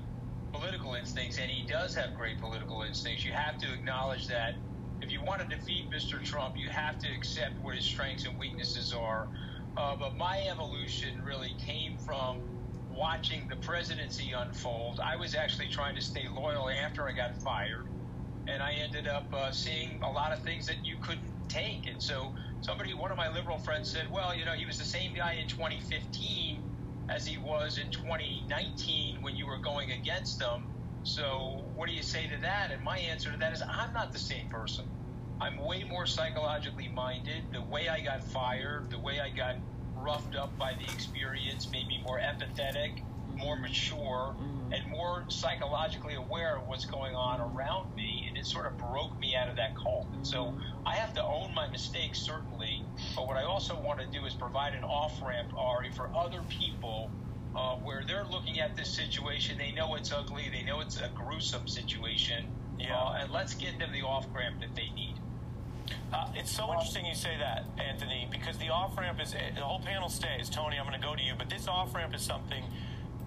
political 0.51 0.93
instincts, 0.93 1.39
and 1.39 1.49
he 1.49 1.67
does 1.67 1.95
have 1.95 2.15
great 2.15 2.39
political 2.39 2.83
instincts. 2.83 3.25
You 3.25 3.31
have 3.31 3.57
to 3.59 3.73
acknowledge 3.73 4.27
that. 4.27 4.55
If 5.03 5.11
you 5.11 5.19
want 5.21 5.43
to 5.43 5.47
defeat 5.51 5.91
Mr. 5.91 6.23
Trump, 6.23 6.55
you 6.55 6.69
have 6.71 6.97
to 6.99 7.09
accept 7.11 7.59
what 7.61 7.75
his 7.75 7.83
strengths 7.83 8.23
and 8.23 8.39
weaknesses 8.39 8.93
are. 8.95 9.27
Uh, 9.75 9.99
but 9.99 10.15
my 10.15 10.39
evolution 10.47 11.19
really 11.27 11.51
came 11.59 11.99
from 11.99 12.39
watching 12.87 13.43
the 13.49 13.57
presidency 13.57 14.31
unfold. 14.31 15.01
I 15.03 15.19
was 15.19 15.35
actually 15.35 15.67
trying 15.67 15.95
to 15.95 16.01
stay 16.01 16.23
loyal 16.31 16.69
after 16.71 17.03
I 17.03 17.11
got 17.11 17.35
fired, 17.43 17.91
and 18.47 18.63
I 18.63 18.79
ended 18.79 19.07
up 19.11 19.27
uh, 19.35 19.51
seeing 19.51 19.99
a 20.07 20.11
lot 20.11 20.31
of 20.31 20.39
things 20.43 20.65
that 20.67 20.79
you 20.87 20.95
couldn't 21.03 21.35
take. 21.49 21.83
And 21.91 22.01
so, 22.01 22.31
somebody, 22.61 22.93
one 22.95 23.11
of 23.11 23.17
my 23.17 23.27
liberal 23.27 23.59
friends 23.59 23.91
said, 23.91 24.07
"Well, 24.09 24.37
you 24.37 24.45
know, 24.45 24.55
he 24.55 24.65
was 24.65 24.79
the 24.79 24.85
same 24.87 25.11
guy 25.13 25.35
in 25.35 25.49
2015 25.49 26.63
as 27.11 27.27
he 27.27 27.37
was 27.37 27.77
in 27.77 27.91
2019 27.91 29.19
when 29.21 29.35
you 29.35 29.47
were 29.47 29.59
going 29.59 29.91
against 29.91 30.41
him." 30.41 30.72
So, 31.03 31.63
what 31.75 31.89
do 31.89 31.93
you 31.93 32.01
say 32.01 32.27
to 32.27 32.41
that? 32.41 32.71
And 32.71 32.83
my 32.83 32.97
answer 32.97 33.31
to 33.31 33.37
that 33.37 33.53
is, 33.53 33.61
I'm 33.61 33.93
not 33.93 34.13
the 34.13 34.19
same 34.19 34.47
person. 34.49 34.85
I'm 35.41 35.57
way 35.57 35.83
more 35.83 36.05
psychologically 36.05 36.87
minded. 36.87 37.43
The 37.51 37.61
way 37.61 37.89
I 37.89 37.99
got 37.99 38.23
fired, 38.23 38.89
the 38.89 38.99
way 38.99 39.19
I 39.19 39.29
got 39.29 39.57
roughed 39.95 40.35
up 40.35 40.57
by 40.57 40.73
the 40.73 40.83
experience 40.93 41.69
made 41.69 41.87
me 41.87 42.01
more 42.05 42.19
empathetic, 42.19 43.01
more 43.35 43.57
mature, 43.57 44.35
mm-hmm. 44.37 44.73
and 44.73 44.87
more 44.89 45.25
psychologically 45.27 46.15
aware 46.15 46.57
of 46.57 46.67
what's 46.67 46.85
going 46.85 47.15
on 47.15 47.41
around 47.41 47.93
me, 47.95 48.25
and 48.29 48.37
it 48.37 48.45
sort 48.45 48.65
of 48.65 48.77
broke 48.77 49.17
me 49.19 49.35
out 49.35 49.49
of 49.49 49.57
that 49.57 49.75
cult. 49.75 50.07
And 50.13 50.25
so 50.25 50.45
mm-hmm. 50.45 50.87
I 50.87 50.95
have 50.95 51.13
to 51.15 51.23
own 51.23 51.53
my 51.53 51.67
mistakes, 51.67 52.19
certainly, 52.19 52.83
but 53.15 53.27
what 53.27 53.35
I 53.35 53.43
also 53.43 53.79
want 53.79 53.99
to 53.99 54.05
do 54.05 54.25
is 54.25 54.33
provide 54.33 54.73
an 54.73 54.83
off 54.83 55.21
ramp, 55.21 55.53
Ari, 55.57 55.91
for 55.91 56.09
other 56.15 56.41
people 56.47 57.11
uh, 57.55 57.75
where 57.75 58.03
they're 58.07 58.25
looking 58.25 58.59
at 58.59 58.75
this 58.75 58.89
situation. 58.89 59.57
They 59.57 59.71
know 59.71 59.95
it's 59.95 60.11
ugly, 60.11 60.49
they 60.51 60.63
know 60.63 60.79
it's 60.79 60.97
a 60.97 61.09
gruesome 61.15 61.67
situation, 61.67 62.47
yeah. 62.79 62.97
Uh, 62.97 63.19
and 63.21 63.31
let's 63.31 63.53
get 63.53 63.77
them 63.79 63.91
the 63.91 64.01
off 64.01 64.25
ramp 64.33 64.59
that 64.61 64.75
they 64.75 64.89
need. 64.95 65.15
Uh, 66.11 66.27
it's 66.35 66.51
so 66.51 66.71
interesting 66.71 67.05
you 67.05 67.15
say 67.15 67.37
that, 67.37 67.65
Anthony, 67.77 68.27
because 68.31 68.57
the 68.57 68.69
off 68.69 68.97
ramp 68.97 69.19
is 69.21 69.33
the 69.33 69.61
whole 69.61 69.79
panel 69.79 70.09
stays. 70.09 70.49
Tony, 70.49 70.77
I'm 70.77 70.87
going 70.87 70.99
to 70.99 71.05
go 71.05 71.15
to 71.15 71.21
you, 71.21 71.33
but 71.37 71.49
this 71.49 71.67
off 71.67 71.93
ramp 71.93 72.15
is 72.15 72.21
something 72.21 72.63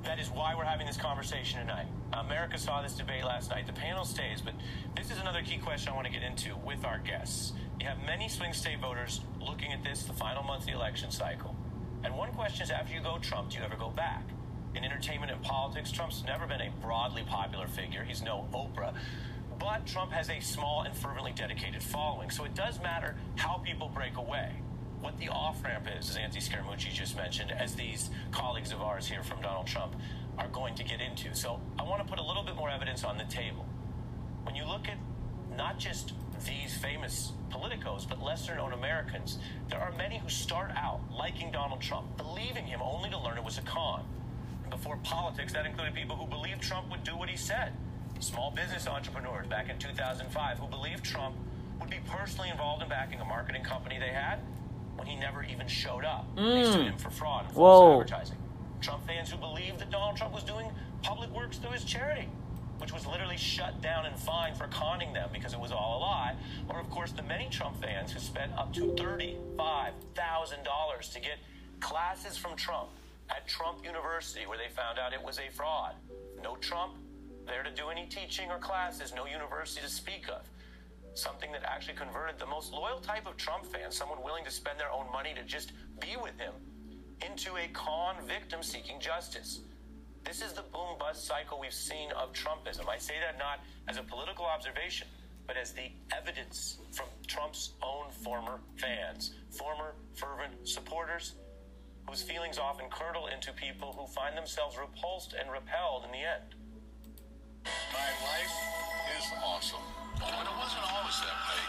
that 0.05 0.21
is 0.21 0.31
why 0.31 0.55
we're 0.55 0.65
having 0.65 0.87
this 0.87 0.97
conversation 0.97 1.61
tonight. 1.61 1.87
America 2.13 2.57
saw 2.57 2.81
this 2.81 2.95
debate 2.95 3.25
last 3.25 3.51
night. 3.51 3.67
The 3.67 3.73
panel 3.73 4.05
stays, 4.05 4.41
but 4.41 4.55
this 4.97 5.11
is 5.11 5.19
another 5.19 5.43
key 5.43 5.59
question 5.59 5.93
I 5.93 5.97
want 5.97 6.07
to 6.07 6.13
get 6.13 6.23
into 6.23 6.57
with 6.65 6.85
our 6.85 6.99
guests. 6.99 7.53
You 7.81 7.87
have 7.87 7.99
many 8.07 8.29
swing 8.29 8.53
state 8.53 8.81
voters 8.81 9.21
looking 9.41 9.73
at 9.73 9.83
this, 9.83 10.05
the 10.05 10.13
final 10.13 10.43
month 10.45 10.61
of 10.61 10.67
the 10.67 10.73
election 10.73 11.11
cycle. 11.11 11.57
And 12.07 12.17
one 12.17 12.31
question 12.35 12.63
is 12.63 12.71
after 12.71 12.95
you 12.95 13.01
go 13.01 13.19
Trump, 13.21 13.51
do 13.51 13.59
you 13.59 13.65
ever 13.65 13.75
go 13.75 13.91
back? 13.91 14.23
In 14.77 14.85
entertainment 14.85 15.33
and 15.33 15.43
politics, 15.43 15.91
Trump's 15.91 16.23
never 16.25 16.47
been 16.47 16.61
a 16.61 16.71
broadly 16.81 17.25
popular 17.27 17.67
figure. 17.67 18.05
He's 18.05 18.23
no 18.23 18.47
Oprah. 18.55 18.95
But 19.59 19.87
Trump 19.87 20.13
has 20.13 20.31
a 20.31 20.39
small 20.39 20.83
and 20.83 20.97
fervently 20.97 21.33
dedicated 21.33 21.83
following. 21.83 22.31
So 22.31 22.45
it 22.45 22.55
does 22.55 22.81
matter 22.81 23.17
how 23.35 23.59
people 23.59 23.89
break 23.89 24.19
away 24.19 24.53
what 25.01 25.19
the 25.19 25.29
off 25.31 25.65
ramp 25.65 25.89
is, 25.99 26.09
as 26.09 26.17
Anthony 26.17 26.41
Scaramucci 26.41 26.93
just 26.93 27.17
mentioned, 27.17 27.51
as 27.51 27.75
these 27.75 28.11
colleagues 28.31 28.71
of 28.71 28.81
ours 28.83 29.09
here 29.09 29.25
from 29.25 29.43
Donald 29.43 29.67
Trump 29.67 29.97
are 30.39 30.49
going 30.49 30.77
to 30.77 30.85
get 30.85 31.01
into. 31.01 31.35
So 31.35 31.61
I 31.77 31.83
want 31.83 32.05
to 32.05 32.09
put 32.09 32.21
a 32.21 32.25
little 32.25 32.45
bit 32.45 32.55
more 32.55 32.71
evidence 32.71 33.03
on 33.03 33.19
the 33.19 33.25
table. 33.25 33.67
When 34.45 34.55
you 34.55 34.65
look 34.65 34.87
at 34.87 34.99
not 35.57 35.81
just 35.81 36.13
these 36.45 36.77
famous 36.77 37.33
politicos, 37.51 38.09
but 38.09 38.23
lesser 38.23 38.55
known 38.57 38.73
Americans, 38.73 39.39
there 39.69 39.81
are 39.81 39.93
many 39.93 40.19
who 40.19 40.29
start 40.29 40.71
out 40.77 41.01
liking 41.17 41.51
Donald 41.51 41.81
Trump, 41.81 42.17
believing 42.17 42.67
him 42.67 42.81
only 42.83 43.11
to 43.11 43.19
learn 43.19 43.39
it 43.39 43.45
was 43.45 43.59
a 43.59 43.63
con. 43.63 44.05
And 44.63 44.71
before 44.71 44.99
politics, 45.05 45.53
that 45.53 45.67
included 45.67 45.95
people 45.95 46.17
who 46.17 46.27
believed 46.27 46.63
Trump 46.63 46.91
would 46.91 47.05
do 47.05 47.17
what 47.17 47.29
he 47.29 47.37
said. 47.37 47.73
Small 48.19 48.51
business 48.51 48.87
entrepreneurs 48.87 49.47
back 49.47 49.69
in 49.69 49.79
2005 49.79 50.59
who 50.59 50.67
believed 50.69 51.05
Trump 51.05 51.37
would 51.81 51.91
be 51.91 51.99
personally 52.09 52.51
involved 52.51 52.83
in 52.83 52.89
backing 52.89 53.21
a 53.21 53.25
marketing 53.25 53.63
company 53.63 53.99
they 53.99 54.09
had 54.09 54.39
when 54.97 55.07
he 55.07 55.17
never 55.17 55.43
even 55.45 55.67
showed 55.69 56.05
up. 56.05 56.27
Mm. 56.37 56.65
They 56.65 56.73
sued 56.73 56.87
him 56.87 56.99
for 56.99 57.11
fraud 57.11 57.47
and 57.47 57.55
false 57.55 57.93
advertising. 58.01 58.39
Trump 58.81 59.07
fans 59.07 59.31
who 59.31 59.37
believed 59.37 59.79
that 59.81 59.91
Donald 59.91 60.17
Trump 60.17 60.35
was 60.35 60.43
doing 60.43 60.71
public 61.03 61.31
works 61.35 61.59
through 61.59 61.73
his 61.73 61.85
charity, 61.85 62.29
which 62.79 62.93
was 62.93 63.07
literally 63.07 63.37
shut 63.37 63.81
down 63.81 64.07
and 64.07 64.19
fined 64.19 64.57
for 64.57 64.67
conning 64.69 65.13
them 65.13 65.29
because 65.33 65.53
it 65.53 65.61
was 65.61 65.73
all 65.73 65.99
a 65.99 66.01
lie. 66.01 66.35
Or, 66.69 66.81
of 66.81 66.89
course, 66.91 67.13
the 67.13 67.23
many 67.23 67.49
Trump 67.49 67.81
fans 67.81 68.13
who 68.13 68.21
spent 68.21 68.53
up 68.57 68.73
to 68.75 68.93
$35,000 68.93 71.13
to 71.13 71.21
get 71.21 71.39
classes 71.81 72.37
from 72.37 72.57
Trump 72.57 72.91
at 73.31 73.49
Trump 73.49 73.85
University 73.85 74.47
where 74.47 74.59
they 74.59 74.69
found 74.75 74.99
out 74.99 75.13
it 75.13 75.23
was 75.23 75.39
a 75.39 75.51
fraud. 75.53 75.95
No 76.43 76.57
Trump 76.57 76.95
there 77.47 77.63
to 77.63 77.71
do 77.71 77.89
any 77.89 78.07
teaching 78.07 78.51
or 78.51 78.59
classes, 78.59 79.15
no 79.15 79.27
university 79.27 79.81
to 79.81 79.91
speak 79.91 80.29
of 80.29 80.43
something 81.17 81.51
that 81.53 81.63
actually 81.65 81.95
converted 81.95 82.39
the 82.39 82.47
most 82.47 82.73
loyal 82.73 83.01
type 83.01 83.27
of 83.27 83.37
Trump 83.37 83.65
fan, 83.65 83.91
someone 83.91 84.23
willing 84.23 84.45
to 84.45 84.51
spend 84.51 84.79
their 84.79 84.91
own 84.91 85.11
money 85.11 85.33
to 85.35 85.43
just 85.45 85.73
be 86.01 86.17
with 86.23 86.39
him, 86.39 86.53
into 87.27 87.57
a 87.57 87.69
con 87.73 88.17
victim 88.27 88.63
seeking 88.63 89.01
justice. 89.01 89.61
This 90.27 90.43
is 90.43 90.55
the 90.55 90.63
boom 90.63 90.99
bust 90.99 91.25
cycle 91.25 91.61
we've 91.61 91.73
seen 91.73 92.11
of 92.11 92.33
Trumpism. 92.33 92.89
I 92.89 92.99
say 92.99 93.15
that 93.25 93.39
not 93.39 93.61
as 93.87 93.97
a 93.97 94.03
political 94.03 94.45
observation, 94.45 95.07
but 95.47 95.57
as 95.57 95.73
the 95.73 95.93
evidence 96.13 96.79
from 96.91 97.07
Trump's 97.29 97.75
own 97.81 98.11
former 98.11 98.59
fans, 98.77 99.35
former 99.57 99.95
fervent 100.15 100.67
supporters, 100.67 101.37
whose 102.09 102.23
feelings 102.23 102.59
often 102.59 102.87
curdle 102.91 103.29
into 103.29 103.53
people 103.53 103.95
who 103.97 104.13
find 104.13 104.37
themselves 104.37 104.77
repulsed 104.77 105.35
and 105.39 105.49
repelled 105.49 106.05
in 106.05 106.11
the 106.11 106.19
end. 106.19 106.57
My 107.93 108.11
life 108.27 108.55
is 109.19 109.31
awesome. 109.45 109.81
But 110.19 110.29
it 110.29 110.57
wasn't 110.59 110.93
always 110.93 111.21
that 111.21 111.39
way. 111.47 111.63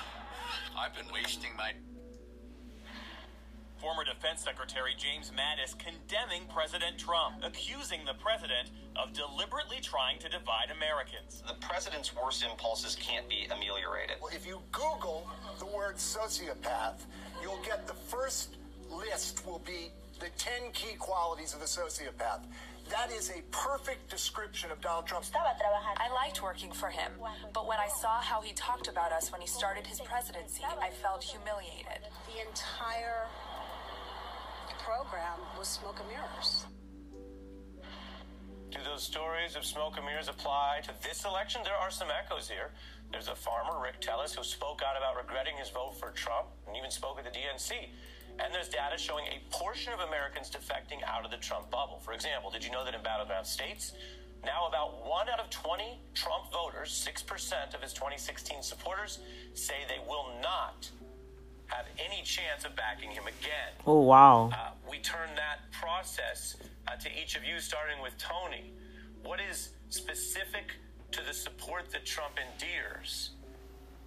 I've 0.75 0.95
been 0.95 1.13
wasting 1.13 1.55
my. 1.55 1.73
Former 3.79 4.03
Defense 4.03 4.43
Secretary 4.43 4.95
James 4.97 5.31
Mattis 5.31 5.77
condemning 5.77 6.43
President 6.53 6.97
Trump, 6.97 7.35
accusing 7.43 8.05
the 8.05 8.15
president 8.15 8.69
of 8.95 9.13
deliberately 9.13 9.77
trying 9.81 10.17
to 10.19 10.29
divide 10.29 10.71
Americans. 10.75 11.43
The 11.47 11.53
president's 11.65 12.15
worst 12.15 12.43
impulses 12.43 12.95
can't 12.99 13.29
be 13.29 13.47
ameliorated. 13.53 14.17
Well, 14.21 14.31
if 14.33 14.47
you 14.47 14.59
Google 14.71 15.27
the 15.59 15.67
word 15.67 15.97
sociopath, 15.97 17.05
you'll 17.41 17.61
get 17.63 17.87
the 17.87 17.93
first 17.93 18.57
list 18.89 19.45
will 19.45 19.59
be 19.59 19.91
the 20.19 20.29
10 20.37 20.71
key 20.73 20.95
qualities 20.95 21.53
of 21.53 21.61
a 21.61 21.65
sociopath. 21.65 22.41
That 22.89 23.11
is 23.11 23.29
a 23.29 23.41
perfect 23.51 24.09
description 24.09 24.71
of 24.71 24.79
Donald 24.81 25.05
Trump. 25.05 25.25
I 25.35 26.09
liked 26.13 26.41
working 26.41 26.71
for 26.71 26.87
him, 26.87 27.11
but 27.53 27.67
when 27.67 27.77
I 27.79 27.89
saw 27.99 28.21
how 28.21 28.41
he 28.41 28.53
talked 28.53 28.87
about 28.87 29.11
us 29.11 29.31
when 29.31 29.41
he 29.41 29.47
started 29.47 29.85
his 29.85 29.99
presidency, 29.99 30.63
I 30.63 30.89
felt 30.89 31.21
humiliated. 31.21 32.07
The 32.33 32.47
entire 32.47 33.27
program 34.87 35.35
was 35.59 35.67
smoke 35.67 35.99
and 35.99 36.07
mirrors. 36.07 36.65
Do 38.71 38.79
those 38.85 39.03
stories 39.03 39.57
of 39.57 39.65
smoke 39.65 39.97
and 39.97 40.05
mirrors 40.05 40.29
apply 40.29 40.79
to 40.83 40.91
this 41.03 41.25
election? 41.25 41.59
There 41.65 41.75
are 41.75 41.91
some 41.91 42.07
echoes 42.07 42.47
here. 42.47 42.71
There's 43.11 43.27
a 43.27 43.35
farmer, 43.35 43.83
Rick 43.83 43.99
Tellis, 43.99 44.33
who 44.33 44.43
spoke 44.43 44.81
out 44.87 44.95
about 44.95 45.17
regretting 45.17 45.57
his 45.57 45.69
vote 45.71 45.99
for 45.99 46.11
Trump 46.11 46.47
and 46.67 46.77
even 46.77 46.89
spoke 46.89 47.19
at 47.19 47.25
the 47.25 47.37
DNC. 47.37 47.71
And 48.39 48.53
there's 48.53 48.69
data 48.69 48.97
showing 48.97 49.25
a 49.27 49.43
portion 49.51 49.91
of 49.91 49.99
Americans 49.99 50.49
defecting 50.49 51.03
out 51.05 51.25
of 51.25 51.31
the 51.31 51.37
Trump 51.37 51.69
bubble. 51.69 51.99
For 51.99 52.13
example, 52.13 52.49
did 52.49 52.63
you 52.63 52.71
know 52.71 52.85
that 52.85 52.95
in 52.95 53.03
battleground 53.03 53.45
states, 53.45 53.91
now 54.45 54.67
about 54.69 55.05
one 55.05 55.27
out 55.27 55.41
of 55.41 55.49
20 55.49 55.99
Trump 56.13 56.49
voters, 56.53 56.95
6% 56.95 57.75
of 57.75 57.81
his 57.81 57.91
2016 57.91 58.63
supporters, 58.63 59.19
say 59.53 59.83
they 59.89 59.99
will 60.07 60.31
not 60.41 60.89
have 61.67 61.85
any 61.97 62.23
chance 62.23 62.65
of 62.65 62.75
backing 62.75 63.11
him 63.11 63.23
again. 63.27 63.73
Oh, 63.85 64.01
wow. 64.01 64.49
Uh, 64.53 64.71
we 64.89 64.99
turn 64.99 65.29
that 65.35 65.71
process 65.71 66.55
uh, 66.87 66.95
to 66.95 67.09
each 67.21 67.35
of 67.35 67.43
you, 67.43 67.59
starting 67.59 68.01
with 68.01 68.17
Tony. 68.17 68.73
What 69.23 69.39
is 69.39 69.69
specific 69.89 70.73
to 71.11 71.21
the 71.25 71.33
support 71.33 71.91
that 71.91 72.05
Trump 72.05 72.35
endears 72.37 73.31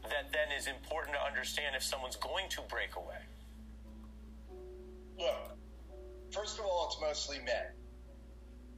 that 0.05 0.33
then 0.33 0.57
is 0.57 0.67
important 0.67 1.15
to 1.15 1.23
understand 1.23 1.77
if 1.77 1.83
someone's 1.83 2.17
going 2.17 2.49
to 2.51 2.63
break 2.69 2.97
away? 2.97 3.21
Look, 5.19 5.57
first 6.31 6.59
of 6.59 6.65
all, 6.65 6.89
it's 6.89 7.01
mostly 7.01 7.39
men. 7.45 7.73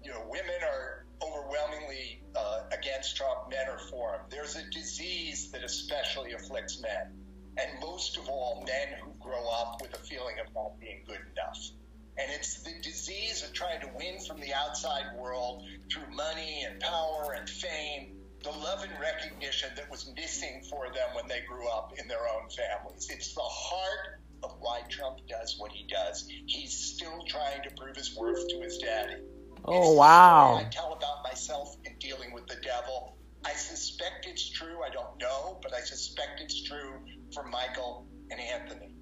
You 0.02 0.10
know, 0.10 0.24
women 0.28 0.56
are 0.62 1.06
overwhelmingly 1.22 2.22
uh, 2.34 2.62
against 2.76 3.16
Trump, 3.16 3.50
men 3.50 3.68
are 3.68 3.78
for 3.78 4.14
him. 4.14 4.20
There's 4.28 4.56
a 4.56 4.68
disease 4.70 5.52
that 5.52 5.62
especially 5.62 6.32
afflicts 6.32 6.80
men, 6.80 7.12
and 7.56 7.80
most 7.80 8.16
of 8.16 8.28
all, 8.28 8.64
men 8.66 8.98
who 9.02 9.12
grow 9.20 9.48
up 9.48 9.80
with 9.80 9.94
a 9.94 9.98
feeling 9.98 10.36
of 10.38 10.52
not 10.54 10.78
being 10.80 11.02
good 11.06 11.20
enough. 11.32 11.58
And 12.18 12.30
it's 12.30 12.62
the 12.62 12.72
disease 12.82 13.42
of 13.42 13.52
trying 13.52 13.80
to 13.80 13.90
win 13.96 14.20
from 14.26 14.40
the 14.40 14.52
outside 14.52 15.16
world 15.16 15.64
through 15.90 16.14
money 16.14 16.64
and 16.68 16.78
power 16.80 17.34
and 17.38 17.48
fame, 17.48 18.16
the 18.42 18.50
love 18.50 18.82
and 18.82 18.92
recognition 19.00 19.70
that 19.76 19.90
was 19.90 20.12
missing 20.14 20.62
for 20.68 20.86
them 20.92 21.14
when 21.14 21.26
they 21.28 21.40
grew 21.48 21.68
up 21.68 21.92
in 21.98 22.08
their 22.08 22.28
own 22.28 22.48
families. 22.50 23.08
It's 23.10 23.34
the 23.34 23.40
heart 23.40 24.20
of 24.42 24.56
why 24.60 24.82
Trump 24.88 25.18
does 25.28 25.56
what 25.58 25.72
he 25.72 25.86
does. 25.86 26.28
He's 26.46 26.72
still 26.72 27.24
trying 27.26 27.62
to 27.62 27.70
prove 27.76 27.96
his 27.96 28.16
worth 28.16 28.46
to 28.48 28.60
his 28.60 28.78
daddy. 28.78 29.22
Oh, 29.64 29.92
wow. 29.92 30.56
I 30.56 30.64
tell 30.64 30.92
about 30.92 31.22
myself 31.22 31.76
in 31.84 31.94
dealing 31.98 32.32
with 32.32 32.46
the 32.46 32.56
devil. 32.56 33.16
I 33.44 33.52
suspect 33.54 34.26
it's 34.26 34.48
true. 34.50 34.82
I 34.82 34.90
don't 34.90 35.18
know, 35.18 35.58
but 35.62 35.74
I 35.74 35.80
suspect 35.80 36.40
it's 36.40 36.62
true 36.62 37.00
for 37.34 37.44
Michael 37.44 38.06
and 38.30 38.40
Anthony. 38.40 38.94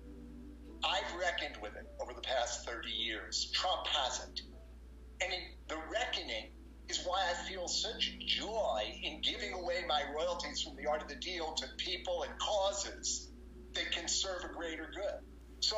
I've 0.82 1.14
reckoned 1.18 1.56
with 1.62 1.76
it 1.76 1.86
over 2.00 2.14
the 2.14 2.22
past 2.22 2.66
30 2.66 2.88
years. 2.88 3.50
Trump 3.52 3.86
hasn't. 3.86 4.40
And 5.20 5.32
the 5.68 5.76
reckoning 5.92 6.52
is 6.88 7.04
why 7.04 7.22
I 7.30 7.48
feel 7.48 7.68
such 7.68 8.18
joy 8.26 8.82
in 9.02 9.20
giving 9.20 9.52
away 9.52 9.84
my 9.86 10.02
royalties 10.14 10.62
from 10.62 10.76
the 10.76 10.88
art 10.88 11.02
of 11.02 11.08
the 11.08 11.16
deal 11.16 11.52
to 11.52 11.66
people 11.76 12.22
and 12.22 12.38
causes 12.38 13.30
that 13.74 13.92
can 13.92 14.08
serve 14.08 14.42
a 14.44 14.54
greater 14.54 14.90
good. 14.94 15.20
So 15.60 15.76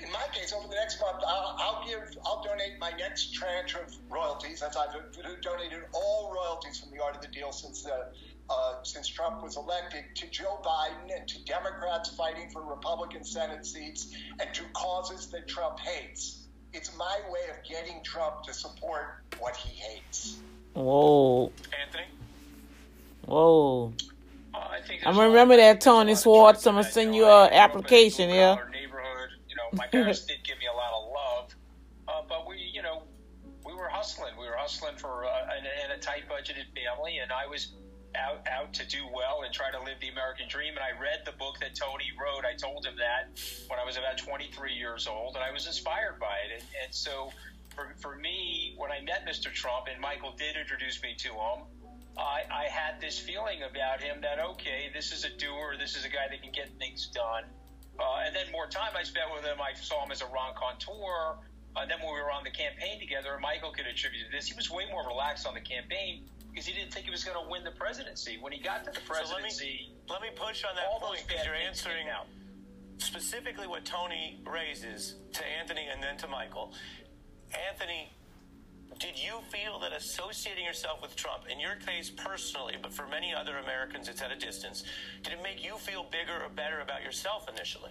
in 0.00 0.10
my 0.12 0.26
case, 0.32 0.52
over 0.52 0.68
the 0.68 0.74
next 0.74 1.00
month, 1.00 1.22
I'll, 1.26 1.56
I'll, 1.58 1.86
give, 1.86 2.16
I'll 2.24 2.42
donate 2.42 2.78
my 2.78 2.90
next 2.98 3.34
tranche 3.34 3.74
of 3.74 3.94
royalties, 4.10 4.62
as 4.62 4.76
I've 4.76 4.94
donated 5.40 5.82
all 5.92 6.32
royalties 6.32 6.80
from 6.80 6.90
the 6.90 7.02
art 7.02 7.16
of 7.16 7.22
the 7.22 7.28
deal 7.28 7.52
since 7.52 7.82
the, 7.82 8.08
uh, 8.48 8.82
since 8.82 9.08
Trump 9.08 9.42
was 9.42 9.56
elected, 9.56 10.04
to 10.14 10.26
Joe 10.28 10.60
Biden 10.64 11.16
and 11.16 11.26
to 11.28 11.44
Democrats 11.44 12.10
fighting 12.10 12.50
for 12.50 12.62
Republican 12.62 13.24
Senate 13.24 13.66
seats 13.66 14.14
and 14.40 14.52
to 14.54 14.62
causes 14.72 15.26
that 15.28 15.48
Trump 15.48 15.80
hates. 15.80 16.46
It's 16.72 16.96
my 16.96 17.20
way 17.28 17.50
of 17.50 17.62
getting 17.68 18.02
Trump 18.02 18.44
to 18.44 18.54
support 18.54 19.22
what 19.38 19.56
he 19.56 19.74
hates. 19.74 20.38
Whoa. 20.74 21.52
Anthony. 21.84 22.04
Whoa. 23.26 23.92
Uh, 24.54 24.58
I 24.58 24.80
think 24.86 25.06
I'm 25.06 25.14
gonna 25.14 25.28
remember 25.28 25.56
that 25.56 25.80
Tony 25.80 26.14
Schwartz. 26.14 26.66
I'm 26.66 26.74
gonna 26.74 26.84
send 26.84 27.14
you 27.14 27.26
a 27.26 27.48
application. 27.50 28.30
Yeah. 28.30 28.56
my 29.76 29.86
parents 29.86 30.26
did 30.26 30.44
give 30.44 30.58
me 30.58 30.66
a 30.66 30.76
lot 30.76 30.92
of 30.92 31.10
love, 31.12 31.54
uh, 32.08 32.22
but 32.28 32.46
we, 32.46 32.58
you 32.58 32.82
know, 32.82 33.02
we 33.64 33.72
were 33.74 33.88
hustling. 33.88 34.34
We 34.38 34.46
were 34.46 34.56
hustling 34.56 34.96
for 34.96 35.24
uh, 35.24 35.56
in 35.58 35.90
a 35.90 35.98
tight 35.98 36.28
budgeted 36.28 36.66
family, 36.74 37.18
and 37.18 37.32
I 37.32 37.46
was 37.46 37.72
out 38.14 38.46
out 38.46 38.74
to 38.74 38.86
do 38.86 39.06
well 39.14 39.42
and 39.44 39.54
try 39.54 39.70
to 39.70 39.78
live 39.78 39.98
the 40.00 40.08
American 40.08 40.46
dream. 40.48 40.74
And 40.74 40.84
I 40.84 41.00
read 41.00 41.22
the 41.24 41.32
book 41.32 41.56
that 41.60 41.74
Tony 41.74 42.12
wrote. 42.20 42.44
I 42.44 42.54
told 42.54 42.84
him 42.84 42.94
that 42.98 43.40
when 43.68 43.78
I 43.78 43.84
was 43.84 43.96
about 43.96 44.18
23 44.18 44.74
years 44.74 45.06
old, 45.06 45.36
and 45.36 45.44
I 45.44 45.50
was 45.50 45.66
inspired 45.66 46.18
by 46.20 46.36
it. 46.44 46.60
And, 46.60 46.64
and 46.84 46.94
so, 46.94 47.32
for 47.74 47.94
for 48.00 48.16
me, 48.16 48.74
when 48.76 48.90
I 48.90 49.00
met 49.00 49.26
Mr. 49.26 49.52
Trump, 49.52 49.86
and 49.90 50.00
Michael 50.00 50.34
did 50.36 50.56
introduce 50.56 51.02
me 51.02 51.14
to 51.18 51.28
him. 51.28 51.64
I, 52.14 52.42
I 52.52 52.64
had 52.68 53.00
this 53.00 53.18
feeling 53.18 53.62
about 53.62 54.02
him 54.02 54.20
that 54.20 54.38
okay, 54.38 54.90
this 54.92 55.12
is 55.12 55.24
a 55.24 55.30
doer, 55.30 55.76
this 55.78 55.96
is 55.96 56.04
a 56.04 56.10
guy 56.10 56.28
that 56.28 56.42
can 56.42 56.52
get 56.52 56.68
things 56.78 57.06
done. 57.06 57.44
Uh, 57.98 58.24
and 58.26 58.34
then 58.34 58.50
more 58.50 58.66
time 58.66 58.92
I 58.96 59.02
spent 59.02 59.26
with 59.34 59.44
him, 59.44 59.58
I 59.60 59.74
saw 59.74 60.04
him 60.04 60.10
as 60.10 60.22
a 60.22 60.26
raconteur. 60.26 61.38
Uh, 61.74 61.86
then 61.86 61.98
when 62.00 62.12
we 62.14 62.20
were 62.20 62.30
on 62.32 62.44
the 62.44 62.50
campaign 62.50 62.98
together, 63.00 63.38
Michael 63.40 63.70
could 63.72 63.86
attribute 63.86 64.26
to 64.26 64.32
this. 64.32 64.46
He 64.46 64.54
was 64.54 64.70
way 64.70 64.84
more 64.90 65.06
relaxed 65.06 65.46
on 65.46 65.54
the 65.54 65.60
campaign 65.60 66.24
because 66.50 66.66
he 66.66 66.72
didn't 66.74 66.92
think 66.92 67.06
he 67.06 67.10
was 67.10 67.24
going 67.24 67.36
to 67.42 67.50
win 67.50 67.64
the 67.64 67.70
presidency. 67.70 68.36
When 68.40 68.52
he 68.52 68.60
got 68.60 68.84
to 68.84 68.90
the 68.92 69.00
presidency, 69.06 69.88
so 70.08 70.10
let, 70.10 70.20
me, 70.20 70.20
let 70.20 70.20
me 70.22 70.28
push 70.36 70.64
on 70.64 70.74
that 70.76 70.84
all 70.90 71.00
point 71.00 71.24
because 71.26 71.44
you're 71.46 71.54
answering 71.54 72.08
out. 72.08 72.26
specifically 72.98 73.66
what 73.66 73.84
Tony 73.84 74.40
raises 74.46 75.16
to 75.32 75.42
Anthony 75.46 75.86
and 75.90 76.02
then 76.02 76.16
to 76.18 76.28
Michael. 76.28 76.72
Anthony, 77.70 78.12
did 79.02 79.18
you 79.18 79.40
feel 79.50 79.80
that 79.80 79.92
associating 79.92 80.64
yourself 80.64 81.02
with 81.02 81.16
Trump, 81.16 81.42
in 81.50 81.58
your 81.58 81.74
case 81.74 82.08
personally, 82.08 82.76
but 82.80 82.94
for 82.94 83.08
many 83.08 83.34
other 83.34 83.58
Americans, 83.58 84.08
it's 84.08 84.22
at 84.22 84.30
a 84.30 84.36
distance, 84.36 84.84
did 85.24 85.32
it 85.32 85.42
make 85.42 85.62
you 85.62 85.76
feel 85.76 86.04
bigger 86.04 86.44
or 86.44 86.48
better 86.48 86.80
about 86.80 87.02
yourself 87.02 87.48
initially? 87.52 87.90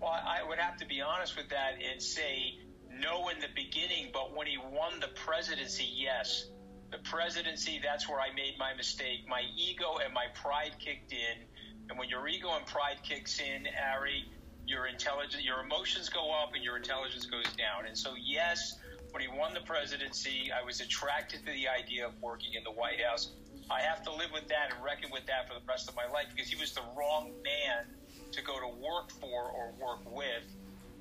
Well, 0.00 0.10
I 0.10 0.42
would 0.48 0.58
have 0.58 0.78
to 0.78 0.86
be 0.86 1.02
honest 1.02 1.36
with 1.36 1.50
that 1.50 1.74
and 1.74 2.02
say 2.02 2.58
no 2.88 3.28
in 3.28 3.38
the 3.38 3.52
beginning, 3.54 4.08
but 4.14 4.34
when 4.34 4.46
he 4.46 4.56
won 4.56 4.98
the 4.98 5.08
presidency, 5.08 5.86
yes. 5.94 6.48
The 6.90 6.98
presidency, 6.98 7.80
that's 7.82 8.08
where 8.08 8.18
I 8.18 8.34
made 8.34 8.54
my 8.58 8.74
mistake. 8.74 9.28
My 9.28 9.42
ego 9.56 9.98
and 10.02 10.12
my 10.12 10.26
pride 10.34 10.72
kicked 10.78 11.12
in. 11.12 11.44
And 11.88 11.98
when 11.98 12.08
your 12.08 12.26
ego 12.28 12.50
and 12.56 12.66
pride 12.66 12.98
kicks 13.02 13.40
in, 13.40 13.66
Ari, 13.94 14.24
your 14.66 14.86
intelligence, 14.86 15.44
your 15.44 15.60
emotions 15.60 16.08
go 16.08 16.32
up 16.32 16.54
and 16.54 16.64
your 16.64 16.76
intelligence 16.76 17.26
goes 17.26 17.46
down. 17.56 17.86
And 17.86 17.96
so, 17.96 18.14
yes, 18.18 18.78
when 19.12 19.22
he 19.22 19.28
won 19.28 19.52
the 19.54 19.60
presidency, 19.60 20.50
I 20.50 20.64
was 20.64 20.80
attracted 20.80 21.40
to 21.46 21.52
the 21.52 21.68
idea 21.68 22.06
of 22.06 22.12
working 22.20 22.54
in 22.54 22.64
the 22.64 22.72
White 22.72 23.00
House. 23.00 23.32
I 23.70 23.80
have 23.80 24.02
to 24.04 24.10
live 24.10 24.32
with 24.32 24.48
that 24.48 24.72
and 24.74 24.82
reckon 24.82 25.10
with 25.12 25.26
that 25.26 25.48
for 25.48 25.54
the 25.54 25.64
rest 25.68 25.88
of 25.88 25.94
my 25.94 26.08
life 26.12 26.26
because 26.34 26.50
he 26.50 26.56
was 26.56 26.72
the 26.72 26.82
wrong 26.96 27.30
man 27.44 27.86
to 28.32 28.42
go 28.42 28.58
to 28.58 28.68
work 28.68 29.12
for 29.20 29.52
or 29.52 29.72
work 29.80 30.00
with. 30.10 30.44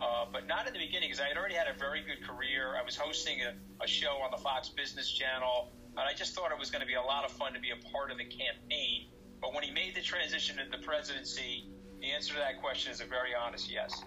Uh, 0.02 0.26
but 0.32 0.48
not 0.48 0.68
in 0.68 0.74
the 0.74 0.80
beginning 0.80 1.10
because 1.10 1.22
I 1.22 1.28
had 1.28 1.38
already 1.38 1.56
had 1.56 1.68
a 1.68 1.78
very 1.78 2.02
good 2.02 2.28
career. 2.28 2.76
I 2.76 2.84
was 2.84 2.96
hosting 2.96 3.42
a, 3.42 3.54
a 3.84 3.88
show 3.88 4.18
on 4.24 4.32
the 4.32 4.38
Fox 4.38 4.68
Business 4.70 5.10
Channel, 5.12 5.72
and 5.92 6.00
I 6.00 6.14
just 6.14 6.34
thought 6.34 6.52
it 6.52 6.60
was 6.60 6.72
going 6.72 6.82
to 6.82 6.88
be 6.88 6.96
a 6.96 7.02
lot 7.02 7.24
of 7.24 7.32
fun 7.32 7.54
to 7.54 7.60
be 7.60 7.70
a 7.72 7.92
part 7.92 8.12
of 8.12 8.18
the 8.18 8.26
campaign. 8.26 9.08
But 9.40 9.54
when 9.54 9.64
he 9.64 9.72
made 9.72 9.96
the 9.96 10.02
transition 10.02 10.58
to 10.58 10.66
the 10.70 10.84
presidency, 10.84 11.68
the 12.02 12.12
answer 12.12 12.34
to 12.34 12.40
that 12.40 12.62
question 12.62 12.92
is 12.92 13.00
a 13.00 13.06
very 13.06 13.36
honest 13.36 13.72
yes. 13.72 14.04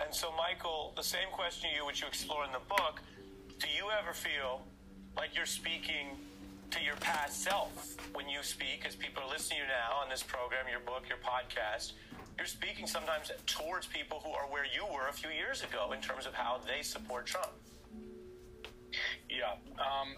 And 0.00 0.14
so, 0.14 0.32
Michael, 0.36 0.92
the 0.96 1.02
same 1.02 1.28
question 1.32 1.70
to 1.70 1.76
you, 1.76 1.86
which 1.86 2.00
you 2.00 2.06
explore 2.06 2.44
in 2.44 2.52
the 2.52 2.62
book, 2.68 3.02
do 3.58 3.66
you 3.76 3.88
ever 3.98 4.12
feel 4.12 4.62
like 5.16 5.34
you're 5.34 5.46
speaking 5.46 6.16
to 6.70 6.82
your 6.82 6.96
past 6.96 7.42
self 7.42 7.96
when 8.12 8.28
you 8.28 8.42
speak, 8.42 8.84
as 8.86 8.94
people 8.94 9.22
are 9.22 9.28
listening 9.28 9.60
to 9.60 9.64
you 9.64 9.68
now 9.68 9.96
on 10.02 10.08
this 10.08 10.22
program, 10.22 10.66
your 10.70 10.80
book, 10.80 11.04
your 11.08 11.18
podcast? 11.18 11.92
You're 12.36 12.46
speaking 12.46 12.86
sometimes 12.86 13.32
towards 13.46 13.86
people 13.86 14.22
who 14.24 14.30
are 14.30 14.44
where 14.44 14.64
you 14.64 14.84
were 14.94 15.08
a 15.08 15.12
few 15.12 15.30
years 15.30 15.64
ago 15.64 15.92
in 15.92 16.00
terms 16.00 16.24
of 16.26 16.34
how 16.34 16.60
they 16.64 16.82
support 16.82 17.26
Trump. 17.26 17.50
Yeah. 19.28 19.54
Um, 19.78 20.14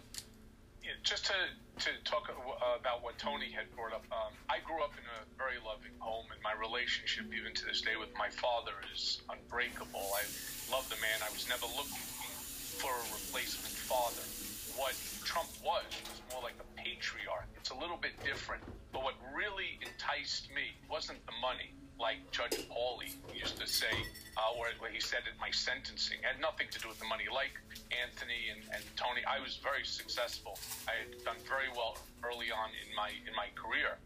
just 1.03 1.27
to, 1.27 1.33
to 1.81 1.97
talk 2.05 2.29
about 2.29 3.01
what 3.01 3.17
Tony 3.17 3.49
had 3.49 3.65
brought 3.73 3.97
up, 3.97 4.05
um, 4.13 4.37
I 4.53 4.61
grew 4.69 4.85
up 4.85 4.93
in 5.01 5.07
a 5.17 5.25
very 5.41 5.57
loving 5.65 5.97
home, 5.97 6.29
and 6.29 6.37
my 6.45 6.53
relationship, 6.53 7.33
even 7.33 7.57
to 7.57 7.65
this 7.65 7.81
day, 7.81 7.97
with 7.97 8.13
my 8.21 8.29
father 8.29 8.77
is 8.93 9.25
unbreakable. 9.33 10.13
I 10.13 10.29
love 10.69 10.85
the 10.93 11.01
man. 11.01 11.25
I 11.25 11.33
was 11.33 11.49
never 11.49 11.65
looking 11.73 12.05
for 12.77 12.93
a 12.93 13.05
replacement 13.17 13.73
father. 13.73 14.21
What 14.77 14.93
Trump 15.25 15.49
was 15.65 15.89
was 16.05 16.21
more 16.29 16.45
like 16.45 16.61
a 16.61 16.69
patriarch. 16.77 17.49
It's 17.57 17.73
a 17.73 17.79
little 17.81 17.97
bit 17.97 18.13
different. 18.21 18.61
But 18.93 19.01
what 19.01 19.17
really 19.33 19.81
enticed 19.81 20.53
me 20.53 20.77
wasn't 20.85 21.25
the 21.25 21.37
money 21.41 21.73
like 22.01 22.19
Judge 22.33 22.57
Pauley 22.73 23.13
used 23.37 23.61
to 23.61 23.67
say, 23.69 23.93
uh, 24.37 24.57
or 24.57 24.73
what 24.79 24.91
he 24.91 25.01
said 25.01 25.21
at 25.29 25.39
my 25.39 25.51
sentencing, 25.51 26.19
it 26.25 26.25
had 26.25 26.41
nothing 26.41 26.67
to 26.73 26.79
do 26.81 26.89
with 26.89 26.99
the 26.99 27.05
money. 27.05 27.25
Like 27.29 27.53
Anthony 27.93 28.49
and, 28.49 28.65
and 28.73 28.83
Tony, 28.97 29.21
I 29.29 29.39
was 29.39 29.61
very 29.63 29.85
successful. 29.85 30.59
I 30.89 31.05
had 31.05 31.25
done 31.25 31.37
very 31.47 31.69
well 31.77 31.99
early 32.25 32.49
on 32.51 32.73
in 32.73 32.97
my 32.97 33.13
in 33.29 33.37
my 33.37 33.53
career. 33.55 34.01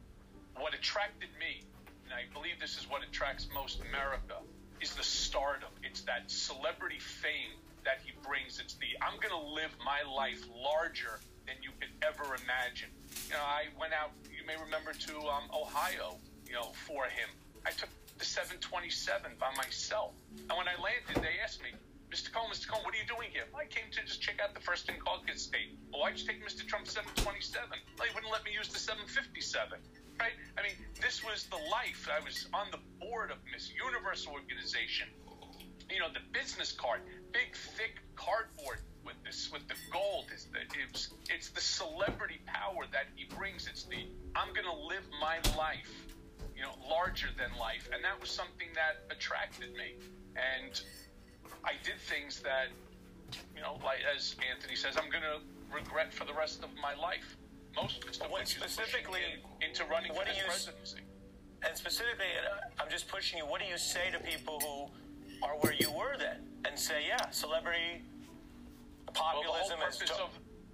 What 0.59 0.75
attracted 0.75 1.31
me, 1.39 1.63
and 2.05 2.13
I 2.13 2.27
believe 2.35 2.59
this 2.59 2.77
is 2.77 2.91
what 2.91 3.07
attracts 3.07 3.47
most 3.55 3.81
America, 3.81 4.43
is 4.83 4.95
the 4.95 5.07
stardom. 5.07 5.71
It's 5.83 6.03
that 6.03 6.31
celebrity 6.31 6.99
fame 6.99 7.55
that 7.85 8.03
he 8.05 8.13
brings. 8.27 8.59
It's 8.59 8.75
the 8.75 8.91
I'm 9.01 9.23
going 9.23 9.35
to 9.35 9.47
live 9.55 9.71
my 9.87 10.03
life 10.03 10.43
larger 10.51 11.23
than 11.47 11.57
you 11.63 11.71
could 11.79 11.95
ever 12.03 12.35
imagine. 12.43 12.91
You 13.31 13.39
know, 13.39 13.47
I 13.47 13.71
went 13.79 13.95
out. 13.95 14.11
You 14.27 14.43
may 14.47 14.59
remember 14.59 14.93
to 14.93 15.15
um, 15.31 15.47
Iowa. 15.55 16.19
You 16.47 16.53
know, 16.61 16.73
for 16.87 17.05
him. 17.05 17.29
I 17.67 17.71
took 17.71 17.89
the 18.19 18.25
727 18.25 19.33
by 19.41 19.53
myself. 19.57 20.13
And 20.37 20.55
when 20.57 20.69
I 20.69 20.77
landed, 20.81 21.23
they 21.23 21.41
asked 21.43 21.63
me, 21.63 21.73
Mr. 22.13 22.31
Cohen, 22.31 22.47
Mr. 22.53 22.69
Cohen, 22.69 22.85
what 22.85 22.95
are 22.95 23.01
you 23.01 23.09
doing 23.11 23.27
here? 23.33 23.43
I 23.59 23.67
came 23.67 23.91
to 23.91 24.01
just 24.07 24.23
check 24.23 24.39
out 24.39 24.55
the 24.55 24.61
first 24.61 24.89
in 24.89 24.95
Caucus 25.01 25.43
State. 25.43 25.75
Well, 25.91 26.03
why'd 26.03 26.15
you 26.19 26.27
take 26.27 26.39
Mr. 26.47 26.63
Trump's 26.63 26.93
727? 26.95 27.75
Well, 27.99 28.07
he 28.07 28.15
wouldn't 28.15 28.31
let 28.31 28.45
me 28.45 28.53
use 28.55 28.69
the 28.69 28.79
757. 28.79 29.81
Right? 30.21 30.37
I 30.55 30.63
mean, 30.63 30.79
this 31.03 31.25
was 31.25 31.51
the 31.51 31.59
life. 31.73 32.07
I 32.07 32.23
was 32.23 32.47
on 32.55 32.71
the 32.71 32.79
board 33.03 33.33
of 33.33 33.39
Miss 33.51 33.73
Universe 33.75 34.29
organization. 34.31 35.09
You 35.91 35.99
know, 35.99 36.09
the 36.15 36.23
business 36.31 36.71
card, 36.71 37.01
big, 37.33 37.51
thick 37.75 37.99
cardboard 38.15 38.79
with 39.05 39.19
this, 39.25 39.51
with 39.51 39.67
the 39.67 39.75
gold. 39.91 40.31
Is 40.33 40.47
the, 40.55 40.63
it's, 40.87 41.11
it's 41.29 41.51
the 41.51 41.61
celebrity 41.61 42.39
power 42.47 42.87
that 42.93 43.11
he 43.17 43.27
brings. 43.27 43.67
It's 43.67 43.91
the 43.91 44.07
I'm 44.37 44.55
going 44.55 44.71
to 44.71 44.87
live 44.87 45.03
my 45.19 45.43
life 45.59 46.14
you 46.57 46.63
know, 46.63 46.75
larger 46.89 47.29
than 47.37 47.51
life. 47.59 47.89
And 47.93 48.03
that 48.05 48.21
was 48.21 48.31
something 48.31 48.69
that 48.75 49.05
attracted 49.15 49.73
me. 49.75 49.97
And 50.37 50.81
I 51.65 51.73
did 51.83 51.99
things 52.01 52.41
that, 52.41 52.69
you 53.55 53.63
know, 53.63 53.79
like 53.85 54.01
as 54.15 54.37
Anthony 54.51 54.77
says, 54.77 54.97
I'm 54.97 55.11
going 55.11 55.25
to 55.25 55.41
regret 55.75 56.13
for 56.13 56.25
the 56.25 56.35
rest 56.35 56.63
of 56.63 56.71
my 56.81 56.95
life. 56.95 57.37
Most 57.75 58.05
of 58.21 58.31
what 58.31 58.47
specifically 58.47 59.43
into 59.61 59.85
running 59.91 60.15
what 60.15 60.29
for 60.29 60.33
do 60.33 60.39
you, 60.39 60.47
presidency. 60.47 61.01
And 61.67 61.77
specifically, 61.77 62.31
uh, 62.39 62.83
I'm 62.83 62.89
just 62.89 63.09
pushing 63.09 63.39
you. 63.39 63.47
What 63.47 63.61
do 63.61 63.67
you 63.67 63.79
say 63.79 64.11
to 64.13 64.21
people 64.21 64.61
who 64.61 65.45
are 65.45 65.57
where 65.57 65.75
you 65.75 65.91
were 65.91 66.17
then, 66.17 66.39
and 66.65 66.79
say, 66.79 67.03
yeah, 67.09 67.31
celebrity 67.31 68.03
populism 69.13 69.79
well, 69.81 69.89
is. 69.89 69.97
To, 69.99 70.15
of, 70.23 70.31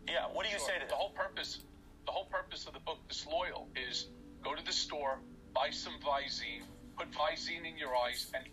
yeah, 0.06 0.26
what 0.32 0.44
do 0.44 0.52
you 0.52 0.58
sure, 0.58 0.68
say 0.68 0.78
to 0.80 0.86
the 0.88 0.94
whole 0.94 1.10
purpose? 1.10 1.60
The 2.06 2.12
whole 2.12 2.26
purpose 2.26 2.66
of 2.66 2.74
the 2.74 2.80
book, 2.80 2.98
Disloyal, 3.08 3.68
is 3.76 4.08
go 4.42 4.54
to 4.54 4.64
the 4.64 4.72
store, 4.72 5.20
buy 5.54 5.70
some 5.70 5.94
Visine, 6.04 6.62
put 6.96 7.10
Visine 7.12 7.66
in 7.66 7.78
your 7.78 7.96
eyes, 7.96 8.30
and 8.34 8.44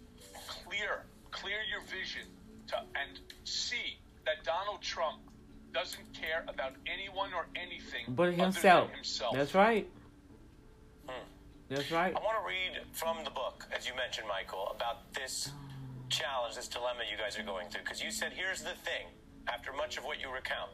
clear 0.47 1.03
clear 1.31 1.57
your 1.69 1.81
vision 1.81 2.23
to 2.67 2.77
and 2.77 3.19
see 3.43 3.99
that 4.25 4.43
Donald 4.43 4.81
Trump 4.81 5.19
doesn't 5.73 6.13
care 6.13 6.45
about 6.47 6.73
anyone 6.85 7.33
or 7.33 7.45
anything 7.55 8.05
but 8.09 8.29
other 8.29 8.31
himself. 8.31 8.87
than 8.87 8.95
himself. 8.95 9.35
That's 9.35 9.53
right. 9.53 9.87
Hmm. 11.07 11.25
That's 11.69 11.91
right. 11.91 12.15
I 12.15 12.19
want 12.19 12.37
to 12.41 12.47
read 12.47 12.83
from 12.93 13.23
the 13.23 13.29
book, 13.29 13.67
as 13.75 13.87
you 13.87 13.95
mentioned, 13.95 14.27
Michael, 14.27 14.71
about 14.73 15.13
this 15.13 15.51
challenge, 16.09 16.55
this 16.55 16.67
dilemma 16.67 17.01
you 17.11 17.17
guys 17.17 17.37
are 17.37 17.43
going 17.43 17.69
through. 17.69 17.83
Because 17.83 18.01
you 18.01 18.11
said, 18.11 18.31
here's 18.33 18.61
the 18.61 18.75
thing, 18.87 19.07
after 19.47 19.73
much 19.73 19.97
of 19.97 20.05
what 20.05 20.21
you 20.21 20.31
recount. 20.31 20.71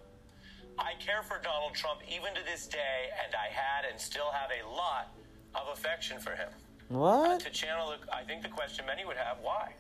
I 0.78 0.94
care 1.00 1.22
for 1.22 1.40
Donald 1.44 1.74
Trump 1.74 2.02
even 2.08 2.34
to 2.34 2.42
this 2.46 2.68
day, 2.68 3.10
and 3.24 3.36
I 3.36 3.54
had 3.54 3.90
and 3.90 4.00
still 4.00 4.32
have 4.32 4.50
a 4.50 4.66
lot 4.70 5.14
of 5.56 5.68
affection 5.74 6.20
for 6.20 6.32
him. 6.32 6.50
What? 6.90 7.40
to 7.42 7.50
channel, 7.50 7.94
the, 7.94 8.14
I 8.14 8.24
think 8.24 8.44
the 8.44 8.50
question 8.50 8.86
many 8.86 9.06
would 9.06 9.18
have, 9.18 9.38
why? 9.42 9.74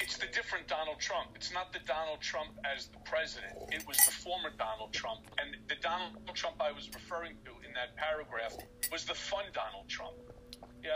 It's 0.00 0.16
the 0.18 0.26
different 0.26 0.66
Donald 0.68 0.98
Trump. 0.98 1.30
It's 1.34 1.52
not 1.52 1.72
the 1.72 1.78
Donald 1.86 2.20
Trump 2.20 2.50
as 2.64 2.88
the 2.88 2.98
president. 3.04 3.54
It 3.72 3.86
was 3.86 3.96
the 4.04 4.12
former 4.12 4.50
Donald 4.58 4.92
Trump. 4.92 5.20
And 5.38 5.56
the 5.68 5.76
Donald 5.76 6.12
Trump 6.34 6.56
I 6.60 6.72
was 6.72 6.90
referring 6.94 7.36
to 7.44 7.52
in 7.66 7.72
that 7.74 7.96
paragraph 7.96 8.56
was 8.92 9.04
the 9.04 9.14
fun 9.14 9.44
Donald 9.52 9.88
Trump. 9.88 10.14
Yeah, 10.82 10.90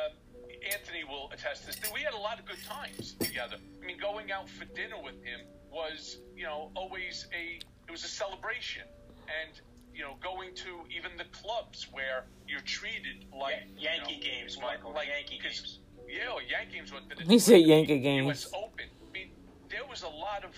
Anthony 0.73 1.05
will 1.05 1.31
attest 1.33 1.63
to 1.63 1.67
this. 1.69 1.81
We 1.93 2.01
had 2.01 2.15
a 2.15 2.19
lot 2.19 2.39
of 2.39 2.45
good 2.45 2.63
times 2.69 3.15
together. 3.15 3.57
I 3.83 3.87
mean, 3.87 3.99
going 3.99 4.31
out 4.31 4.49
for 4.49 4.65
dinner 4.67 5.01
with 5.03 5.23
him 5.25 5.41
was, 5.71 6.19
you 6.37 6.45
know, 6.45 6.71
always 6.75 7.27
a 7.33 7.61
it 7.89 7.91
was 7.91 8.05
a 8.05 8.09
celebration. 8.09 8.83
And 9.25 9.61
you 9.99 10.05
know, 10.05 10.15
going 10.23 10.55
to 10.55 10.69
even 10.97 11.11
the 11.19 11.25
clubs 11.37 11.89
where 11.91 12.27
you're 12.47 12.61
treated 12.61 13.25
like 13.37 13.57
Yeah, 13.77 13.97
Yankee 13.97 14.15
you 14.15 14.21
know, 14.21 14.25
games, 14.39 14.57
like- 14.57 14.65
Michael, 14.79 14.93
like- 14.95 15.09
Yankee 15.09 15.39
'cause- 15.39 15.61
games. 15.61 15.79
Yeah, 16.09 16.31
or 16.31 16.41
Yankee 16.43 16.73
games. 16.77 16.93
What 16.93 17.09
the 17.09 17.23
He 17.25 17.39
said 17.41 17.63
Yankee 17.63 17.97
US 17.97 18.03
games. 18.03 18.51
Open. 18.55 18.87
I 19.07 19.11
mean, 19.11 19.31
there 19.69 19.85
was 19.85 20.03
a 20.05 20.09
lot 20.09 20.45
of 20.45 20.53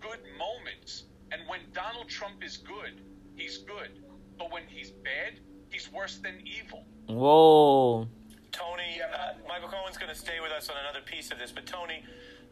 good 0.00 0.20
moments, 0.38 1.04
and 1.30 1.46
when 1.46 1.60
Donald 1.74 2.08
Trump 2.08 2.42
is 2.42 2.56
good, 2.56 3.02
he's 3.36 3.58
good. 3.58 4.02
But 4.38 4.50
when 4.50 4.66
he's 4.66 4.90
bad, 4.90 5.40
he's 5.70 5.92
worse 5.92 6.16
than 6.16 6.42
evil. 6.46 6.86
Whoa. 7.06 8.08
Tony, 8.50 9.00
uh, 9.02 9.34
Michael 9.46 9.68
Cohen's 9.68 9.98
going 9.98 10.08
to 10.08 10.18
stay 10.18 10.40
with 10.40 10.50
us 10.52 10.70
on 10.70 10.76
another 10.78 11.02
piece 11.02 11.30
of 11.30 11.38
this, 11.38 11.52
but 11.52 11.66
Tony, 11.66 12.02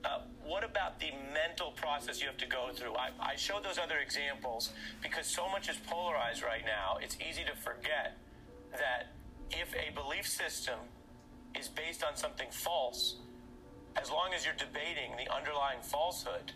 uh, 0.04 0.20
what 0.44 0.64
about 0.64 1.00
the 1.00 1.10
mental 1.32 1.70
process 1.72 2.20
you 2.20 2.26
have 2.26 2.36
to 2.38 2.46
go 2.46 2.68
through? 2.74 2.94
I, 2.94 3.10
I 3.20 3.36
showed 3.36 3.64
those 3.64 3.78
other 3.78 3.98
examples 3.98 4.72
because 5.02 5.26
so 5.26 5.48
much 5.48 5.68
is 5.68 5.76
polarized 5.86 6.42
right 6.42 6.64
now. 6.64 6.98
It's 7.00 7.16
easy 7.20 7.42
to 7.44 7.56
forget 7.56 8.16
that 8.72 9.12
if 9.50 9.74
a 9.74 9.94
belief 9.94 10.26
system 10.26 10.78
is 11.58 11.68
based 11.68 12.04
on 12.04 12.16
something 12.16 12.48
false, 12.50 13.16
as 13.96 14.10
long 14.10 14.32
as 14.34 14.44
you're 14.44 14.54
debating 14.54 15.16
the 15.16 15.32
underlying 15.32 15.80
falsehood, 15.80 16.52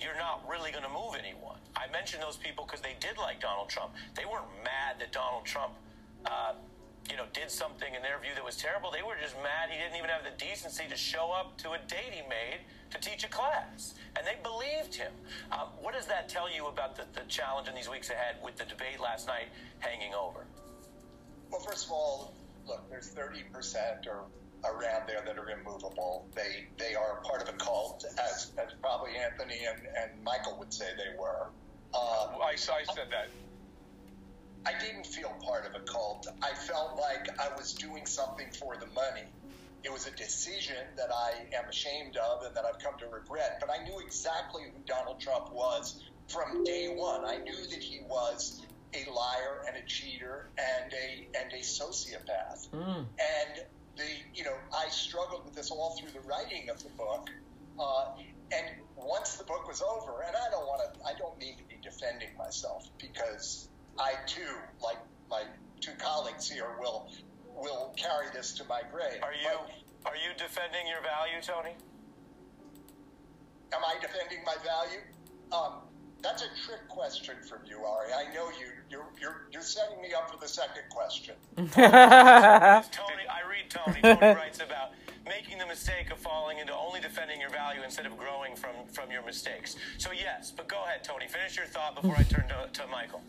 you're 0.00 0.16
not 0.16 0.42
really 0.48 0.70
going 0.70 0.84
to 0.84 0.90
move 0.90 1.14
anyone. 1.18 1.58
I 1.76 1.90
mentioned 1.90 2.22
those 2.22 2.36
people 2.36 2.64
because 2.64 2.80
they 2.80 2.96
did 3.00 3.16
like 3.16 3.40
Donald 3.40 3.68
Trump. 3.68 3.92
They 4.14 4.24
weren't 4.24 4.50
mad 4.62 5.00
that 5.00 5.12
Donald 5.12 5.44
Trump, 5.44 5.74
uh, 6.26 6.54
you 7.10 7.16
know, 7.16 7.24
did 7.32 7.50
something 7.50 7.94
in 7.94 8.02
their 8.02 8.18
view 8.18 8.32
that 8.34 8.44
was 8.44 8.56
terrible. 8.56 8.90
They 8.90 9.02
were 9.02 9.16
just 9.20 9.36
mad 9.42 9.70
he 9.70 9.78
didn't 9.78 9.96
even 9.96 10.10
have 10.10 10.24
the 10.24 10.36
decency 10.38 10.84
to 10.88 10.96
show 10.96 11.32
up 11.32 11.56
to 11.58 11.72
a 11.72 11.78
date 11.86 12.12
he 12.12 12.22
made 12.28 12.60
to 12.90 12.98
teach 13.00 13.24
a 13.24 13.28
class, 13.28 13.94
and 14.16 14.26
they 14.26 14.36
believed 14.42 14.94
him. 14.94 15.12
Um, 15.52 15.68
what 15.80 15.94
does 15.94 16.06
that 16.06 16.28
tell 16.28 16.52
you 16.52 16.66
about 16.66 16.96
the, 16.96 17.04
the 17.12 17.26
challenge 17.28 17.68
in 17.68 17.74
these 17.74 17.88
weeks 17.88 18.10
ahead 18.10 18.36
with 18.42 18.56
the 18.56 18.64
debate 18.64 19.00
last 19.00 19.26
night 19.26 19.48
hanging 19.80 20.14
over? 20.14 20.46
Well, 21.50 21.60
first 21.60 21.86
of 21.86 21.92
all, 21.92 22.34
look, 22.66 22.88
there's 22.88 23.10
30% 23.10 24.06
or 24.06 24.24
around 24.64 25.06
there 25.06 25.22
that 25.24 25.38
are 25.38 25.50
immovable. 25.50 26.26
They 26.34 26.66
they 26.78 26.94
are 26.94 27.20
part 27.22 27.42
of 27.42 27.48
a 27.48 27.56
cult, 27.58 28.04
as, 28.18 28.52
as 28.56 28.72
probably 28.80 29.16
Anthony 29.16 29.60
and, 29.68 29.80
and 29.96 30.10
Michael 30.24 30.56
would 30.58 30.72
say 30.72 30.86
they 30.96 31.18
were. 31.18 31.48
Um, 31.94 32.40
I, 32.42 32.52
I 32.52 32.56
said 32.56 33.08
that. 33.10 33.28
I 34.66 34.72
didn't 34.78 35.06
feel 35.06 35.32
part 35.44 35.66
of 35.66 35.74
a 35.74 35.84
cult. 35.84 36.26
I 36.42 36.54
felt 36.54 36.98
like 36.98 37.28
I 37.38 37.54
was 37.56 37.72
doing 37.74 38.06
something 38.06 38.46
for 38.58 38.76
the 38.76 38.86
money. 38.86 39.26
It 39.82 39.92
was 39.92 40.06
a 40.06 40.10
decision 40.12 40.86
that 40.96 41.10
I 41.12 41.56
am 41.56 41.68
ashamed 41.68 42.16
of 42.16 42.44
and 42.44 42.56
that 42.56 42.64
I've 42.64 42.78
come 42.78 42.98
to 43.00 43.06
regret. 43.06 43.58
But 43.60 43.68
I 43.70 43.84
knew 43.84 44.00
exactly 44.00 44.62
who 44.62 44.80
Donald 44.86 45.20
Trump 45.20 45.52
was 45.52 46.02
from 46.28 46.64
day 46.64 46.94
one. 46.96 47.24
I 47.24 47.36
knew 47.36 47.66
that 47.70 47.82
he 47.82 48.00
was 48.08 48.62
a 48.94 49.10
liar 49.10 49.64
and 49.66 49.76
a 49.76 49.86
cheater 49.86 50.48
and 50.56 50.92
a 50.92 51.38
and 51.38 51.52
a 51.52 51.58
sociopath. 51.58 52.68
Mm. 52.70 53.04
And 53.18 53.66
the 53.96 54.06
you 54.34 54.44
know 54.44 54.54
I 54.74 54.88
struggled 54.88 55.44
with 55.44 55.54
this 55.54 55.70
all 55.70 55.96
through 55.98 56.10
the 56.10 56.26
writing 56.26 56.70
of 56.70 56.82
the 56.82 56.90
book. 56.90 57.28
Uh, 57.78 58.12
and 58.52 58.66
once 58.96 59.34
the 59.34 59.44
book 59.44 59.66
was 59.66 59.82
over, 59.82 60.22
and 60.22 60.34
I 60.36 60.50
don't 60.50 60.66
want 60.66 60.94
to, 60.94 61.04
I 61.04 61.12
don't 61.18 61.36
mean 61.38 61.56
to 61.56 61.64
be 61.64 61.76
defending 61.82 62.28
myself 62.38 62.88
because 62.98 63.68
I 63.98 64.14
too, 64.26 64.56
like 64.82 64.98
my 65.30 65.44
two 65.80 65.92
colleagues 65.98 66.50
here, 66.50 66.76
will 66.78 67.10
will 67.54 67.94
carry 67.96 68.26
this 68.32 68.52
to 68.54 68.64
my 68.64 68.82
grave. 68.92 69.22
Are 69.22 69.32
you 69.32 69.58
are 70.06 70.16
you 70.16 70.34
defending 70.36 70.86
your 70.86 71.02
value, 71.02 71.40
Tony? 71.42 71.74
Am 73.72 73.80
I 73.84 73.94
defending 74.00 74.44
my 74.44 74.56
value? 74.62 75.00
Um, 75.52 75.82
that's 76.22 76.42
a 76.42 76.48
trick 76.66 76.88
question 76.88 77.36
from 77.48 77.60
you, 77.68 77.84
Ari. 77.84 78.12
I 78.12 78.32
know 78.34 78.48
you. 78.48 78.68
You're 78.90 79.06
you're 79.20 79.46
you're 79.52 79.62
setting 79.62 80.00
me 80.00 80.14
up 80.14 80.30
for 80.30 80.38
the 80.38 80.48
second 80.48 80.84
question. 80.90 81.34
Tony, 81.56 81.72
I 81.78 83.40
read 83.48 83.70
Tony. 83.70 84.00
Tony 84.00 84.34
writes 84.34 84.60
about 84.60 84.92
making 85.26 85.58
the 85.58 85.66
mistake 85.66 86.10
of 86.10 86.18
falling 86.18 86.58
into 86.58 86.74
only 86.74 87.00
defending 87.00 87.40
your 87.40 87.50
value 87.50 87.82
instead 87.82 88.06
of 88.06 88.16
growing 88.16 88.56
from 88.56 88.74
from 88.92 89.10
your 89.10 89.24
mistakes. 89.24 89.76
So 89.98 90.12
yes, 90.12 90.52
but 90.54 90.68
go 90.68 90.82
ahead, 90.84 91.04
Tony. 91.04 91.26
Finish 91.28 91.56
your 91.56 91.66
thought 91.66 91.94
before 91.94 92.16
I 92.16 92.22
turn 92.22 92.48
to, 92.48 92.68
to 92.72 92.86
Michael. 92.86 93.22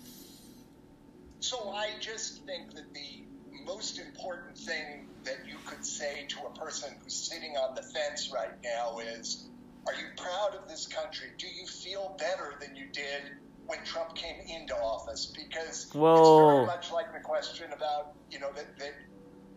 So 1.46 1.70
I 1.70 1.90
just 2.00 2.44
think 2.48 2.74
that 2.74 2.92
the 2.96 3.24
most 3.68 4.00
important 4.00 4.58
thing 4.58 5.08
that 5.26 5.46
you 5.48 5.58
could 5.68 5.86
say 5.86 6.26
to 6.30 6.40
a 6.48 6.50
person 6.58 6.96
who's 7.04 7.14
sitting 7.14 7.52
on 7.52 7.76
the 7.76 7.84
fence 7.84 8.32
right 8.34 8.58
now 8.64 8.98
is, 8.98 9.46
are 9.86 9.94
you 9.94 10.08
proud 10.18 10.56
of 10.60 10.68
this 10.68 10.88
country? 10.88 11.28
Do 11.38 11.46
you 11.46 11.68
feel 11.68 12.16
better 12.18 12.56
than 12.60 12.76
you 12.76 12.88
did 12.92 13.38
when 13.68 13.78
Trump 13.86 14.16
came 14.16 14.38
into 14.48 14.76
office? 14.76 15.28
Because 15.38 15.88
Whoa. 15.94 16.16
it's 16.16 16.56
very 16.56 16.66
much 16.66 16.92
like 16.92 17.14
the 17.14 17.20
question 17.20 17.72
about, 17.74 18.14
you 18.32 18.40
know, 18.40 18.52
that 18.56 18.80
that, 18.80 18.96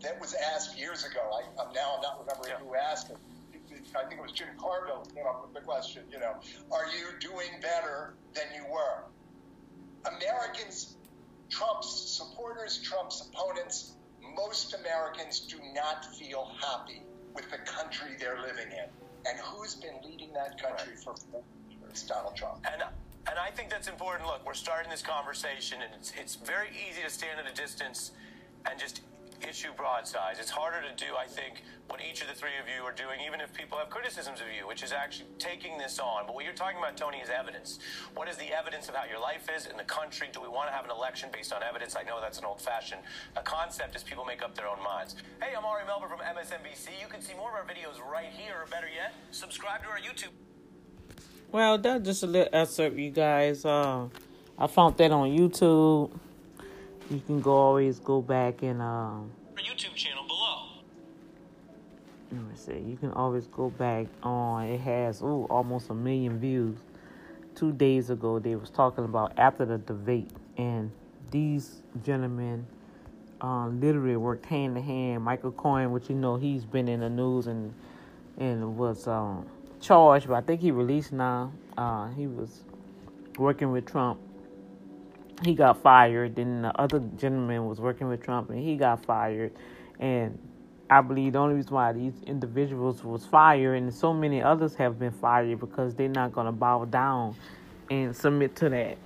that 0.02 0.20
was 0.20 0.34
asked 0.54 0.78
years 0.78 1.06
ago. 1.06 1.20
I, 1.32 1.62
I'm 1.62 1.72
now 1.72 1.94
I'm 1.96 2.02
not 2.02 2.20
remembering 2.20 2.68
who 2.68 2.74
asked 2.74 3.08
it. 3.08 3.16
I 3.96 4.04
think 4.04 4.20
it 4.20 4.22
was 4.22 4.32
Jim 4.32 4.48
Carville 4.60 5.06
who 5.08 5.14
came 5.14 5.26
up 5.26 5.40
with 5.42 5.54
the 5.54 5.62
question, 5.62 6.02
you 6.12 6.20
know, 6.20 6.34
are 6.70 6.86
you 6.88 7.18
doing 7.18 7.48
better 7.62 8.12
than 8.34 8.44
you 8.54 8.70
were? 8.70 9.04
Americans 10.04 10.97
Trump's 11.50 11.88
supporters, 11.88 12.78
Trump's 12.82 13.28
opponents, 13.28 13.92
most 14.36 14.74
Americans 14.74 15.40
do 15.40 15.58
not 15.74 16.04
feel 16.14 16.50
happy 16.60 17.02
with 17.34 17.50
the 17.50 17.58
country 17.58 18.10
they're 18.18 18.40
living 18.40 18.70
in. 18.70 18.88
And 19.26 19.38
who's 19.40 19.74
been 19.74 19.94
leading 20.04 20.32
that 20.32 20.60
country 20.62 20.94
for 20.96 21.14
four 21.16 21.42
years? 21.70 22.02
Donald 22.02 22.36
Trump. 22.36 22.64
And 22.70 22.82
and 23.28 23.38
I 23.38 23.50
think 23.50 23.68
that's 23.68 23.88
important. 23.88 24.26
Look, 24.26 24.46
we're 24.46 24.54
starting 24.54 24.90
this 24.90 25.02
conversation, 25.02 25.82
and 25.82 25.92
it's 25.94 26.12
it's 26.18 26.36
very 26.36 26.68
easy 26.70 27.02
to 27.02 27.10
stand 27.10 27.38
at 27.38 27.50
a 27.50 27.54
distance 27.54 28.12
and 28.68 28.78
just 28.78 29.02
issue 29.46 29.68
broadsides. 29.76 30.38
It's 30.38 30.50
harder 30.50 30.80
to 30.80 30.94
do, 30.96 31.16
I 31.18 31.26
think, 31.26 31.62
what 31.88 32.00
each 32.00 32.22
of 32.22 32.28
the 32.28 32.34
three 32.34 32.56
of 32.60 32.68
you 32.68 32.84
are 32.84 32.92
doing, 32.92 33.20
even 33.26 33.40
if 33.40 33.52
people 33.52 33.78
have 33.78 33.90
criticisms 33.90 34.40
of 34.40 34.46
you, 34.48 34.66
which 34.66 34.82
is 34.82 34.92
actually 34.92 35.28
taking 35.38 35.78
this 35.78 35.98
on. 35.98 36.26
But 36.26 36.34
what 36.34 36.44
you're 36.44 36.54
talking 36.54 36.78
about, 36.78 36.96
Tony, 36.96 37.18
is 37.18 37.30
evidence. 37.30 37.78
What 38.14 38.28
is 38.28 38.36
the 38.36 38.52
evidence 38.52 38.88
of 38.88 38.94
how 38.94 39.04
your 39.04 39.20
life 39.20 39.48
is 39.54 39.66
in 39.66 39.76
the 39.76 39.84
country? 39.84 40.28
Do 40.32 40.40
we 40.40 40.48
want 40.48 40.68
to 40.68 40.74
have 40.74 40.84
an 40.84 40.90
election 40.90 41.30
based 41.32 41.52
on 41.52 41.62
evidence? 41.62 41.96
I 41.96 42.02
know 42.02 42.20
that's 42.20 42.38
an 42.38 42.44
old-fashioned 42.44 43.00
uh, 43.36 43.42
concept 43.42 43.96
as 43.96 44.02
people 44.02 44.24
make 44.24 44.42
up 44.42 44.54
their 44.54 44.68
own 44.68 44.82
minds. 44.82 45.16
Hey, 45.40 45.54
I'm 45.56 45.64
Ari 45.64 45.84
Melber 45.84 46.08
from 46.08 46.20
MSNBC. 46.20 47.00
You 47.00 47.08
can 47.08 47.20
see 47.20 47.34
more 47.34 47.50
of 47.50 47.54
our 47.56 47.64
videos 47.64 48.00
right 48.04 48.30
here, 48.30 48.54
or 48.62 48.66
better 48.66 48.88
yet, 48.88 49.14
subscribe 49.30 49.82
to 49.82 49.88
our 49.88 49.98
YouTube. 49.98 50.32
Well, 51.50 51.78
that's 51.78 52.04
just 52.04 52.22
a 52.22 52.26
little 52.26 52.48
excerpt, 52.52 52.96
you 52.96 53.10
guys. 53.10 53.64
Uh, 53.64 54.08
I 54.58 54.66
found 54.66 54.98
that 54.98 55.10
on 55.10 55.30
YouTube. 55.30 56.10
You 57.10 57.20
can 57.26 57.40
go 57.40 57.52
always 57.52 57.98
go 57.98 58.20
back 58.20 58.62
and 58.62 58.82
um, 58.82 59.30
Our 59.56 59.62
YouTube 59.62 59.94
channel 59.94 60.24
below. 60.26 60.64
let 62.30 62.40
me 62.42 62.54
see. 62.54 62.78
You 62.90 62.96
can 62.98 63.12
always 63.12 63.46
go 63.46 63.70
back 63.70 64.06
on. 64.22 64.64
It 64.66 64.80
has 64.80 65.22
ooh 65.22 65.46
almost 65.48 65.88
a 65.88 65.94
million 65.94 66.38
views. 66.38 66.76
Two 67.54 67.72
days 67.72 68.10
ago, 68.10 68.38
they 68.38 68.54
was 68.56 68.70
talking 68.70 69.04
about 69.04 69.32
after 69.38 69.64
the 69.64 69.78
debate, 69.78 70.30
and 70.58 70.90
these 71.30 71.82
gentlemen 72.04 72.66
uh, 73.40 73.68
literally 73.68 74.16
worked 74.16 74.46
hand 74.46 74.76
in 74.76 74.82
hand. 74.84 75.24
Michael 75.24 75.52
Cohen, 75.52 75.90
which 75.90 76.08
you 76.10 76.14
know 76.14 76.36
he's 76.36 76.64
been 76.64 76.88
in 76.88 77.00
the 77.00 77.10
news 77.10 77.46
and 77.46 77.72
and 78.36 78.76
was 78.76 79.08
um, 79.08 79.46
charged, 79.80 80.28
but 80.28 80.34
I 80.34 80.40
think 80.42 80.60
he 80.60 80.70
released 80.70 81.12
now. 81.12 81.52
Uh, 81.76 82.08
he 82.10 82.26
was 82.26 82.60
working 83.38 83.72
with 83.72 83.86
Trump. 83.86 84.20
He 85.44 85.54
got 85.54 85.82
fired. 85.82 86.36
Then 86.36 86.62
the 86.62 86.80
other 86.80 87.00
gentleman 87.16 87.66
was 87.66 87.80
working 87.80 88.08
with 88.08 88.22
Trump, 88.22 88.50
and 88.50 88.58
he 88.58 88.76
got 88.76 89.04
fired. 89.04 89.52
And 90.00 90.38
I 90.90 91.00
believe 91.00 91.34
the 91.34 91.38
only 91.38 91.54
reason 91.56 91.74
why 91.74 91.92
these 91.92 92.14
individuals 92.26 93.04
was 93.04 93.24
fired, 93.26 93.74
and 93.74 93.92
so 93.92 94.12
many 94.12 94.42
others 94.42 94.74
have 94.76 94.98
been 94.98 95.12
fired, 95.12 95.60
because 95.60 95.94
they're 95.94 96.08
not 96.08 96.32
going 96.32 96.46
to 96.46 96.52
bow 96.52 96.84
down 96.86 97.36
and 97.90 98.14
submit 98.14 98.56
to 98.56 98.68
that 98.68 98.98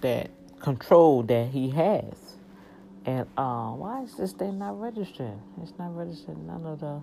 that 0.00 0.30
control 0.60 1.22
that 1.22 1.48
he 1.48 1.70
has. 1.70 2.14
And 3.04 3.26
uh, 3.36 3.70
why 3.70 4.02
is 4.02 4.16
this 4.16 4.32
thing 4.32 4.58
not 4.58 4.80
registering? 4.80 5.40
It's 5.62 5.72
not 5.78 5.96
registering 5.96 6.46
none 6.46 6.66
of 6.66 6.80
the. 6.80 7.00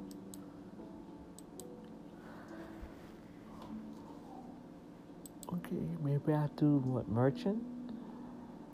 Okay, 5.54 5.82
maybe 6.04 6.34
I 6.34 6.48
do 6.58 6.78
what 6.78 7.08
merchant 7.08 7.64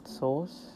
source. 0.09 0.71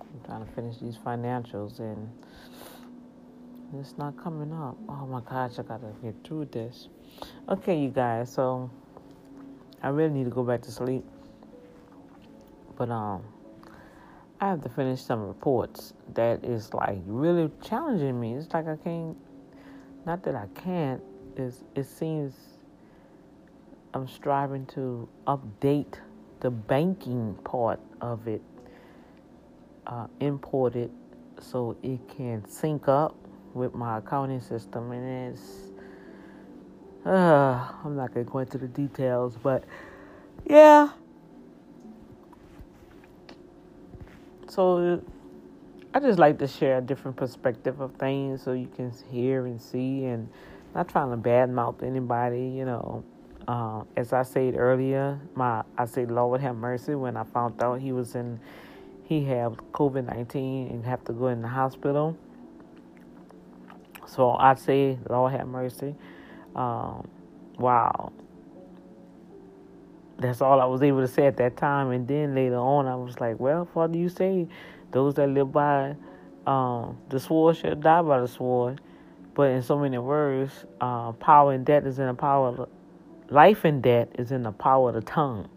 I'm 0.00 0.20
trying 0.24 0.46
to 0.46 0.52
finish 0.52 0.78
these 0.78 0.96
financials 0.96 1.80
and 1.80 2.08
it's 3.78 3.98
not 3.98 4.16
coming 4.22 4.52
up. 4.52 4.76
Oh 4.88 5.06
my 5.06 5.20
gosh, 5.20 5.58
I 5.58 5.62
gotta 5.62 5.92
get 6.02 6.14
through 6.24 6.46
this. 6.46 6.88
Okay, 7.48 7.78
you 7.78 7.90
guys, 7.90 8.32
so 8.32 8.70
I 9.82 9.88
really 9.88 10.12
need 10.14 10.24
to 10.24 10.30
go 10.30 10.44
back 10.44 10.62
to 10.62 10.70
sleep. 10.70 11.04
But 12.76 12.90
um 12.90 13.22
I 14.40 14.48
have 14.48 14.62
to 14.62 14.68
finish 14.68 15.00
some 15.00 15.26
reports 15.26 15.94
that 16.14 16.44
is 16.44 16.72
like 16.74 16.98
really 17.06 17.50
challenging 17.62 18.20
me. 18.20 18.34
It's 18.34 18.52
like 18.52 18.68
I 18.68 18.76
can't 18.76 19.16
not 20.06 20.22
that 20.24 20.34
I 20.34 20.46
can't, 20.54 21.02
is 21.36 21.64
it 21.74 21.84
seems 21.84 22.34
I'm 23.94 24.08
striving 24.08 24.66
to 24.74 25.08
update 25.28 26.00
the 26.40 26.50
banking 26.50 27.38
part 27.44 27.78
of 28.00 28.26
it, 28.26 28.42
uh, 29.86 30.08
import 30.18 30.74
it 30.74 30.90
so 31.38 31.76
it 31.80 32.00
can 32.08 32.44
sync 32.48 32.88
up 32.88 33.14
with 33.54 33.72
my 33.72 33.98
accounting 33.98 34.40
system, 34.40 34.90
and 34.90 35.32
it's. 35.32 35.42
Uh, 37.06 37.70
I'm 37.84 37.94
not 37.94 38.12
gonna 38.12 38.24
go 38.24 38.40
into 38.40 38.58
the 38.58 38.66
details, 38.66 39.36
but 39.40 39.62
yeah. 40.44 40.88
So 44.48 45.04
I 45.92 46.00
just 46.00 46.18
like 46.18 46.38
to 46.40 46.48
share 46.48 46.78
a 46.78 46.80
different 46.80 47.16
perspective 47.16 47.80
of 47.80 47.94
things 47.94 48.42
so 48.42 48.54
you 48.54 48.68
can 48.74 48.92
hear 49.12 49.46
and 49.46 49.62
see 49.62 50.06
and 50.06 50.28
not 50.74 50.88
trying 50.88 51.10
to 51.10 51.16
badmouth 51.16 51.82
anybody, 51.84 52.48
you 52.48 52.64
know. 52.64 53.04
Uh, 53.46 53.84
as 53.96 54.12
I 54.12 54.22
said 54.22 54.54
earlier, 54.56 55.20
my 55.34 55.62
I 55.76 55.84
said, 55.84 56.10
Lord 56.10 56.40
have 56.40 56.56
mercy 56.56 56.94
when 56.94 57.16
I 57.16 57.24
found 57.24 57.62
out 57.62 57.80
he 57.80 57.92
was 57.92 58.14
in 58.14 58.40
he 59.04 59.24
had 59.24 59.52
COVID 59.72 60.06
nineteen 60.06 60.68
and 60.68 60.84
have 60.84 61.04
to 61.04 61.12
go 61.12 61.28
in 61.28 61.42
the 61.42 61.48
hospital. 61.48 62.16
So 64.06 64.30
I 64.30 64.54
say, 64.54 64.98
Lord 65.10 65.32
have 65.32 65.46
mercy. 65.46 65.94
Um, 66.56 67.08
wow. 67.58 68.12
That's 70.18 70.40
all 70.40 70.60
I 70.60 70.66
was 70.66 70.82
able 70.82 71.00
to 71.00 71.08
say 71.08 71.26
at 71.26 71.36
that 71.38 71.56
time. 71.56 71.90
And 71.90 72.06
then 72.06 72.34
later 72.34 72.56
on, 72.56 72.86
I 72.86 72.94
was 72.94 73.18
like, 73.18 73.40
well, 73.40 73.64
Father, 73.74 73.98
you 73.98 74.08
say 74.08 74.46
those 74.92 75.14
that 75.14 75.28
live 75.28 75.50
by 75.50 75.96
um, 76.46 76.98
the 77.08 77.18
sword 77.18 77.56
shall 77.56 77.74
die 77.74 78.02
by 78.02 78.20
the 78.20 78.28
sword. 78.28 78.80
But 79.34 79.50
in 79.50 79.62
so 79.62 79.76
many 79.76 79.98
words, 79.98 80.64
uh, 80.80 81.12
power 81.12 81.52
and 81.52 81.66
death 81.66 81.84
is 81.84 81.98
in 81.98 82.06
the 82.06 82.14
power 82.14 82.68
life 83.30 83.64
and 83.64 83.82
death 83.82 84.08
is 84.18 84.30
in 84.32 84.42
the 84.42 84.52
power 84.52 84.90
of 84.90 84.94
the 84.94 85.02
tongue. 85.02 85.48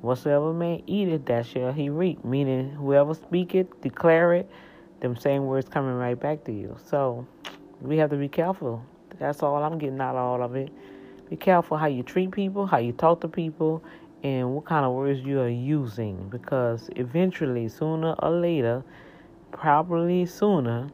Whatsoever 0.00 0.52
man 0.52 0.82
eateth, 0.86 1.24
that 1.26 1.46
shall 1.46 1.72
he 1.72 1.88
reap. 1.88 2.24
Meaning, 2.24 2.70
whoever 2.70 3.14
speak 3.14 3.54
it, 3.54 3.80
declare 3.80 4.34
it, 4.34 4.50
them 5.00 5.16
same 5.16 5.46
words 5.46 5.68
coming 5.68 5.94
right 5.94 6.18
back 6.18 6.44
to 6.44 6.52
you. 6.52 6.76
So, 6.86 7.26
we 7.80 7.96
have 7.98 8.10
to 8.10 8.16
be 8.16 8.28
careful. 8.28 8.84
That's 9.18 9.42
all 9.42 9.62
I'm 9.62 9.78
getting 9.78 10.00
out 10.00 10.16
of 10.16 10.22
all 10.22 10.42
of 10.42 10.56
it. 10.56 10.70
Be 11.30 11.36
careful 11.36 11.76
how 11.76 11.86
you 11.86 12.02
treat 12.02 12.32
people, 12.32 12.66
how 12.66 12.78
you 12.78 12.92
talk 12.92 13.20
to 13.22 13.28
people, 13.28 13.82
and 14.22 14.54
what 14.54 14.64
kind 14.64 14.84
of 14.84 14.92
words 14.92 15.20
you 15.20 15.40
are 15.40 15.48
using. 15.48 16.28
Because 16.28 16.90
eventually, 16.96 17.68
sooner 17.68 18.14
or 18.18 18.30
later, 18.30 18.84
probably 19.52 20.26
sooner, 20.26 20.88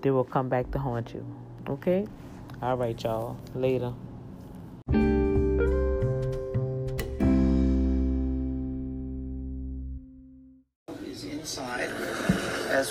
they 0.00 0.10
will 0.10 0.24
come 0.24 0.48
back 0.48 0.70
to 0.72 0.78
haunt 0.78 1.14
you. 1.14 1.24
Okay? 1.68 2.06
All 2.62 2.76
right, 2.76 3.00
y'all. 3.02 3.36
Later. 3.54 3.92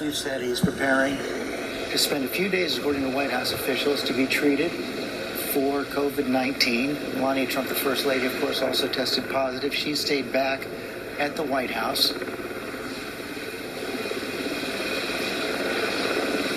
We've 0.04 0.14
said, 0.14 0.42
he's 0.42 0.60
preparing 0.60 1.16
to 1.16 1.98
spend 1.98 2.26
a 2.26 2.28
few 2.28 2.50
days, 2.50 2.78
according 2.78 3.04
to 3.04 3.10
White 3.10 3.32
House 3.32 3.54
officials, 3.54 4.04
to 4.04 4.12
be 4.12 4.28
treated 4.28 4.70
for 4.70 5.84
COVID 5.86 6.28
19. 6.28 6.94
Melania 7.16 7.48
Trump, 7.48 7.70
the 7.70 7.76
First 7.76 8.06
Lady, 8.06 8.26
of 8.26 8.38
course, 8.42 8.62
also 8.62 8.90
tested 8.90 9.30
positive. 9.30 9.74
She 9.74 9.96
stayed 9.96 10.34
back 10.34 10.68
at 11.20 11.38
the 11.38 11.44
White 11.44 11.72
House. 11.72 12.12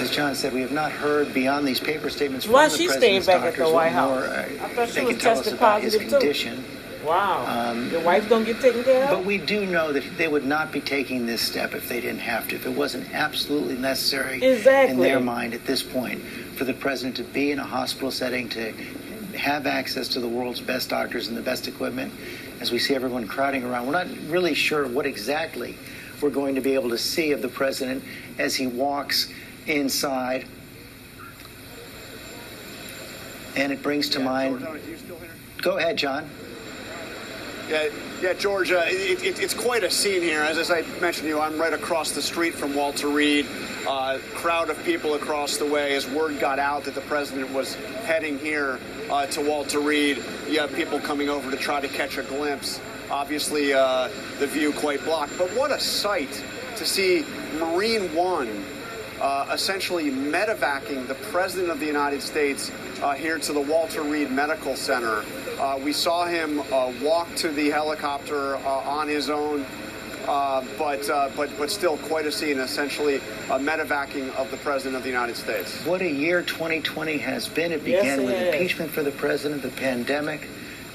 As 0.00 0.10
Jon 0.10 0.34
said, 0.34 0.52
we 0.52 0.60
have 0.60 0.72
not 0.72 0.90
heard 0.90 1.32
beyond 1.32 1.68
these 1.68 1.78
paper 1.78 2.10
statements 2.10 2.46
from 2.46 2.54
Why 2.54 2.68
the 2.68 2.76
she 2.76 2.86
president's 2.88 3.26
staying 3.26 3.40
back 3.40 3.46
at 3.46 3.56
doctors 3.56 3.68
the 3.68 3.72
White 3.74 3.94
what 3.94 4.08
more, 4.08 4.22
House? 4.22 4.28
uh, 4.28 4.64
I 4.64 4.68
thought 4.70 4.88
she 4.88 4.94
they 4.94 5.04
was 5.04 5.10
can 5.12 5.20
tell 5.20 5.32
us 5.32 5.38
tested 5.38 5.54
about 5.54 5.82
his 5.82 5.94
positive, 5.94 6.10
too. 6.10 6.18
condition. 6.18 6.64
Wow. 7.06 7.70
Um, 7.70 7.88
Your 7.90 8.02
wife 8.02 8.28
don't 8.28 8.44
get 8.44 8.60
taken 8.60 8.82
care 8.82 9.04
of? 9.04 9.10
But 9.10 9.24
we 9.24 9.38
do 9.38 9.64
know 9.64 9.92
that 9.92 10.02
they 10.18 10.26
would 10.26 10.44
not 10.44 10.72
be 10.72 10.80
taking 10.80 11.24
this 11.24 11.40
step 11.40 11.72
if 11.72 11.88
they 11.88 12.00
didn't 12.00 12.20
have 12.20 12.48
to, 12.48 12.56
if 12.56 12.66
it 12.66 12.70
wasn't 12.70 13.14
absolutely 13.14 13.76
necessary 13.76 14.42
in 14.42 14.98
their 14.98 15.20
mind 15.20 15.54
at 15.54 15.64
this 15.66 15.82
point 15.82 16.20
for 16.56 16.64
the 16.64 16.74
president 16.74 17.16
to 17.18 17.22
be 17.22 17.52
in 17.52 17.60
a 17.60 17.64
hospital 17.64 18.10
setting, 18.10 18.48
to 18.48 18.72
have 19.36 19.66
access 19.66 20.08
to 20.08 20.20
the 20.20 20.26
world's 20.28 20.60
best 20.60 20.88
doctors 20.88 21.28
and 21.28 21.36
the 21.36 21.42
best 21.42 21.68
equipment. 21.68 22.12
As 22.60 22.72
we 22.72 22.78
see 22.78 22.94
everyone 22.94 23.28
crowding 23.28 23.64
around, 23.64 23.86
we're 23.86 23.92
not 23.92 24.08
really 24.28 24.54
sure 24.54 24.88
what 24.88 25.06
exactly 25.06 25.76
we're 26.20 26.30
going 26.30 26.54
to 26.54 26.60
be 26.60 26.74
able 26.74 26.88
to 26.88 26.98
see 26.98 27.30
of 27.32 27.42
the 27.42 27.48
president 27.48 28.02
as 28.38 28.56
he 28.56 28.66
walks 28.66 29.32
inside. 29.66 30.46
And 33.54 33.72
it 33.72 33.82
brings 33.82 34.08
to 34.10 34.20
mind. 34.20 34.66
Go 35.62 35.78
ahead, 35.78 35.96
John. 35.96 36.28
Yeah, 37.68 37.88
yeah, 38.22 38.32
George, 38.32 38.70
uh, 38.70 38.84
it, 38.86 39.24
it, 39.24 39.40
it's 39.40 39.52
quite 39.52 39.82
a 39.82 39.90
scene 39.90 40.22
here. 40.22 40.40
As, 40.40 40.56
as 40.56 40.70
I 40.70 40.82
mentioned 41.00 41.24
to 41.24 41.28
you, 41.28 41.40
I'm 41.40 41.58
right 41.58 41.72
across 41.72 42.12
the 42.12 42.22
street 42.22 42.54
from 42.54 42.76
Walter 42.76 43.08
Reed. 43.08 43.44
Uh, 43.88 44.18
crowd 44.34 44.70
of 44.70 44.82
people 44.84 45.14
across 45.14 45.56
the 45.56 45.66
way 45.66 45.96
as 45.96 46.08
word 46.08 46.38
got 46.38 46.60
out 46.60 46.84
that 46.84 46.94
the 46.94 47.00
president 47.02 47.50
was 47.50 47.74
heading 48.04 48.38
here 48.38 48.78
uh, 49.10 49.26
to 49.26 49.40
Walter 49.40 49.80
Reed. 49.80 50.22
You 50.48 50.60
have 50.60 50.72
people 50.74 51.00
coming 51.00 51.28
over 51.28 51.50
to 51.50 51.56
try 51.56 51.80
to 51.80 51.88
catch 51.88 52.18
a 52.18 52.22
glimpse. 52.22 52.80
Obviously, 53.10 53.72
uh, 53.74 54.10
the 54.38 54.46
view 54.46 54.72
quite 54.72 55.04
blocked. 55.04 55.36
But 55.36 55.48
what 55.50 55.72
a 55.72 55.80
sight 55.80 56.44
to 56.76 56.86
see 56.86 57.24
Marine 57.58 58.14
One 58.14 58.64
uh, 59.20 59.48
essentially 59.52 60.10
medevacing 60.10 61.06
the 61.06 61.14
President 61.14 61.70
of 61.70 61.80
the 61.80 61.86
United 61.86 62.22
States 62.22 62.70
uh, 63.02 63.12
here 63.14 63.38
to 63.38 63.52
the 63.52 63.60
Walter 63.60 64.02
Reed 64.02 64.30
Medical 64.30 64.76
Center. 64.76 65.24
Uh, 65.58 65.78
we 65.82 65.92
saw 65.92 66.26
him 66.26 66.60
uh, 66.72 66.92
walk 67.02 67.34
to 67.36 67.48
the 67.48 67.70
helicopter 67.70 68.56
uh, 68.56 68.60
on 68.60 69.08
his 69.08 69.30
own, 69.30 69.64
uh, 70.28 70.64
but, 70.78 71.08
uh, 71.08 71.30
but, 71.36 71.50
but 71.56 71.70
still 71.70 71.96
quite 71.98 72.26
a 72.26 72.32
scene, 72.32 72.58
essentially 72.58 73.16
a 73.16 73.58
medevacing 73.58 74.34
of 74.34 74.50
the 74.50 74.56
President 74.58 74.96
of 74.96 75.02
the 75.02 75.08
United 75.08 75.36
States. 75.36 75.84
What 75.86 76.02
a 76.02 76.10
year 76.10 76.42
2020 76.42 77.16
has 77.18 77.48
been. 77.48 77.72
It 77.72 77.82
Yes, 77.86 78.02
began 78.02 78.20
it 78.20 78.24
with 78.24 78.34
is. 78.34 78.54
impeachment 78.54 78.90
for 78.90 79.02
the 79.02 79.12
president, 79.12 79.62
the 79.62 79.68
pandemic, 79.70 80.46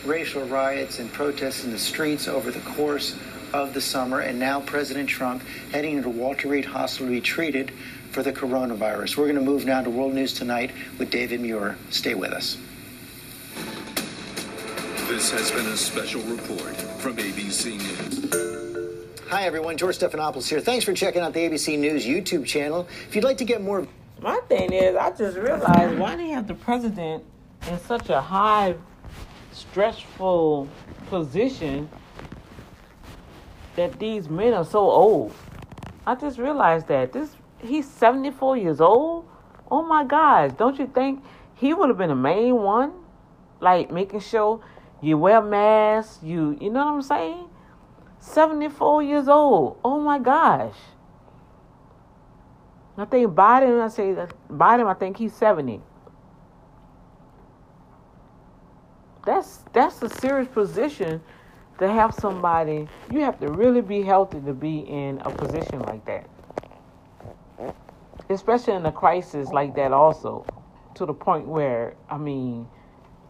racial 0.06 0.44
riots, 0.46 1.00
and 1.00 1.12
protests 1.12 1.64
in 1.64 1.72
the 1.72 1.80
streets 1.80 2.28
over 2.28 2.52
the 2.52 2.60
course 2.62 3.16
of 3.54 3.74
the 3.74 3.82
summer, 3.82 4.20
and 4.22 4.40
now 4.40 4.62
President 4.62 5.10
Trump 5.10 5.44
heading 5.72 5.98
into 5.98 6.10
Walter 6.10 6.48
Reed 6.48 6.66
Hospital 6.66 7.08
to 7.08 7.12
be 7.12 7.22
treated 7.22 7.72
for 8.12 8.22
the 8.24 8.32
coronavirus. 8.32 9.16
We're 9.16 9.26
going 9.26 9.36
to 9.36 9.42
move 9.42 9.66
now 9.66 9.82
to 9.82 9.90
World 9.90 10.14
News 10.14 10.34
Tonight 10.34 10.72
with 11.00 11.10
David 11.10 11.40
Muir. 11.40 11.78
Stay 11.90 12.14
with 12.14 12.34
us. 12.34 12.58
This 15.08 15.32
has 15.32 15.50
been 15.52 15.66
a 15.68 15.78
special 15.78 16.22
report 16.24 16.76
from 17.00 17.16
ABC 17.16 17.78
News. 17.78 19.22
Hi, 19.30 19.44
everyone. 19.44 19.78
George 19.78 19.98
Stephanopoulos 19.98 20.50
here. 20.50 20.60
Thanks 20.60 20.84
for 20.84 20.94
checking 20.94 21.22
out 21.22 21.34
the 21.34 21.40
ABC 21.40 21.80
News 21.80 22.06
YouTube 22.06 22.46
channel. 22.46 22.88
If 23.08 23.16
you'd 23.16 23.24
like 23.24 23.38
to 23.38 23.46
get 23.46 23.62
more 23.62 23.88
My 24.22 24.40
thing 24.50 24.74
is, 24.74 24.96
I 24.96 25.12
just 25.12 25.38
realized 25.38 25.98
why 25.98 26.18
they 26.18 26.28
have 26.30 26.48
the 26.48 26.54
president 26.54 27.24
in 27.70 27.80
such 27.80 28.10
a 28.10 28.20
high, 28.20 28.76
stressful 29.54 30.68
position 31.08 31.90
that 33.78 33.98
these 34.00 34.30
men 34.30 34.54
are 34.54 34.66
so 34.66 34.80
old. 34.80 35.34
I 36.06 36.16
just 36.16 36.38
realized 36.38 36.88
that 36.88 37.14
this 37.14 37.36
he's 37.64 37.90
74 37.90 38.58
years 38.58 38.82
old. 38.82 39.26
Oh 39.70 39.84
my 39.84 40.04
gosh, 40.04 40.52
don't 40.58 40.78
you 40.78 40.88
think 40.88 41.24
he 41.56 41.74
would 41.74 41.90
have 41.90 41.98
been 41.98 42.10
the 42.10 42.16
main 42.16 42.56
one? 42.56 42.94
Like 43.60 43.92
making 43.92 44.20
sure 44.20 44.64
you 45.02 45.18
wear 45.18 45.42
masks, 45.42 46.20
you 46.24 46.58
you 46.60 46.70
know 46.70 46.86
what 46.86 46.94
I'm 46.94 47.02
saying? 47.02 47.50
74 48.20 49.04
years 49.04 49.28
old. 49.28 49.78
Oh 49.84 50.00
my 50.00 50.20
gosh. 50.20 50.76
I 52.98 53.06
think 53.06 53.32
Biden, 53.34 53.82
I 53.82 53.88
say 53.88 54.16
Biden, 54.50 54.88
I 54.88 54.94
think 54.94 55.18
he's 55.18 55.34
70. 55.34 55.82
That's 59.26 59.64
that's 59.72 60.02
a 60.02 60.10
serious 60.10 60.48
position 60.48 61.22
to 61.80 61.88
have 61.88 62.14
somebody. 62.14 62.88
You 63.12 63.22
have 63.22 63.40
to 63.40 63.48
really 63.48 63.82
be 63.82 64.02
healthy 64.02 64.40
to 64.42 64.54
be 64.54 64.80
in 64.80 65.20
a 65.24 65.32
position 65.32 65.80
like 65.82 66.06
that. 66.06 66.30
Especially 68.32 68.74
in 68.74 68.86
a 68.86 68.92
crisis 68.92 69.50
like 69.50 69.76
that 69.76 69.92
also. 69.92 70.46
To 70.96 71.06
the 71.06 71.14
point 71.14 71.48
where, 71.48 71.96
I 72.10 72.18
mean, 72.18 72.68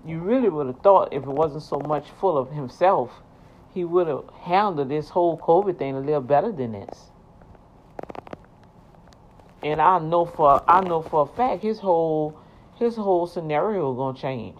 you 0.06 0.19
really 0.19 0.49
would 0.49 0.68
have 0.68 0.80
thought 0.82 1.11
if 1.11 1.23
it 1.23 1.30
wasn't 1.30 1.64
so 1.64 1.80
much 1.80 2.10
full 2.19 2.38
of 2.38 2.52
himself, 2.52 3.11
he 3.73 3.84
would 3.84 4.07
have 4.07 4.26
handled 4.41 4.90
this 4.90 5.10
whole 5.10 5.38
COVID 5.38 5.78
thing 5.78 5.95
a 5.95 5.99
little 5.99 6.22
better 6.22 6.52
than 6.52 6.73
this. 6.73 7.11
And 9.64 9.82
I 9.82 9.99
know 9.99 10.26
for 10.26 10.64
I 10.68 10.82
know 10.82 11.02
for 11.02 11.23
a 11.23 11.36
fact 11.36 11.61
his 11.61 11.80
whole 11.80 12.40
his 12.76 12.95
whole 12.95 13.28
scenario 13.28 13.94
gonna 13.94 14.18
change. 14.18 14.60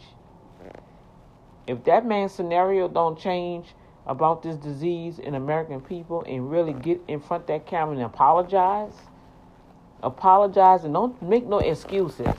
If 1.68 1.84
that 1.86 2.06
man's 2.06 2.32
scenario 2.32 2.88
don't 2.88 3.18
change 3.18 3.74
about 4.06 4.44
this 4.44 4.58
disease 4.58 5.20
in 5.20 5.36
American 5.36 5.82
people 5.82 6.24
and 6.28 6.52
really 6.52 6.74
get 6.74 7.02
in 7.08 7.20
front 7.20 7.48
that 7.48 7.66
camera 7.66 7.96
and 7.96 8.04
apologize, 8.04 8.94
apologize 10.03 10.84
and 10.84 10.94
don't 10.94 11.22
make 11.22 11.45
no 11.45 11.60
excuses. 11.60 12.36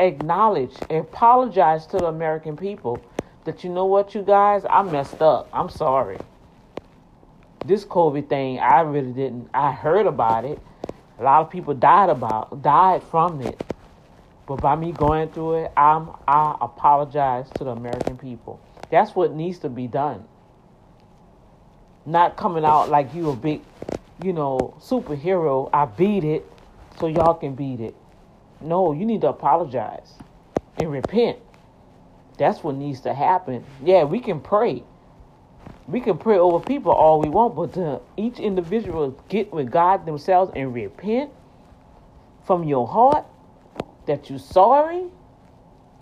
Acknowledge, 0.00 0.74
apologize 0.90 1.86
to 1.86 1.96
the 1.96 2.06
American 2.06 2.56
people 2.56 3.02
that 3.44 3.64
you 3.64 3.70
know 3.70 3.86
what, 3.86 4.14
you 4.14 4.22
guys, 4.22 4.64
I 4.68 4.82
messed 4.82 5.22
up. 5.22 5.48
I'm 5.52 5.68
sorry. 5.68 6.18
This 7.64 7.84
COVID 7.84 8.28
thing, 8.28 8.58
I 8.58 8.80
really 8.80 9.12
didn't. 9.12 9.48
I 9.54 9.72
heard 9.72 10.06
about 10.06 10.44
it. 10.44 10.60
A 11.18 11.22
lot 11.22 11.42
of 11.42 11.50
people 11.50 11.74
died 11.74 12.10
about, 12.10 12.62
died 12.62 13.02
from 13.04 13.40
it. 13.40 13.62
But 14.46 14.60
by 14.60 14.74
me 14.74 14.92
going 14.92 15.30
through 15.30 15.64
it, 15.64 15.72
I'm 15.76 16.10
I 16.26 16.56
apologize 16.60 17.48
to 17.56 17.64
the 17.64 17.70
American 17.70 18.18
people. 18.18 18.60
That's 18.90 19.14
what 19.14 19.32
needs 19.32 19.58
to 19.60 19.68
be 19.68 19.86
done. 19.86 20.24
Not 22.04 22.36
coming 22.36 22.64
out 22.64 22.90
like 22.90 23.14
you 23.14 23.30
a 23.30 23.36
big, 23.36 23.62
you 24.22 24.32
know, 24.32 24.74
superhero. 24.80 25.70
I 25.72 25.84
beat 25.84 26.24
it, 26.24 26.51
so 26.98 27.06
y'all 27.06 27.34
can 27.34 27.54
beat 27.54 27.80
it. 27.80 27.94
No, 28.60 28.92
you 28.92 29.04
need 29.04 29.22
to 29.22 29.28
apologize 29.28 30.14
and 30.78 30.90
repent. 30.90 31.38
That's 32.38 32.62
what 32.62 32.76
needs 32.76 33.00
to 33.02 33.14
happen. 33.14 33.64
Yeah, 33.84 34.04
we 34.04 34.20
can 34.20 34.40
pray. 34.40 34.82
We 35.88 36.00
can 36.00 36.16
pray 36.16 36.38
over 36.38 36.64
people 36.64 36.92
all 36.92 37.20
we 37.20 37.28
want, 37.28 37.54
but 37.56 37.74
to 37.74 38.00
each 38.16 38.38
individual 38.38 39.10
get 39.28 39.52
with 39.52 39.70
God 39.70 40.06
themselves 40.06 40.52
and 40.54 40.72
repent 40.72 41.30
from 42.44 42.64
your 42.64 42.86
heart 42.86 43.26
that 44.06 44.30
you're 44.30 44.38
sorry. 44.38 45.06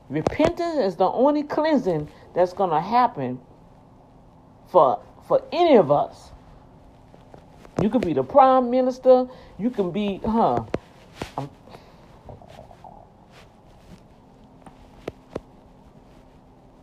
Repentance 0.09 0.79
is 0.79 0.97
the 0.97 1.07
only 1.07 1.43
cleansing 1.43 2.09
that's 2.35 2.53
going 2.53 2.71
to 2.71 2.81
happen 2.81 3.41
for 4.69 5.01
for 5.27 5.43
any 5.53 5.77
of 5.77 5.93
us. 5.93 6.31
You 7.81 7.89
could 7.89 8.03
be 8.03 8.13
the 8.13 8.25
prime 8.25 8.71
minister. 8.71 9.27
You 9.59 9.71
can 9.71 9.91
be, 9.91 10.21
huh? 10.25 10.65
I'm, 11.37 11.51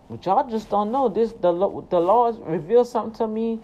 but 0.09 0.25
y'all 0.25 0.49
just 0.49 0.69
don't 0.69 0.91
know 0.91 1.09
this. 1.09 1.33
The 1.33 1.51
the 1.89 1.99
Lord 1.99 2.35
revealed 2.45 2.87
something 2.87 3.17
to 3.19 3.27
me 3.27 3.61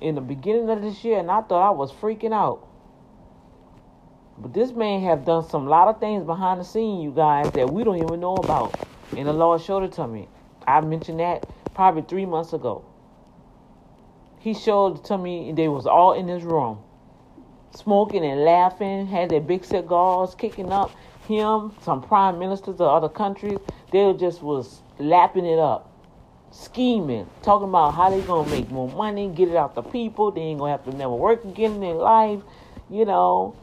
in 0.00 0.14
the 0.14 0.20
beginning 0.20 0.70
of 0.70 0.82
this 0.82 1.04
year, 1.04 1.18
and 1.18 1.30
I 1.30 1.42
thought 1.42 1.66
I 1.66 1.70
was 1.70 1.92
freaking 1.92 2.32
out. 2.32 2.66
But 4.38 4.54
this 4.54 4.72
man 4.72 5.02
have 5.02 5.24
done 5.24 5.44
some 5.48 5.66
lot 5.66 5.88
of 5.88 6.00
things 6.00 6.24
behind 6.24 6.60
the 6.60 6.64
scene, 6.64 7.00
you 7.00 7.10
guys, 7.10 7.52
that 7.54 7.70
we 7.70 7.84
don't 7.84 7.98
even 7.98 8.20
know 8.20 8.38
about. 8.38 8.78
And 9.14 9.28
the 9.28 9.32
Lord 9.32 9.60
showed 9.60 9.82
it 9.82 9.92
to 9.92 10.06
me. 10.06 10.28
I 10.66 10.80
mentioned 10.80 11.20
that 11.20 11.44
probably 11.74 12.02
three 12.02 12.26
months 12.26 12.52
ago. 12.52 12.84
He 14.38 14.54
showed 14.54 14.98
it 14.98 15.04
to 15.06 15.18
me. 15.18 15.52
They 15.52 15.68
was 15.68 15.86
all 15.86 16.14
in 16.14 16.26
his 16.28 16.42
room, 16.42 16.82
smoking 17.72 18.24
and 18.24 18.44
laughing. 18.44 19.06
Had 19.06 19.30
their 19.30 19.40
big 19.40 19.64
cigars 19.64 20.34
kicking 20.34 20.72
up. 20.72 20.90
Him, 21.26 21.72
some 21.82 22.02
prime 22.02 22.38
ministers 22.38 22.80
of 22.80 22.88
other 22.88 23.08
countries, 23.08 23.58
they 23.92 24.12
just 24.14 24.42
was 24.42 24.82
lapping 24.98 25.46
it 25.46 25.60
up, 25.60 25.88
scheming, 26.50 27.28
talking 27.42 27.68
about 27.68 27.92
how 27.94 28.10
they 28.10 28.20
gonna 28.22 28.50
make 28.50 28.68
more 28.70 28.88
money, 28.88 29.28
get 29.28 29.48
it 29.48 29.54
out 29.54 29.76
the 29.76 29.82
people. 29.82 30.32
They 30.32 30.40
ain't 30.40 30.58
gonna 30.58 30.72
have 30.72 30.84
to 30.86 30.96
never 30.96 31.14
work 31.14 31.44
again 31.44 31.74
in 31.74 31.80
their 31.80 31.94
life, 31.94 32.40
you 32.88 33.04
know 33.04 33.54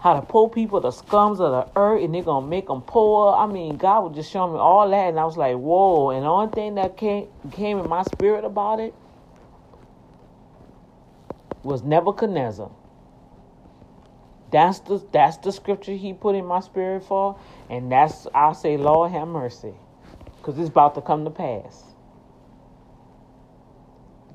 how 0.00 0.14
to 0.14 0.20
pull 0.20 0.48
people, 0.48 0.80
the 0.80 0.90
scums 0.90 1.38
of 1.38 1.52
the 1.52 1.80
earth, 1.80 2.02
and 2.02 2.12
they're 2.12 2.22
gonna 2.22 2.46
make 2.46 2.66
them 2.66 2.82
poor. 2.82 3.34
I 3.36 3.46
mean, 3.46 3.76
God 3.76 4.00
was 4.00 4.16
just 4.16 4.32
showing 4.32 4.52
me 4.52 4.58
all 4.58 4.90
that, 4.90 5.08
and 5.08 5.18
I 5.18 5.24
was 5.24 5.36
like, 5.36 5.56
whoa. 5.56 6.10
And 6.10 6.24
the 6.24 6.28
only 6.28 6.52
thing 6.52 6.74
that 6.74 6.96
came 6.96 7.28
came 7.52 7.78
in 7.78 7.88
my 7.88 8.02
spirit 8.02 8.44
about 8.44 8.80
it 8.80 8.92
was 11.64 11.82
Nebuchadnezzar. 11.82 12.70
That's 14.52 14.80
the 14.80 15.04
that's 15.12 15.38
the 15.38 15.52
scripture 15.52 15.92
he 15.94 16.12
put 16.14 16.34
in 16.36 16.46
my 16.46 16.60
spirit 16.60 17.04
for, 17.04 17.38
and 17.70 17.92
that's 17.92 18.26
I 18.34 18.52
say, 18.54 18.76
Lord 18.76 19.12
have 19.12 19.28
mercy, 19.28 19.74
because 20.38 20.58
it's 20.58 20.70
about 20.70 20.94
to 20.96 21.02
come 21.02 21.24
to 21.24 21.30
pass. 21.30 21.84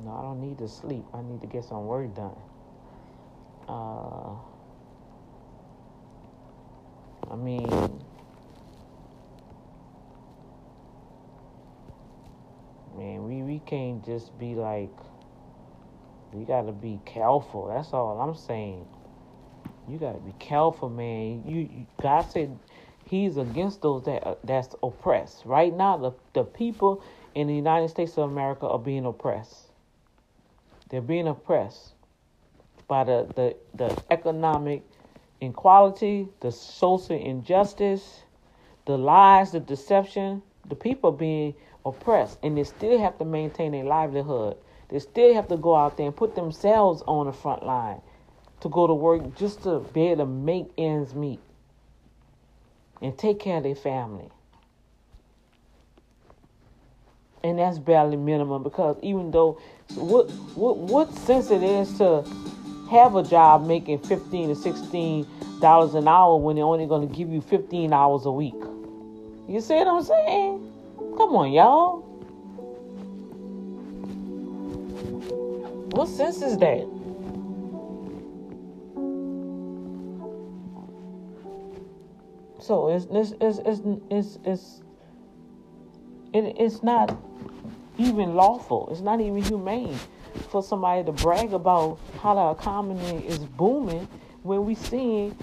No, 0.04 0.12
I 0.14 0.22
don't 0.24 0.42
need 0.42 0.58
to 0.60 0.68
sleep. 0.70 1.06
I 1.14 1.22
need 1.24 1.42
to 1.42 1.48
get 1.48 1.66
some 1.66 1.86
work 1.88 2.16
done. 2.16 2.36
Uh, 3.68 4.36
I 7.32 7.36
mean, 7.38 7.68
man, 12.98 13.24
we, 13.28 13.44
we 13.44 13.60
can't 13.60 14.06
just 14.06 14.38
be 14.40 14.56
like, 14.56 14.92
we 16.34 16.46
got 16.46 16.64
to 16.64 16.74
be 16.74 17.00
careful. 17.06 17.68
That's 17.74 17.94
all 17.94 18.20
I'm 18.22 18.36
saying. 18.36 18.88
You 19.88 19.98
got 20.00 20.14
to 20.14 20.20
be 20.20 20.34
careful, 20.40 20.90
man. 20.90 21.44
You, 21.48 21.62
you 21.62 21.88
God 22.02 22.22
said 22.24 22.60
He's 23.06 23.38
against 23.38 23.82
those 23.82 24.06
that 24.06 24.26
uh, 24.28 24.36
that's 24.44 24.76
oppressed. 24.84 25.46
Right 25.46 25.74
now, 25.76 25.98
the 25.98 26.14
the 26.34 26.44
people 26.44 27.04
in 27.36 27.48
the 27.48 27.56
United 27.56 27.90
States 27.90 28.18
of 28.18 28.30
America 28.30 28.68
are 28.68 28.80
being 28.80 29.06
oppressed. 29.06 29.72
They're 30.90 31.02
being 31.02 31.28
oppressed 31.28 31.94
by 32.88 33.06
the 33.06 33.28
the, 33.36 33.58
the 33.76 34.04
economic 34.12 34.84
inequality, 35.42 36.30
the 36.42 36.52
social 36.52 37.18
injustice, 37.18 38.24
the 38.86 38.98
lies, 38.98 39.52
the 39.52 39.60
deception, 39.60 40.44
the 40.68 40.76
people 40.76 41.12
being 41.12 41.56
oppressed, 41.86 42.40
and 42.44 42.58
they 42.58 42.64
still 42.66 43.00
have 43.00 43.18
to 43.20 43.26
maintain 43.26 43.74
a 43.76 43.84
livelihood. 43.84 44.58
They 44.90 45.00
still 45.00 45.34
have 45.34 45.48
to 45.50 45.58
go 45.58 45.76
out 45.76 45.98
there 45.98 46.06
and 46.06 46.16
put 46.16 46.36
themselves 46.36 47.04
on 47.08 47.26
the 47.26 47.34
front 47.34 47.66
line 47.66 48.02
to 48.62 48.70
go 48.70 48.88
to 48.88 48.94
work 48.94 49.36
just 49.36 49.64
to 49.64 49.80
be 49.94 50.08
able 50.08 50.26
to 50.26 50.32
make 50.32 50.68
ends 50.78 51.14
meet 51.14 51.40
and 53.02 53.18
take 53.18 53.40
care 53.40 53.58
of 53.58 53.64
their 53.64 53.76
family. 53.76 54.30
And 57.44 57.60
that's 57.60 57.78
barely 57.78 58.18
minimum 58.18 58.64
because 58.64 58.98
even 59.02 59.32
though 59.32 59.60
what 59.96 60.30
what 60.56 60.78
what 60.78 61.14
sense 61.14 61.52
it 61.52 61.64
is 61.64 61.98
to 61.98 62.24
have 62.90 63.16
a 63.16 63.24
job 63.24 63.66
making 63.68 64.00
15 64.00 64.50
to 64.50 64.56
16 64.56 65.28
dollars 65.62 65.94
an 65.96 66.08
hour 66.08 66.38
when 66.38 66.56
they're 66.56 66.66
only 66.66 66.86
going 66.86 67.08
to 67.08 67.14
give 67.14 67.30
you 67.30 67.42
15 67.42 67.94
hours 67.94 68.26
a 68.26 68.32
week. 68.32 68.56
You 69.48 69.62
see 69.62 69.76
what 69.76 69.88
I'm 69.88 70.04
saying? 70.04 70.74
Come 71.18 71.36
on, 71.36 71.52
y'all. 71.52 72.07
What 75.98 76.10
sense 76.10 76.44
is 76.44 76.60
that? 76.60 76.88
So 82.60 82.90
it's 82.90 83.08
it's 83.10 83.34
it's 83.42 83.58
it's 83.66 83.82
it's, 84.12 84.40
it's 84.46 84.82
it, 86.34 86.56
it's 86.60 86.84
not 86.84 87.18
even 87.98 88.36
lawful. 88.36 88.90
It's 88.92 89.02
not 89.02 89.22
even 89.22 89.42
humane 89.42 89.98
for 90.52 90.62
somebody 90.62 91.04
to 91.04 91.12
brag 91.14 91.54
about 91.54 91.98
how 92.22 92.36
the 92.36 92.62
economy 92.62 93.26
is 93.26 93.40
booming 93.40 94.08
when 94.44 94.68
we 94.68 94.76
seeing 94.76 95.36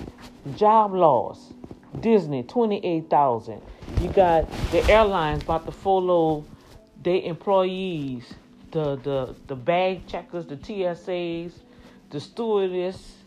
job 0.55 0.95
loss. 0.95 1.53
Disney, 1.99 2.45
28,000. 2.45 3.61
You 4.01 4.09
got 4.11 4.49
the 4.71 4.89
airlines 4.89 5.43
about 5.43 5.67
to 5.67 5.73
follow 5.73 6.45
their 7.03 7.23
employees, 7.23 8.35
the, 8.75 8.97
the, 8.97 9.35
the 9.47 9.55
bag 9.55 10.07
checkers, 10.09 10.47
the 10.47 10.57
TSAs, 10.57 11.53
the 12.11 12.21
stewardess. 12.21 13.19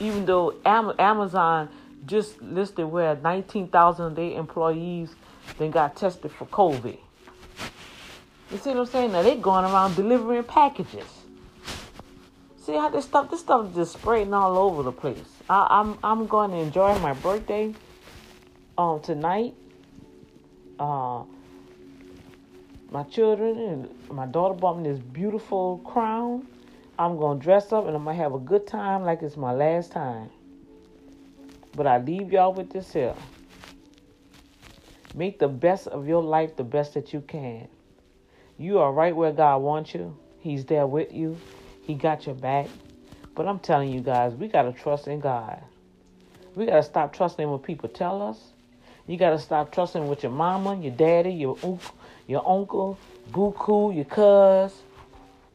Even 0.00 0.26
though 0.26 0.54
Amazon 0.66 1.68
just 2.04 2.42
listed 2.42 2.86
where 2.86 3.16
19,000 3.16 4.04
of 4.04 4.14
their 4.16 4.32
employees 4.32 5.14
then 5.58 5.70
got 5.70 5.96
tested 5.96 6.32
for 6.32 6.46
COVID. 6.46 6.98
You 8.50 8.58
see 8.58 8.70
what 8.70 8.80
I'm 8.80 8.86
saying? 8.86 9.12
Now 9.12 9.22
they're 9.22 9.36
going 9.36 9.64
around 9.64 9.94
delivering 9.94 10.44
packages. 10.44 11.06
See 12.62 12.72
how 12.72 12.88
this 12.88 13.04
stuff 13.04 13.30
this 13.30 13.40
stuff 13.40 13.70
is 13.70 13.76
just 13.76 13.92
spreading 13.94 14.34
all 14.34 14.58
over 14.58 14.82
the 14.82 14.92
place. 14.92 15.35
I, 15.48 15.66
I'm 15.70 15.98
I'm 16.02 16.26
going 16.26 16.50
to 16.50 16.56
enjoy 16.56 16.98
my 16.98 17.12
birthday 17.12 17.74
um 18.76 19.00
tonight. 19.00 19.54
Uh 20.78 21.22
my 22.90 23.02
children 23.04 23.58
and 23.58 24.10
my 24.10 24.26
daughter 24.26 24.54
bought 24.54 24.78
me 24.78 24.88
this 24.88 24.98
beautiful 24.98 25.78
crown. 25.78 26.46
I'm 26.98 27.18
gonna 27.18 27.38
dress 27.38 27.72
up 27.72 27.86
and 27.86 27.96
I'm 27.96 28.04
gonna 28.04 28.16
have 28.16 28.34
a 28.34 28.38
good 28.38 28.66
time 28.66 29.04
like 29.04 29.22
it's 29.22 29.36
my 29.36 29.52
last 29.52 29.92
time. 29.92 30.30
But 31.74 31.86
I 31.86 31.98
leave 31.98 32.32
y'all 32.32 32.54
with 32.54 32.70
this 32.70 32.92
here. 32.92 33.14
Make 35.14 35.38
the 35.38 35.48
best 35.48 35.88
of 35.88 36.08
your 36.08 36.22
life 36.22 36.56
the 36.56 36.64
best 36.64 36.94
that 36.94 37.12
you 37.12 37.20
can. 37.20 37.68
You 38.58 38.78
are 38.78 38.92
right 38.92 39.14
where 39.14 39.32
God 39.32 39.58
wants 39.58 39.94
you. 39.94 40.16
He's 40.40 40.64
there 40.64 40.86
with 40.86 41.12
you. 41.12 41.36
He 41.82 41.94
got 41.94 42.26
your 42.26 42.34
back. 42.34 42.68
But 43.36 43.46
I'm 43.46 43.60
telling 43.60 43.90
you 43.90 44.00
guys, 44.00 44.32
we 44.34 44.48
got 44.48 44.62
to 44.62 44.72
trust 44.72 45.06
in 45.06 45.20
God. 45.20 45.62
We 46.56 46.64
got 46.64 46.76
to 46.76 46.82
stop 46.82 47.12
trusting 47.12 47.48
what 47.48 47.62
people 47.62 47.90
tell 47.90 48.22
us. 48.22 48.40
You 49.06 49.18
got 49.18 49.30
to 49.30 49.38
stop 49.38 49.70
trusting 49.70 50.08
what 50.08 50.22
your 50.22 50.32
mama, 50.32 50.74
your 50.80 50.92
daddy, 50.92 51.32
your 51.32 51.56
uncle, 51.62 51.94
your 52.26 52.48
uncle, 52.48 52.98
Buku, 53.30 53.94
your 53.94 54.06
cuz, 54.06 54.80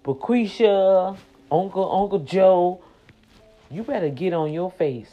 Bequisha, 0.06 1.18
Uncle, 1.52 1.92
Uncle 1.92 2.20
Joe, 2.20 2.82
You 3.70 3.84
better 3.84 4.10
get 4.10 4.34
on 4.34 4.54
your 4.54 4.72
face 4.72 5.12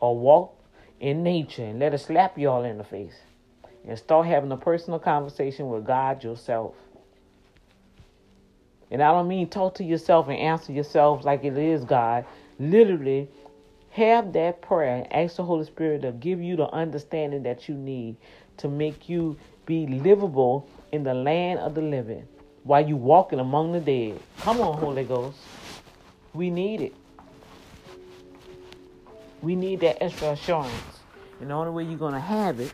or 0.00 0.16
walk 0.16 0.54
in 1.00 1.22
nature 1.22 1.64
and 1.64 1.78
let 1.78 1.94
it 1.94 1.98
slap 1.98 2.38
y'all 2.38 2.64
in 2.64 2.78
the 2.78 2.84
face 2.84 3.16
and 3.86 3.98
start 3.98 4.26
having 4.26 4.52
a 4.52 4.56
personal 4.56 4.98
conversation 4.98 5.70
with 5.70 5.86
God 5.86 6.22
yourself. 6.22 6.74
And 8.90 9.02
I 9.02 9.12
don't 9.12 9.28
mean 9.28 9.48
talk 9.48 9.76
to 9.76 9.84
yourself 9.84 10.28
and 10.28 10.36
answer 10.36 10.72
yourself 10.72 11.24
like 11.24 11.44
it 11.44 11.56
is 11.56 11.84
God. 11.84 12.24
Literally, 12.58 13.28
have 13.90 14.32
that 14.32 14.62
prayer 14.62 14.96
and 14.96 15.12
ask 15.12 15.36
the 15.36 15.44
Holy 15.44 15.64
Spirit 15.64 16.02
to 16.02 16.12
give 16.12 16.40
you 16.40 16.56
the 16.56 16.68
understanding 16.70 17.42
that 17.44 17.68
you 17.68 17.74
need 17.74 18.16
to 18.56 18.68
make 18.68 19.08
you 19.08 19.36
be 19.66 19.86
livable 19.86 20.68
in 20.92 21.04
the 21.04 21.14
land 21.14 21.60
of 21.60 21.74
the 21.74 21.82
living 21.82 22.26
while 22.64 22.86
you 22.86 22.96
walking 22.96 23.40
among 23.40 23.72
the 23.72 23.80
dead. 23.80 24.20
Come 24.40 24.60
on, 24.60 24.78
Holy 24.78 25.04
Ghost. 25.04 25.38
We 26.34 26.50
need 26.50 26.80
it. 26.80 26.94
We 29.42 29.56
need 29.56 29.80
that 29.80 30.02
extra 30.02 30.30
assurance. 30.32 30.72
And 31.40 31.50
the 31.50 31.54
only 31.54 31.72
way 31.72 31.84
you're 31.84 31.98
going 31.98 32.14
to 32.14 32.20
have 32.20 32.60
it 32.60 32.72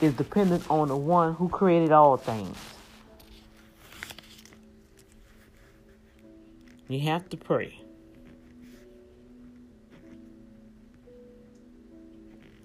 is 0.00 0.14
dependent 0.14 0.68
on 0.70 0.88
the 0.88 0.96
one 0.96 1.34
who 1.34 1.48
created 1.48 1.92
all 1.92 2.16
things. 2.16 2.56
You 6.88 7.00
have 7.00 7.28
to 7.30 7.36
pray. 7.36 7.80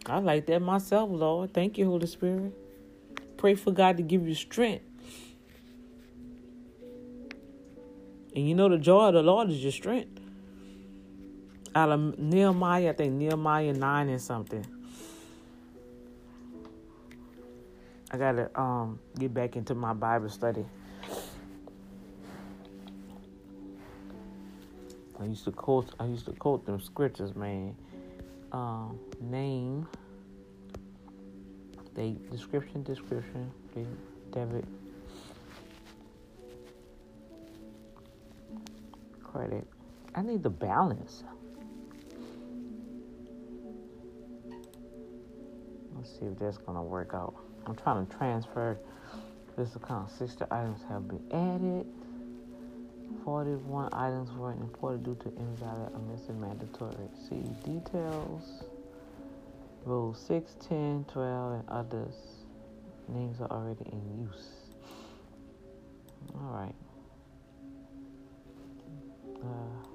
I 0.05 0.19
like 0.19 0.45
that 0.47 0.61
myself, 0.61 1.09
Lord. 1.11 1.53
Thank 1.53 1.77
you, 1.77 1.85
Holy 1.85 2.07
Spirit. 2.07 2.53
Pray 3.37 3.55
for 3.55 3.71
God 3.71 3.97
to 3.97 4.03
give 4.03 4.27
you 4.27 4.35
strength. 4.35 4.85
And 8.35 8.47
you 8.47 8.55
know 8.55 8.69
the 8.69 8.77
joy 8.77 9.07
of 9.07 9.13
the 9.13 9.23
Lord 9.23 9.49
is 9.49 9.61
your 9.61 9.71
strength. 9.71 10.19
Out 11.73 11.89
of 11.89 12.19
Nehemiah, 12.19 12.89
I 12.89 12.93
think 12.93 13.13
Nehemiah 13.13 13.73
9 13.73 14.09
and 14.09 14.21
something. 14.21 14.65
I 18.11 18.17
gotta 18.17 18.59
um 18.59 18.99
get 19.17 19.33
back 19.33 19.55
into 19.55 19.73
my 19.73 19.93
Bible 19.93 20.29
study. 20.29 20.65
I 25.21 25.25
used 25.25 25.45
to 25.45 25.51
quote 25.51 25.93
I 25.99 26.05
used 26.07 26.25
to 26.25 26.33
quote 26.33 26.65
them 26.65 26.81
scriptures, 26.81 27.35
man. 27.35 27.75
Um, 28.51 28.99
name, 29.21 29.87
they 31.93 32.17
description, 32.31 32.81
description, 32.81 33.51
debit, 34.31 34.65
credit. 39.23 39.67
I 40.15 40.23
need 40.23 40.41
the 40.41 40.49
balance. 40.49 41.23
Let's 45.95 46.09
see 46.17 46.25
if 46.25 46.39
that's 46.39 46.57
gonna 46.57 46.83
work 46.83 47.11
out. 47.13 47.35
I'm 47.67 47.75
trying 47.75 48.07
to 48.07 48.17
transfer 48.17 48.79
this 49.55 49.75
account. 49.75 50.09
60 50.09 50.45
items 50.49 50.81
have 50.89 51.07
been 51.07 51.21
added. 51.31 51.85
41 53.23 53.89
items 53.93 54.31
were 54.31 54.51
imported 54.51 55.03
due 55.03 55.15
to 55.15 55.29
invalid 55.37 55.93
or 55.93 55.99
missing 56.11 56.39
mandatory. 56.39 57.07
See 57.29 57.43
details. 57.63 58.63
Rules 59.85 60.19
6, 60.27 60.55
10, 60.67 61.05
12, 61.11 61.53
and 61.53 61.69
others. 61.69 62.13
Names 63.07 63.41
are 63.41 63.49
already 63.51 63.85
in 63.91 64.27
use. 64.27 64.47
All 66.35 66.51
right. 66.51 66.75
Uh, 69.43 69.87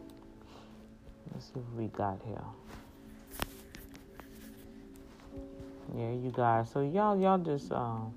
let's 1.33 1.47
see 1.47 1.53
what 1.55 1.83
we 1.83 1.87
got 1.89 2.21
here. 2.27 2.43
Yeah, 5.97 6.11
you 6.11 6.33
guys. 6.35 6.69
So 6.71 6.81
y'all, 6.81 7.19
y'all 7.19 7.39
just 7.39 7.71
um, 7.71 8.13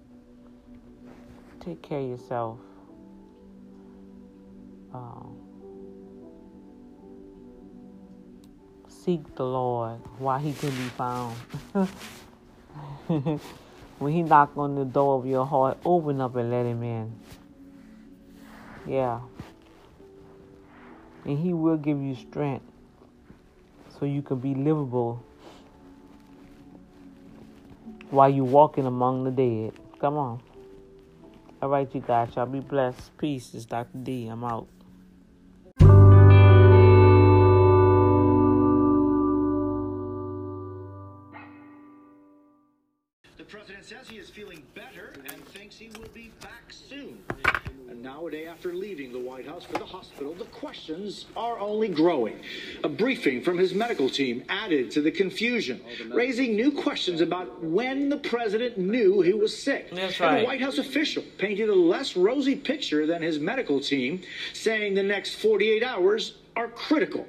take 1.60 1.82
care 1.82 2.00
of 2.00 2.10
yourself. 2.10 2.58
Um, 4.94 5.38
seek 8.88 9.36
the 9.36 9.46
Lord 9.46 10.00
while 10.18 10.40
He 10.40 10.54
can 10.54 10.70
be 10.70 10.90
found. 10.90 11.36
when 14.00 14.14
He 14.14 14.24
knock 14.24 14.52
on 14.58 14.76
the 14.76 14.86
door 14.86 15.20
of 15.20 15.26
your 15.26 15.46
heart, 15.46 15.78
open 15.86 16.22
up 16.22 16.36
and 16.36 16.50
let 16.50 16.66
Him 16.66 16.84
in. 16.84 17.14
Yeah. 18.88 19.20
And 21.26 21.38
He 21.38 21.54
will 21.54 21.78
give 21.78 22.02
you 22.02 22.16
strength 22.16 22.66
so 24.00 24.06
you 24.06 24.22
can 24.22 24.40
be 24.40 24.56
livable 24.56 25.24
while 28.10 28.30
you're 28.30 28.46
walking 28.46 28.86
among 28.86 29.24
the 29.24 29.32
dead. 29.32 29.74
Come 30.00 30.18
on. 30.18 30.42
All 31.62 31.70
right, 31.70 31.94
you 31.94 32.02
guys. 32.02 32.36
Y'all 32.36 32.46
be 32.46 32.62
blessed. 32.62 33.18
Peace. 33.18 33.54
It's 33.54 33.66
Dr. 33.66 33.98
D. 33.98 34.28
I'm 34.28 34.44
out. 34.44 34.68
Day 48.30 48.46
after 48.46 48.74
leaving 48.74 49.12
the 49.12 49.20
White 49.20 49.48
House 49.48 49.66
for 49.66 49.78
the 49.78 49.86
hospital, 49.86 50.34
the 50.34 50.46
questions 50.46 51.26
are 51.36 51.60
only 51.60 51.88
growing. 51.88 52.40
A 52.84 52.90
briefing 52.90 53.42
from 53.42 53.58
his 53.58 53.74
medical 53.74 54.10
team 54.10 54.44
added 54.50 54.92
to 54.92 55.02
the 55.02 55.12
confusion, 55.12 55.82
raising 56.12 56.56
new 56.56 56.72
questions 56.72 57.22
about 57.22 57.64
when 57.64 58.10
the 58.10 58.18
president 58.18 58.78
knew 58.78 59.22
he 59.22 59.34
was 59.34 59.58
sick. 59.58 59.90
That's 59.92 60.20
right. 60.20 60.30
And 60.30 60.42
the 60.42 60.46
White 60.46 60.62
House 60.62 60.78
official 60.78 61.24
painted 61.38 61.70
a 61.70 61.76
less 61.76 62.16
rosy 62.16 62.56
picture 62.56 63.06
than 63.06 63.22
his 63.22 63.40
medical 63.40 63.80
team, 63.80 64.22
saying 64.54 64.94
the 64.94 65.04
next 65.04 65.36
48 65.36 65.84
hours 65.84 66.36
are 66.56 66.68
critical. 66.68 67.28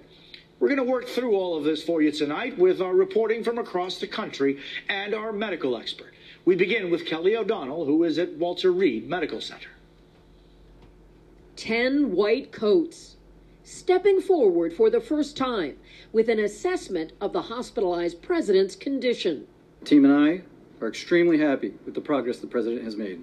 We're 0.59 0.69
going 0.69 0.79
to 0.79 0.85
work 0.85 1.09
through 1.09 1.35
all 1.37 1.57
of 1.57 1.65
this 1.65 1.83
for 1.83 2.03
you 2.03 2.13
tonight 2.13 2.59
with 2.59 2.83
our 2.83 2.95
reporting 2.95 3.43
from 3.43 3.59
across 3.59 3.99
the 3.99 4.07
country 4.07 4.59
and 4.89 5.15
our 5.15 5.33
medical 5.33 5.77
expert. 5.77 6.13
We 6.45 6.55
begin 6.57 6.91
with 6.91 7.07
Kelly 7.07 7.37
O'Donnell, 7.37 7.87
who 7.87 8.05
is 8.05 8.19
at 8.19 8.33
Walter 8.35 8.71
Reed 8.71 9.09
Medical 9.09 9.41
Center. 9.41 9.69
10 11.61 12.13
white 12.13 12.53
coats, 12.53 13.17
stepping 13.65 14.19
forward 14.19 14.73
for 14.73 14.89
the 14.89 15.01
first 15.01 15.37
time 15.37 15.77
with 16.11 16.31
an 16.31 16.39
assessment 16.39 17.13
of 17.21 17.35
the 17.35 17.43
hospitalized 17.43 18.23
president's 18.23 18.75
condition. 18.75 19.47
Team 19.85 20.07
and 20.07 20.15
I 20.15 20.41
are 20.83 20.89
extremely 20.89 21.37
happy 21.37 21.75
with 21.85 21.95
the 21.95 22.01
progress 22.01 22.39
the 22.39 22.47
president 22.47 22.83
has 22.85 22.97
made. 22.97 23.23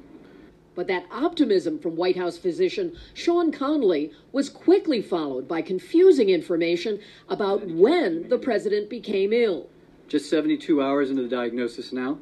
But 0.76 0.86
that 0.86 1.08
optimism 1.10 1.80
from 1.80 1.96
White 1.96 2.16
House 2.16 2.38
physician 2.38 2.96
Sean 3.16 3.52
Conley 3.52 4.12
was 4.32 4.50
quickly 4.50 5.02
followed 5.02 5.48
by 5.48 5.64
confusing 5.64 6.30
information 6.30 7.00
about 7.30 7.66
when 7.68 8.30
the 8.30 8.38
president 8.38 8.88
became 8.88 9.34
ill. 9.34 9.68
Just 10.08 10.30
72 10.30 10.80
hours 10.80 11.10
into 11.10 11.24
the 11.24 11.28
diagnosis 11.28 11.92
now. 11.92 12.20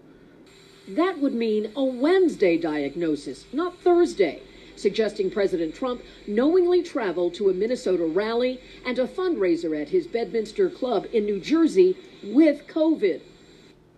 That 0.87 1.19
would 1.19 1.33
mean 1.33 1.73
a 1.75 1.83
Wednesday 1.83 2.57
diagnosis, 2.57 3.47
not 3.51 3.77
Thursday, 3.79 4.41
suggesting 4.75 5.29
President 5.29 5.73
Trump 5.73 6.01
knowingly 6.27 6.83
traveled 6.83 7.33
to 7.35 7.49
a 7.49 7.53
Minnesota 7.53 8.05
rally 8.05 8.59
and 8.85 8.99
a 8.99 9.07
fundraiser 9.07 9.79
at 9.79 9.89
his 9.89 10.07
Bedminster 10.07 10.69
Club 10.69 11.07
in 11.13 11.25
New 11.25 11.39
Jersey 11.39 11.97
with 12.23 12.67
COVID. 12.67 13.21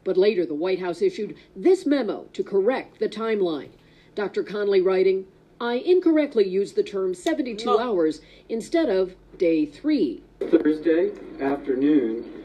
But 0.04 0.18
later, 0.18 0.45
the 0.45 0.54
White 0.54 0.80
House 0.80 1.02
issued 1.02 1.36
this 1.56 1.86
memo 1.86 2.28
to 2.34 2.44
correct 2.44 2.99
the 2.99 3.10
timeline. 3.10 3.70
Dr. 4.16 4.44
Conley 4.44 4.82
writing, 4.82 5.26
I 5.60 5.76
incorrectly 5.76 6.48
used 6.48 6.76
the 6.76 6.84
term 6.84 7.14
72 7.14 7.78
hours 7.78 8.22
instead 8.48 8.90
of 8.90 9.16
day 9.38 9.66
three. 9.66 10.22
Thursday 10.40 11.12
afternoon, 11.41 12.24
following, 12.24 12.36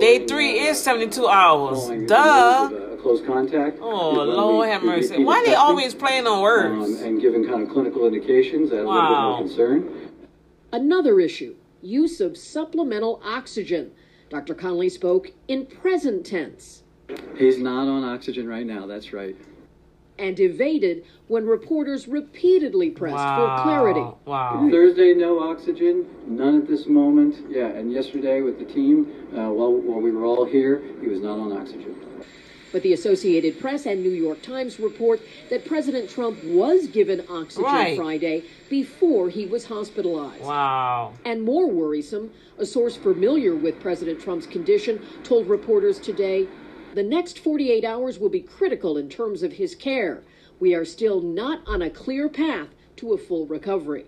Day 0.00 0.26
three 0.26 0.58
is 0.60 0.82
72 0.82 1.26
hours. 1.26 1.86
Duh. 2.06 2.68
the 2.68 2.74
news 2.74 2.82
of, 2.92 2.98
uh, 2.98 3.02
close 3.02 3.26
contact. 3.26 3.78
Oh, 3.80 4.12
Lord 4.12 4.68
have 4.68 4.82
mercy. 4.82 5.08
repeated 5.10 5.26
Why 5.26 5.40
they 5.40 5.46
testing, 5.46 5.60
always 5.60 5.94
playing 5.94 6.26
on 6.26 6.42
words? 6.42 7.00
Um, 7.00 7.06
and 7.06 7.20
giving 7.20 7.46
kind 7.46 7.62
of 7.62 7.70
clinical 7.70 8.06
indications 8.06 8.70
that 8.70 8.76
a 8.76 8.78
little 8.78 8.92
bit 8.92 9.00
Wow. 9.10 9.28
more 9.30 9.38
concern. 9.38 10.10
Another 10.72 11.20
issue 11.20 11.54
use 11.80 12.20
of 12.20 12.36
supplemental 12.36 13.20
oxygen. 13.24 13.92
Dr. 14.30 14.54
Conley 14.54 14.88
spoke 14.88 15.30
in 15.46 15.64
present 15.64 16.26
tense 16.26 16.82
He's 17.36 17.56
not 17.58 17.88
on 17.88 18.04
oxygen 18.04 18.46
right 18.48 18.66
now, 18.66 18.84
that's 18.86 19.12
right. 19.14 19.34
And 20.18 20.38
evaded 20.40 21.04
when 21.28 21.46
reporters 21.46 22.08
repeatedly 22.08 22.90
pressed 22.90 23.16
for 23.16 23.62
clarity. 23.62 24.04
Wow. 24.24 24.68
Thursday, 24.70 25.14
no 25.14 25.40
oxygen, 25.40 26.06
none 26.26 26.56
at 26.56 26.66
this 26.66 26.86
moment. 26.86 27.36
Yeah, 27.48 27.66
and 27.66 27.92
yesterday 27.92 28.42
with 28.42 28.58
the 28.58 28.64
team, 28.64 29.06
uh, 29.32 29.50
while, 29.50 29.72
while 29.72 30.00
we 30.00 30.10
were 30.10 30.24
all 30.24 30.44
here, 30.44 30.82
he 31.00 31.08
was 31.08 31.20
not 31.20 31.38
on 31.38 31.52
oxygen. 31.52 31.94
But 32.70 32.82
the 32.82 32.92
Associated 32.92 33.58
Press 33.58 33.86
and 33.86 34.02
New 34.02 34.10
York 34.10 34.42
Times 34.42 34.78
report 34.78 35.20
that 35.48 35.64
President 35.64 36.10
Trump 36.10 36.42
was 36.44 36.86
given 36.86 37.24
oxygen 37.30 37.64
Right. 37.64 37.96
Friday 37.96 38.44
before 38.68 39.30
he 39.30 39.46
was 39.46 39.64
hospitalized. 39.64 40.44
Wow. 40.44 41.14
And 41.24 41.42
more 41.42 41.66
worrisome, 41.70 42.30
a 42.58 42.66
source 42.66 42.94
familiar 42.94 43.54
with 43.54 43.80
President 43.80 44.20
Trump's 44.20 44.46
condition 44.46 45.00
told 45.24 45.48
reporters 45.48 45.98
today 45.98 46.46
the 46.98 47.04
next 47.04 47.38
48 47.38 47.84
hours 47.84 48.18
will 48.18 48.28
be 48.28 48.40
critical 48.40 48.96
in 48.96 49.08
terms 49.08 49.44
of 49.44 49.52
his 49.52 49.76
care. 49.76 50.24
We 50.58 50.74
are 50.74 50.84
still 50.84 51.20
not 51.20 51.60
on 51.64 51.80
a 51.80 51.90
clear 51.90 52.28
path 52.28 52.70
to 52.96 53.12
a 53.12 53.16
full 53.16 53.46
recovery. 53.46 54.06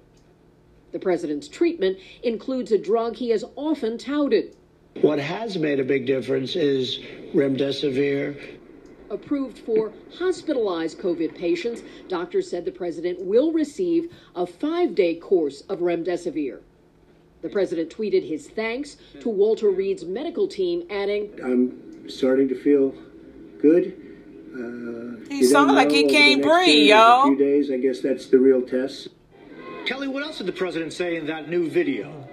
The 0.91 0.99
president's 0.99 1.47
treatment 1.47 1.99
includes 2.25 2.73
a 2.73 2.79
drug 2.79 3.15
he 3.15 3.31
has 3.31 3.45
often 3.55 3.97
touted. 3.97 4.57
What 5.03 5.21
has 5.21 5.57
made 5.57 5.79
a 5.79 5.85
big 5.85 6.05
difference 6.05 6.57
is 6.57 6.99
remdesivir. 7.33 8.59
Approved 9.09 9.59
for 9.59 9.93
hospitalized 10.19 10.99
COVID 10.99 11.39
patients, 11.39 11.85
doctors 12.09 12.51
said 12.51 12.65
the 12.65 12.73
president 12.73 13.21
will 13.21 13.53
receive 13.53 14.13
a 14.35 14.45
five 14.45 14.97
day 14.97 15.15
course 15.15 15.61
of 15.69 15.79
remdesivir. 15.79 16.59
The 17.43 17.49
president 17.51 17.89
tweeted 17.89 18.29
his 18.29 18.49
thanks 18.49 18.97
to 19.21 19.29
Walter 19.29 19.71
Reed's 19.71 20.05
medical 20.05 20.49
team, 20.49 20.83
adding, 20.91 21.31
I'm 21.43 21.90
starting 22.09 22.49
to 22.49 22.55
feel 22.55 22.95
good. 23.61 23.97
Uh, 24.55 25.29
He 25.29 25.45
sounded 25.45 25.75
like 25.75 25.91
he 25.91 26.03
know 26.03 26.09
over 26.09 26.19
can't 26.19 26.43
breathe, 26.43 26.67
day 26.67 26.93
or 26.93 26.97
yo. 26.97 27.23
A 27.23 27.27
few 27.27 27.37
days, 27.37 27.71
I 27.71 27.77
guess 27.77 28.01
that's 28.01 28.27
the 28.27 28.39
real 28.39 28.63
test. 28.63 29.09
Kelly, 29.87 30.09
what 30.09 30.23
else 30.23 30.39
did 30.39 30.47
the 30.47 30.53
president 30.53 30.93
say 30.93 31.17
in 31.17 31.27
that 31.27 31.49
new 31.49 31.69
video? 31.69 32.27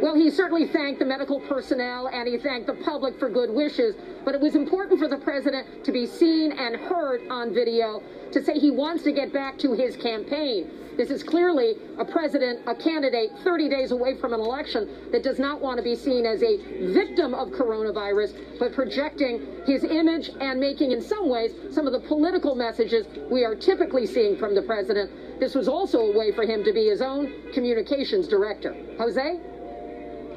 Well, 0.00 0.14
he 0.14 0.30
certainly 0.30 0.66
thanked 0.68 1.00
the 1.00 1.04
medical 1.04 1.40
personnel 1.40 2.08
and 2.08 2.28
he 2.28 2.38
thanked 2.38 2.68
the 2.68 2.74
public 2.74 3.18
for 3.18 3.28
good 3.28 3.50
wishes, 3.50 3.96
but 4.24 4.32
it 4.34 4.40
was 4.40 4.54
important 4.54 5.00
for 5.00 5.08
the 5.08 5.16
president 5.18 5.84
to 5.84 5.90
be 5.90 6.06
seen 6.06 6.52
and 6.52 6.76
heard 6.76 7.26
on 7.28 7.52
video 7.52 8.00
to 8.30 8.44
say 8.44 8.58
he 8.58 8.70
wants 8.70 9.02
to 9.04 9.12
get 9.12 9.32
back 9.32 9.58
to 9.58 9.72
his 9.72 9.96
campaign. 9.96 10.70
This 10.98 11.10
is 11.10 11.22
clearly 11.22 11.76
a 11.96 12.04
president, 12.04 12.58
a 12.66 12.74
candidate 12.74 13.30
30 13.44 13.68
days 13.68 13.92
away 13.92 14.16
from 14.16 14.34
an 14.34 14.40
election 14.40 15.08
that 15.12 15.22
does 15.22 15.38
not 15.38 15.60
want 15.60 15.76
to 15.78 15.82
be 15.84 15.94
seen 15.94 16.26
as 16.26 16.42
a 16.42 16.56
victim 16.92 17.34
of 17.34 17.50
coronavirus, 17.50 18.58
but 18.58 18.72
projecting 18.72 19.62
his 19.64 19.84
image 19.84 20.30
and 20.40 20.58
making, 20.58 20.90
in 20.90 21.00
some 21.00 21.28
ways, 21.28 21.52
some 21.70 21.86
of 21.86 21.92
the 21.92 22.00
political 22.00 22.56
messages 22.56 23.06
we 23.30 23.44
are 23.44 23.54
typically 23.54 24.06
seeing 24.06 24.36
from 24.36 24.56
the 24.56 24.62
president. 24.62 25.38
This 25.38 25.54
was 25.54 25.68
also 25.68 26.00
a 26.00 26.18
way 26.18 26.32
for 26.32 26.42
him 26.42 26.64
to 26.64 26.72
be 26.72 26.88
his 26.88 27.00
own 27.00 27.32
communications 27.52 28.26
director. 28.26 28.74
Jose? 28.98 29.38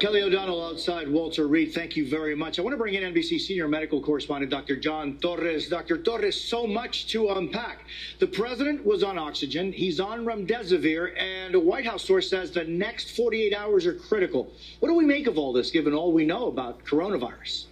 Kelly 0.02 0.20
O'Donnell 0.24 0.64
outside 0.64 1.08
Walter 1.08 1.46
Reed, 1.46 1.72
thank 1.72 1.96
you 1.96 2.04
very 2.04 2.34
much. 2.34 2.58
I 2.58 2.62
want 2.62 2.74
to 2.74 2.76
bring 2.76 2.94
in 2.94 3.14
NBC 3.14 3.40
senior 3.40 3.68
medical 3.68 4.02
correspondent 4.02 4.50
Dr. 4.50 4.74
John 4.74 5.16
Torres. 5.18 5.68
Dr. 5.68 5.96
Torres, 5.96 6.34
so 6.40 6.66
much 6.66 7.06
to 7.12 7.28
unpack. 7.28 7.84
The 8.18 8.26
president 8.26 8.84
was 8.84 9.04
on 9.04 9.16
oxygen, 9.16 9.70
he's 9.70 10.00
on 10.00 10.24
remdesivir, 10.24 11.16
and 11.16 11.54
a 11.54 11.60
White 11.60 11.86
House 11.86 12.04
source 12.04 12.28
says 12.28 12.50
the 12.50 12.64
next 12.64 13.14
48 13.14 13.54
hours 13.54 13.86
are 13.86 13.94
critical. 13.94 14.52
What 14.80 14.88
do 14.88 14.96
we 14.96 15.04
make 15.04 15.28
of 15.28 15.38
all 15.38 15.52
this, 15.52 15.70
given 15.70 15.94
all 15.94 16.12
we 16.12 16.26
know 16.26 16.48
about 16.48 16.84
coronavirus? 16.84 17.66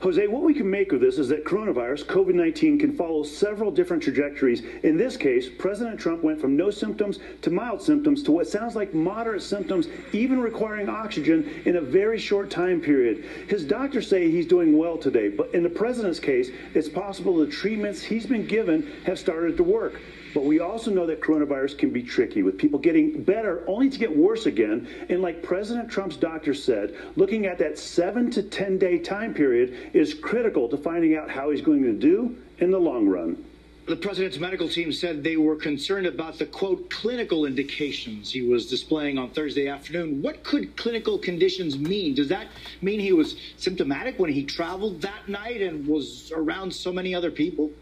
Jose, 0.00 0.26
what 0.28 0.42
we 0.42 0.54
can 0.54 0.68
make 0.68 0.92
of 0.92 1.00
this 1.00 1.18
is 1.18 1.28
that 1.28 1.44
coronavirus, 1.44 2.06
COVID 2.06 2.32
19, 2.32 2.78
can 2.78 2.96
follow 2.96 3.22
several 3.22 3.70
different 3.70 4.02
trajectories. 4.02 4.62
In 4.82 4.96
this 4.96 5.14
case, 5.14 5.50
President 5.58 6.00
Trump 6.00 6.22
went 6.22 6.40
from 6.40 6.56
no 6.56 6.70
symptoms 6.70 7.18
to 7.42 7.50
mild 7.50 7.82
symptoms 7.82 8.22
to 8.22 8.32
what 8.32 8.48
sounds 8.48 8.74
like 8.74 8.94
moderate 8.94 9.42
symptoms, 9.42 9.88
even 10.14 10.40
requiring 10.40 10.88
oxygen 10.88 11.62
in 11.66 11.76
a 11.76 11.82
very 11.82 12.18
short 12.18 12.50
time 12.50 12.80
period. 12.80 13.26
His 13.48 13.62
doctors 13.62 14.08
say 14.08 14.30
he's 14.30 14.46
doing 14.46 14.78
well 14.78 14.96
today, 14.96 15.28
but 15.28 15.52
in 15.54 15.62
the 15.62 15.68
president's 15.68 16.18
case, 16.18 16.50
it's 16.72 16.88
possible 16.88 17.36
the 17.36 17.46
treatments 17.46 18.00
he's 18.00 18.24
been 18.24 18.46
given 18.46 18.90
have 19.04 19.18
started 19.18 19.58
to 19.58 19.62
work. 19.62 20.00
But 20.34 20.44
we 20.44 20.60
also 20.60 20.90
know 20.90 21.06
that 21.06 21.20
coronavirus 21.20 21.78
can 21.78 21.90
be 21.90 22.02
tricky, 22.02 22.42
with 22.42 22.58
people 22.58 22.78
getting 22.78 23.22
better 23.22 23.64
only 23.66 23.90
to 23.90 23.98
get 23.98 24.14
worse 24.14 24.46
again. 24.46 24.88
And 25.08 25.22
like 25.22 25.42
President 25.42 25.90
Trump's 25.90 26.16
doctor 26.16 26.54
said, 26.54 26.94
looking 27.16 27.46
at 27.46 27.58
that 27.58 27.78
seven 27.78 28.30
to 28.32 28.42
10 28.42 28.78
day 28.78 28.98
time 28.98 29.34
period 29.34 29.90
is 29.92 30.14
critical 30.14 30.68
to 30.68 30.76
finding 30.76 31.16
out 31.16 31.30
how 31.30 31.50
he's 31.50 31.62
going 31.62 31.82
to 31.82 31.92
do 31.92 32.36
in 32.58 32.70
the 32.70 32.78
long 32.78 33.08
run. 33.08 33.44
The 33.86 33.96
president's 33.96 34.38
medical 34.38 34.68
team 34.68 34.92
said 34.92 35.24
they 35.24 35.36
were 35.36 35.56
concerned 35.56 36.06
about 36.06 36.38
the 36.38 36.46
quote 36.46 36.90
clinical 36.90 37.44
indications 37.44 38.30
he 38.30 38.42
was 38.42 38.68
displaying 38.68 39.18
on 39.18 39.30
Thursday 39.30 39.66
afternoon. 39.66 40.22
What 40.22 40.44
could 40.44 40.76
clinical 40.76 41.18
conditions 41.18 41.76
mean? 41.76 42.14
Does 42.14 42.28
that 42.28 42.46
mean 42.82 43.00
he 43.00 43.12
was 43.12 43.36
symptomatic 43.56 44.16
when 44.18 44.30
he 44.30 44.44
traveled 44.44 45.00
that 45.02 45.28
night 45.28 45.60
and 45.60 45.88
was 45.88 46.30
around 46.30 46.72
so 46.72 46.92
many 46.92 47.16
other 47.16 47.32
people? 47.32 47.72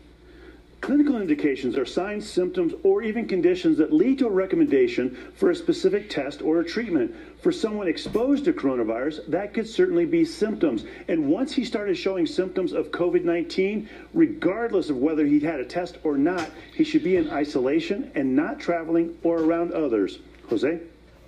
Clinical 0.80 1.20
indications 1.20 1.76
are 1.76 1.84
signs, 1.84 2.28
symptoms, 2.28 2.72
or 2.84 3.02
even 3.02 3.26
conditions 3.26 3.76
that 3.78 3.92
lead 3.92 4.18
to 4.18 4.26
a 4.26 4.30
recommendation 4.30 5.16
for 5.34 5.50
a 5.50 5.54
specific 5.54 6.08
test 6.08 6.40
or 6.40 6.60
a 6.60 6.64
treatment. 6.64 7.14
For 7.42 7.50
someone 7.50 7.88
exposed 7.88 8.44
to 8.44 8.52
coronavirus, 8.52 9.26
that 9.28 9.52
could 9.52 9.68
certainly 9.68 10.06
be 10.06 10.24
symptoms. 10.24 10.84
And 11.08 11.28
once 11.28 11.52
he 11.52 11.64
started 11.64 11.96
showing 11.96 12.26
symptoms 12.26 12.72
of 12.72 12.92
COVID 12.92 13.24
19, 13.24 13.88
regardless 14.14 14.88
of 14.88 14.98
whether 14.98 15.26
he'd 15.26 15.42
had 15.42 15.60
a 15.60 15.64
test 15.64 15.98
or 16.04 16.16
not, 16.16 16.50
he 16.74 16.84
should 16.84 17.02
be 17.02 17.16
in 17.16 17.28
isolation 17.30 18.12
and 18.14 18.36
not 18.36 18.60
traveling 18.60 19.18
or 19.24 19.38
around 19.40 19.72
others. 19.72 20.20
Jose? 20.48 20.80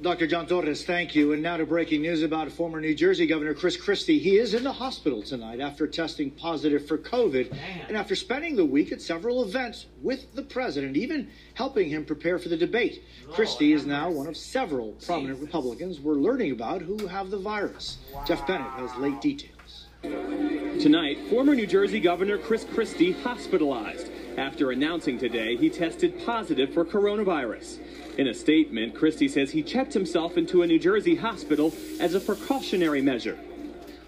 Dr. 0.02 0.26
John 0.26 0.46
Torres, 0.46 0.82
thank 0.82 1.14
you. 1.14 1.34
And 1.34 1.42
now 1.42 1.58
to 1.58 1.66
breaking 1.66 2.00
news 2.00 2.22
about 2.22 2.50
former 2.50 2.80
New 2.80 2.94
Jersey 2.94 3.26
Governor 3.26 3.52
Chris 3.52 3.76
Christie. 3.76 4.18
He 4.18 4.38
is 4.38 4.54
in 4.54 4.64
the 4.64 4.72
hospital 4.72 5.22
tonight 5.22 5.60
after 5.60 5.86
testing 5.86 6.30
positive 6.30 6.86
for 6.88 6.96
COVID 6.96 7.54
and 7.86 7.98
after 7.98 8.16
spending 8.16 8.56
the 8.56 8.64
week 8.64 8.92
at 8.92 9.02
several 9.02 9.44
events 9.44 9.84
with 10.00 10.34
the 10.34 10.40
president, 10.42 10.96
even 10.96 11.28
helping 11.52 11.90
him 11.90 12.06
prepare 12.06 12.38
for 12.38 12.48
the 12.48 12.56
debate. 12.56 13.04
Christie 13.30 13.74
is 13.74 13.84
now 13.84 14.08
one 14.08 14.26
of 14.26 14.38
several 14.38 14.92
prominent 15.04 15.38
Republicans 15.38 16.00
we're 16.00 16.14
learning 16.14 16.52
about 16.52 16.80
who 16.80 17.06
have 17.06 17.30
the 17.30 17.38
virus. 17.38 17.98
Jeff 18.26 18.46
Bennett 18.46 18.70
has 18.70 18.96
late 18.96 19.20
details. 19.20 19.88
Tonight, 20.02 21.18
former 21.28 21.54
New 21.54 21.66
Jersey 21.66 22.00
Governor 22.00 22.38
Chris 22.38 22.64
Christie 22.64 23.12
hospitalized 23.12 24.10
after 24.38 24.70
announcing 24.70 25.18
today 25.18 25.56
he 25.56 25.68
tested 25.68 26.24
positive 26.24 26.72
for 26.72 26.86
coronavirus. 26.86 27.80
In 28.18 28.26
a 28.26 28.34
statement, 28.34 28.94
Christie 28.94 29.28
says 29.28 29.50
he 29.50 29.62
checked 29.62 29.94
himself 29.94 30.36
into 30.36 30.62
a 30.62 30.66
New 30.66 30.78
Jersey 30.78 31.14
hospital 31.14 31.72
as 32.00 32.14
a 32.14 32.20
precautionary 32.20 33.00
measure. 33.00 33.38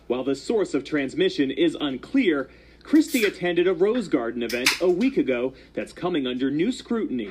While 0.07 0.25
the 0.25 0.35
source 0.35 0.75
of 0.75 0.85
transmission 0.85 1.51
is 1.51 1.77
unclear, 1.81 2.51
Christie 2.83 3.25
attended 3.25 3.69
a 3.69 3.73
Rose 3.73 4.09
Garden 4.09 4.43
event 4.43 4.69
a 4.81 4.91
week 4.91 5.17
ago 5.17 5.55
that's 5.73 5.93
coming 5.93 6.27
under 6.27 6.51
new 6.51 6.73
scrutiny. 6.73 7.31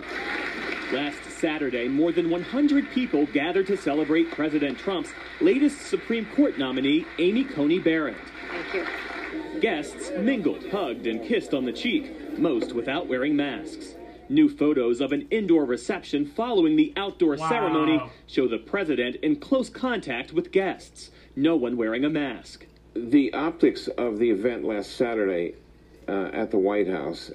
Last 0.92 1.24
Saturday, 1.40 1.88
more 1.88 2.12
than 2.12 2.30
100 2.30 2.90
people 2.92 3.26
gathered 3.28 3.68
to 3.68 3.78
celebrate 3.78 4.32
President 4.32 4.78
Trump's 4.78 5.12
latest 5.40 5.82
Supreme 5.82 6.26
Court 6.36 6.58
nominee, 6.58 7.06
Amy 7.20 7.44
Coney 7.44 7.80
Barrett. 7.80 8.18
Thank 8.50 8.74
you. 8.74 9.60
Guests 9.60 10.12
mingled, 10.18 10.66
hugged, 10.70 11.06
and 11.08 11.24
kissed 11.24 11.54
on 11.54 11.66
the 11.66 11.72
cheek, 11.72 12.38
most 12.40 12.74
without 12.74 13.08
wearing 13.08 13.36
masks. 13.36 13.96
New 14.32 14.48
photos 14.48 15.02
of 15.02 15.12
an 15.12 15.28
indoor 15.30 15.66
reception 15.66 16.26
following 16.26 16.78
the 16.78 16.94
outdoor 16.96 17.36
Wow. 17.36 17.50
ceremony 17.50 18.02
show 18.28 18.48
the 18.48 18.58
president 18.58 19.18
in 19.18 19.36
close 19.36 19.70
contact 19.70 20.32
with 20.32 20.54
guests, 20.54 21.12
no 21.36 21.58
one 21.58 21.76
wearing 21.76 22.06
a 22.06 22.10
mask. 22.10 22.66
The 22.96 23.34
optics 23.34 23.90
of 23.90 24.20
the 24.20 24.30
event 24.32 24.64
last 24.64 24.96
Saturday 24.96 25.56
uh, 26.08 26.30
at 26.32 26.50
the 26.50 26.58
White 26.58 26.88
House 26.88 27.32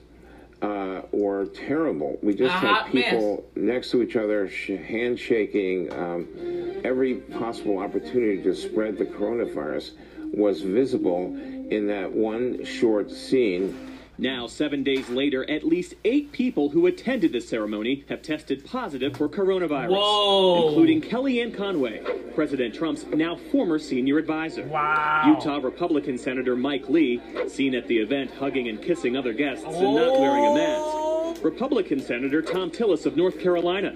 uh, 0.63 1.03
were 1.13 1.45
terrible. 1.45 2.19
We 2.23 2.35
just 2.35 2.55
A 2.55 2.59
had 2.59 2.75
hot 2.75 2.95
mess. 2.95 3.11
people 3.11 3.45
next 3.55 3.91
to 3.91 4.03
each 4.03 4.17
other, 4.17 4.49
sh- 4.49 4.71
handshaking. 4.71 5.93
Um, 5.93 6.27
every 6.83 7.17
possible 7.17 7.77
opportunity 7.79 8.43
to 8.43 8.55
spread 8.55 8.97
the 8.97 9.05
coronavirus 9.05 9.91
was 10.33 10.63
visible 10.63 11.27
in 11.71 11.87
that 11.89 12.11
one 12.11 12.65
short 12.65 13.11
scene. 13.11 13.77
Now, 14.19 14.47
seven 14.47 14.83
days 14.83 15.11
later, 15.11 15.49
at 15.51 15.63
least 15.63 15.95
eight 16.05 16.33
people 16.33 16.71
who 16.71 16.87
attended 16.87 17.33
the 17.33 17.41
ceremony 17.41 18.05
have 18.09 18.23
tested 18.23 18.65
positive 18.65 19.15
for 19.15 19.29
coronavirus, 19.29 19.91
Whoa. 19.91 20.69
including 20.69 21.03
Kellyanne 21.03 21.55
Conway, 21.55 22.03
President 22.35 22.75
Trump's 22.75 23.05
now 23.07 23.37
former 23.37 23.79
senior 23.79 24.17
advisor. 24.17 24.65
Wow. 24.65 25.35
Utah 25.37 25.59
Republican 25.63 26.17
Senator 26.17 26.57
Mike 26.57 26.89
Lee, 26.89 27.21
seen 27.47 27.75
at 27.75 27.87
the 27.89 27.99
event 27.99 28.31
hugging 28.31 28.69
and 28.69 28.81
kissing 28.81 29.17
other 29.17 29.35
guests 29.35 29.65
and 29.65 29.75
not 29.75 30.19
wearing 30.19 30.47
a 30.47 30.55
mask. 30.55 30.83
Oh. 30.83 31.37
Republican 31.43 32.01
Senator 32.01 32.41
Thom 32.41 32.71
Tillis 32.71 33.05
of 33.05 33.17
North 33.17 33.39
Carolina, 33.39 33.95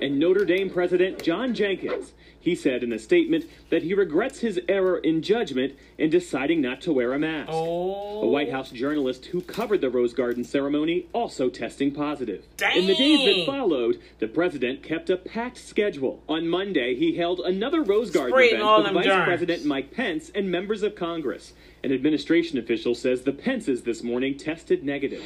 and 0.00 0.18
Notre 0.18 0.44
Dame 0.44 0.70
President 0.70 1.20
John 1.22 1.54
Jenkins. 1.54 2.12
He 2.46 2.54
said 2.54 2.84
in 2.84 2.92
a 2.92 2.98
statement 3.00 3.44
that 3.70 3.82
he 3.82 3.92
regrets 3.92 4.38
his 4.38 4.60
error 4.68 4.98
in 4.98 5.20
judgment 5.20 5.76
in 5.98 6.10
deciding 6.10 6.60
not 6.60 6.80
to 6.82 6.92
wear 6.92 7.12
a 7.12 7.18
mask. 7.18 7.50
Oh. 7.52 8.22
A 8.22 8.28
White 8.28 8.52
House 8.52 8.70
journalist 8.70 9.26
who 9.26 9.40
covered 9.40 9.80
the 9.80 9.90
Rose 9.90 10.14
Garden 10.14 10.44
ceremony 10.44 11.06
also 11.12 11.48
testing 11.48 11.90
positive. 11.90 12.44
In 12.76 12.86
the 12.86 12.94
days 12.94 13.24
that 13.24 13.46
followed, 13.46 14.00
the 14.20 14.28
president 14.28 14.84
kept 14.84 15.10
a 15.10 15.16
packed 15.16 15.58
schedule. 15.58 16.22
On 16.28 16.46
Monday, 16.46 16.94
he 16.94 17.16
held 17.16 17.40
another 17.40 17.82
Rose 17.82 18.12
Garden 18.12 18.30
Spraying 18.30 18.60
event 18.60 18.84
with 18.84 18.94
Vice 18.94 19.04
germs. 19.06 19.24
President 19.24 19.64
Mike 19.64 19.90
Pence 19.90 20.30
and 20.32 20.48
members 20.48 20.84
of 20.84 20.94
Congress. 20.94 21.52
An 21.82 21.92
administration 21.92 22.58
official 22.58 22.94
says 22.94 23.22
the 23.22 23.32
Pences 23.32 23.82
this 23.82 24.04
morning 24.04 24.38
tested 24.38 24.84
negative. 24.84 25.24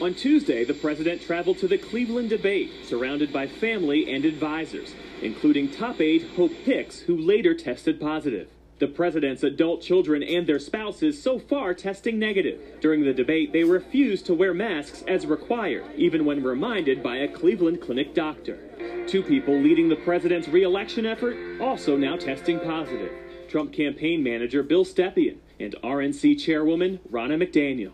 On 0.00 0.14
Tuesday, 0.14 0.64
the 0.64 0.72
president 0.72 1.20
traveled 1.20 1.58
to 1.58 1.68
the 1.68 1.76
Cleveland 1.76 2.30
debate, 2.30 2.70
surrounded 2.86 3.30
by 3.30 3.46
family 3.46 4.10
and 4.10 4.24
advisors, 4.24 4.94
including 5.22 5.70
top 5.70 6.00
aide 6.00 6.28
Hope 6.36 6.52
Hicks, 6.52 7.00
who 7.00 7.16
later 7.16 7.54
tested 7.54 8.00
positive. 8.00 8.48
The 8.78 8.88
president's 8.88 9.44
adult 9.44 9.80
children 9.80 10.24
and 10.24 10.44
their 10.44 10.58
spouses 10.58 11.22
so 11.22 11.38
far 11.38 11.72
testing 11.72 12.18
negative. 12.18 12.60
During 12.80 13.04
the 13.04 13.14
debate, 13.14 13.52
they 13.52 13.62
refused 13.62 14.26
to 14.26 14.34
wear 14.34 14.52
masks 14.52 15.04
as 15.06 15.24
required, 15.24 15.84
even 15.94 16.24
when 16.24 16.42
reminded 16.42 17.00
by 17.00 17.18
a 17.18 17.28
Cleveland 17.28 17.80
Clinic 17.80 18.12
doctor. 18.12 18.58
Two 19.06 19.22
people 19.22 19.54
leading 19.56 19.88
the 19.88 19.96
president's 19.96 20.48
reelection 20.48 21.06
effort 21.06 21.36
also 21.60 21.96
now 21.96 22.16
testing 22.16 22.58
positive. 22.58 23.12
Trump 23.48 23.72
campaign 23.72 24.22
manager 24.22 24.64
Bill 24.64 24.84
Stepien 24.84 25.36
and 25.60 25.76
RNC 25.84 26.40
chairwoman 26.40 26.98
Ronna 27.10 27.40
McDaniel. 27.40 27.92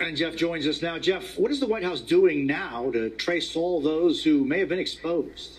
And 0.00 0.16
Jeff 0.16 0.34
joins 0.34 0.66
us 0.66 0.80
now. 0.80 0.98
Jeff, 0.98 1.38
what 1.38 1.50
is 1.50 1.60
the 1.60 1.66
White 1.66 1.84
House 1.84 2.00
doing 2.00 2.46
now 2.46 2.90
to 2.92 3.10
trace 3.10 3.54
all 3.54 3.82
those 3.82 4.24
who 4.24 4.44
may 4.44 4.60
have 4.60 4.70
been 4.70 4.78
exposed? 4.78 5.58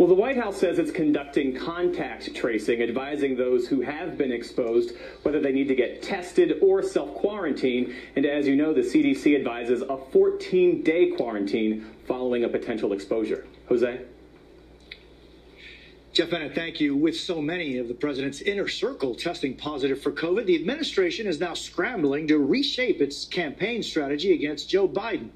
Well, 0.00 0.08
the 0.08 0.14
White 0.14 0.38
House 0.38 0.56
says 0.56 0.78
it's 0.78 0.90
conducting 0.90 1.54
contact 1.54 2.34
tracing, 2.34 2.80
advising 2.80 3.36
those 3.36 3.68
who 3.68 3.82
have 3.82 4.16
been 4.16 4.32
exposed 4.32 4.92
whether 5.24 5.40
they 5.40 5.52
need 5.52 5.68
to 5.68 5.74
get 5.74 6.02
tested 6.02 6.58
or 6.62 6.82
self 6.82 7.12
quarantine. 7.12 7.94
And 8.16 8.24
as 8.24 8.46
you 8.46 8.56
know, 8.56 8.72
the 8.72 8.80
CDC 8.80 9.36
advises 9.36 9.82
a 9.82 9.98
14 10.10 10.82
day 10.82 11.10
quarantine 11.10 11.84
following 12.08 12.44
a 12.44 12.48
potential 12.48 12.94
exposure. 12.94 13.46
Jose? 13.68 14.00
Jeff 16.14 16.30
Bennett, 16.30 16.54
thank 16.54 16.80
you. 16.80 16.96
With 16.96 17.20
so 17.20 17.42
many 17.42 17.76
of 17.76 17.86
the 17.86 17.92
president's 17.92 18.40
inner 18.40 18.68
circle 18.68 19.14
testing 19.14 19.54
positive 19.54 20.00
for 20.00 20.12
COVID, 20.12 20.46
the 20.46 20.54
administration 20.54 21.26
is 21.26 21.40
now 21.40 21.52
scrambling 21.52 22.26
to 22.28 22.38
reshape 22.38 23.02
its 23.02 23.26
campaign 23.26 23.82
strategy 23.82 24.32
against 24.32 24.70
Joe 24.70 24.88
Biden. 24.88 25.28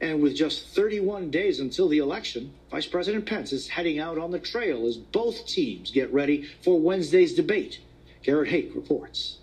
And 0.00 0.22
with 0.22 0.34
just 0.34 0.68
31 0.68 1.30
days 1.30 1.60
until 1.60 1.88
the 1.88 1.98
election, 1.98 2.54
Vice 2.70 2.86
President 2.86 3.26
Pence 3.26 3.52
is 3.52 3.68
heading 3.68 3.98
out 3.98 4.16
on 4.16 4.30
the 4.30 4.38
trail 4.38 4.86
as 4.86 4.96
both 4.96 5.46
teams 5.46 5.90
get 5.90 6.12
ready 6.12 6.48
for 6.62 6.80
Wednesday's 6.80 7.34
debate. 7.34 7.80
Garrett 8.22 8.50
Haake 8.50 8.74
reports. 8.74 9.38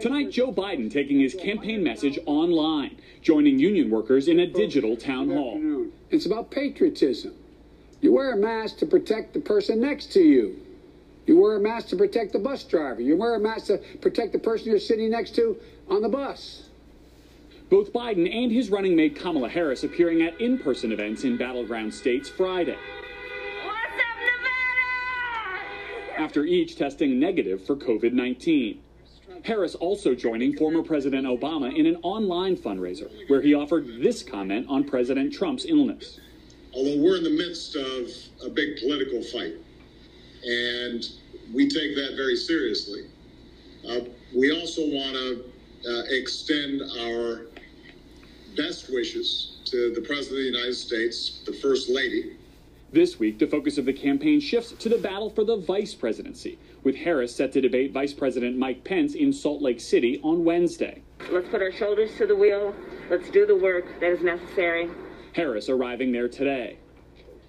Tonight, 0.00 0.30
Joe 0.30 0.52
Biden 0.52 0.90
taking 0.90 1.18
his 1.18 1.34
campaign 1.34 1.82
message 1.82 2.18
online, 2.26 2.96
joining 3.22 3.58
union 3.58 3.90
workers 3.90 4.28
in 4.28 4.40
a 4.40 4.46
digital 4.46 4.96
town 4.96 5.30
hall. 5.30 5.86
It's 6.10 6.26
about 6.26 6.50
patriotism. 6.50 7.34
You 8.00 8.12
wear 8.12 8.32
a 8.32 8.36
mask 8.36 8.78
to 8.78 8.86
protect 8.86 9.34
the 9.34 9.40
person 9.40 9.80
next 9.80 10.12
to 10.12 10.20
you. 10.20 10.60
You 11.26 11.38
wear 11.38 11.56
a 11.56 11.60
mask 11.60 11.88
to 11.88 11.96
protect 11.96 12.32
the 12.32 12.38
bus 12.38 12.62
driver. 12.62 13.02
You 13.02 13.16
wear 13.16 13.34
a 13.34 13.40
mask 13.40 13.66
to 13.66 13.78
protect 14.00 14.32
the 14.32 14.38
person 14.38 14.68
you're 14.68 14.78
sitting 14.78 15.10
next 15.10 15.34
to 15.36 15.56
on 15.88 16.02
the 16.02 16.08
bus. 16.08 16.67
Both 17.70 17.92
Biden 17.92 18.34
and 18.34 18.50
his 18.50 18.70
running 18.70 18.96
mate 18.96 19.14
Kamala 19.14 19.48
Harris 19.48 19.84
appearing 19.84 20.22
at 20.22 20.40
in 20.40 20.58
person 20.58 20.90
events 20.90 21.24
in 21.24 21.36
battleground 21.36 21.92
states 21.92 22.28
Friday. 22.28 22.78
After 26.16 26.44
each 26.44 26.76
testing 26.76 27.20
negative 27.20 27.64
for 27.64 27.76
COVID 27.76 28.12
19. 28.12 28.80
Harris 29.44 29.74
also 29.76 30.14
joining 30.14 30.56
former 30.56 30.82
President 30.82 31.26
Obama 31.26 31.74
in 31.74 31.86
an 31.86 31.96
online 32.02 32.56
fundraiser 32.56 33.08
where 33.28 33.40
he 33.40 33.54
offered 33.54 33.86
this 34.02 34.22
comment 34.22 34.66
on 34.68 34.82
President 34.84 35.32
Trump's 35.32 35.64
illness. 35.64 36.18
although 36.74 36.98
we're 36.98 37.16
in 37.16 37.24
the 37.24 37.30
midst 37.30 37.76
of 37.76 38.08
a 38.44 38.50
big 38.50 38.76
political 38.78 39.22
fight, 39.22 39.54
and 40.44 41.04
we 41.52 41.68
take 41.68 41.94
that 41.96 42.14
very 42.16 42.36
seriously, 42.36 43.02
uh, 43.88 44.00
we 44.34 44.50
also 44.50 44.82
want 44.82 45.14
to 45.14 45.44
uh, 45.88 46.02
extend 46.10 46.82
our 47.00 47.46
best 48.58 48.90
wishes 48.92 49.58
to 49.64 49.94
the 49.94 50.00
President 50.00 50.38
of 50.38 50.52
the 50.52 50.58
United 50.58 50.74
States, 50.74 51.40
the 51.46 51.52
First 51.52 51.88
Lady, 51.88 52.36
This 52.90 53.18
week, 53.18 53.38
the 53.38 53.46
focus 53.46 53.76
of 53.76 53.84
the 53.84 53.92
campaign 53.92 54.40
shifts 54.40 54.72
to 54.72 54.88
the 54.88 54.96
battle 54.96 55.28
for 55.28 55.44
the 55.44 55.58
vice 55.58 55.94
presidency, 55.94 56.58
with 56.82 56.96
Harris 56.96 57.34
set 57.34 57.52
to 57.52 57.60
debate 57.60 57.92
Vice 57.92 58.14
President 58.14 58.56
Mike 58.56 58.82
Pence 58.82 59.14
in 59.14 59.30
Salt 59.32 59.60
Lake 59.60 59.78
City 59.78 60.18
on 60.22 60.42
Wednesday. 60.42 61.02
Let's 61.30 61.48
put 61.48 61.60
our 61.60 61.70
shoulders 61.70 62.16
to 62.16 62.26
the 62.26 62.34
wheel. 62.34 62.74
Let's 63.10 63.30
do 63.30 63.44
the 63.46 63.54
work 63.54 63.84
that 64.00 64.10
is 64.10 64.22
necessary. 64.22 64.88
Harris 65.34 65.68
arriving 65.68 66.12
there 66.12 66.28
today. 66.28 66.78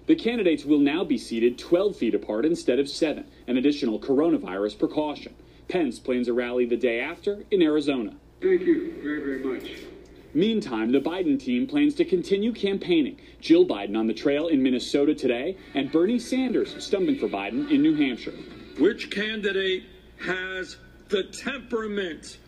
The 0.06 0.14
candidates 0.14 0.66
will 0.66 0.78
now 0.78 1.04
be 1.04 1.16
seated 1.16 1.58
12 1.58 1.96
feet 1.96 2.14
apart 2.14 2.44
instead 2.44 2.78
of 2.78 2.88
7, 2.88 3.24
an 3.46 3.56
additional 3.56 3.98
coronavirus 3.98 4.78
precaution. 4.78 5.34
Pence 5.68 5.98
plans 5.98 6.28
a 6.28 6.34
rally 6.34 6.66
the 6.66 6.76
day 6.76 7.00
after 7.00 7.44
in 7.50 7.62
Arizona. 7.62 8.14
Thank 8.42 8.60
you 8.62 9.00
very, 9.02 9.20
very 9.20 9.42
much. 9.42 9.89
Meantime, 10.32 10.92
the 10.92 11.00
Biden 11.00 11.40
team 11.40 11.66
plans 11.66 11.94
to 11.94 12.04
continue 12.04 12.52
campaigning. 12.52 13.18
Jill 13.40 13.66
Biden 13.66 13.96
on 13.96 14.06
the 14.06 14.14
trail 14.14 14.46
in 14.46 14.62
Minnesota 14.62 15.14
today, 15.14 15.56
and 15.74 15.90
Bernie 15.90 16.20
Sanders 16.20 16.82
stumping 16.82 17.18
for 17.18 17.28
Biden 17.28 17.70
in 17.70 17.82
New 17.82 17.96
Hampshire. 17.96 18.34
Which 18.78 19.10
candidate 19.10 19.84
has 20.24 20.76
the 21.08 21.24
temperament 21.24 22.38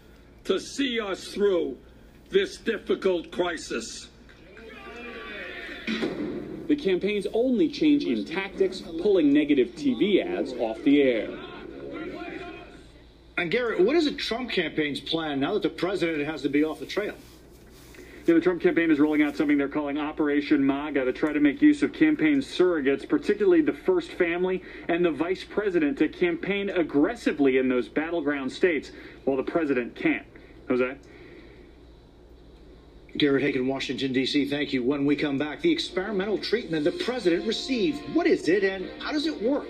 to 0.45 0.61
see 0.61 1.01
us 1.01 1.29
through 1.29 1.77
this 2.31 2.59
difficult 2.59 3.33
crisis? 3.33 4.09
The 6.69 6.77
campaign's 6.77 7.27
only 7.33 7.69
change 7.69 8.05
in 8.05 8.25
tactics, 8.25 8.81
pulling 8.81 9.33
negative 9.33 9.71
TV 9.71 10.25
ads 10.25 10.53
off 10.53 10.83
the 10.85 11.03
air. 11.03 11.37
And 13.37 13.51
Garrett, 13.51 13.81
what 13.81 13.97
is 13.97 14.05
the 14.05 14.13
Trump 14.13 14.51
campaign's 14.51 15.01
plan 15.01 15.41
now 15.41 15.55
that 15.55 15.63
the 15.63 15.69
president 15.69 16.25
has 16.27 16.43
to 16.43 16.49
be 16.49 16.63
off 16.63 16.79
the 16.79 16.87
trail? 16.87 17.15
The 18.25 18.41
Trump 18.41 18.63
campaign 18.63 18.93
is 18.93 19.01
rolling 19.01 19.23
out 19.23 19.37
something 19.37 19.59
they're 19.59 19.69
calling 19.69 19.99
Operation 19.99 20.65
MAGA 20.65 21.05
to 21.05 21.13
try 21.13 21.33
to 21.33 21.41
make 21.41 21.61
use 21.61 21.83
of 21.83 21.93
campaign 21.93 22.39
surrogates, 22.39 23.09
particularly 23.09 23.63
the 23.63 23.73
first 23.73 24.13
family 24.13 24.63
and 24.89 25.05
the 25.05 25.11
vice 25.11 25.43
president, 25.43 25.99
to 25.99 26.09
campaign 26.09 26.71
aggressively 26.71 27.59
in 27.59 27.69
those 27.69 27.89
battleground 27.89 28.53
states 28.53 28.93
while 29.25 29.37
the 29.37 29.43
president 29.43 29.97
can't. 29.97 30.25
Jose? 30.69 30.97
Garrett 33.17 33.43
Haake, 33.43 33.67
Washington, 33.67 34.13
D.C., 34.13 34.49
thank 34.49 34.73
you. 34.73 34.85
When 34.85 35.05
we 35.05 35.17
come 35.17 35.37
back, 35.37 35.61
the 35.61 35.73
experimental 35.73 36.39
treatment 36.39 36.85
the 36.85 36.93
president 36.93 37.45
received. 37.45 37.99
What 38.15 38.29
is 38.29 38.49
it 38.49 38.63
and 38.63 38.89
how 39.01 39.11
does 39.11 39.27
it 39.27 39.43
work? 39.43 39.69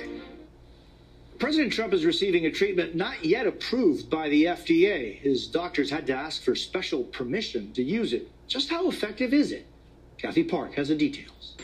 President 1.38 1.72
Trump 1.72 1.92
is 1.94 2.04
receiving 2.04 2.46
a 2.46 2.50
treatment 2.50 2.94
not 2.94 3.24
yet 3.24 3.46
approved 3.46 4.10
by 4.10 4.28
the 4.28 4.44
FDA. 4.44 5.18
His 5.18 5.48
doctors 5.48 5.90
had 5.90 6.06
to 6.06 6.12
ask 6.12 6.42
for 6.42 6.54
special 6.54 7.02
permission 7.02 7.72
to 7.72 7.82
use 7.82 8.12
it. 8.12 8.30
Just 8.52 8.68
how 8.68 8.86
effective 8.86 9.32
is 9.32 9.50
it? 9.50 9.66
Kathy 10.18 10.44
Park 10.44 10.74
has 10.74 10.88
the 10.88 10.94
details. 10.94 11.56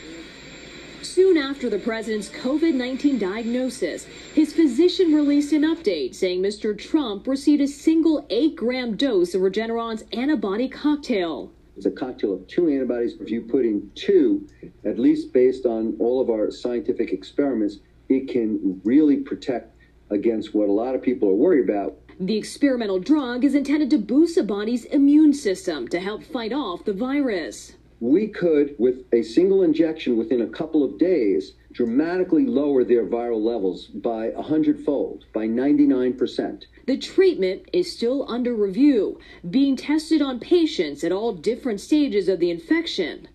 Soon 1.02 1.36
after 1.36 1.68
the 1.68 1.78
president's 1.78 2.30
COVID 2.30 2.72
19 2.72 3.18
diagnosis, 3.18 4.06
his 4.34 4.54
physician 4.54 5.12
released 5.12 5.52
an 5.52 5.64
update 5.64 6.14
saying 6.14 6.40
Mr. 6.40 6.76
Trump 6.76 7.26
received 7.26 7.60
a 7.60 7.68
single 7.68 8.26
8 8.30 8.56
gram 8.56 8.96
dose 8.96 9.34
of 9.34 9.42
Regeneron's 9.42 10.04
antibody 10.14 10.66
cocktail. 10.66 11.52
It's 11.76 11.84
a 11.84 11.90
cocktail 11.90 12.32
of 12.32 12.46
two 12.46 12.70
antibodies. 12.70 13.16
If 13.20 13.30
you 13.30 13.42
put 13.42 13.66
in 13.66 13.90
two, 13.94 14.48
at 14.86 14.98
least 14.98 15.34
based 15.34 15.66
on 15.66 15.94
all 15.98 16.22
of 16.22 16.30
our 16.30 16.50
scientific 16.50 17.12
experiments, 17.12 17.80
it 18.08 18.30
can 18.30 18.80
really 18.82 19.16
protect 19.16 19.76
against 20.08 20.54
what 20.54 20.70
a 20.70 20.72
lot 20.72 20.94
of 20.94 21.02
people 21.02 21.28
are 21.28 21.34
worried 21.34 21.68
about. 21.68 21.98
The 22.20 22.36
experimental 22.36 22.98
drug 22.98 23.44
is 23.44 23.54
intended 23.54 23.90
to 23.90 23.98
boost 23.98 24.34
the 24.34 24.42
body's 24.42 24.84
immune 24.86 25.32
system 25.32 25.86
to 25.86 26.00
help 26.00 26.24
fight 26.24 26.52
off 26.52 26.84
the 26.84 26.92
virus. 26.92 27.74
We 28.00 28.26
could, 28.26 28.74
with 28.76 29.04
a 29.12 29.22
single 29.22 29.62
injection 29.62 30.16
within 30.16 30.40
a 30.40 30.48
couple 30.48 30.82
of 30.82 30.98
days, 30.98 31.52
dramatically 31.72 32.44
lower 32.44 32.82
their 32.82 33.06
viral 33.06 33.40
levels 33.40 33.86
by 33.86 34.32
a 34.32 34.42
hundredfold, 34.42 35.26
by 35.32 35.46
99%. 35.46 36.64
The 36.86 36.98
treatment 36.98 37.68
is 37.72 37.92
still 37.92 38.28
under 38.28 38.52
review, 38.52 39.20
being 39.48 39.76
tested 39.76 40.20
on 40.20 40.40
patients 40.40 41.04
at 41.04 41.12
all 41.12 41.32
different 41.32 41.80
stages 41.80 42.28
of 42.28 42.40
the 42.40 42.50
infection. 42.50 43.28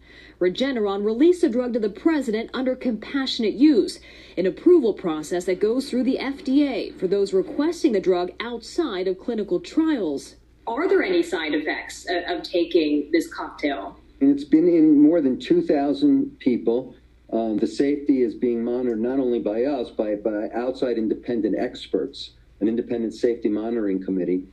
Regeneron 0.44 1.06
released 1.06 1.41
a 1.45 1.49
drug 1.49 1.72
to 1.72 1.80
the 1.80 1.90
president 1.90 2.49
under 2.53 2.76
compassionate 2.76 3.53
use, 3.53 4.02
an 4.38 4.45
approval 4.45 4.94
process 4.94 5.45
that 5.45 5.61
goes 5.61 5.90
through 5.90 6.03
the 6.03 6.18
FDA 6.18 6.94
for 6.99 7.07
those 7.07 7.32
requesting 7.32 7.94
the 7.94 8.02
drug 8.02 8.30
outside 8.41 9.07
of 9.07 9.18
clinical 9.18 9.61
trials. 9.61 10.36
Are 10.68 10.90
there 10.90 11.02
any 11.02 11.24
side 11.24 11.53
effects 11.53 12.06
of, 12.10 12.24
of 12.40 12.44
taking 12.44 13.10
this 13.14 13.34
cocktail? 13.34 13.98
And 14.20 14.32
it's 14.32 14.44
been 14.44 14.68
in 14.68 14.99
more 14.99 15.22
than 15.22 15.40
2,000 15.40 16.38
people. 16.40 16.94
Um, 17.32 17.57
the 17.57 17.68
safety 17.68 18.22
is 18.22 18.36
being 18.36 18.65
monitored 18.65 18.99
not 18.99 19.20
only 19.20 19.40
by 19.40 19.64
us, 19.64 19.91
by, 19.91 20.15
by 20.15 20.49
outside 20.53 20.98
independent 20.98 21.56
experts, 21.57 22.32
an 22.60 22.68
independent 22.68 23.14
safety 23.14 23.48
monitoring 23.48 24.03
committee. 24.03 24.44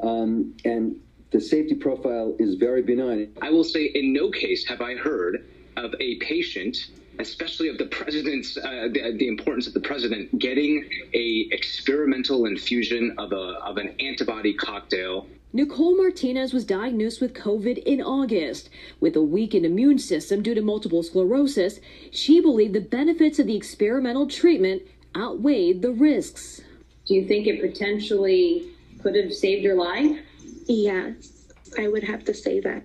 Um, 0.00 0.56
and 0.64 0.96
the 1.30 1.40
safety 1.40 1.74
profile 1.74 2.34
is 2.38 2.54
very 2.54 2.82
benign. 2.82 3.32
I 3.42 3.50
will 3.50 3.64
say, 3.64 3.84
in 3.86 4.12
no 4.12 4.30
case 4.30 4.66
have 4.66 4.80
I 4.80 4.94
heard 4.94 5.44
of 5.76 5.94
a 6.00 6.16
patient, 6.16 6.90
especially 7.18 7.68
of 7.68 7.78
the 7.78 7.86
president's, 7.86 8.56
uh, 8.56 8.88
the, 8.92 9.16
the, 9.18 9.28
importance 9.28 9.66
of 9.66 9.74
the 9.74 9.80
president 9.80 10.38
getting 10.38 10.88
a 11.14 11.48
experimental 11.50 12.46
infusion 12.46 13.14
of 13.18 13.32
a 13.32 13.58
of 13.64 13.76
an 13.76 13.94
antibody 14.00 14.54
cocktail. 14.54 15.26
Nicole 15.52 15.96
Martinez 15.96 16.52
was 16.52 16.64
diagnosed 16.64 17.20
with 17.20 17.32
COVID 17.32 17.78
in 17.84 18.02
August. 18.02 18.68
With 19.00 19.16
a 19.16 19.22
weakened 19.22 19.64
immune 19.64 19.98
system 19.98 20.42
due 20.42 20.54
to 20.54 20.60
multiple 20.60 21.02
sclerosis, 21.02 21.80
she 22.10 22.40
believed 22.40 22.74
the 22.74 22.80
benefits 22.80 23.38
of 23.38 23.46
the 23.46 23.56
experimental 23.56 24.26
treatment 24.26 24.82
outweighed 25.16 25.82
the 25.82 25.92
risks. 25.92 26.60
Do 27.06 27.14
you 27.14 27.26
think 27.26 27.46
it 27.46 27.60
potentially 27.60 28.68
could 29.02 29.14
have 29.14 29.32
saved 29.32 29.62
your 29.62 29.76
life? 29.76 30.18
Yes, 30.66 31.52
I 31.78 31.88
would 31.88 32.04
have 32.04 32.24
to 32.24 32.34
say 32.34 32.60
that. 32.60 32.82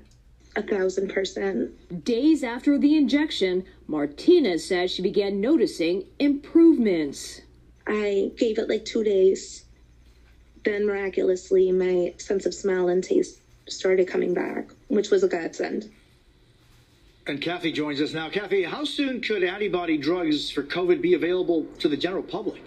A 0.56 0.62
thousand 0.62 1.14
percent. 1.14 2.04
Days 2.04 2.44
after 2.44 2.78
the 2.78 2.98
injection, 2.98 3.66
Martinez 3.88 4.66
says 4.68 4.92
she 4.92 5.02
began 5.02 5.40
noticing 5.40 6.06
improvements. 6.20 7.42
I 7.88 8.32
gave 8.38 8.60
it 8.60 8.68
like 8.68 8.84
two 8.84 9.04
days. 9.04 9.64
Then 10.64 10.86
miraculously, 10.86 11.72
my 11.72 12.14
sense 12.18 12.46
of 12.46 12.54
smell 12.54 12.90
and 12.90 13.04
taste 13.04 13.40
started 13.68 14.08
coming 14.08 14.34
back, 14.34 14.70
which 14.90 15.10
was 15.10 15.24
a 15.24 15.28
godsend. 15.28 15.90
And 17.28 17.42
Kathy 17.42 17.72
joins 17.72 18.02
us 18.02 18.14
now. 18.14 18.30
Kathy, 18.30 18.64
how 18.64 18.84
soon 18.84 19.22
could 19.22 19.44
antibody 19.44 19.98
drugs 19.98 20.50
for 20.52 20.64
COVID 20.64 21.02
be 21.02 21.14
available 21.14 21.66
to 21.80 21.88
the 21.88 21.98
general 21.98 22.24
public? 22.24 22.62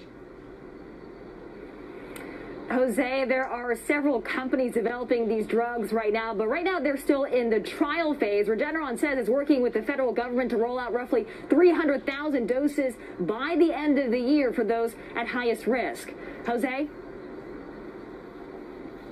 Jose, 2.74 3.24
there 3.26 3.46
are 3.46 3.76
several 3.76 4.20
companies 4.20 4.72
developing 4.72 5.28
these 5.28 5.46
drugs 5.46 5.92
right 5.92 6.12
now, 6.12 6.34
but 6.34 6.48
right 6.48 6.64
now 6.64 6.80
they're 6.80 6.96
still 6.96 7.22
in 7.22 7.48
the 7.48 7.60
trial 7.60 8.14
phase. 8.14 8.48
Regeneron 8.48 8.98
says 8.98 9.16
it's 9.16 9.28
working 9.28 9.62
with 9.62 9.74
the 9.74 9.82
federal 9.82 10.12
government 10.12 10.50
to 10.50 10.56
roll 10.56 10.76
out 10.76 10.92
roughly 10.92 11.24
300,000 11.50 12.48
doses 12.48 12.94
by 13.20 13.54
the 13.60 13.72
end 13.72 14.00
of 14.00 14.10
the 14.10 14.18
year 14.18 14.52
for 14.52 14.64
those 14.64 14.96
at 15.14 15.28
highest 15.28 15.68
risk. 15.68 16.12
Jose? 16.46 16.88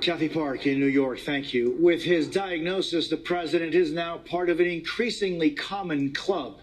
Kathy 0.00 0.28
Park 0.28 0.66
in 0.66 0.80
New 0.80 0.86
York, 0.86 1.20
thank 1.20 1.54
you. 1.54 1.76
With 1.78 2.02
his 2.02 2.26
diagnosis, 2.26 3.08
the 3.08 3.16
president 3.16 3.76
is 3.76 3.92
now 3.92 4.18
part 4.18 4.50
of 4.50 4.58
an 4.58 4.66
increasingly 4.66 5.52
common 5.52 6.12
club. 6.12 6.62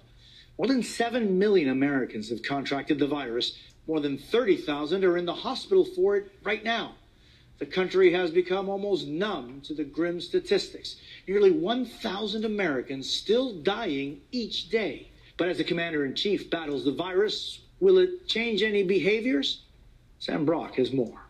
More 0.58 0.68
than 0.68 0.84
7 0.84 1.40
million 1.40 1.70
Americans 1.70 2.30
have 2.30 2.44
contracted 2.44 3.00
the 3.00 3.08
virus. 3.08 3.58
More 3.90 4.00
than 4.00 4.20
30,000 4.20 5.04
are 5.04 5.18
in 5.18 5.26
the 5.26 5.34
hospital 5.34 5.84
for 5.84 6.16
it 6.16 6.32
right 6.44 6.64
now. 6.64 6.94
The 7.58 7.66
country 7.66 8.14
has 8.14 8.30
become 8.30 8.70
almost 8.70 9.08
numb 9.08 9.62
to 9.62 9.74
the 9.74 9.84
grim 9.84 10.22
statistics. 10.22 10.98
Nearly 11.28 11.50
1,000 11.50 12.46
Americans 12.46 13.10
still 13.10 13.52
dying 13.52 14.22
each 14.32 14.70
day. 14.70 15.10
But 15.38 15.50
as 15.50 15.58
the 15.58 15.64
commander 15.64 16.06
in 16.06 16.14
chief 16.14 16.52
battles 16.52 16.86
the 16.86 16.92
virus, 16.92 17.62
will 17.80 17.98
it 17.98 18.28
change 18.28 18.62
any 18.62 18.84
behaviors? 18.84 19.64
Sam 20.20 20.46
Brock 20.46 20.76
has 20.76 20.94
more. 20.94 21.22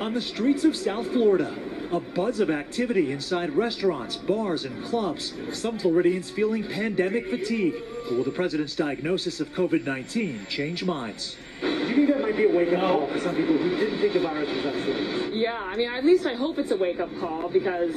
On 0.00 0.12
the 0.12 0.20
streets 0.20 0.64
of 0.64 0.76
South 0.76 1.06
Florida, 1.06 1.56
a 1.92 2.00
buzz 2.00 2.40
of 2.40 2.50
activity 2.50 3.12
inside 3.12 3.50
restaurants, 3.50 4.16
bars, 4.16 4.64
and 4.64 4.84
clubs. 4.84 5.34
Some 5.52 5.78
Floridians 5.78 6.30
feeling 6.30 6.64
pandemic 6.64 7.28
fatigue. 7.28 7.74
But 8.08 8.16
will 8.16 8.24
the 8.24 8.30
president's 8.30 8.74
diagnosis 8.74 9.40
of 9.40 9.48
COVID 9.52 9.84
19 9.84 10.46
change 10.48 10.84
minds? 10.84 11.36
Do 11.60 11.68
you 11.68 11.94
think 11.94 12.08
that 12.08 12.20
might 12.20 12.36
be 12.36 12.44
a 12.44 12.54
wake 12.54 12.72
up 12.72 12.80
call 12.80 13.06
for 13.06 13.18
some 13.18 13.34
people 13.34 13.56
who 13.56 13.70
didn't 13.70 13.98
think 13.98 14.12
the 14.12 14.20
virus 14.20 14.48
was 14.48 14.64
that 14.64 14.74
serious? 14.74 15.34
Yeah, 15.34 15.58
I 15.60 15.76
mean, 15.76 15.90
at 15.90 16.04
least 16.04 16.26
I 16.26 16.34
hope 16.34 16.58
it's 16.58 16.70
a 16.70 16.76
wake 16.76 17.00
up 17.00 17.10
call 17.18 17.48
because 17.48 17.94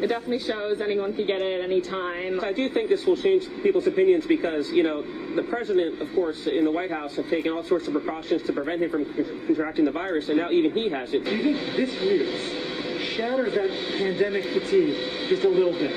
it 0.00 0.08
definitely 0.08 0.38
shows 0.38 0.80
anyone 0.80 1.14
can 1.14 1.26
get 1.26 1.40
it 1.40 1.58
at 1.58 1.64
any 1.64 1.80
time. 1.80 2.40
I 2.42 2.52
do 2.52 2.68
think 2.68 2.88
this 2.88 3.06
will 3.06 3.16
change 3.16 3.48
people's 3.62 3.86
opinions 3.86 4.26
because, 4.26 4.70
you 4.70 4.82
know, 4.82 5.02
the 5.34 5.42
president, 5.42 6.00
of 6.00 6.14
course, 6.14 6.46
in 6.46 6.64
the 6.64 6.70
White 6.70 6.90
House 6.90 7.16
have 7.16 7.28
taken 7.28 7.52
all 7.52 7.64
sorts 7.64 7.86
of 7.86 7.94
precautions 7.94 8.42
to 8.42 8.52
prevent 8.52 8.82
him 8.82 8.90
from 8.90 9.04
contracting 9.46 9.84
the 9.84 9.92
virus, 9.92 10.28
and 10.28 10.38
now 10.38 10.50
even 10.50 10.70
he 10.72 10.88
has 10.90 11.14
it. 11.14 11.24
Do 11.24 11.34
you 11.34 11.54
think 11.54 11.76
this 11.76 12.00
news 12.00 12.75
shatters 13.16 13.54
that 13.54 13.70
pandemic 13.96 14.44
fatigue 14.44 14.94
just 15.28 15.44
a 15.44 15.48
little 15.48 15.72
bit? 15.72 15.90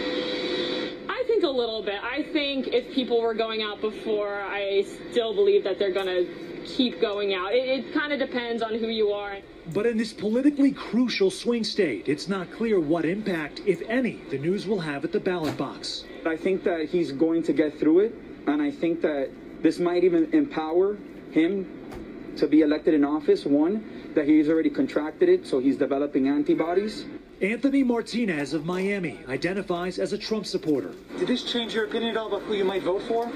I 1.09 1.23
think 1.27 1.43
a 1.43 1.49
little 1.49 1.83
bit. 1.83 2.01
I 2.01 2.23
think 2.23 2.67
if 2.67 2.93
people 2.93 3.21
were 3.21 3.33
going 3.33 3.61
out 3.61 3.81
before, 3.81 4.41
I 4.41 4.85
still 5.11 5.33
believe 5.33 5.65
that 5.65 5.77
they're 5.77 5.91
going 5.91 6.07
to 6.07 6.63
keep 6.65 7.01
going 7.01 7.33
out. 7.33 7.53
It, 7.53 7.67
it 7.67 7.93
kind 7.93 8.13
of 8.13 8.19
depends 8.19 8.61
on 8.61 8.75
who 8.75 8.87
you 8.87 9.09
are. 9.11 9.37
But 9.73 9.85
in 9.85 9.97
this 9.97 10.13
politically 10.13 10.71
crucial 10.71 11.29
swing 11.29 11.63
state, 11.63 12.07
it's 12.07 12.27
not 12.27 12.51
clear 12.51 12.79
what 12.79 13.05
impact, 13.05 13.61
if 13.65 13.81
any, 13.89 14.21
the 14.29 14.37
news 14.37 14.65
will 14.65 14.79
have 14.79 15.03
at 15.03 15.11
the 15.11 15.19
ballot 15.19 15.57
box. 15.57 16.05
I 16.25 16.37
think 16.37 16.63
that 16.63 16.87
he's 16.89 17.11
going 17.11 17.43
to 17.43 17.53
get 17.53 17.77
through 17.79 17.99
it, 17.99 18.15
and 18.47 18.61
I 18.61 18.71
think 18.71 19.01
that 19.01 19.29
this 19.61 19.77
might 19.77 20.03
even 20.03 20.33
empower 20.33 20.97
him 21.31 22.35
to 22.37 22.47
be 22.47 22.61
elected 22.61 22.93
in 22.93 23.03
office. 23.03 23.45
One, 23.45 23.98
that 24.15 24.27
he's 24.27 24.49
already 24.49 24.69
contracted 24.69 25.29
it, 25.29 25.47
so 25.47 25.59
he's 25.59 25.77
developing 25.77 26.27
antibodies. 26.27 27.05
Anthony 27.41 27.83
Martinez 27.83 28.53
of 28.53 28.65
Miami 28.65 29.19
identifies 29.27 29.97
as 29.99 30.13
a 30.13 30.17
Trump 30.17 30.45
supporter. 30.45 30.93
Did 31.17 31.27
this 31.27 31.43
change 31.43 31.73
your 31.73 31.85
opinion 31.85 32.11
at 32.11 32.17
all 32.17 32.27
about 32.27 32.41
who 32.41 32.53
you 32.53 32.65
might 32.65 32.83
vote 32.83 33.01
for? 33.03 33.31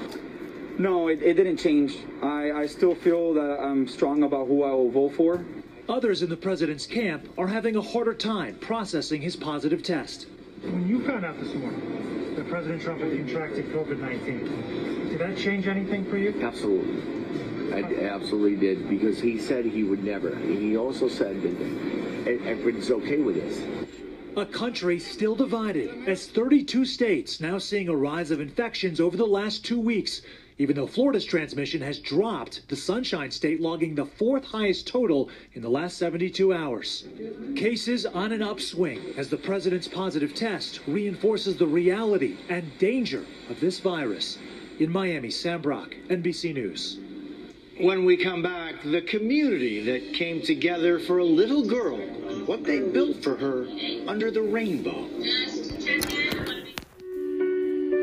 No, 0.78 1.08
it, 1.08 1.22
it 1.22 1.34
didn't 1.34 1.56
change. 1.56 1.96
I, 2.22 2.50
I 2.52 2.66
still 2.66 2.94
feel 2.94 3.32
that 3.34 3.60
I'm 3.60 3.86
strong 3.86 4.24
about 4.24 4.48
who 4.48 4.64
I 4.64 4.72
will 4.72 4.90
vote 4.90 5.14
for. 5.14 5.44
Others 5.88 6.22
in 6.22 6.30
the 6.30 6.36
president's 6.36 6.86
camp 6.86 7.28
are 7.38 7.46
having 7.46 7.76
a 7.76 7.82
harder 7.82 8.14
time 8.14 8.56
processing 8.56 9.22
his 9.22 9.36
positive 9.36 9.82
test. 9.82 10.26
When 10.62 10.88
you 10.88 11.06
found 11.06 11.24
out 11.24 11.38
this 11.38 11.54
morning 11.54 12.34
that 12.36 12.48
President 12.48 12.82
Trump 12.82 13.00
had 13.00 13.12
contracted 13.12 13.66
COVID 13.66 13.98
19, 13.98 15.08
did 15.10 15.18
that 15.18 15.36
change 15.36 15.66
anything 15.66 16.04
for 16.06 16.16
you? 16.16 16.34
Absolutely. 16.42 17.02
I 17.74 17.82
absolutely 17.82 18.54
did 18.54 18.88
because 18.88 19.20
he 19.20 19.36
said 19.36 19.64
he 19.64 19.82
would 19.82 20.04
never. 20.04 20.36
He 20.36 20.76
also 20.76 21.08
said 21.08 21.42
that 21.42 22.40
everybody's 22.46 22.90
okay 22.90 23.18
with 23.18 23.34
this. 23.34 23.60
A 24.36 24.46
country 24.46 25.00
still 25.00 25.34
divided 25.34 26.08
as 26.08 26.26
32 26.26 26.84
states 26.84 27.40
now 27.40 27.58
seeing 27.58 27.88
a 27.88 27.96
rise 27.96 28.30
of 28.30 28.40
infections 28.40 29.00
over 29.00 29.16
the 29.16 29.26
last 29.26 29.64
two 29.64 29.80
weeks. 29.80 30.22
Even 30.56 30.76
though 30.76 30.86
Florida's 30.86 31.24
transmission 31.24 31.80
has 31.80 31.98
dropped, 31.98 32.68
the 32.68 32.76
Sunshine 32.76 33.32
State 33.32 33.60
logging 33.60 33.96
the 33.96 34.06
fourth 34.06 34.44
highest 34.44 34.86
total 34.86 35.28
in 35.54 35.62
the 35.62 35.68
last 35.68 35.98
72 35.98 36.54
hours. 36.54 37.04
Cases 37.56 38.06
on 38.06 38.30
an 38.30 38.40
upswing 38.40 39.00
as 39.16 39.28
the 39.28 39.36
president's 39.36 39.88
positive 39.88 40.32
test 40.32 40.78
reinforces 40.86 41.56
the 41.56 41.66
reality 41.66 42.36
and 42.48 42.78
danger 42.78 43.24
of 43.50 43.58
this 43.58 43.80
virus. 43.80 44.38
In 44.78 44.92
Miami, 44.92 45.30
Sam 45.30 45.60
Brock, 45.60 45.96
NBC 46.08 46.54
News. 46.54 46.98
When 47.78 48.04
we 48.04 48.16
come 48.16 48.40
back, 48.40 48.84
the 48.84 49.02
community 49.02 49.82
that 49.82 50.14
came 50.14 50.40
together 50.40 51.00
for 51.00 51.18
a 51.18 51.24
little 51.24 51.66
girl—what 51.66 52.62
they 52.62 52.78
built 52.78 53.22
for 53.24 53.34
her 53.34 53.66
under 54.06 54.30
the 54.30 54.42
rainbow. 54.42 55.08